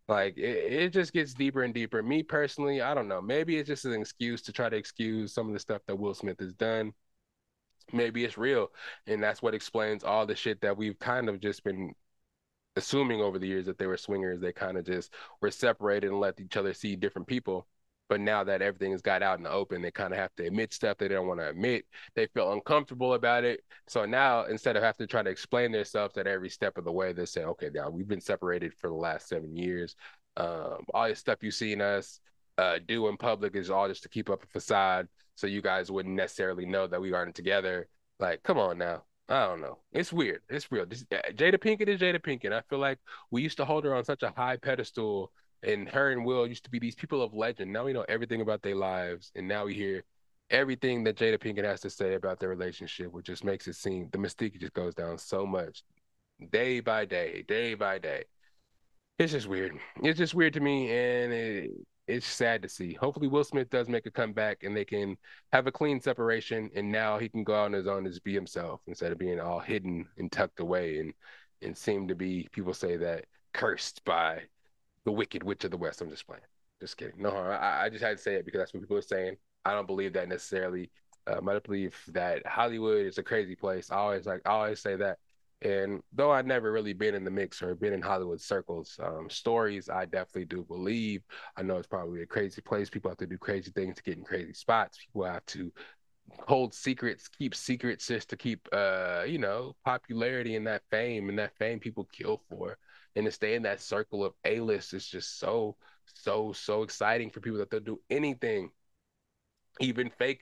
Like 0.06 0.36
it, 0.36 0.70
it 0.70 0.92
just 0.92 1.14
gets 1.14 1.32
deeper 1.32 1.62
and 1.62 1.72
deeper. 1.72 2.02
Me 2.02 2.22
personally, 2.22 2.82
I 2.82 2.92
don't 2.92 3.08
know. 3.08 3.22
Maybe 3.22 3.56
it's 3.56 3.68
just 3.68 3.86
an 3.86 3.94
excuse 3.94 4.42
to 4.42 4.52
try 4.52 4.68
to 4.68 4.76
excuse 4.76 5.32
some 5.32 5.46
of 5.48 5.54
the 5.54 5.58
stuff 5.58 5.80
that 5.86 5.98
Will 5.98 6.12
Smith 6.12 6.38
has 6.40 6.52
done. 6.52 6.92
Maybe 7.90 8.22
it's 8.22 8.36
real, 8.36 8.68
and 9.06 9.22
that's 9.22 9.40
what 9.40 9.54
explains 9.54 10.04
all 10.04 10.26
the 10.26 10.36
shit 10.36 10.60
that 10.60 10.76
we've 10.76 10.98
kind 10.98 11.30
of 11.30 11.40
just 11.40 11.64
been 11.64 11.94
assuming 12.76 13.22
over 13.22 13.38
the 13.38 13.48
years 13.48 13.64
that 13.64 13.78
they 13.78 13.86
were 13.86 13.96
swingers. 13.96 14.42
They 14.42 14.52
kind 14.52 14.76
of 14.76 14.84
just 14.84 15.14
were 15.40 15.50
separated 15.50 16.10
and 16.10 16.20
let 16.20 16.38
each 16.38 16.58
other 16.58 16.74
see 16.74 16.96
different 16.96 17.28
people. 17.28 17.66
But 18.09 18.20
now 18.20 18.44
that 18.44 18.61
everything 18.61 18.92
has 18.92 19.00
got 19.00 19.22
out 19.22 19.38
in 19.38 19.44
the 19.44 19.50
open, 19.50 19.80
they 19.80 19.90
kind 19.90 20.12
of 20.12 20.18
have 20.18 20.34
to 20.36 20.44
admit 20.44 20.74
stuff 20.74 20.98
they 20.98 21.09
don't 21.09 21.28
want 21.28 21.40
to 21.40 21.48
admit. 21.48 21.86
They 22.14 22.26
feel 22.26 22.53
uncomfortable 22.53 23.14
about 23.14 23.44
it. 23.44 23.61
So 23.88 24.05
now 24.05 24.44
instead 24.44 24.76
of 24.76 24.82
having 24.82 25.07
to 25.07 25.11
try 25.11 25.22
to 25.22 25.30
explain 25.30 25.72
themselves 25.72 26.18
at 26.18 26.26
every 26.26 26.50
step 26.50 26.76
of 26.76 26.84
the 26.84 26.92
way, 26.92 27.12
they 27.12 27.24
say, 27.24 27.44
okay, 27.44 27.70
now 27.72 27.88
we've 27.88 28.09
been 28.09 28.20
separated 28.20 28.74
for 28.74 28.88
the 28.88 28.96
last 28.96 29.28
seven 29.28 29.57
years. 29.57 29.96
Um, 30.36 30.84
all 30.92 31.09
this 31.09 31.20
stuff 31.20 31.42
you've 31.42 31.55
seen 31.55 31.80
us 31.80 32.20
uh, 32.59 32.78
do 32.86 33.09
in 33.09 33.16
public 33.16 33.57
is 33.57 33.70
all 33.70 33.88
just 33.88 34.03
to 34.03 34.09
keep 34.11 34.28
up 34.28 34.42
a 34.44 34.46
facade. 34.46 35.09
So 35.34 35.46
you 35.46 35.62
guys 35.62 35.90
wouldn't 35.90 36.14
necessarily 36.14 36.66
know 36.66 36.86
that 36.86 37.00
we 37.00 37.14
aren't 37.14 37.34
together. 37.34 37.88
Like, 38.18 38.42
come 38.42 38.59
on 38.59 38.76
now. 38.78 39.05
I 39.28 39.46
don't 39.46 39.62
know. 39.62 39.78
It's 39.92 40.12
weird. 40.12 40.42
It's 40.50 40.70
real. 40.70 40.84
This, 40.84 41.05
Jada 41.05 41.57
Pinkett 41.57 41.88
is 41.88 42.00
Jada 42.00 42.20
Pinkett. 42.20 42.53
I 42.53 42.61
feel 42.68 42.78
like 42.78 42.98
we 43.30 43.40
used 43.40 43.57
to 43.57 43.64
hold 43.64 43.84
her 43.84 43.94
on 43.94 44.05
such 44.05 44.22
a 44.22 44.32
high 44.36 44.57
pedestal 44.57 45.32
and 45.62 45.88
her 45.88 46.10
and 46.10 46.24
Will 46.24 46.46
used 46.46 46.64
to 46.64 46.70
be 46.70 46.78
these 46.78 46.94
people 46.94 47.22
of 47.22 47.34
legend. 47.34 47.72
Now 47.72 47.84
we 47.84 47.92
know 47.92 48.04
everything 48.08 48.40
about 48.40 48.62
their 48.62 48.74
lives, 48.74 49.30
and 49.34 49.46
now 49.46 49.64
we 49.64 49.74
hear 49.74 50.04
everything 50.50 51.04
that 51.04 51.16
Jada 51.16 51.38
Pinkett 51.38 51.64
has 51.64 51.80
to 51.80 51.90
say 51.90 52.14
about 52.14 52.38
their 52.38 52.48
relationship, 52.48 53.12
which 53.12 53.26
just 53.26 53.44
makes 53.44 53.66
it 53.68 53.76
seem 53.76 54.08
the 54.12 54.18
mystique 54.18 54.58
just 54.60 54.74
goes 54.74 54.94
down 54.94 55.18
so 55.18 55.46
much, 55.46 55.82
day 56.50 56.80
by 56.80 57.04
day, 57.04 57.44
day 57.46 57.74
by 57.74 57.98
day. 57.98 58.24
It's 59.18 59.32
just 59.32 59.48
weird. 59.48 59.72
It's 60.02 60.18
just 60.18 60.34
weird 60.34 60.54
to 60.54 60.60
me, 60.60 60.90
and 60.90 61.32
it, 61.32 61.70
it's 62.08 62.26
sad 62.26 62.62
to 62.62 62.68
see. 62.68 62.94
Hopefully, 62.94 63.28
Will 63.28 63.44
Smith 63.44 63.70
does 63.70 63.88
make 63.88 64.06
a 64.06 64.10
comeback, 64.10 64.64
and 64.64 64.76
they 64.76 64.84
can 64.84 65.16
have 65.52 65.66
a 65.66 65.72
clean 65.72 66.00
separation, 66.00 66.70
and 66.74 66.90
now 66.90 67.18
he 67.18 67.28
can 67.28 67.44
go 67.44 67.54
out 67.54 67.66
on 67.66 67.72
his 67.72 67.86
own 67.86 67.98
and 67.98 68.08
just 68.08 68.24
be 68.24 68.34
himself 68.34 68.80
instead 68.86 69.12
of 69.12 69.18
being 69.18 69.38
all 69.38 69.60
hidden 69.60 70.08
and 70.18 70.30
tucked 70.32 70.60
away 70.60 70.98
and 70.98 71.12
and 71.62 71.76
seem 71.78 72.08
to 72.08 72.14
be 72.16 72.48
people 72.50 72.74
say 72.74 72.96
that 72.96 73.24
cursed 73.52 74.04
by 74.04 74.42
the 75.05 75.12
Wicked 75.12 75.42
Witch 75.42 75.64
of 75.64 75.70
the 75.70 75.76
West. 75.76 76.00
I'm 76.00 76.11
just 76.11 76.26
playing. 76.26 76.42
Just 76.80 76.96
kidding. 76.96 77.20
No, 77.20 77.30
I, 77.30 77.84
I 77.84 77.88
just 77.90 78.03
had 78.03 78.16
to 78.16 78.22
say 78.22 78.34
it 78.34 78.44
because 78.44 78.59
that's 78.59 78.74
what 78.74 78.82
people 78.82 78.96
are 78.96 79.03
saying. 79.03 79.36
I 79.64 79.72
don't 79.72 79.86
believe 79.86 80.12
that 80.14 80.28
necessarily. 80.28 80.90
Um, 81.26 81.48
I 81.48 81.59
believe 81.61 81.96
that 82.09 82.44
Hollywood 82.46 83.07
is 83.07 83.18
a 83.18 83.22
crazy 83.22 83.55
place. 83.55 83.90
I 83.90 83.96
always 83.96 84.26
like 84.26 84.42
I 84.44 84.50
always 84.50 84.80
say 84.80 84.96
that. 84.96 85.18
And 85.62 86.03
though 86.12 86.32
I've 86.32 86.46
never 86.46 86.72
really 86.72 86.92
been 86.92 87.14
in 87.14 87.22
the 87.22 87.30
mix 87.30 87.62
or 87.62 87.76
been 87.76 87.92
in 87.92 88.03
Hollywood 88.03 88.40
circles, 88.40 88.98
um, 89.00 89.30
stories 89.30 89.88
I 89.88 90.07
definitely 90.07 90.46
do 90.46 90.64
believe. 90.64 91.22
I 91.57 91.62
know 91.62 91.76
it's 91.76 91.86
probably 91.86 92.22
a 92.22 92.26
crazy 92.26 92.61
place. 92.61 92.90
People 92.90 93.12
have 93.12 93.18
to 93.18 93.26
do 93.28 93.38
crazy 93.38 93.70
things 93.70 93.96
to 93.96 94.03
get 94.03 94.18
in 94.18 94.24
crazy 94.24 94.55
spots. 94.55 94.98
People 94.98 95.24
have 95.24 95.46
to 95.46 95.72
hold 96.48 96.74
secrets, 96.74 97.28
keep 97.28 97.55
secrets 97.55 98.09
just 98.09 98.28
to 98.30 98.36
keep 98.36 98.68
uh, 98.72 99.22
you 99.24 99.38
know, 99.38 99.76
popularity 99.84 100.57
and 100.57 100.66
that 100.66 100.82
fame 100.90 101.28
and 101.28 101.38
that 101.38 101.57
fame 101.57 101.78
people 101.78 102.09
kill 102.12 102.42
for. 102.50 102.76
And 103.16 103.26
to 103.26 103.32
stay 103.32 103.54
in 103.54 103.62
that 103.62 103.80
circle 103.80 104.24
of 104.24 104.32
A-list 104.44 104.94
is 104.94 105.06
just 105.06 105.38
so, 105.38 105.76
so, 106.14 106.52
so 106.52 106.82
exciting 106.82 107.30
for 107.30 107.40
people 107.40 107.58
that 107.58 107.70
they'll 107.70 107.80
do 107.80 108.00
anything, 108.10 108.70
even 109.80 110.10
fake 110.10 110.40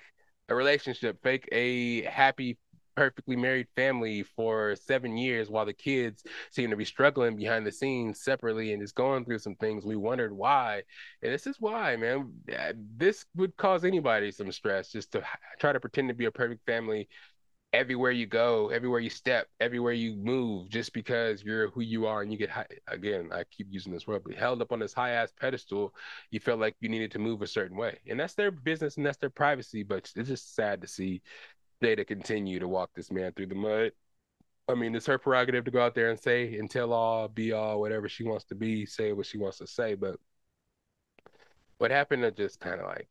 a 0.48 0.54
relationship, 0.54 1.22
fake 1.22 1.48
a 1.52 2.02
happy 2.02 2.58
perfectly 2.96 3.36
married 3.36 3.66
family 3.76 4.22
for 4.22 4.76
seven 4.76 5.16
years 5.16 5.48
while 5.48 5.64
the 5.64 5.72
kids 5.72 6.22
seem 6.50 6.68
to 6.68 6.76
be 6.76 6.84
struggling 6.84 7.36
behind 7.36 7.64
the 7.64 7.72
scenes 7.72 8.20
separately 8.20 8.72
and 8.72 8.82
just 8.82 8.94
going 8.94 9.24
through 9.24 9.38
some 9.38 9.54
things. 9.54 9.86
We 9.86 9.96
wondered 9.96 10.32
why. 10.32 10.82
And 11.22 11.32
this 11.32 11.46
is 11.46 11.56
why, 11.58 11.96
man. 11.96 12.32
This 12.96 13.24
would 13.36 13.56
cause 13.56 13.84
anybody 13.84 14.30
some 14.30 14.52
stress 14.52 14.92
just 14.92 15.12
to 15.12 15.22
try 15.58 15.72
to 15.72 15.80
pretend 15.80 16.08
to 16.08 16.14
be 16.14 16.26
a 16.26 16.30
perfect 16.30 16.66
family 16.66 17.08
everywhere 17.72 18.10
you 18.10 18.26
go, 18.26 18.68
everywhere 18.70 19.00
you 19.00 19.10
step, 19.10 19.48
everywhere 19.60 19.92
you 19.92 20.16
move, 20.16 20.68
just 20.68 20.92
because 20.92 21.42
you're 21.42 21.70
who 21.70 21.80
you 21.80 22.06
are 22.06 22.22
and 22.22 22.32
you 22.32 22.38
get 22.38 22.50
high, 22.50 22.66
again, 22.88 23.30
I 23.32 23.44
keep 23.50 23.68
using 23.70 23.92
this 23.92 24.06
word, 24.06 24.22
but 24.24 24.34
held 24.34 24.60
up 24.60 24.72
on 24.72 24.80
this 24.80 24.92
high 24.92 25.10
ass 25.10 25.32
pedestal, 25.38 25.94
you 26.30 26.40
felt 26.40 26.60
like 26.60 26.74
you 26.80 26.88
needed 26.88 27.12
to 27.12 27.18
move 27.18 27.42
a 27.42 27.46
certain 27.46 27.76
way. 27.76 27.98
And 28.08 28.18
that's 28.18 28.34
their 28.34 28.50
business 28.50 28.96
and 28.96 29.06
that's 29.06 29.18
their 29.18 29.30
privacy, 29.30 29.82
but 29.82 30.10
it's 30.16 30.28
just 30.28 30.54
sad 30.54 30.80
to 30.82 30.88
see 30.88 31.22
to 31.82 32.04
continue 32.04 32.58
to 32.58 32.68
walk 32.68 32.90
this 32.94 33.10
man 33.10 33.32
through 33.32 33.46
the 33.46 33.54
mud. 33.54 33.92
I 34.68 34.74
mean, 34.74 34.94
it's 34.94 35.06
her 35.06 35.18
prerogative 35.18 35.64
to 35.64 35.70
go 35.70 35.80
out 35.80 35.94
there 35.94 36.10
and 36.10 36.20
say 36.20 36.58
and 36.58 36.70
tell 36.70 36.92
all, 36.92 37.26
be 37.26 37.52
all, 37.52 37.80
whatever 37.80 38.08
she 38.08 38.22
wants 38.22 38.44
to 38.46 38.54
be, 38.54 38.84
say 38.84 39.12
what 39.12 39.26
she 39.26 39.38
wants 39.38 39.58
to 39.58 39.66
say. 39.66 39.94
But 39.94 40.16
what 41.78 41.90
happened 41.90 42.22
to 42.22 42.30
just 42.30 42.60
kind 42.60 42.80
of 42.80 42.86
like 42.86 43.08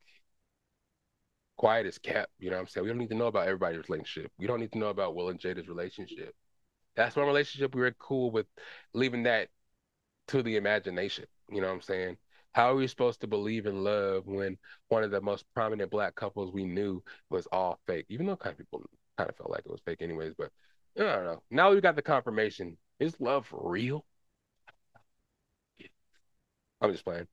quiet 1.60 1.84
as 1.84 1.98
kept, 1.98 2.32
you 2.38 2.48
know 2.48 2.56
what 2.56 2.62
I'm 2.62 2.68
saying? 2.68 2.84
We 2.84 2.88
don't 2.88 2.96
need 2.96 3.10
to 3.10 3.14
know 3.14 3.26
about 3.26 3.46
everybody's 3.46 3.86
relationship. 3.86 4.32
We 4.38 4.46
don't 4.46 4.60
need 4.60 4.72
to 4.72 4.78
know 4.78 4.88
about 4.88 5.14
Will 5.14 5.28
and 5.28 5.38
Jada's 5.38 5.68
relationship. 5.68 6.34
That's 6.96 7.14
one 7.14 7.26
relationship 7.26 7.74
we 7.74 7.82
were 7.82 7.94
cool 7.98 8.30
with 8.30 8.46
leaving 8.94 9.24
that 9.24 9.48
to 10.28 10.42
the 10.42 10.56
imagination. 10.56 11.26
You 11.50 11.60
know 11.60 11.66
what 11.66 11.74
I'm 11.74 11.82
saying? 11.82 12.16
How 12.52 12.70
are 12.70 12.76
we 12.76 12.86
supposed 12.86 13.20
to 13.20 13.26
believe 13.26 13.66
in 13.66 13.84
love 13.84 14.26
when 14.26 14.56
one 14.88 15.04
of 15.04 15.10
the 15.10 15.20
most 15.20 15.44
prominent 15.52 15.90
black 15.90 16.14
couples 16.14 16.50
we 16.50 16.64
knew 16.64 17.02
was 17.28 17.46
all 17.52 17.78
fake? 17.86 18.06
Even 18.08 18.24
though 18.24 18.36
kind 18.36 18.54
of 18.54 18.58
people 18.58 18.82
kind 19.18 19.28
of 19.28 19.36
felt 19.36 19.50
like 19.50 19.66
it 19.66 19.70
was 19.70 19.82
fake 19.84 20.00
anyways, 20.00 20.32
but 20.38 20.48
I 20.96 21.02
don't 21.02 21.24
know. 21.26 21.42
Now 21.50 21.72
we 21.72 21.82
got 21.82 21.94
the 21.94 22.00
confirmation. 22.00 22.78
Is 23.00 23.20
love 23.20 23.46
real? 23.52 24.06
I'm 26.80 26.90
just 26.90 27.04
playing. 27.04 27.26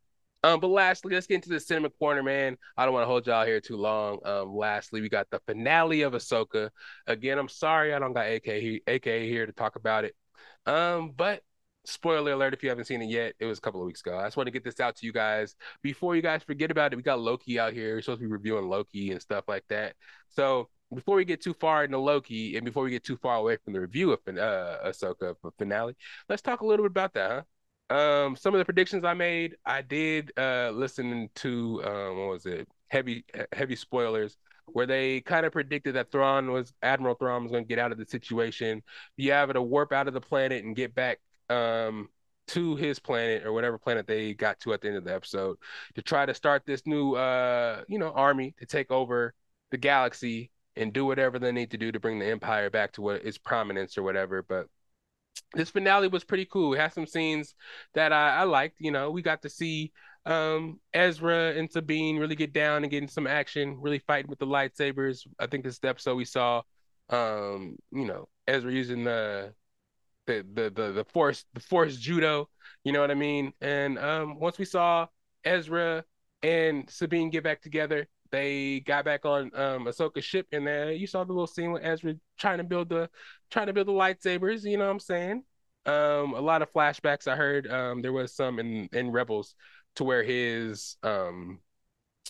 Um, 0.48 0.62
but 0.62 0.70
lastly, 0.70 1.14
let's 1.14 1.28
get 1.28 1.36
into 1.36 1.50
the 1.50 1.60
cinema 1.60 1.90
corner, 1.90 2.24
man. 2.24 2.58
I 2.78 2.86
don't 2.86 2.94
want 2.94 3.04
to 3.04 3.08
hold 3.08 3.28
y'all 3.28 3.46
here 3.46 3.60
too 3.60 3.76
long. 3.76 4.20
Um, 4.24 4.56
lastly, 4.56 5.02
we 5.02 5.10
got 5.10 5.30
the 5.30 5.42
finale 5.46 6.04
of 6.04 6.14
Ahsoka. 6.14 6.70
Again, 7.06 7.38
I'm 7.38 7.50
sorry 7.50 7.94
I 7.94 8.00
don't 8.00 8.14
got 8.14 8.28
AK 8.28 8.82
AK 8.88 9.04
here 9.04 9.46
to 9.46 9.52
talk 9.52 9.76
about 9.76 10.06
it. 10.06 10.16
Um, 10.66 11.12
but 11.16 11.42
spoiler 11.84 12.32
alert 12.32 12.54
if 12.54 12.64
you 12.64 12.70
haven't 12.70 12.84
seen 12.84 13.02
it 13.02 13.10
yet 13.10 13.34
it 13.40 13.46
was 13.46 13.60
a 13.60 13.62
couple 13.62 13.80
of 13.80 13.86
weeks 13.86 14.02
ago 14.02 14.18
i 14.18 14.26
just 14.26 14.36
want 14.36 14.46
to 14.46 14.52
get 14.52 14.62
this 14.62 14.82
out 14.82 14.94
to 14.94 15.06
you 15.06 15.14
guys 15.14 15.56
before 15.82 16.18
you 16.18 16.22
guys 16.22 16.44
forget 16.44 16.70
about 16.70 16.92
it 16.92 16.98
we 16.98 17.02
got 17.02 17.18
loki 17.18 17.58
out 17.58 17.72
here 17.72 17.96
we're 17.96 18.02
supposed 18.02 18.20
to 18.20 18.28
be 18.28 18.30
reviewing 18.30 18.68
loki 18.68 19.12
and 19.12 19.22
stuff 19.22 19.46
like 19.48 19.64
that 19.70 19.96
so 20.28 20.68
before 20.94 21.16
we 21.16 21.24
get 21.24 21.42
too 21.42 21.54
far 21.54 21.86
into 21.86 21.98
loki 21.98 22.58
and 22.58 22.66
before 22.66 22.84
we 22.84 22.90
get 22.90 23.06
too 23.06 23.16
far 23.16 23.38
away 23.38 23.56
from 23.64 23.72
the 23.72 23.80
review 23.80 24.12
of 24.12 24.20
uh 24.28 24.80
ahsoka 24.86 25.34
finale 25.58 25.96
let's 26.28 26.42
talk 26.42 26.60
a 26.60 26.66
little 26.66 26.84
bit 26.84 26.92
about 26.92 27.14
that 27.14 27.32
huh 27.32 27.42
um 27.90 28.36
some 28.36 28.54
of 28.54 28.60
the 28.60 28.66
predictions 28.66 29.06
i 29.06 29.14
made 29.14 29.56
i 29.66 29.82
did 29.82 30.32
uh 30.38 30.72
listen 30.74 31.30
to 31.36 31.82
um 31.86 32.18
what 32.18 32.30
was 32.30 32.46
it 32.46 32.68
heavy 32.90 33.24
heavy 33.54 33.76
spoilers 33.76 34.38
where 34.74 34.86
they 34.86 35.22
kind 35.22 35.46
of 35.46 35.52
predicted 35.52 35.96
that 35.96 36.12
Thrawn 36.12 36.52
was 36.52 36.74
Admiral 36.82 37.16
Thrawn 37.16 37.44
was 37.44 37.52
going 37.52 37.64
to 37.64 37.68
get 37.68 37.80
out 37.80 37.92
of 37.92 37.98
the 37.98 38.06
situation. 38.06 38.84
be 39.16 39.32
able 39.32 39.54
to 39.54 39.62
warp 39.62 39.94
out 39.94 40.08
of 40.08 40.14
the 40.14 40.22
planet 40.22 40.64
and 40.64 40.76
get 40.76 40.94
back 40.94 41.20
um 41.50 42.10
to 42.48 42.76
his 42.76 43.00
planet 43.00 43.46
or 43.46 43.52
whatever 43.54 43.78
planet 43.78 44.08
they 44.08 44.34
got 44.34 44.60
to 44.62 44.74
at 44.74 44.82
the 44.82 44.88
end 44.88 44.98
of 44.98 45.04
the 45.04 45.14
episode 45.14 45.58
to 45.96 46.02
try 46.02 46.26
to 46.26 46.34
start 46.34 46.64
this 46.66 46.86
new 46.86 47.14
uh 47.14 47.82
you 47.88 48.00
know 48.00 48.12
army 48.12 48.54
to 48.58 48.66
take 48.66 48.92
over 48.92 49.34
the 49.72 49.78
galaxy 49.78 50.50
and 50.76 50.94
do 50.94 51.06
whatever 51.06 51.40
they 51.40 51.52
need 51.52 51.72
to 51.72 51.78
do 51.78 51.92
to 51.92 52.00
bring 52.00 52.20
the 52.20 52.26
empire 52.26 52.70
back 52.70 52.92
to 52.94 53.02
what 53.02 53.26
its 53.26 53.38
prominence 53.38 53.98
or 53.98 54.04
whatever 54.04 54.44
but 54.44 54.68
this 55.54 55.70
finale 55.70 56.08
was 56.08 56.24
pretty 56.24 56.46
cool 56.46 56.74
it 56.74 56.80
had 56.80 56.94
some 56.94 57.08
scenes 57.08 57.56
that 57.94 58.14
I, 58.14 58.38
I 58.38 58.44
liked 58.44 58.76
you 58.80 58.92
know 58.92 59.12
we 59.12 59.22
got 59.22 59.42
to 59.44 59.50
see 59.50 59.92
um 60.26 60.80
Ezra 60.94 61.54
and 61.56 61.72
Sabine 61.72 62.18
really 62.18 62.36
get 62.36 62.54
down 62.54 62.84
and 62.84 62.92
getting 62.92 63.10
some 63.10 63.28
action 63.28 63.78
really 63.80 64.00
fighting 64.00 64.30
with 64.30 64.40
the 64.40 64.48
lightsabers 64.48 65.26
I 65.40 65.48
think 65.48 65.64
this 65.64 65.80
episode 65.84 66.16
we 66.16 66.26
saw 66.26 66.62
um 67.10 67.78
you 67.92 68.06
know 68.06 68.28
Ezra 68.48 68.72
using 68.72 69.04
the 69.04 69.54
the 70.28 70.46
the 70.54 70.70
the, 70.70 70.92
the 70.92 71.06
force 71.06 71.46
the 71.54 71.60
force 71.60 71.98
judo, 71.98 72.50
you 72.84 72.92
know 72.92 73.02
what 73.02 73.10
I 73.10 73.16
mean? 73.16 73.54
And 73.62 73.98
um, 73.98 74.40
once 74.40 74.60
we 74.60 74.66
saw 74.66 75.08
Ezra 75.44 76.04
and 76.44 76.88
Sabine 76.90 77.32
get 77.32 77.44
back 77.44 77.62
together, 77.62 78.08
they 78.32 78.82
got 78.82 79.06
back 79.06 79.26
on 79.26 79.52
um 79.56 79.86
Ahsoka's 79.86 80.26
ship, 80.26 80.48
and 80.52 80.68
then 80.68 80.96
you 80.96 81.08
saw 81.08 81.24
the 81.24 81.34
little 81.34 81.48
scene 81.48 81.72
with 81.72 81.84
Ezra 81.84 82.16
trying 82.38 82.58
to 82.60 82.64
build 82.64 82.90
the 82.90 83.10
trying 83.52 83.68
to 83.68 83.74
build 83.74 83.88
the 83.88 83.94
lightsabers. 83.94 84.64
You 84.64 84.78
know 84.78 84.86
what 84.86 84.92
I'm 84.92 85.00
saying? 85.00 85.44
Um, 85.86 86.34
a 86.34 86.42
lot 86.42 86.62
of 86.62 86.72
flashbacks. 86.72 87.28
I 87.28 87.36
heard 87.36 87.68
um 87.72 88.02
there 88.02 88.14
was 88.14 88.36
some 88.36 88.60
in 88.60 88.90
in 88.92 89.12
Rebels 89.12 89.56
to 89.96 90.04
where 90.04 90.24
his 90.24 90.98
um 91.04 91.60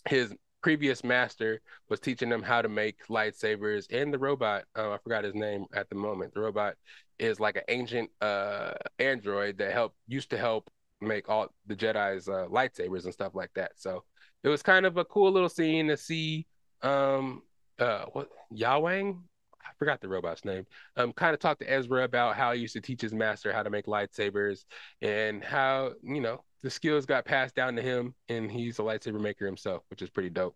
his 0.08 0.34
previous 0.62 1.04
master 1.04 1.62
was 1.90 2.00
teaching 2.00 2.30
them 2.30 2.42
how 2.42 2.62
to 2.62 2.70
make 2.70 3.06
lightsabers 3.08 3.86
and 3.92 4.14
the 4.14 4.18
robot 4.18 4.64
uh, 4.76 4.92
i 4.92 4.98
forgot 4.98 5.24
his 5.24 5.36
name 5.36 5.66
at 5.74 5.88
the 5.90 5.96
moment 5.96 6.34
the 6.34 6.40
robot 6.40 6.76
is 7.20 7.40
like 7.40 7.56
an 7.56 7.62
ancient 7.68 8.10
uh 8.22 8.72
android 9.00 9.58
that 9.58 9.72
helped 9.72 9.96
used 10.08 10.30
to 10.30 10.38
help 10.38 10.70
make 11.00 11.30
all 11.30 11.48
the 11.68 11.76
jedi's 11.76 12.28
uh, 12.28 12.48
lightsabers 12.50 13.06
and 13.06 13.14
stuff 13.14 13.36
like 13.36 13.52
that 13.54 13.72
so 13.76 14.04
it 14.48 14.52
was 14.52 14.64
kind 14.64 14.86
of 14.86 14.98
a 14.98 15.06
cool 15.06 15.32
little 15.32 15.50
scene 15.50 15.88
to 15.88 15.98
see 15.98 16.46
um 16.82 17.42
uh 17.80 18.06
what 18.14 18.30
Huyang 18.52 19.20
I 19.68 19.74
forgot 19.78 20.00
the 20.00 20.08
robot's 20.08 20.46
name. 20.46 20.66
Um, 20.96 21.12
kind 21.12 21.34
of 21.34 21.42
talk 21.42 21.60
to 21.60 21.70
Ezra 21.70 22.06
about 22.06 22.38
how 22.38 22.54
he 22.54 22.62
used 22.62 22.74
to 22.74 22.82
teach 22.82 23.02
his 23.02 23.14
master 23.14 23.52
how 23.52 23.64
to 23.64 23.70
make 23.70 23.86
lightsabers 23.86 24.64
and 25.02 25.44
how 25.44 25.92
you 26.02 26.22
know 26.22 26.42
the 26.64 26.70
skills 26.70 27.06
got 27.06 27.26
passed 27.26 27.54
down 27.54 27.76
to 27.76 27.82
him, 27.82 28.16
and 28.30 28.50
he's 28.50 28.80
a 28.80 28.82
lightsaber 28.82 29.20
maker 29.20 29.46
himself, 29.46 29.84
which 29.90 30.02
is 30.02 30.10
pretty 30.10 30.30
dope. 30.30 30.56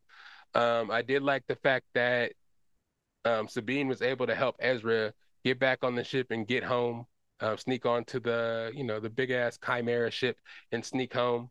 Um, 0.56 0.90
I 0.92 1.02
did 1.02 1.24
like 1.24 1.44
the 1.48 1.56
fact 1.58 1.86
that 1.94 2.34
um, 3.26 3.48
Sabine 3.48 3.88
was 3.88 4.02
able 4.02 4.28
to 4.28 4.36
help 4.36 4.56
Ezra 4.60 5.14
get 5.44 5.60
back 5.60 5.80
on 5.84 5.96
the 5.96 6.04
ship 6.04 6.28
and 6.32 6.48
get 6.48 6.64
home, 6.64 7.06
uh, 7.42 7.58
sneak 7.58 7.86
onto 7.86 8.20
the 8.20 8.72
you 8.74 8.84
know 8.84 9.00
the 9.00 9.10
big 9.10 9.32
ass 9.32 9.60
Chimera 9.64 10.12
ship 10.12 10.38
and 10.72 10.84
sneak 10.84 11.14
home. 11.14 11.50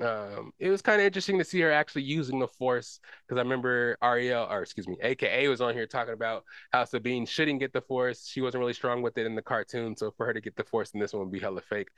Um, 0.00 0.52
it 0.58 0.70
was 0.70 0.80
kind 0.80 0.98
of 0.98 1.06
interesting 1.06 1.38
to 1.38 1.44
see 1.44 1.60
her 1.60 1.70
actually 1.70 2.02
using 2.02 2.38
the 2.38 2.48
Force 2.48 3.00
because 3.26 3.38
I 3.38 3.42
remember 3.42 3.98
Ariel, 4.02 4.46
or 4.50 4.62
excuse 4.62 4.88
me, 4.88 4.96
AKA 5.02 5.48
was 5.48 5.60
on 5.60 5.74
here 5.74 5.86
talking 5.86 6.14
about 6.14 6.44
how 6.72 6.84
Sabine 6.84 7.26
shouldn't 7.26 7.60
get 7.60 7.74
the 7.74 7.82
Force. 7.82 8.26
She 8.26 8.40
wasn't 8.40 8.60
really 8.60 8.72
strong 8.72 9.02
with 9.02 9.18
it 9.18 9.26
in 9.26 9.34
the 9.34 9.42
cartoon, 9.42 9.94
so 9.96 10.10
for 10.10 10.24
her 10.24 10.32
to 10.32 10.40
get 10.40 10.56
the 10.56 10.64
Force 10.64 10.92
in 10.92 11.00
this 11.00 11.12
one 11.12 11.24
would 11.24 11.32
be 11.32 11.38
hella 11.38 11.60
fake. 11.60 11.88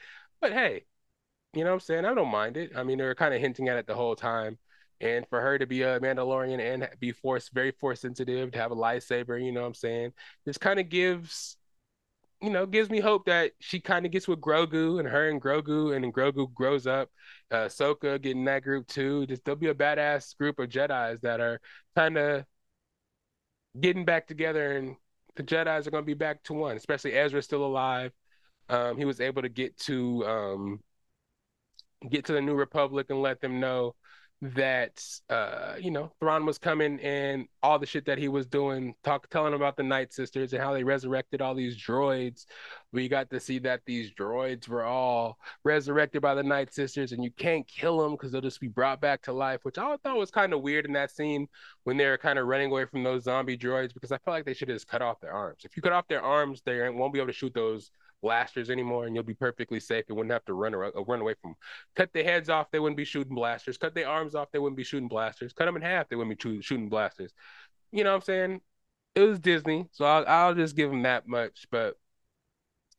But 0.41 0.53
hey, 0.53 0.85
you 1.55 1.65
know 1.65 1.71
what 1.71 1.75
I'm 1.75 1.81
saying? 1.81 2.05
I 2.05 2.15
don't 2.15 2.31
mind 2.31 2.57
it. 2.57 2.73
I 2.77 2.83
mean, 2.83 2.99
they 2.99 3.05
were 3.05 3.15
kind 3.15 3.35
of 3.35 3.41
hinting 3.41 3.69
at 3.69 3.77
it 3.77 3.87
the 3.87 3.95
whole 3.95 4.17
time. 4.17 4.59
And 5.01 5.27
for 5.29 5.41
her 5.41 5.59
to 5.59 5.67
be 5.67 5.83
a 5.83 6.01
Mandalorian 6.01 6.61
and 6.61 6.89
be 7.01 7.13
force 7.13 7.49
very 7.51 7.73
force 7.73 8.01
sensitive, 8.01 8.53
to 8.53 8.59
have 8.59 8.71
a 8.71 8.77
lightsaber, 8.77 9.45
you 9.45 9.53
know 9.53 9.63
what 9.63 9.69
I'm 9.69 9.75
saying? 9.75 10.13
This 10.47 10.59
kind 10.59 10.79
of 10.81 10.89
gives, 10.89 11.57
you 12.43 12.51
know, 12.51 12.67
gives 12.67 12.91
me 12.91 12.99
hope 12.99 13.27
that 13.27 13.53
she 13.61 13.79
kind 13.81 14.05
of 14.05 14.11
gets 14.11 14.27
with 14.27 14.41
Grogu 14.41 14.99
and 14.99 15.09
her 15.09 15.29
and 15.29 15.41
Grogu, 15.41 15.95
and 15.95 16.05
then 16.05 16.13
Grogu 16.13 16.53
grows 16.53 16.87
up. 16.89 17.09
Uh, 17.51 17.67
Soka 17.67 18.21
getting 18.21 18.45
that 18.47 18.65
group 18.65 18.89
too. 18.89 19.27
Just 19.27 19.45
there'll 19.45 19.59
be 19.59 19.69
a 19.69 19.75
badass 19.75 20.37
group 20.37 20.59
of 20.59 20.69
Jedi's 20.69 21.21
that 21.21 21.41
are 21.41 21.61
kind 21.95 22.19
of 22.19 22.45
getting 23.81 24.05
back 24.05 24.27
together, 24.27 24.77
and 24.77 24.97
the 25.37 25.45
Jedi's 25.45 25.87
are 25.87 25.91
going 25.93 26.03
to 26.03 26.07
be 26.07 26.15
back 26.15 26.43
to 26.45 26.53
one. 26.53 26.77
Especially 26.77 27.13
Ezra's 27.13 27.45
still 27.45 27.65
alive. 27.65 28.11
Um, 28.69 28.97
he 28.97 29.05
was 29.05 29.21
able 29.21 29.43
to 29.43 29.49
get 29.49 29.79
to 29.81 30.27
um, 30.27 30.81
get 32.11 32.25
to 32.27 32.33
the 32.33 32.41
New 32.41 32.55
Republic 32.55 33.07
and 33.11 33.23
let 33.23 33.41
them 33.41 33.61
know 33.61 33.95
that 34.43 35.01
uh 35.31 35.77
you 35.79 35.93
know 35.93 36.11
Thrawn 36.19 36.45
was 36.45 36.59
coming 36.59 36.99
and 36.99 37.47
all 37.63 37.79
the 37.79 37.87
shit 37.87 38.05
that 38.07 38.19
he 38.19 38.27
was 38.27 38.45
doing 38.45 38.93
talk 39.05 39.31
telling 39.31 39.55
about 39.55 39.77
the 39.77 39.85
Night 39.85 40.13
Sisters 40.13 40.53
and 40.53 40.61
how 40.61 40.73
they 40.73 40.83
resurrected 40.83 41.41
all 41.41 41.55
these 41.55 41.81
droids. 41.81 42.47
We 42.91 43.09
got 43.09 43.31
to 43.31 43.39
see 43.39 43.61
that 43.61 43.83
these 43.87 44.11
droids 44.11 44.67
were 44.67 44.83
all 44.83 45.39
resurrected 45.63 46.23
by 46.23 46.35
the 46.35 46.43
Night 46.43 46.75
Sisters 46.75 47.13
and 47.13 47.23
you 47.23 47.31
can't 47.31 47.67
kill 47.69 47.99
them 47.99 48.13
because 48.13 48.33
they'll 48.33 48.41
just 48.41 48.61
be 48.61 48.67
brought 48.67 49.01
back 49.01 49.23
to 49.23 49.33
life 49.33 49.61
which 49.63 49.79
I 49.79 49.97
thought 50.03 50.17
was 50.17 50.33
kind 50.33 50.53
of 50.53 50.61
weird 50.61 50.87
in 50.87 50.93
that 50.95 51.13
scene 51.13 51.47
when 51.85 51.97
they 51.97 52.07
were 52.07 52.19
kind 52.19 52.39
of 52.41 52.49
running 52.49 52.73
away 52.73 52.85
from 52.85 53.05
those 53.05 53.25
zombie 53.25 53.57
droids 53.57 53.95
because 53.95 54.11
I 54.11 54.19
felt 54.19 54.35
like 54.35 54.45
they 54.45 54.55
should 54.55 54.69
have 54.69 54.77
just 54.77 54.89
cut 54.89 55.03
off 55.03 55.21
their 55.21 55.33
arms. 55.33 55.61
If 55.65 55.77
you 55.77 55.83
cut 55.83 55.93
off 55.93 56.09
their 56.09 56.23
arms 56.23 56.63
they 56.67 56.89
won't 56.89 57.13
be 57.13 57.21
able 57.21 57.29
to 57.29 57.33
shoot 57.33 57.55
those 57.55 57.93
blasters 58.23 58.71
anymore, 58.71 59.07
and 59.07 59.15
you'll 59.15 59.25
be 59.25 59.35
perfectly 59.35 59.81
safe 59.81 60.05
and 60.09 60.17
wouldn't 60.17 60.33
have 60.33 60.45
to 60.47 60.55
run 60.55 60.75
or 60.75 60.91
run 61.07 61.21
away 61.21 61.35
from. 61.41 61.55
Cut 61.95 62.13
their 62.13 62.25
heads 62.25 62.49
off, 62.49 62.71
they 62.71 62.79
wouldn't 62.79 62.97
be 62.97 63.05
shooting 63.05 63.35
blasters. 63.35 63.77
Cut 63.77 63.95
their 63.95 64.09
arms 64.09 64.35
off, 64.35 64.51
they 64.53 64.59
wouldn't 64.59 64.77
be 64.77 64.85
shooting 64.85 65.09
blasters. 65.09 65.53
Cut 65.53 65.67
them 65.67 65.77
in 65.77 65.83
half, 65.83 66.09
they 66.09 66.17
wouldn't 66.17 66.39
be 66.39 66.63
shooting 66.63 66.89
blasters. 66.89 67.33
you 67.91 68.05
know 68.05 68.11
what 68.11 68.17
I'm 68.17 68.23
saying? 68.23 68.61
It 69.15 69.21
was 69.21 69.39
Disney, 69.39 69.89
so 69.93 70.07
I'll, 70.07 70.25
I'll 70.27 70.55
just 70.55 70.77
give 70.77 70.89
them 70.89 71.03
that 71.03 71.29
much. 71.29 71.67
But 71.71 71.97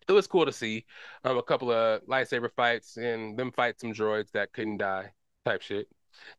it 0.07 0.11
was 0.11 0.27
cool 0.27 0.45
to 0.45 0.51
see 0.51 0.85
um, 1.23 1.37
a 1.37 1.43
couple 1.43 1.71
of 1.71 2.05
lightsaber 2.05 2.51
fights 2.55 2.97
and 2.97 3.37
them 3.37 3.51
fight 3.51 3.79
some 3.79 3.93
droids 3.93 4.31
that 4.31 4.53
couldn't 4.53 4.77
die 4.77 5.11
type 5.45 5.61
shit. 5.61 5.87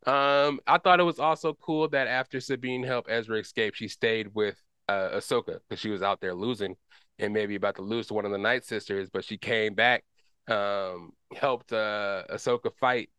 Um, 0.07 0.61
I 0.67 0.79
thought 0.79 1.01
it 1.01 1.05
was 1.05 1.19
also 1.19 1.55
cool 1.55 1.89
that 1.89 2.07
after 2.07 2.41
Sabine 2.41 2.85
helped 2.85 3.11
Ezra 3.11 3.39
escape, 3.39 3.75
she 3.75 3.89
stayed 3.89 4.35
with 4.35 4.57
uh, 4.89 5.11
Ahsoka 5.15 5.61
because 5.69 5.81
she 5.81 5.91
was 5.91 6.03
out 6.03 6.21
there 6.21 6.35
losing 6.35 6.77
and 7.19 7.33
maybe 7.33 7.55
about 7.55 7.77
to 7.77 7.83
lose 7.83 8.07
to 8.09 8.15
one 8.15 8.25
of 8.25 8.33
the 8.33 8.39
Night 8.39 8.65
Sisters, 8.65 9.09
but 9.13 9.25
she 9.25 9.39
came 9.39 9.75
back, 9.75 10.05
um, 10.49 11.13
helped 11.35 11.73
uh, 11.73 12.25
Ahsoka 12.31 12.73
fight, 12.81 13.11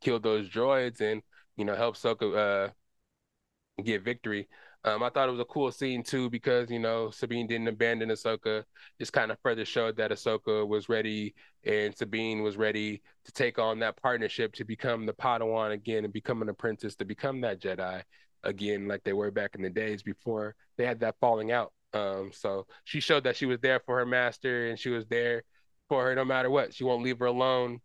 killed 0.00 0.22
those 0.22 0.48
droids, 0.48 1.00
and 1.00 1.22
you 1.56 1.64
know 1.64 1.74
helped 1.74 2.02
Ahsoka 2.02 2.66
uh, 2.66 3.82
get 3.82 4.02
victory. 4.04 4.48
Um, 4.84 5.02
I 5.02 5.10
thought 5.10 5.28
it 5.28 5.32
was 5.32 5.40
a 5.40 5.44
cool 5.46 5.72
scene 5.72 6.04
too 6.04 6.30
because 6.30 6.70
you 6.70 6.78
know 6.78 7.10
Sabine 7.10 7.46
didn't 7.46 7.68
abandon 7.68 8.10
Ahsoka. 8.10 8.62
Just 9.00 9.12
kind 9.12 9.32
of 9.32 9.38
further 9.42 9.64
showed 9.64 9.96
that 9.96 10.12
Ahsoka 10.12 10.66
was 10.66 10.88
ready 10.88 11.34
and 11.64 11.96
Sabine 11.96 12.42
was 12.42 12.56
ready 12.56 13.02
to 13.24 13.32
take 13.32 13.58
on 13.58 13.80
that 13.80 14.00
partnership 14.00 14.52
to 14.54 14.64
become 14.64 15.04
the 15.04 15.12
Padawan 15.12 15.72
again 15.72 16.04
and 16.04 16.12
become 16.12 16.40
an 16.40 16.48
apprentice 16.48 16.94
to 16.96 17.04
become 17.04 17.40
that 17.40 17.60
Jedi 17.60 18.02
again, 18.44 18.86
like 18.86 19.02
they 19.02 19.12
were 19.12 19.30
back 19.32 19.56
in 19.56 19.62
the 19.62 19.70
days 19.70 20.02
before 20.02 20.54
they 20.76 20.86
had 20.86 21.00
that 21.00 21.16
falling 21.20 21.50
out. 21.50 21.72
Um, 21.96 22.30
so 22.32 22.66
she 22.84 23.00
showed 23.00 23.24
that 23.24 23.36
she 23.36 23.46
was 23.46 23.60
there 23.60 23.80
for 23.80 23.98
her 23.98 24.06
master 24.06 24.68
and 24.68 24.78
she 24.78 24.90
was 24.90 25.06
there 25.06 25.42
for 25.88 26.04
her 26.04 26.14
no 26.14 26.24
matter 26.24 26.50
what. 26.50 26.74
She 26.74 26.84
won't 26.84 27.02
leave 27.02 27.18
her 27.18 27.26
alone. 27.26 27.80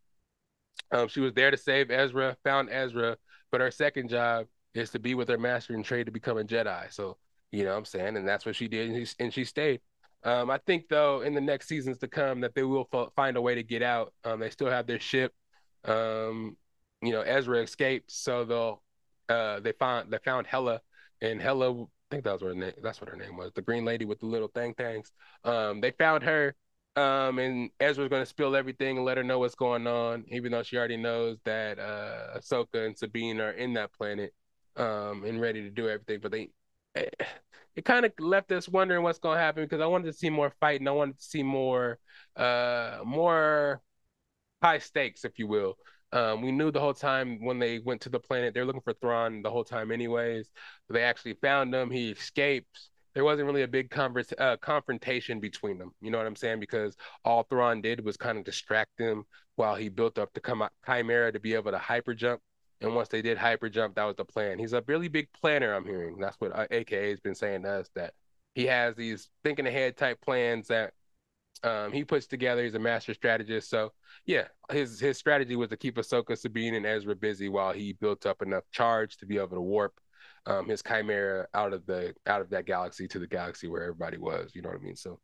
Um, 0.92 1.08
she 1.08 1.22
was 1.22 1.34
there 1.34 1.52
to 1.52 1.58
save 1.58 1.92
Ezra, 1.92 2.36
found 2.44 2.70
Ezra, 2.70 3.18
but 3.52 3.62
her 3.62 3.72
second 3.72 4.10
job 4.10 4.48
is 4.74 4.90
to 4.92 5.00
be 5.00 5.16
with 5.16 5.30
her 5.30 5.38
master 5.38 5.74
and 5.74 5.86
trade 5.86 6.06
to 6.06 6.12
become 6.12 6.38
a 6.38 6.44
Jedi. 6.44 6.92
So, 6.92 7.18
you 7.52 7.64
know 7.64 7.72
what 7.72 7.78
I'm 7.78 7.86
saying? 7.86 8.18
And 8.18 8.28
that's 8.28 8.46
what 8.46 8.56
she 8.56 8.68
did. 8.68 8.90
And, 8.90 9.16
and 9.20 9.34
she 9.34 9.46
stayed. 9.46 9.82
Um, 10.24 10.50
I 10.50 10.60
think, 10.60 10.88
though, 10.90 11.22
in 11.22 11.34
the 11.34 11.42
next 11.42 11.68
seasons 11.68 11.98
to 12.00 12.08
come, 12.08 12.42
that 12.42 12.54
they 12.54 12.64
will 12.64 12.88
f- 12.94 13.10
find 13.16 13.38
a 13.38 13.42
way 13.42 13.56
to 13.56 13.64
get 13.64 13.82
out. 13.82 14.14
Um, 14.24 14.40
they 14.40 14.50
still 14.50 14.70
have 14.70 14.88
their 14.88 15.00
ship. 15.00 15.34
Um, 15.86 16.58
you 17.02 17.12
know, 17.12 17.22
Ezra 17.22 17.60
escaped, 17.60 18.12
so 18.12 18.46
they'll 18.46 18.84
uh, 19.30 19.60
they 19.62 19.72
found 19.72 20.12
they 20.12 20.20
found 20.24 20.46
Hera, 20.46 20.82
and 21.22 21.42
Hera, 21.42 21.72
I 21.72 21.86
think 22.12 22.24
that 22.26 22.34
was 22.34 22.42
her 22.42 22.54
name. 22.54 22.74
That's 22.84 23.02
what 23.02 23.10
her 23.10 23.16
name 23.16 23.38
was, 23.38 23.52
the 23.56 23.62
green 23.62 23.86
lady 23.86 24.06
with 24.06 24.20
the 24.20 24.26
little 24.28 24.50
thing 24.50 24.74
things. 24.74 25.12
Um, 25.44 25.82
they 25.82 25.92
found 25.92 26.24
her, 26.24 26.54
um, 26.96 27.40
and 27.40 27.70
Ezra's 27.80 28.10
to 28.10 28.26
spill 28.26 28.56
everything 28.56 28.98
and 28.98 29.06
let 29.06 29.18
her 29.18 29.24
know 29.24 29.40
what's 29.40 29.56
going 29.56 29.88
on, 29.88 30.26
even 30.28 30.52
though 30.52 30.64
she 30.64 30.78
already 30.78 30.98
knows 30.98 31.38
that 31.46 31.80
uh, 31.80 32.38
Ahsoka 32.38 32.86
and 32.86 32.98
Sabine 32.98 33.40
are 33.40 33.52
in 33.52 33.74
that 33.74 33.94
planet 33.94 34.34
um, 34.76 35.24
and 35.26 35.40
ready 35.40 35.64
to 35.64 35.70
do 35.70 35.90
everything. 35.90 36.20
But 36.22 36.32
they, 36.32 36.50
it, 36.94 37.16
it 37.76 37.86
kind 37.86 38.06
of 38.06 38.12
left 38.20 38.52
us 38.52 38.68
wondering 38.68 39.04
what's 39.04 39.20
to 39.20 39.30
happen 39.30 39.64
because 39.64 39.82
I 39.82 39.86
wanted 39.86 40.08
to 40.08 40.14
see 40.14 40.30
more 40.30 40.52
fighting. 40.60 40.88
I 40.88 40.92
wanted 40.92 41.18
to 41.18 41.24
see 41.24 41.44
more, 41.44 41.98
uh, 42.36 43.00
more 43.06 43.82
high 44.62 44.80
stakes, 44.80 45.24
if 45.24 45.40
you 45.40 45.48
will. 45.48 45.78
Um, 46.14 46.42
we 46.42 46.52
knew 46.52 46.72
the 46.72 46.80
whole 46.80 46.94
time 46.94 47.44
when 47.44 47.60
they 47.60 47.80
went 47.80 48.02
to 48.02 48.10
the 48.10 48.20
planet, 48.20 48.54
they're 48.54 48.66
looking 48.66 48.82
for 48.82 48.94
Thrawn 48.94 49.42
the 49.42 49.50
whole 49.50 49.64
time, 49.64 49.92
anyways. 49.92 50.52
They 50.90 51.04
actually 51.04 51.36
found 51.36 51.74
him. 51.74 51.90
He 51.90 52.12
escapes. 52.12 52.90
There 53.14 53.24
wasn't 53.24 53.48
really 53.48 53.64
a 53.64 53.68
big 53.68 53.90
converse, 53.90 54.34
uh, 54.38 54.58
confrontation 54.58 55.40
between 55.40 55.78
them. 55.78 55.92
You 56.02 56.12
know 56.12 56.18
what 56.18 56.28
I'm 56.28 56.36
saying? 56.36 56.60
Because 56.60 56.96
all 57.26 57.44
Thrawn 57.44 57.82
did 57.82 58.04
was 58.04 58.18
kind 58.18 58.38
of 58.38 58.44
distract 58.44 58.98
them 58.98 59.24
while 59.56 59.76
he 59.76 59.90
built 59.90 60.18
up 60.18 60.34
the 60.34 60.68
Chimera 60.86 61.32
to 61.32 61.40
be 61.40 61.54
able 61.54 61.72
to 61.72 61.78
hyper 61.78 62.14
jump. 62.14 62.42
And 62.82 62.96
once 62.96 63.10
they 63.10 63.22
did 63.22 63.38
hyper 63.38 63.70
jump, 63.70 63.96
that 63.96 64.06
was 64.06 64.16
the 64.16 64.26
plan. 64.26 64.60
He's 64.60 64.74
a 64.74 64.84
really 64.88 65.08
big 65.08 65.28
planner. 65.34 65.74
I'm 65.74 65.86
hearing 65.86 66.18
that's 66.20 66.38
what 66.40 66.72
AKA 66.72 67.08
uh, 67.08 67.10
has 67.12 67.20
been 67.20 67.36
saying 67.36 67.64
to 67.64 67.70
us 67.70 67.90
that 67.96 68.14
he 68.56 68.66
has 68.66 68.96
these 68.96 69.30
thinking 69.44 69.68
ahead 69.68 69.98
type 69.98 70.20
plans 70.22 70.68
that 70.68 70.94
um, 71.64 71.92
he 71.92 72.04
puts 72.04 72.28
together. 72.28 72.64
He's 72.64 72.76
a 72.76 72.80
master 72.80 73.14
strategist. 73.14 73.70
So 73.70 73.92
yeah, 74.26 74.48
his 74.72 75.00
his 75.00 75.18
strategy 75.18 75.56
was 75.56 75.70
to 75.70 75.78
keep 75.78 75.96
Ahsoka, 75.96 76.38
Sabine, 76.38 76.76
and 76.76 76.86
Ezra 76.86 77.16
busy 77.16 77.50
while 77.50 77.72
he 77.74 77.94
built 77.94 78.26
up 78.26 78.42
enough 78.42 78.64
charge 78.72 79.18
to 79.18 79.26
be 79.26 79.38
able 79.38 79.50
to 79.50 79.62
warp 79.62 80.00
um, 80.46 80.68
his 80.68 80.82
chimera 80.82 81.48
out 81.54 81.74
of 81.74 81.86
the 81.86 82.16
out 82.26 82.42
of 82.42 82.50
that 82.50 82.66
galaxy 82.66 83.08
to 83.08 83.20
the 83.20 83.28
galaxy 83.28 83.68
where 83.68 83.84
everybody 83.84 84.18
was. 84.18 84.52
You 84.56 84.62
know 84.62 84.70
what 84.70 84.80
I 84.80 84.84
mean? 84.84 84.96
So 84.96 85.20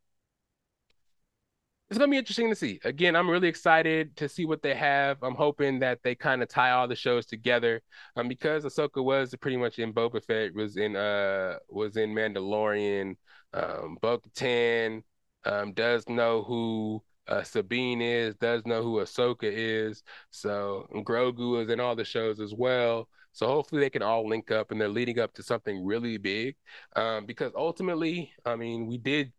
it's 1.90 1.98
gonna 1.98 2.12
be 2.12 2.18
interesting 2.18 2.50
to 2.50 2.56
see. 2.56 2.80
Again, 2.84 3.16
I'm 3.16 3.30
really 3.30 3.48
excited 3.48 4.16
to 4.18 4.28
see 4.28 4.46
what 4.46 4.62
they 4.62 4.76
have. 4.76 5.18
I'm 5.24 5.36
hoping 5.36 5.80
that 5.80 6.00
they 6.04 6.16
kind 6.16 6.44
of 6.44 6.50
tie 6.50 6.72
all 6.72 6.88
the 6.88 6.96
shows 6.96 7.26
together. 7.26 7.82
Um, 8.18 8.28
because 8.28 8.66
Ahsoka 8.66 9.04
was 9.04 9.34
pretty 9.40 9.58
much 9.58 9.80
in 9.80 9.94
Boba 9.94 10.24
Fett, 10.24 10.54
was 10.54 10.76
in 10.78 10.96
uh 10.96 11.58
was 11.70 11.96
in 11.98 12.14
Mandalorian, 12.14 13.16
um, 13.54 13.98
Bo 14.02 14.20
Katan, 14.20 15.02
um, 15.46 15.74
does 15.74 16.08
know 16.10 16.44
who 16.44 17.04
uh, 17.28 17.44
Sabine 17.44 18.02
is, 18.02 18.36
does 18.36 18.66
know 18.66 18.82
who 18.82 18.98
Ahsoka 18.98 19.44
is. 19.44 20.04
So 20.30 20.88
Grogu 20.94 21.62
is 21.62 21.70
in 21.70 21.80
all 21.80 21.96
the 21.96 22.06
shows 22.06 22.40
as 22.40 22.54
well. 22.54 23.10
So 23.34 23.48
hopefully 23.48 23.82
they 23.82 23.90
can 23.90 24.02
all 24.02 24.28
link 24.28 24.50
up 24.52 24.72
and 24.72 24.82
they're 24.82 24.88
leading 24.90 25.20
up 25.20 25.34
to 25.36 25.44
something 25.44 25.86
really 25.86 26.18
big. 26.18 26.56
Um, 26.96 27.26
because 27.26 27.52
ultimately, 27.56 28.32
I 28.46 28.56
mean, 28.56 28.88
we 28.88 28.98
did 28.98 29.32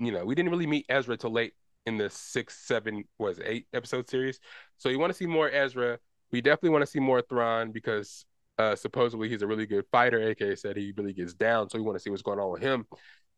you 0.00 0.12
know, 0.12 0.24
we 0.24 0.34
didn't 0.34 0.50
really 0.50 0.66
meet 0.66 0.86
Ezra 0.88 1.16
till 1.16 1.32
late 1.32 1.54
in 1.86 1.98
the 1.98 2.10
six, 2.10 2.66
seven, 2.66 3.04
was 3.18 3.40
eight 3.44 3.66
episode 3.72 4.08
series. 4.08 4.40
So 4.78 4.88
you 4.88 4.98
want 4.98 5.12
to 5.12 5.16
see 5.16 5.26
more 5.26 5.50
Ezra. 5.50 5.98
We 6.32 6.40
definitely 6.40 6.70
want 6.70 6.82
to 6.82 6.90
see 6.90 7.00
more 7.00 7.22
Thrawn 7.22 7.70
because 7.70 8.24
uh, 8.58 8.74
supposedly 8.74 9.28
he's 9.28 9.42
a 9.42 9.46
really 9.46 9.66
good 9.66 9.84
fighter. 9.92 10.30
AK 10.30 10.58
said 10.58 10.76
he 10.76 10.92
really 10.96 11.12
gets 11.12 11.34
down, 11.34 11.68
so 11.68 11.78
we 11.78 11.84
want 11.84 11.96
to 11.96 12.02
see 12.02 12.10
what's 12.10 12.22
going 12.22 12.38
on 12.40 12.50
with 12.50 12.62
him. 12.62 12.86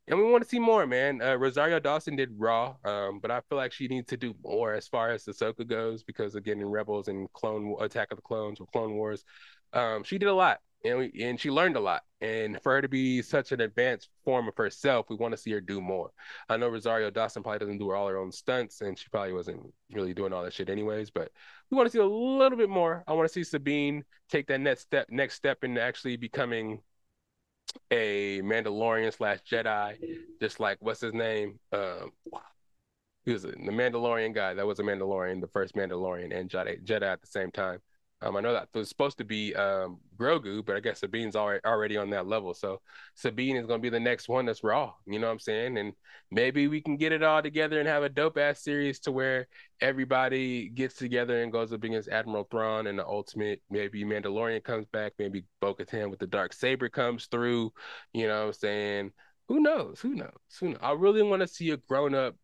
And 0.08 0.18
we 0.18 0.30
want 0.30 0.44
to 0.44 0.48
see 0.48 0.60
more, 0.60 0.86
man. 0.86 1.20
Uh, 1.20 1.34
Rosario 1.34 1.80
Dawson 1.80 2.14
did 2.14 2.30
Raw, 2.36 2.76
um, 2.84 3.18
but 3.18 3.30
I 3.30 3.40
feel 3.48 3.58
like 3.58 3.72
she 3.72 3.88
needs 3.88 4.06
to 4.08 4.16
do 4.16 4.34
more 4.44 4.72
as 4.72 4.86
far 4.86 5.10
as 5.10 5.24
Ahsoka 5.24 5.66
goes 5.66 6.04
because 6.04 6.36
again, 6.36 6.60
in 6.60 6.66
Rebels 6.66 7.08
and 7.08 7.32
Clone 7.32 7.74
Attack 7.80 8.12
of 8.12 8.16
the 8.16 8.22
Clones 8.22 8.60
or 8.60 8.66
Clone 8.72 8.94
Wars, 8.94 9.24
um, 9.72 10.04
she 10.04 10.18
did 10.18 10.28
a 10.28 10.34
lot 10.34 10.60
and 10.84 10.98
we, 10.98 11.12
and 11.20 11.40
she 11.40 11.50
learned 11.50 11.76
a 11.76 11.80
lot. 11.80 12.02
And 12.20 12.60
for 12.62 12.72
her 12.72 12.82
to 12.82 12.88
be 12.88 13.20
such 13.20 13.52
an 13.52 13.60
advanced 13.60 14.08
form 14.24 14.48
of 14.48 14.56
herself, 14.56 15.06
we 15.10 15.16
want 15.16 15.32
to 15.32 15.38
see 15.38 15.52
her 15.52 15.60
do 15.60 15.80
more. 15.80 16.10
I 16.48 16.56
know 16.56 16.68
Rosario 16.68 17.10
Dawson 17.10 17.42
probably 17.42 17.58
doesn't 17.58 17.78
do 17.78 17.92
all 17.92 18.08
her 18.08 18.16
own 18.16 18.32
stunts, 18.32 18.80
and 18.80 18.98
she 18.98 19.08
probably 19.10 19.32
wasn't 19.32 19.60
really 19.92 20.14
doing 20.14 20.32
all 20.32 20.42
that 20.42 20.54
shit 20.54 20.70
anyways. 20.70 21.10
But 21.10 21.30
we 21.70 21.76
want 21.76 21.86
to 21.88 21.90
see 21.90 21.98
a 21.98 22.06
little 22.06 22.56
bit 22.56 22.70
more. 22.70 23.04
I 23.06 23.12
want 23.12 23.28
to 23.28 23.32
see 23.32 23.44
Sabine 23.44 24.04
take 24.30 24.46
that 24.46 24.60
next 24.60 24.82
step, 24.82 25.08
next 25.10 25.34
step 25.34 25.62
in 25.62 25.76
actually 25.76 26.16
becoming 26.16 26.80
a 27.90 28.40
Mandalorian 28.42 29.12
slash 29.12 29.38
Jedi, 29.50 29.96
just 30.40 30.60
like 30.60 30.78
what's 30.80 31.00
his 31.00 31.14
name? 31.14 31.58
Um, 31.72 32.12
he 33.24 33.32
was 33.32 33.42
the 33.42 33.52
Mandalorian 33.52 34.34
guy. 34.34 34.54
That 34.54 34.66
was 34.66 34.78
a 34.78 34.82
Mandalorian, 34.82 35.40
the 35.40 35.48
first 35.48 35.74
Mandalorian 35.74 36.36
and 36.36 36.48
Jedi, 36.48 36.84
Jedi 36.84 37.02
at 37.02 37.20
the 37.20 37.26
same 37.26 37.50
time. 37.50 37.80
Um, 38.22 38.34
I 38.34 38.40
know 38.40 38.54
that 38.54 38.68
was 38.72 38.88
supposed 38.88 39.18
to 39.18 39.24
be 39.24 39.54
um, 39.54 39.98
Grogu, 40.16 40.64
but 40.64 40.74
I 40.74 40.80
guess 40.80 41.00
Sabine's 41.00 41.36
already 41.36 41.60
already 41.66 41.96
on 41.98 42.08
that 42.10 42.26
level. 42.26 42.54
So 42.54 42.80
Sabine 43.14 43.56
is 43.56 43.66
going 43.66 43.78
to 43.78 43.82
be 43.82 43.90
the 43.90 44.00
next 44.00 44.28
one 44.28 44.46
that's 44.46 44.64
raw. 44.64 44.94
You 45.06 45.18
know 45.18 45.26
what 45.26 45.34
I'm 45.34 45.38
saying? 45.38 45.76
And 45.76 45.92
maybe 46.30 46.66
we 46.66 46.80
can 46.80 46.96
get 46.96 47.12
it 47.12 47.22
all 47.22 47.42
together 47.42 47.78
and 47.78 47.86
have 47.86 48.02
a 48.02 48.08
dope 48.08 48.38
ass 48.38 48.64
series 48.64 49.00
to 49.00 49.12
where 49.12 49.48
everybody 49.82 50.70
gets 50.70 50.94
together 50.94 51.42
and 51.42 51.52
goes 51.52 51.74
up 51.74 51.84
against 51.84 52.08
Admiral 52.08 52.48
Thrawn 52.50 52.86
and 52.86 52.98
the 52.98 53.06
ultimate. 53.06 53.60
Maybe 53.68 54.02
Mandalorian 54.02 54.64
comes 54.64 54.86
back. 54.86 55.12
Maybe 55.18 55.44
Bo-Katan 55.60 56.08
with 56.08 56.18
the 56.18 56.26
dark 56.26 56.54
saber 56.54 56.88
comes 56.88 57.26
through. 57.26 57.70
You 58.14 58.28
know 58.28 58.40
what 58.40 58.46
I'm 58.46 58.52
saying? 58.54 59.12
Who 59.48 59.60
knows? 59.60 60.00
Who 60.00 60.14
knows? 60.14 60.30
Who 60.58 60.70
knows? 60.70 60.78
I 60.80 60.92
really 60.92 61.22
want 61.22 61.42
to 61.42 61.48
see 61.48 61.70
a 61.70 61.76
grown 61.76 62.14
up 62.14 62.34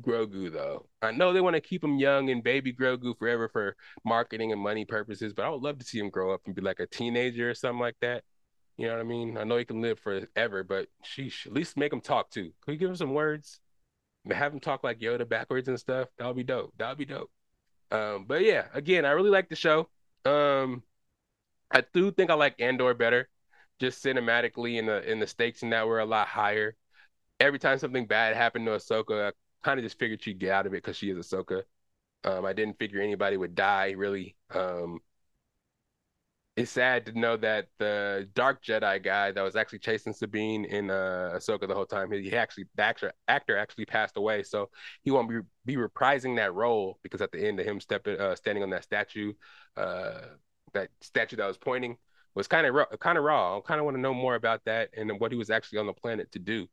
Grogu 0.00 0.52
though. 0.52 0.86
I 1.02 1.12
know 1.12 1.32
they 1.32 1.40
want 1.40 1.54
to 1.54 1.60
keep 1.60 1.84
him 1.84 1.98
young 1.98 2.30
and 2.30 2.42
baby 2.42 2.72
Grogu 2.72 3.16
forever 3.18 3.48
for 3.48 3.76
marketing 4.04 4.52
and 4.52 4.60
money 4.60 4.84
purposes, 4.84 5.32
but 5.32 5.44
I 5.44 5.48
would 5.48 5.62
love 5.62 5.78
to 5.78 5.84
see 5.84 5.98
him 5.98 6.10
grow 6.10 6.32
up 6.32 6.42
and 6.46 6.54
be 6.54 6.62
like 6.62 6.80
a 6.80 6.86
teenager 6.86 7.50
or 7.50 7.54
something 7.54 7.80
like 7.80 7.96
that. 8.00 8.24
You 8.76 8.88
know 8.88 8.94
what 8.94 9.00
I 9.00 9.04
mean? 9.04 9.38
I 9.38 9.44
know 9.44 9.56
he 9.56 9.64
can 9.64 9.80
live 9.80 10.00
forever, 10.00 10.64
but 10.64 10.88
sheesh, 11.04 11.46
at 11.46 11.52
least 11.52 11.76
make 11.76 11.92
him 11.92 12.00
talk 12.00 12.30
too. 12.30 12.52
Could 12.62 12.72
we 12.72 12.76
give 12.76 12.90
him 12.90 12.96
some 12.96 13.14
words? 13.14 13.60
Have 14.28 14.52
him 14.52 14.60
talk 14.60 14.82
like 14.82 14.98
Yoda 14.98 15.28
backwards 15.28 15.68
and 15.68 15.78
stuff. 15.78 16.08
That 16.18 16.26
would 16.26 16.36
be 16.36 16.44
dope. 16.44 16.72
That 16.78 16.88
would 16.88 16.98
be 16.98 17.04
dope. 17.04 17.30
Um, 17.90 18.24
but 18.26 18.42
yeah, 18.42 18.66
again, 18.72 19.04
I 19.04 19.10
really 19.10 19.30
like 19.30 19.48
the 19.48 19.56
show. 19.56 19.88
Um, 20.24 20.82
I 21.70 21.84
do 21.92 22.10
think 22.10 22.30
I 22.30 22.34
like 22.34 22.60
Andor 22.60 22.94
better, 22.94 23.28
just 23.78 24.02
cinematically, 24.02 24.78
and 24.78 24.88
the 24.88 25.08
in 25.08 25.20
the 25.20 25.26
stakes 25.26 25.62
in 25.62 25.70
that 25.70 25.86
were 25.86 26.00
a 26.00 26.06
lot 26.06 26.26
higher. 26.26 26.74
Every 27.38 27.58
time 27.58 27.78
something 27.78 28.06
bad 28.06 28.34
happened 28.34 28.66
to 28.66 28.72
Ahsoka, 28.72 29.32
kind 29.64 29.78
of 29.80 29.84
just 29.84 29.98
figured 29.98 30.22
she'd 30.22 30.38
get 30.38 30.52
out 30.52 30.66
of 30.66 30.74
it 30.74 30.78
because 30.78 30.96
she 30.96 31.10
is 31.10 31.18
Ahsoka. 31.18 31.62
Um, 32.24 32.44
I 32.44 32.52
didn't 32.52 32.78
figure 32.78 33.00
anybody 33.00 33.36
would 33.36 33.54
die 33.54 33.90
really. 33.92 34.36
Um, 34.54 35.00
it's 36.56 36.70
sad 36.70 37.04
to 37.06 37.18
know 37.18 37.36
that 37.36 37.66
the 37.78 38.28
Dark 38.34 38.62
Jedi 38.62 39.02
guy 39.02 39.32
that 39.32 39.42
was 39.42 39.56
actually 39.56 39.80
chasing 39.80 40.12
Sabine 40.12 40.64
in 40.64 40.88
uh, 40.88 41.32
Ahsoka 41.34 41.66
the 41.66 41.74
whole 41.74 41.86
time, 41.86 42.12
he 42.12 42.32
actually 42.36 42.66
the 42.76 42.82
actor 42.82 43.12
actor 43.26 43.58
actually 43.58 43.86
passed 43.86 44.16
away, 44.16 44.44
so 44.44 44.70
he 45.02 45.10
won't 45.10 45.28
be 45.28 45.40
be 45.64 45.76
reprising 45.76 46.36
that 46.36 46.54
role 46.54 46.98
because 47.02 47.20
at 47.20 47.32
the 47.32 47.44
end 47.44 47.58
of 47.58 47.66
him 47.66 47.80
stepping 47.80 48.20
uh, 48.20 48.36
standing 48.36 48.62
on 48.62 48.70
that 48.70 48.84
statue, 48.84 49.32
uh, 49.76 50.20
that 50.74 50.90
statue 51.00 51.36
that 51.36 51.46
was 51.46 51.58
pointing, 51.58 51.96
was 52.36 52.46
kind 52.46 52.66
of 52.66 53.00
kind 53.00 53.18
of 53.18 53.24
raw. 53.24 53.58
I 53.58 53.60
kind 53.60 53.80
of 53.80 53.84
want 53.84 53.96
to 53.96 54.00
know 54.00 54.14
more 54.14 54.36
about 54.36 54.64
that 54.66 54.90
and 54.96 55.18
what 55.18 55.32
he 55.32 55.38
was 55.38 55.50
actually 55.50 55.80
on 55.80 55.86
the 55.86 55.92
planet 55.92 56.30
to 56.32 56.38
do. 56.38 56.68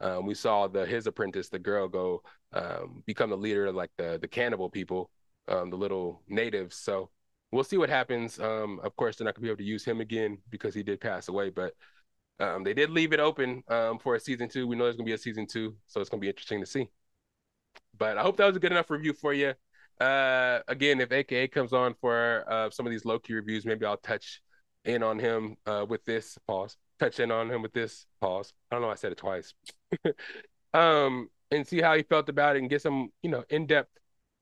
Um, 0.00 0.26
we 0.26 0.34
saw 0.34 0.66
the 0.66 0.84
his 0.86 1.06
apprentice, 1.06 1.48
the 1.48 1.58
girl, 1.58 1.88
go 1.88 2.22
um, 2.52 3.02
become 3.06 3.30
the 3.30 3.36
leader 3.36 3.66
of 3.66 3.74
like 3.74 3.90
the 3.96 4.18
the 4.20 4.28
cannibal 4.28 4.70
people, 4.70 5.10
um, 5.48 5.70
the 5.70 5.76
little 5.76 6.22
natives. 6.28 6.76
So 6.76 7.10
we'll 7.52 7.64
see 7.64 7.78
what 7.78 7.88
happens. 7.88 8.38
Um, 8.38 8.80
of 8.82 8.94
course, 8.96 9.16
they're 9.16 9.24
not 9.24 9.34
gonna 9.34 9.44
be 9.44 9.48
able 9.48 9.58
to 9.58 9.64
use 9.64 9.84
him 9.84 10.00
again 10.00 10.38
because 10.50 10.74
he 10.74 10.82
did 10.82 11.00
pass 11.00 11.28
away, 11.28 11.50
but 11.50 11.74
um, 12.40 12.64
they 12.64 12.74
did 12.74 12.90
leave 12.90 13.12
it 13.12 13.20
open 13.20 13.62
um, 13.68 13.98
for 13.98 14.14
a 14.14 14.20
season 14.20 14.48
two. 14.48 14.66
We 14.66 14.76
know 14.76 14.84
there's 14.84 14.96
gonna 14.96 15.06
be 15.06 15.12
a 15.12 15.18
season 15.18 15.46
two, 15.46 15.76
so 15.86 16.00
it's 16.00 16.10
gonna 16.10 16.20
be 16.20 16.28
interesting 16.28 16.60
to 16.60 16.66
see. 16.66 16.88
But 17.96 18.18
I 18.18 18.22
hope 18.22 18.36
that 18.36 18.46
was 18.46 18.56
a 18.56 18.60
good 18.60 18.72
enough 18.72 18.90
review 18.90 19.12
for 19.12 19.32
you. 19.32 19.54
Uh, 20.00 20.60
again, 20.68 21.00
if 21.00 21.10
AKA 21.12 21.48
comes 21.48 21.72
on 21.72 21.94
for 21.94 22.44
uh, 22.50 22.70
some 22.70 22.86
of 22.86 22.90
these 22.90 23.04
Loki 23.04 23.32
reviews, 23.34 23.64
maybe 23.64 23.86
I'll 23.86 23.96
touch 23.96 24.42
in 24.84 25.02
on 25.02 25.18
him 25.18 25.56
uh, 25.66 25.86
with 25.88 26.04
this 26.04 26.36
pause. 26.46 26.76
Touch 26.98 27.20
in 27.20 27.30
on 27.30 27.50
him 27.50 27.62
with 27.62 27.72
this 27.72 28.06
pause. 28.20 28.52
I 28.70 28.74
don't 28.74 28.82
know. 28.82 28.90
I 28.90 28.94
said 28.94 29.12
it 29.12 29.18
twice. 29.18 29.54
um, 30.74 31.28
and 31.50 31.66
see 31.66 31.80
how 31.80 31.96
he 31.96 32.02
felt 32.02 32.28
about 32.28 32.56
it, 32.56 32.60
and 32.60 32.70
get 32.70 32.82
some, 32.82 33.10
you 33.22 33.30
know, 33.30 33.44
in 33.50 33.66
depth 33.66 33.90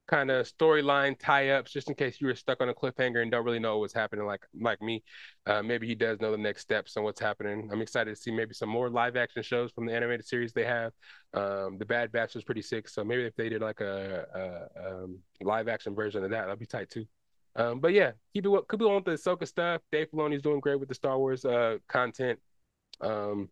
kind 0.07 0.31
of 0.31 0.47
storyline 0.47 1.19
tie-ups 1.19 1.73
just 1.73 1.89
in 1.89 1.95
case 1.95 2.21
you 2.21 2.27
were 2.27 2.35
stuck 2.35 2.61
on 2.61 2.69
a 2.69 2.75
cliffhanger 2.75 3.23
and 3.23 3.31
don't 3.31 3.45
really 3.45 3.59
know 3.59 3.79
what's 3.79 3.95
happening 3.95 4.27
like 4.27 4.45
like 4.61 4.81
me 4.83 5.03
uh, 5.47 5.63
maybe 5.63 5.87
he 5.87 5.95
does 5.95 6.21
know 6.21 6.31
the 6.31 6.37
next 6.37 6.61
steps 6.61 6.97
and 6.97 7.05
what's 7.05 7.21
happening 7.21 7.69
i'm 7.73 7.81
excited 7.81 8.15
to 8.15 8.21
see 8.21 8.31
maybe 8.31 8.53
some 8.53 8.69
more 8.69 8.91
live 8.91 9.17
action 9.17 9.43
shows 9.43 9.71
from 9.73 9.87
the 9.87 9.95
animated 9.95 10.27
series 10.27 10.53
they 10.53 10.65
have 10.65 10.93
um, 11.33 11.79
the 11.79 11.87
bad 11.87 12.13
batch 12.13 12.35
was 12.35 12.45
pretty 12.45 12.61
sick 12.63 12.87
so 12.87 13.03
maybe 13.03 13.23
if 13.25 13.35
they 13.37 13.49
did 13.49 13.63
like 13.63 13.81
a, 13.81 14.69
a 14.77 15.05
um, 15.05 15.19
live 15.41 15.69
action 15.69 15.95
version 15.95 16.23
of 16.23 16.31
that 16.31 16.45
that'd 16.45 16.59
be 16.59 16.67
tight 16.67 16.91
too 16.91 17.07
um, 17.57 17.81
but 17.81 17.93
yeah 17.93 18.13
keep 18.33 18.47
it 18.47 18.51
keep 18.71 18.81
it 18.81 18.85
on 18.85 18.97
with 18.97 19.05
the 19.05 19.13
Ahsoka 19.13 19.47
stuff 19.47 19.81
Dave 19.93 20.11
Filoni's 20.11 20.43
doing 20.43 20.61
great 20.61 20.79
with 20.81 20.89
the 20.89 20.95
Star 20.95 21.19
Wars 21.19 21.45
uh, 21.45 21.79
content 21.89 22.39
um, 23.01 23.49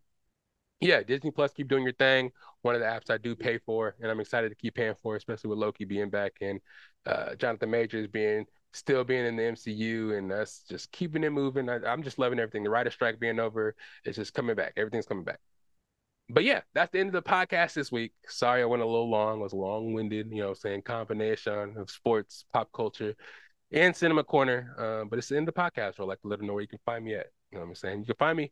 yeah, 0.83 1.01
Disney 1.01 1.31
Plus, 1.31 1.53
keep 1.53 1.67
doing 1.69 1.83
your 1.83 1.93
thing. 1.93 2.31
One 2.61 2.75
of 2.75 2.81
the 2.81 2.87
apps 2.87 3.09
I 3.09 3.17
do 3.17 3.35
pay 3.35 3.57
for, 3.57 3.95
and 4.01 4.11
I'm 4.11 4.19
excited 4.19 4.49
to 4.49 4.55
keep 4.55 4.75
paying 4.75 4.95
for, 5.01 5.15
especially 5.15 5.49
with 5.49 5.59
Loki 5.59 5.85
being 5.85 6.09
back 6.09 6.33
and 6.41 6.59
uh, 7.05 7.35
Jonathan 7.35 7.69
Majors 7.69 8.07
being 8.07 8.45
still 8.73 9.03
being 9.03 9.25
in 9.25 9.35
the 9.35 9.43
MCU 9.43 10.17
and 10.17 10.31
us 10.31 10.63
just 10.67 10.91
keeping 10.91 11.23
it 11.23 11.29
moving. 11.29 11.69
I, 11.69 11.91
am 11.91 12.03
just 12.03 12.19
loving 12.19 12.39
everything. 12.39 12.63
The 12.63 12.69
writer 12.69 12.91
strike 12.91 13.19
being 13.19 13.39
over, 13.39 13.75
it's 14.03 14.17
just 14.17 14.33
coming 14.33 14.55
back. 14.55 14.73
Everything's 14.75 15.05
coming 15.05 15.23
back. 15.23 15.39
But 16.29 16.43
yeah, 16.43 16.61
that's 16.73 16.91
the 16.91 16.99
end 16.99 17.13
of 17.13 17.23
the 17.23 17.29
podcast 17.29 17.73
this 17.73 17.91
week. 17.91 18.13
Sorry 18.27 18.61
I 18.61 18.65
went 18.65 18.81
a 18.81 18.85
little 18.85 19.09
long. 19.09 19.39
I 19.39 19.43
was 19.43 19.53
long 19.53 19.93
winded, 19.93 20.31
you 20.31 20.41
know, 20.41 20.53
saying 20.53 20.81
combination 20.81 21.75
of 21.77 21.91
sports, 21.91 22.45
pop 22.51 22.71
culture, 22.73 23.15
and 23.73 23.95
cinema 23.95 24.23
corner. 24.23 24.75
Uh, 24.77 25.05
but 25.05 25.19
it's 25.19 25.31
of 25.31 25.45
the 25.45 25.51
podcast. 25.51 25.95
So 25.97 26.03
I'd 26.03 26.07
like 26.07 26.21
to 26.21 26.27
let 26.27 26.39
them 26.39 26.47
know 26.47 26.53
where 26.53 26.61
you 26.61 26.67
can 26.67 26.79
find 26.85 27.03
me 27.03 27.15
at. 27.15 27.27
You 27.51 27.57
know 27.57 27.63
what 27.65 27.69
I'm 27.69 27.75
saying? 27.75 27.99
You 27.99 28.05
can 28.05 28.15
find 28.15 28.37
me 28.37 28.51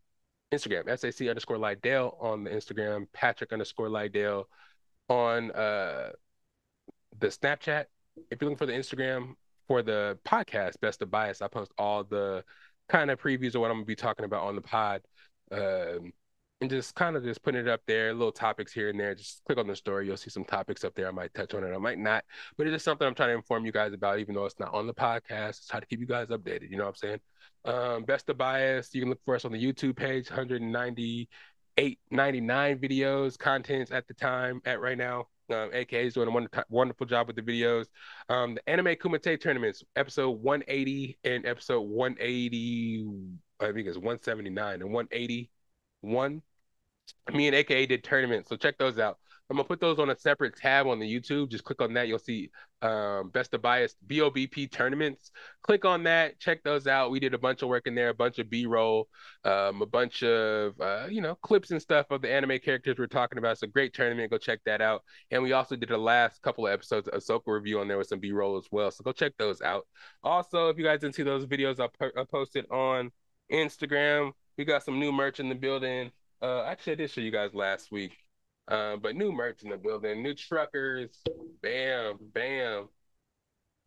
Instagram, 0.53 0.99
SAC 0.99 1.27
underscore 1.27 1.57
Lydell 1.57 2.21
on 2.21 2.43
the 2.43 2.49
Instagram, 2.49 3.07
Patrick 3.13 3.53
underscore 3.53 3.87
Lydell 3.87 4.45
on 5.07 5.51
uh, 5.51 6.09
the 7.19 7.27
Snapchat. 7.27 7.85
If 8.29 8.41
you're 8.41 8.49
looking 8.49 8.57
for 8.57 8.65
the 8.65 8.73
Instagram 8.73 9.35
for 9.67 9.81
the 9.81 10.17
podcast, 10.25 10.79
Best 10.81 11.01
of 11.01 11.09
Bias, 11.09 11.41
I 11.41 11.47
post 11.47 11.71
all 11.77 12.03
the 12.03 12.43
kind 12.89 13.09
of 13.09 13.21
previews 13.21 13.55
of 13.55 13.61
what 13.61 13.71
I'm 13.71 13.77
gonna 13.77 13.85
be 13.85 13.95
talking 13.95 14.25
about 14.25 14.43
on 14.43 14.55
the 14.55 14.61
pod. 14.61 15.01
Um, 15.51 16.11
and 16.61 16.69
just 16.69 16.93
kind 16.93 17.15
of 17.15 17.23
just 17.23 17.41
putting 17.41 17.61
it 17.61 17.67
up 17.67 17.81
there, 17.87 18.13
little 18.13 18.31
topics 18.31 18.71
here 18.71 18.89
and 18.89 18.99
there. 18.99 19.15
Just 19.15 19.43
click 19.45 19.57
on 19.57 19.67
the 19.67 19.75
story, 19.75 20.05
you'll 20.05 20.15
see 20.15 20.29
some 20.29 20.45
topics 20.45 20.83
up 20.83 20.93
there. 20.93 21.07
I 21.07 21.11
might 21.11 21.33
touch 21.33 21.55
on 21.55 21.63
it, 21.63 21.73
I 21.73 21.77
might 21.79 21.97
not, 21.97 22.23
but 22.55 22.67
it's 22.67 22.75
just 22.75 22.85
something 22.85 23.05
I'm 23.07 23.15
trying 23.15 23.29
to 23.29 23.35
inform 23.35 23.65
you 23.65 23.71
guys 23.71 23.93
about, 23.93 24.19
even 24.19 24.35
though 24.35 24.45
it's 24.45 24.59
not 24.59 24.73
on 24.73 24.85
the 24.85 24.93
podcast. 24.93 25.49
It's 25.49 25.67
try 25.67 25.79
to 25.79 25.85
keep 25.87 25.99
you 25.99 26.05
guys 26.05 26.27
updated. 26.27 26.69
You 26.69 26.77
know 26.77 26.85
what 26.85 26.89
I'm 26.89 26.95
saying? 26.95 27.19
Um, 27.65 28.03
Best 28.03 28.29
of 28.29 28.37
Bias, 28.37 28.93
you 28.93 29.01
can 29.01 29.09
look 29.09 29.21
for 29.25 29.35
us 29.35 29.43
on 29.43 29.51
the 29.51 29.61
YouTube 29.63 29.95
page, 29.95 30.29
198, 30.29 31.99
99 32.11 32.79
videos, 32.79 33.37
contents 33.37 33.91
at 33.91 34.07
the 34.07 34.13
time, 34.13 34.61
at 34.65 34.79
right 34.79 34.97
now. 34.97 35.27
Um, 35.49 35.69
AK 35.73 35.93
is 35.93 36.13
doing 36.13 36.29
a 36.29 36.31
wonderful, 36.31 36.63
wonderful 36.69 37.05
job 37.07 37.27
with 37.27 37.35
the 37.35 37.41
videos. 37.41 37.87
Um, 38.29 38.55
the 38.55 38.69
Anime 38.69 38.95
Kumite 38.95 39.41
tournaments, 39.41 39.83
episode 39.95 40.41
180 40.41 41.17
and 41.23 41.45
episode 41.45 41.81
180, 41.81 43.07
I 43.59 43.71
think 43.73 43.87
it's 43.87 43.97
179 43.97 44.81
and 44.81 44.93
181 44.93 46.41
me 47.33 47.47
and 47.47 47.55
AKA 47.55 47.85
did 47.85 48.03
tournaments, 48.03 48.49
so 48.49 48.55
check 48.55 48.77
those 48.77 48.99
out. 48.99 49.17
I'm 49.51 49.57
gonna 49.57 49.67
put 49.67 49.81
those 49.81 49.99
on 49.99 50.09
a 50.09 50.17
separate 50.17 50.55
tab 50.55 50.87
on 50.87 50.97
the 50.97 51.05
YouTube. 51.05 51.49
Just 51.49 51.65
click 51.65 51.81
on 51.81 51.93
that. 51.95 52.07
You'll 52.07 52.19
see 52.19 52.51
um, 52.81 53.31
Best 53.31 53.53
of 53.53 53.61
Bias 53.61 53.95
BOBP 54.07 54.71
tournaments. 54.71 55.31
Click 55.61 55.83
on 55.83 56.03
that. 56.03 56.39
Check 56.39 56.63
those 56.63 56.87
out. 56.87 57.11
We 57.11 57.19
did 57.19 57.33
a 57.33 57.37
bunch 57.37 57.61
of 57.61 57.67
work 57.67 57.85
in 57.85 57.93
there, 57.93 58.07
a 58.09 58.13
bunch 58.13 58.39
of 58.39 58.49
B-roll, 58.49 59.09
um, 59.43 59.81
a 59.81 59.85
bunch 59.85 60.23
of 60.23 60.79
uh, 60.79 61.07
you 61.09 61.19
know 61.19 61.35
clips 61.35 61.71
and 61.71 61.81
stuff 61.81 62.05
of 62.11 62.21
the 62.21 62.31
anime 62.31 62.59
characters 62.59 62.95
we're 62.97 63.07
talking 63.07 63.39
about. 63.39 63.51
It's 63.51 63.63
a 63.63 63.67
great 63.67 63.93
tournament. 63.93 64.31
Go 64.31 64.37
check 64.37 64.61
that 64.65 64.79
out. 64.79 65.03
And 65.31 65.43
we 65.43 65.51
also 65.51 65.75
did 65.75 65.89
the 65.89 65.97
last 65.97 66.41
couple 66.41 66.65
of 66.65 66.71
episodes 66.71 67.09
of 67.09 67.21
Ahsoka 67.21 67.47
review 67.47 67.81
on 67.81 67.89
there 67.89 67.97
with 67.97 68.07
some 68.07 68.21
B-roll 68.21 68.57
as 68.57 68.67
well. 68.71 68.89
So 68.89 69.03
go 69.03 69.11
check 69.11 69.33
those 69.37 69.61
out. 69.61 69.85
Also, 70.23 70.69
if 70.69 70.77
you 70.77 70.85
guys 70.85 71.01
didn't 71.01 71.15
see 71.15 71.23
those 71.23 71.45
videos, 71.45 71.81
I, 71.81 71.89
I 72.17 72.23
posted 72.23 72.71
on 72.71 73.11
Instagram. 73.51 74.31
We 74.57 74.63
got 74.63 74.85
some 74.85 74.97
new 74.97 75.11
merch 75.11 75.41
in 75.41 75.49
the 75.49 75.55
building. 75.55 76.11
Uh, 76.41 76.63
actually, 76.63 76.93
I 76.93 76.95
did 76.95 77.11
show 77.11 77.21
you 77.21 77.31
guys 77.31 77.53
last 77.53 77.91
week. 77.91 78.17
Uh, 78.67 78.95
but 78.97 79.15
new 79.15 79.31
merch 79.31 79.63
in 79.63 79.69
the 79.69 79.77
building, 79.77 80.23
new 80.23 80.33
truckers. 80.33 81.09
Bam, 81.61 82.17
bam, 82.33 82.87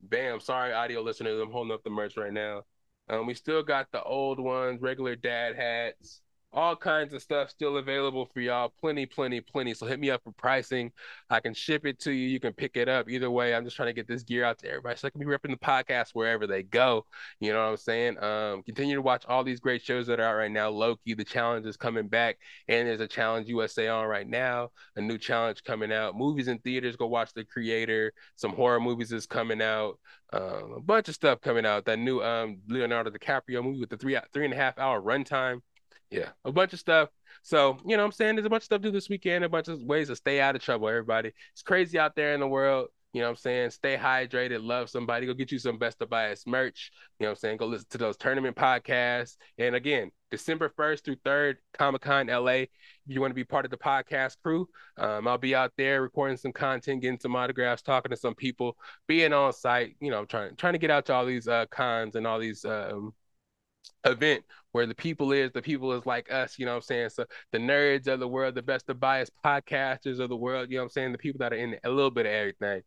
bam. 0.00 0.40
Sorry, 0.40 0.72
audio 0.72 1.00
listeners, 1.02 1.40
I'm 1.40 1.50
holding 1.50 1.72
up 1.72 1.82
the 1.84 1.90
merch 1.90 2.16
right 2.16 2.32
now. 2.32 2.62
Um, 3.08 3.26
we 3.26 3.34
still 3.34 3.62
got 3.62 3.90
the 3.92 4.02
old 4.02 4.40
ones, 4.40 4.80
regular 4.80 5.16
dad 5.16 5.56
hats 5.56 6.20
all 6.54 6.76
kinds 6.76 7.12
of 7.12 7.20
stuff 7.20 7.50
still 7.50 7.76
available 7.76 8.26
for 8.32 8.40
y'all. 8.40 8.72
Plenty, 8.80 9.06
plenty, 9.06 9.40
plenty. 9.40 9.74
So 9.74 9.86
hit 9.86 9.98
me 9.98 10.10
up 10.10 10.22
for 10.22 10.32
pricing. 10.32 10.92
I 11.28 11.40
can 11.40 11.52
ship 11.52 11.84
it 11.84 11.98
to 12.00 12.12
you. 12.12 12.28
You 12.28 12.40
can 12.40 12.52
pick 12.52 12.76
it 12.76 12.88
up. 12.88 13.10
Either 13.10 13.30
way, 13.30 13.54
I'm 13.54 13.64
just 13.64 13.76
trying 13.76 13.88
to 13.88 13.92
get 13.92 14.06
this 14.06 14.22
gear 14.22 14.44
out 14.44 14.58
to 14.60 14.68
everybody 14.68 14.96
so 14.96 15.08
I 15.08 15.10
can 15.10 15.20
be 15.20 15.26
repping 15.26 15.50
the 15.50 15.56
podcast 15.56 16.10
wherever 16.12 16.46
they 16.46 16.62
go. 16.62 17.04
You 17.40 17.52
know 17.52 17.64
what 17.64 17.70
I'm 17.70 17.76
saying? 17.76 18.22
Um, 18.22 18.62
continue 18.62 18.94
to 18.94 19.02
watch 19.02 19.24
all 19.26 19.44
these 19.44 19.60
great 19.60 19.82
shows 19.82 20.06
that 20.06 20.20
are 20.20 20.24
out 20.24 20.36
right 20.36 20.50
now. 20.50 20.70
Loki, 20.70 21.14
the 21.14 21.24
challenge 21.24 21.66
is 21.66 21.76
coming 21.76 22.08
back, 22.08 22.38
and 22.68 22.88
there's 22.88 23.00
a 23.00 23.08
challenge 23.08 23.48
USA 23.48 23.88
on 23.88 24.06
right 24.06 24.28
now. 24.28 24.70
A 24.96 25.00
new 25.00 25.18
challenge 25.18 25.64
coming 25.64 25.92
out. 25.92 26.16
Movies 26.16 26.48
in 26.48 26.58
theaters. 26.58 26.96
Go 26.96 27.06
watch 27.06 27.32
The 27.34 27.44
Creator. 27.44 28.12
Some 28.36 28.52
horror 28.52 28.80
movies 28.80 29.12
is 29.12 29.26
coming 29.26 29.60
out. 29.60 29.98
Um, 30.32 30.74
a 30.76 30.80
bunch 30.80 31.08
of 31.08 31.14
stuff 31.14 31.40
coming 31.40 31.66
out. 31.66 31.84
That 31.84 31.98
new 31.98 32.20
um 32.20 32.58
Leonardo 32.68 33.10
DiCaprio 33.10 33.62
movie 33.62 33.80
with 33.80 33.90
the 33.90 33.96
three 33.96 34.18
three 34.32 34.44
and 34.44 34.54
a 34.54 34.56
half 34.56 34.78
hour 34.78 35.00
runtime 35.00 35.60
yeah, 36.14 36.28
a 36.44 36.52
bunch 36.52 36.72
of 36.72 36.78
stuff. 36.78 37.08
So, 37.42 37.76
you 37.84 37.96
know 37.96 38.04
I'm 38.04 38.12
saying? 38.12 38.36
There's 38.36 38.46
a 38.46 38.50
bunch 38.50 38.62
of 38.62 38.66
stuff 38.66 38.82
to 38.82 38.88
do 38.88 38.92
this 38.92 39.08
weekend, 39.08 39.44
a 39.44 39.48
bunch 39.48 39.66
of 39.68 39.80
ways 39.82 40.08
to 40.08 40.16
stay 40.16 40.40
out 40.40 40.54
of 40.54 40.62
trouble, 40.62 40.88
everybody. 40.88 41.32
It's 41.52 41.62
crazy 41.62 41.98
out 41.98 42.14
there 42.14 42.34
in 42.34 42.40
the 42.40 42.48
world. 42.48 42.88
You 43.12 43.22
know 43.22 43.28
I'm 43.28 43.36
saying? 43.36 43.70
Stay 43.70 43.96
hydrated, 43.96 44.64
love 44.64 44.90
somebody, 44.90 45.26
go 45.26 45.34
get 45.34 45.52
you 45.52 45.58
some 45.58 45.78
Best 45.78 46.00
of 46.02 46.10
Bias 46.10 46.46
merch. 46.46 46.90
You 47.18 47.24
know 47.24 47.30
I'm 47.30 47.36
saying? 47.36 47.58
Go 47.58 47.66
listen 47.66 47.86
to 47.90 47.98
those 47.98 48.16
tournament 48.16 48.56
podcasts. 48.56 49.36
And 49.58 49.74
again, 49.74 50.10
December 50.30 50.72
1st 50.76 51.04
through 51.04 51.16
3rd, 51.24 51.56
Comic 51.76 52.02
Con 52.02 52.26
LA. 52.26 52.52
If 52.52 52.68
you 53.06 53.20
want 53.20 53.30
to 53.30 53.36
be 53.36 53.44
part 53.44 53.64
of 53.64 53.70
the 53.70 53.76
podcast 53.76 54.36
crew, 54.42 54.68
um, 54.98 55.28
I'll 55.28 55.38
be 55.38 55.54
out 55.54 55.72
there 55.76 56.02
recording 56.02 56.36
some 56.36 56.52
content, 56.52 57.02
getting 57.02 57.20
some 57.20 57.36
autographs, 57.36 57.82
talking 57.82 58.10
to 58.10 58.16
some 58.16 58.34
people, 58.34 58.76
being 59.06 59.32
on 59.32 59.52
site, 59.52 59.96
you 60.00 60.10
know, 60.10 60.24
trying 60.24 60.56
trying 60.56 60.72
to 60.72 60.78
get 60.80 60.90
out 60.90 61.06
to 61.06 61.14
all 61.14 61.26
these 61.26 61.46
uh, 61.46 61.66
cons 61.70 62.16
and 62.16 62.26
all 62.26 62.40
these 62.40 62.64
um, 62.64 63.12
event 64.04 64.44
where 64.72 64.86
the 64.86 64.94
people 64.94 65.32
is 65.32 65.50
the 65.52 65.62
people 65.62 65.92
is 65.92 66.04
like 66.06 66.30
us 66.32 66.58
you 66.58 66.66
know 66.66 66.72
what 66.72 66.76
i'm 66.76 66.82
saying? 66.82 67.08
So 67.10 67.24
the 67.52 67.58
nerds 67.58 68.06
of 68.06 68.20
the 68.20 68.28
world 68.28 68.54
the 68.54 68.62
best 68.62 68.88
of 68.88 69.00
bias 69.00 69.30
podcasters 69.44 70.20
of 70.20 70.28
the 70.28 70.36
world 70.36 70.70
you 70.70 70.76
know 70.76 70.82
what 70.82 70.86
i'm 70.86 70.90
saying? 70.90 71.12
The 71.12 71.18
people 71.18 71.38
that 71.38 71.52
are 71.52 71.56
in 71.56 71.76
a 71.84 71.90
little 71.90 72.10
bit 72.10 72.26
of 72.26 72.32
everything. 72.32 72.82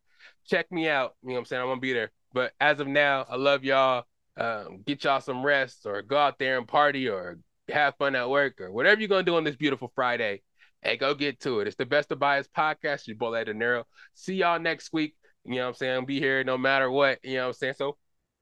Check 0.46 0.70
me 0.70 0.88
out 0.88 1.14
you 1.22 1.28
know 1.28 1.34
what 1.34 1.40
i'm 1.40 1.44
saying? 1.46 1.62
I'm 1.62 1.68
gonna 1.68 1.80
be 1.80 1.92
there. 1.92 2.10
But 2.32 2.52
as 2.60 2.80
of 2.80 2.86
now 2.86 3.26
i 3.28 3.36
love 3.36 3.64
y'all. 3.64 4.04
Um, 4.36 4.84
get 4.86 5.02
y'all 5.02 5.20
some 5.20 5.44
rest 5.44 5.84
or 5.84 6.00
go 6.00 6.16
out 6.16 6.38
there 6.38 6.58
and 6.58 6.68
party 6.68 7.08
or 7.08 7.40
have 7.70 7.96
fun 7.96 8.14
at 8.14 8.30
work 8.30 8.60
or 8.60 8.70
whatever 8.70 9.00
you're 9.00 9.08
gonna 9.08 9.24
do 9.24 9.34
on 9.34 9.42
this 9.42 9.56
beautiful 9.56 9.90
friday 9.96 10.42
hey 10.82 10.96
go 10.96 11.14
get 11.14 11.40
to 11.40 11.60
it. 11.60 11.66
It's 11.66 11.76
the 11.76 11.86
best 11.86 12.12
of 12.12 12.18
bias 12.18 12.48
podcast. 12.48 13.06
You 13.06 13.16
boy 13.16 13.44
Dinero. 13.44 13.84
see 14.14 14.34
y'all 14.34 14.58
next 14.58 14.92
week. 14.92 15.14
You 15.44 15.56
know 15.56 15.62
what 15.62 15.68
i'm 15.68 15.74
saying? 15.74 15.94
I'll 15.94 16.06
be 16.06 16.20
here 16.20 16.44
no 16.44 16.58
matter 16.58 16.90
what. 16.90 17.18
You 17.22 17.36
know 17.36 17.42
what 17.42 17.48
i'm 17.48 17.52
saying? 17.54 17.74
So 17.76 17.96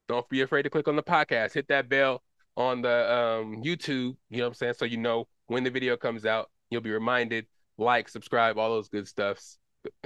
don't 0.09 0.29
be 0.29 0.43
afraid 0.43 0.63
to 0.63 0.71
click 0.71 0.89
on 0.89 0.97
the 0.97 1.03
podcast. 1.03 1.55
Hit 1.55 1.69
that 1.69 1.89
bell 1.89 2.23
on 2.57 2.83
the 2.83 3.13
um, 3.13 3.63
YouTube. 3.63 4.17
You 4.31 4.39
know 4.39 4.45
what 4.45 4.49
I'm 4.49 4.55
saying? 4.55 4.75
So 4.79 4.85
you 4.85 4.97
know 4.97 5.29
when 5.47 5.65
the 5.65 5.71
video 5.71 5.97
comes 5.97 6.25
out, 6.25 6.51
you'll 6.71 6.81
be 6.81 6.91
reminded. 6.91 7.47
Like, 7.79 8.09
subscribe, 8.09 8.59
all 8.59 8.71
those 8.71 8.89
good 8.89 9.07
stuffs. 9.07 9.59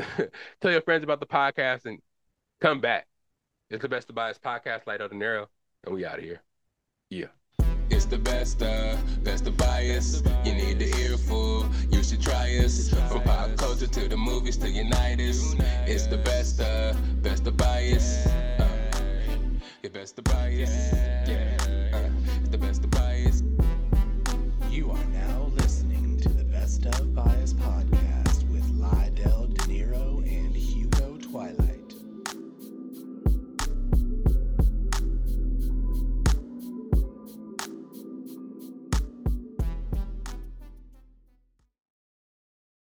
Tell 0.60 0.72
your 0.72 0.82
friends 0.82 1.04
about 1.04 1.20
the 1.20 1.26
podcast 1.26 1.86
and 1.86 2.00
come 2.60 2.80
back. 2.80 3.06
It's 3.70 3.82
the 3.82 3.88
best 3.88 4.08
to 4.08 4.12
buy. 4.12 4.32
Podcast 4.32 4.84
Lydell 4.84 5.10
Dinero, 5.10 5.48
and 5.84 5.94
we 5.94 6.04
out 6.04 6.18
of 6.18 6.24
here. 6.24 6.42
Yeah. 7.10 7.26
It's 7.88 8.06
the 8.06 8.18
best, 8.18 8.62
uh, 8.62 8.96
best 9.22 9.46
of 9.46 9.56
bias. 9.56 10.22
You 10.44 10.54
need 10.54 10.78
to 10.80 10.86
hear 10.86 11.12
earful, 11.12 11.68
you 11.90 12.02
should 12.02 12.22
try 12.22 12.56
us. 12.58 12.90
From 13.08 13.22
pop 13.22 13.56
culture 13.56 13.86
to 13.86 14.08
the 14.08 14.16
movies 14.16 14.56
to 14.58 14.68
unite 14.68 15.20
us. 15.20 15.54
It's 15.86 16.06
the 16.06 16.18
best, 16.18 16.60
uh, 16.60 16.94
best 17.22 17.46
of 17.46 17.56
bias. 17.56 18.26
Uh, 18.26 18.68
your 19.82 19.92
best 19.92 20.18
of 20.18 20.24
bias. 20.24 20.92
Yeah 21.28 21.59
the 22.50 22.58
best. 22.58 22.89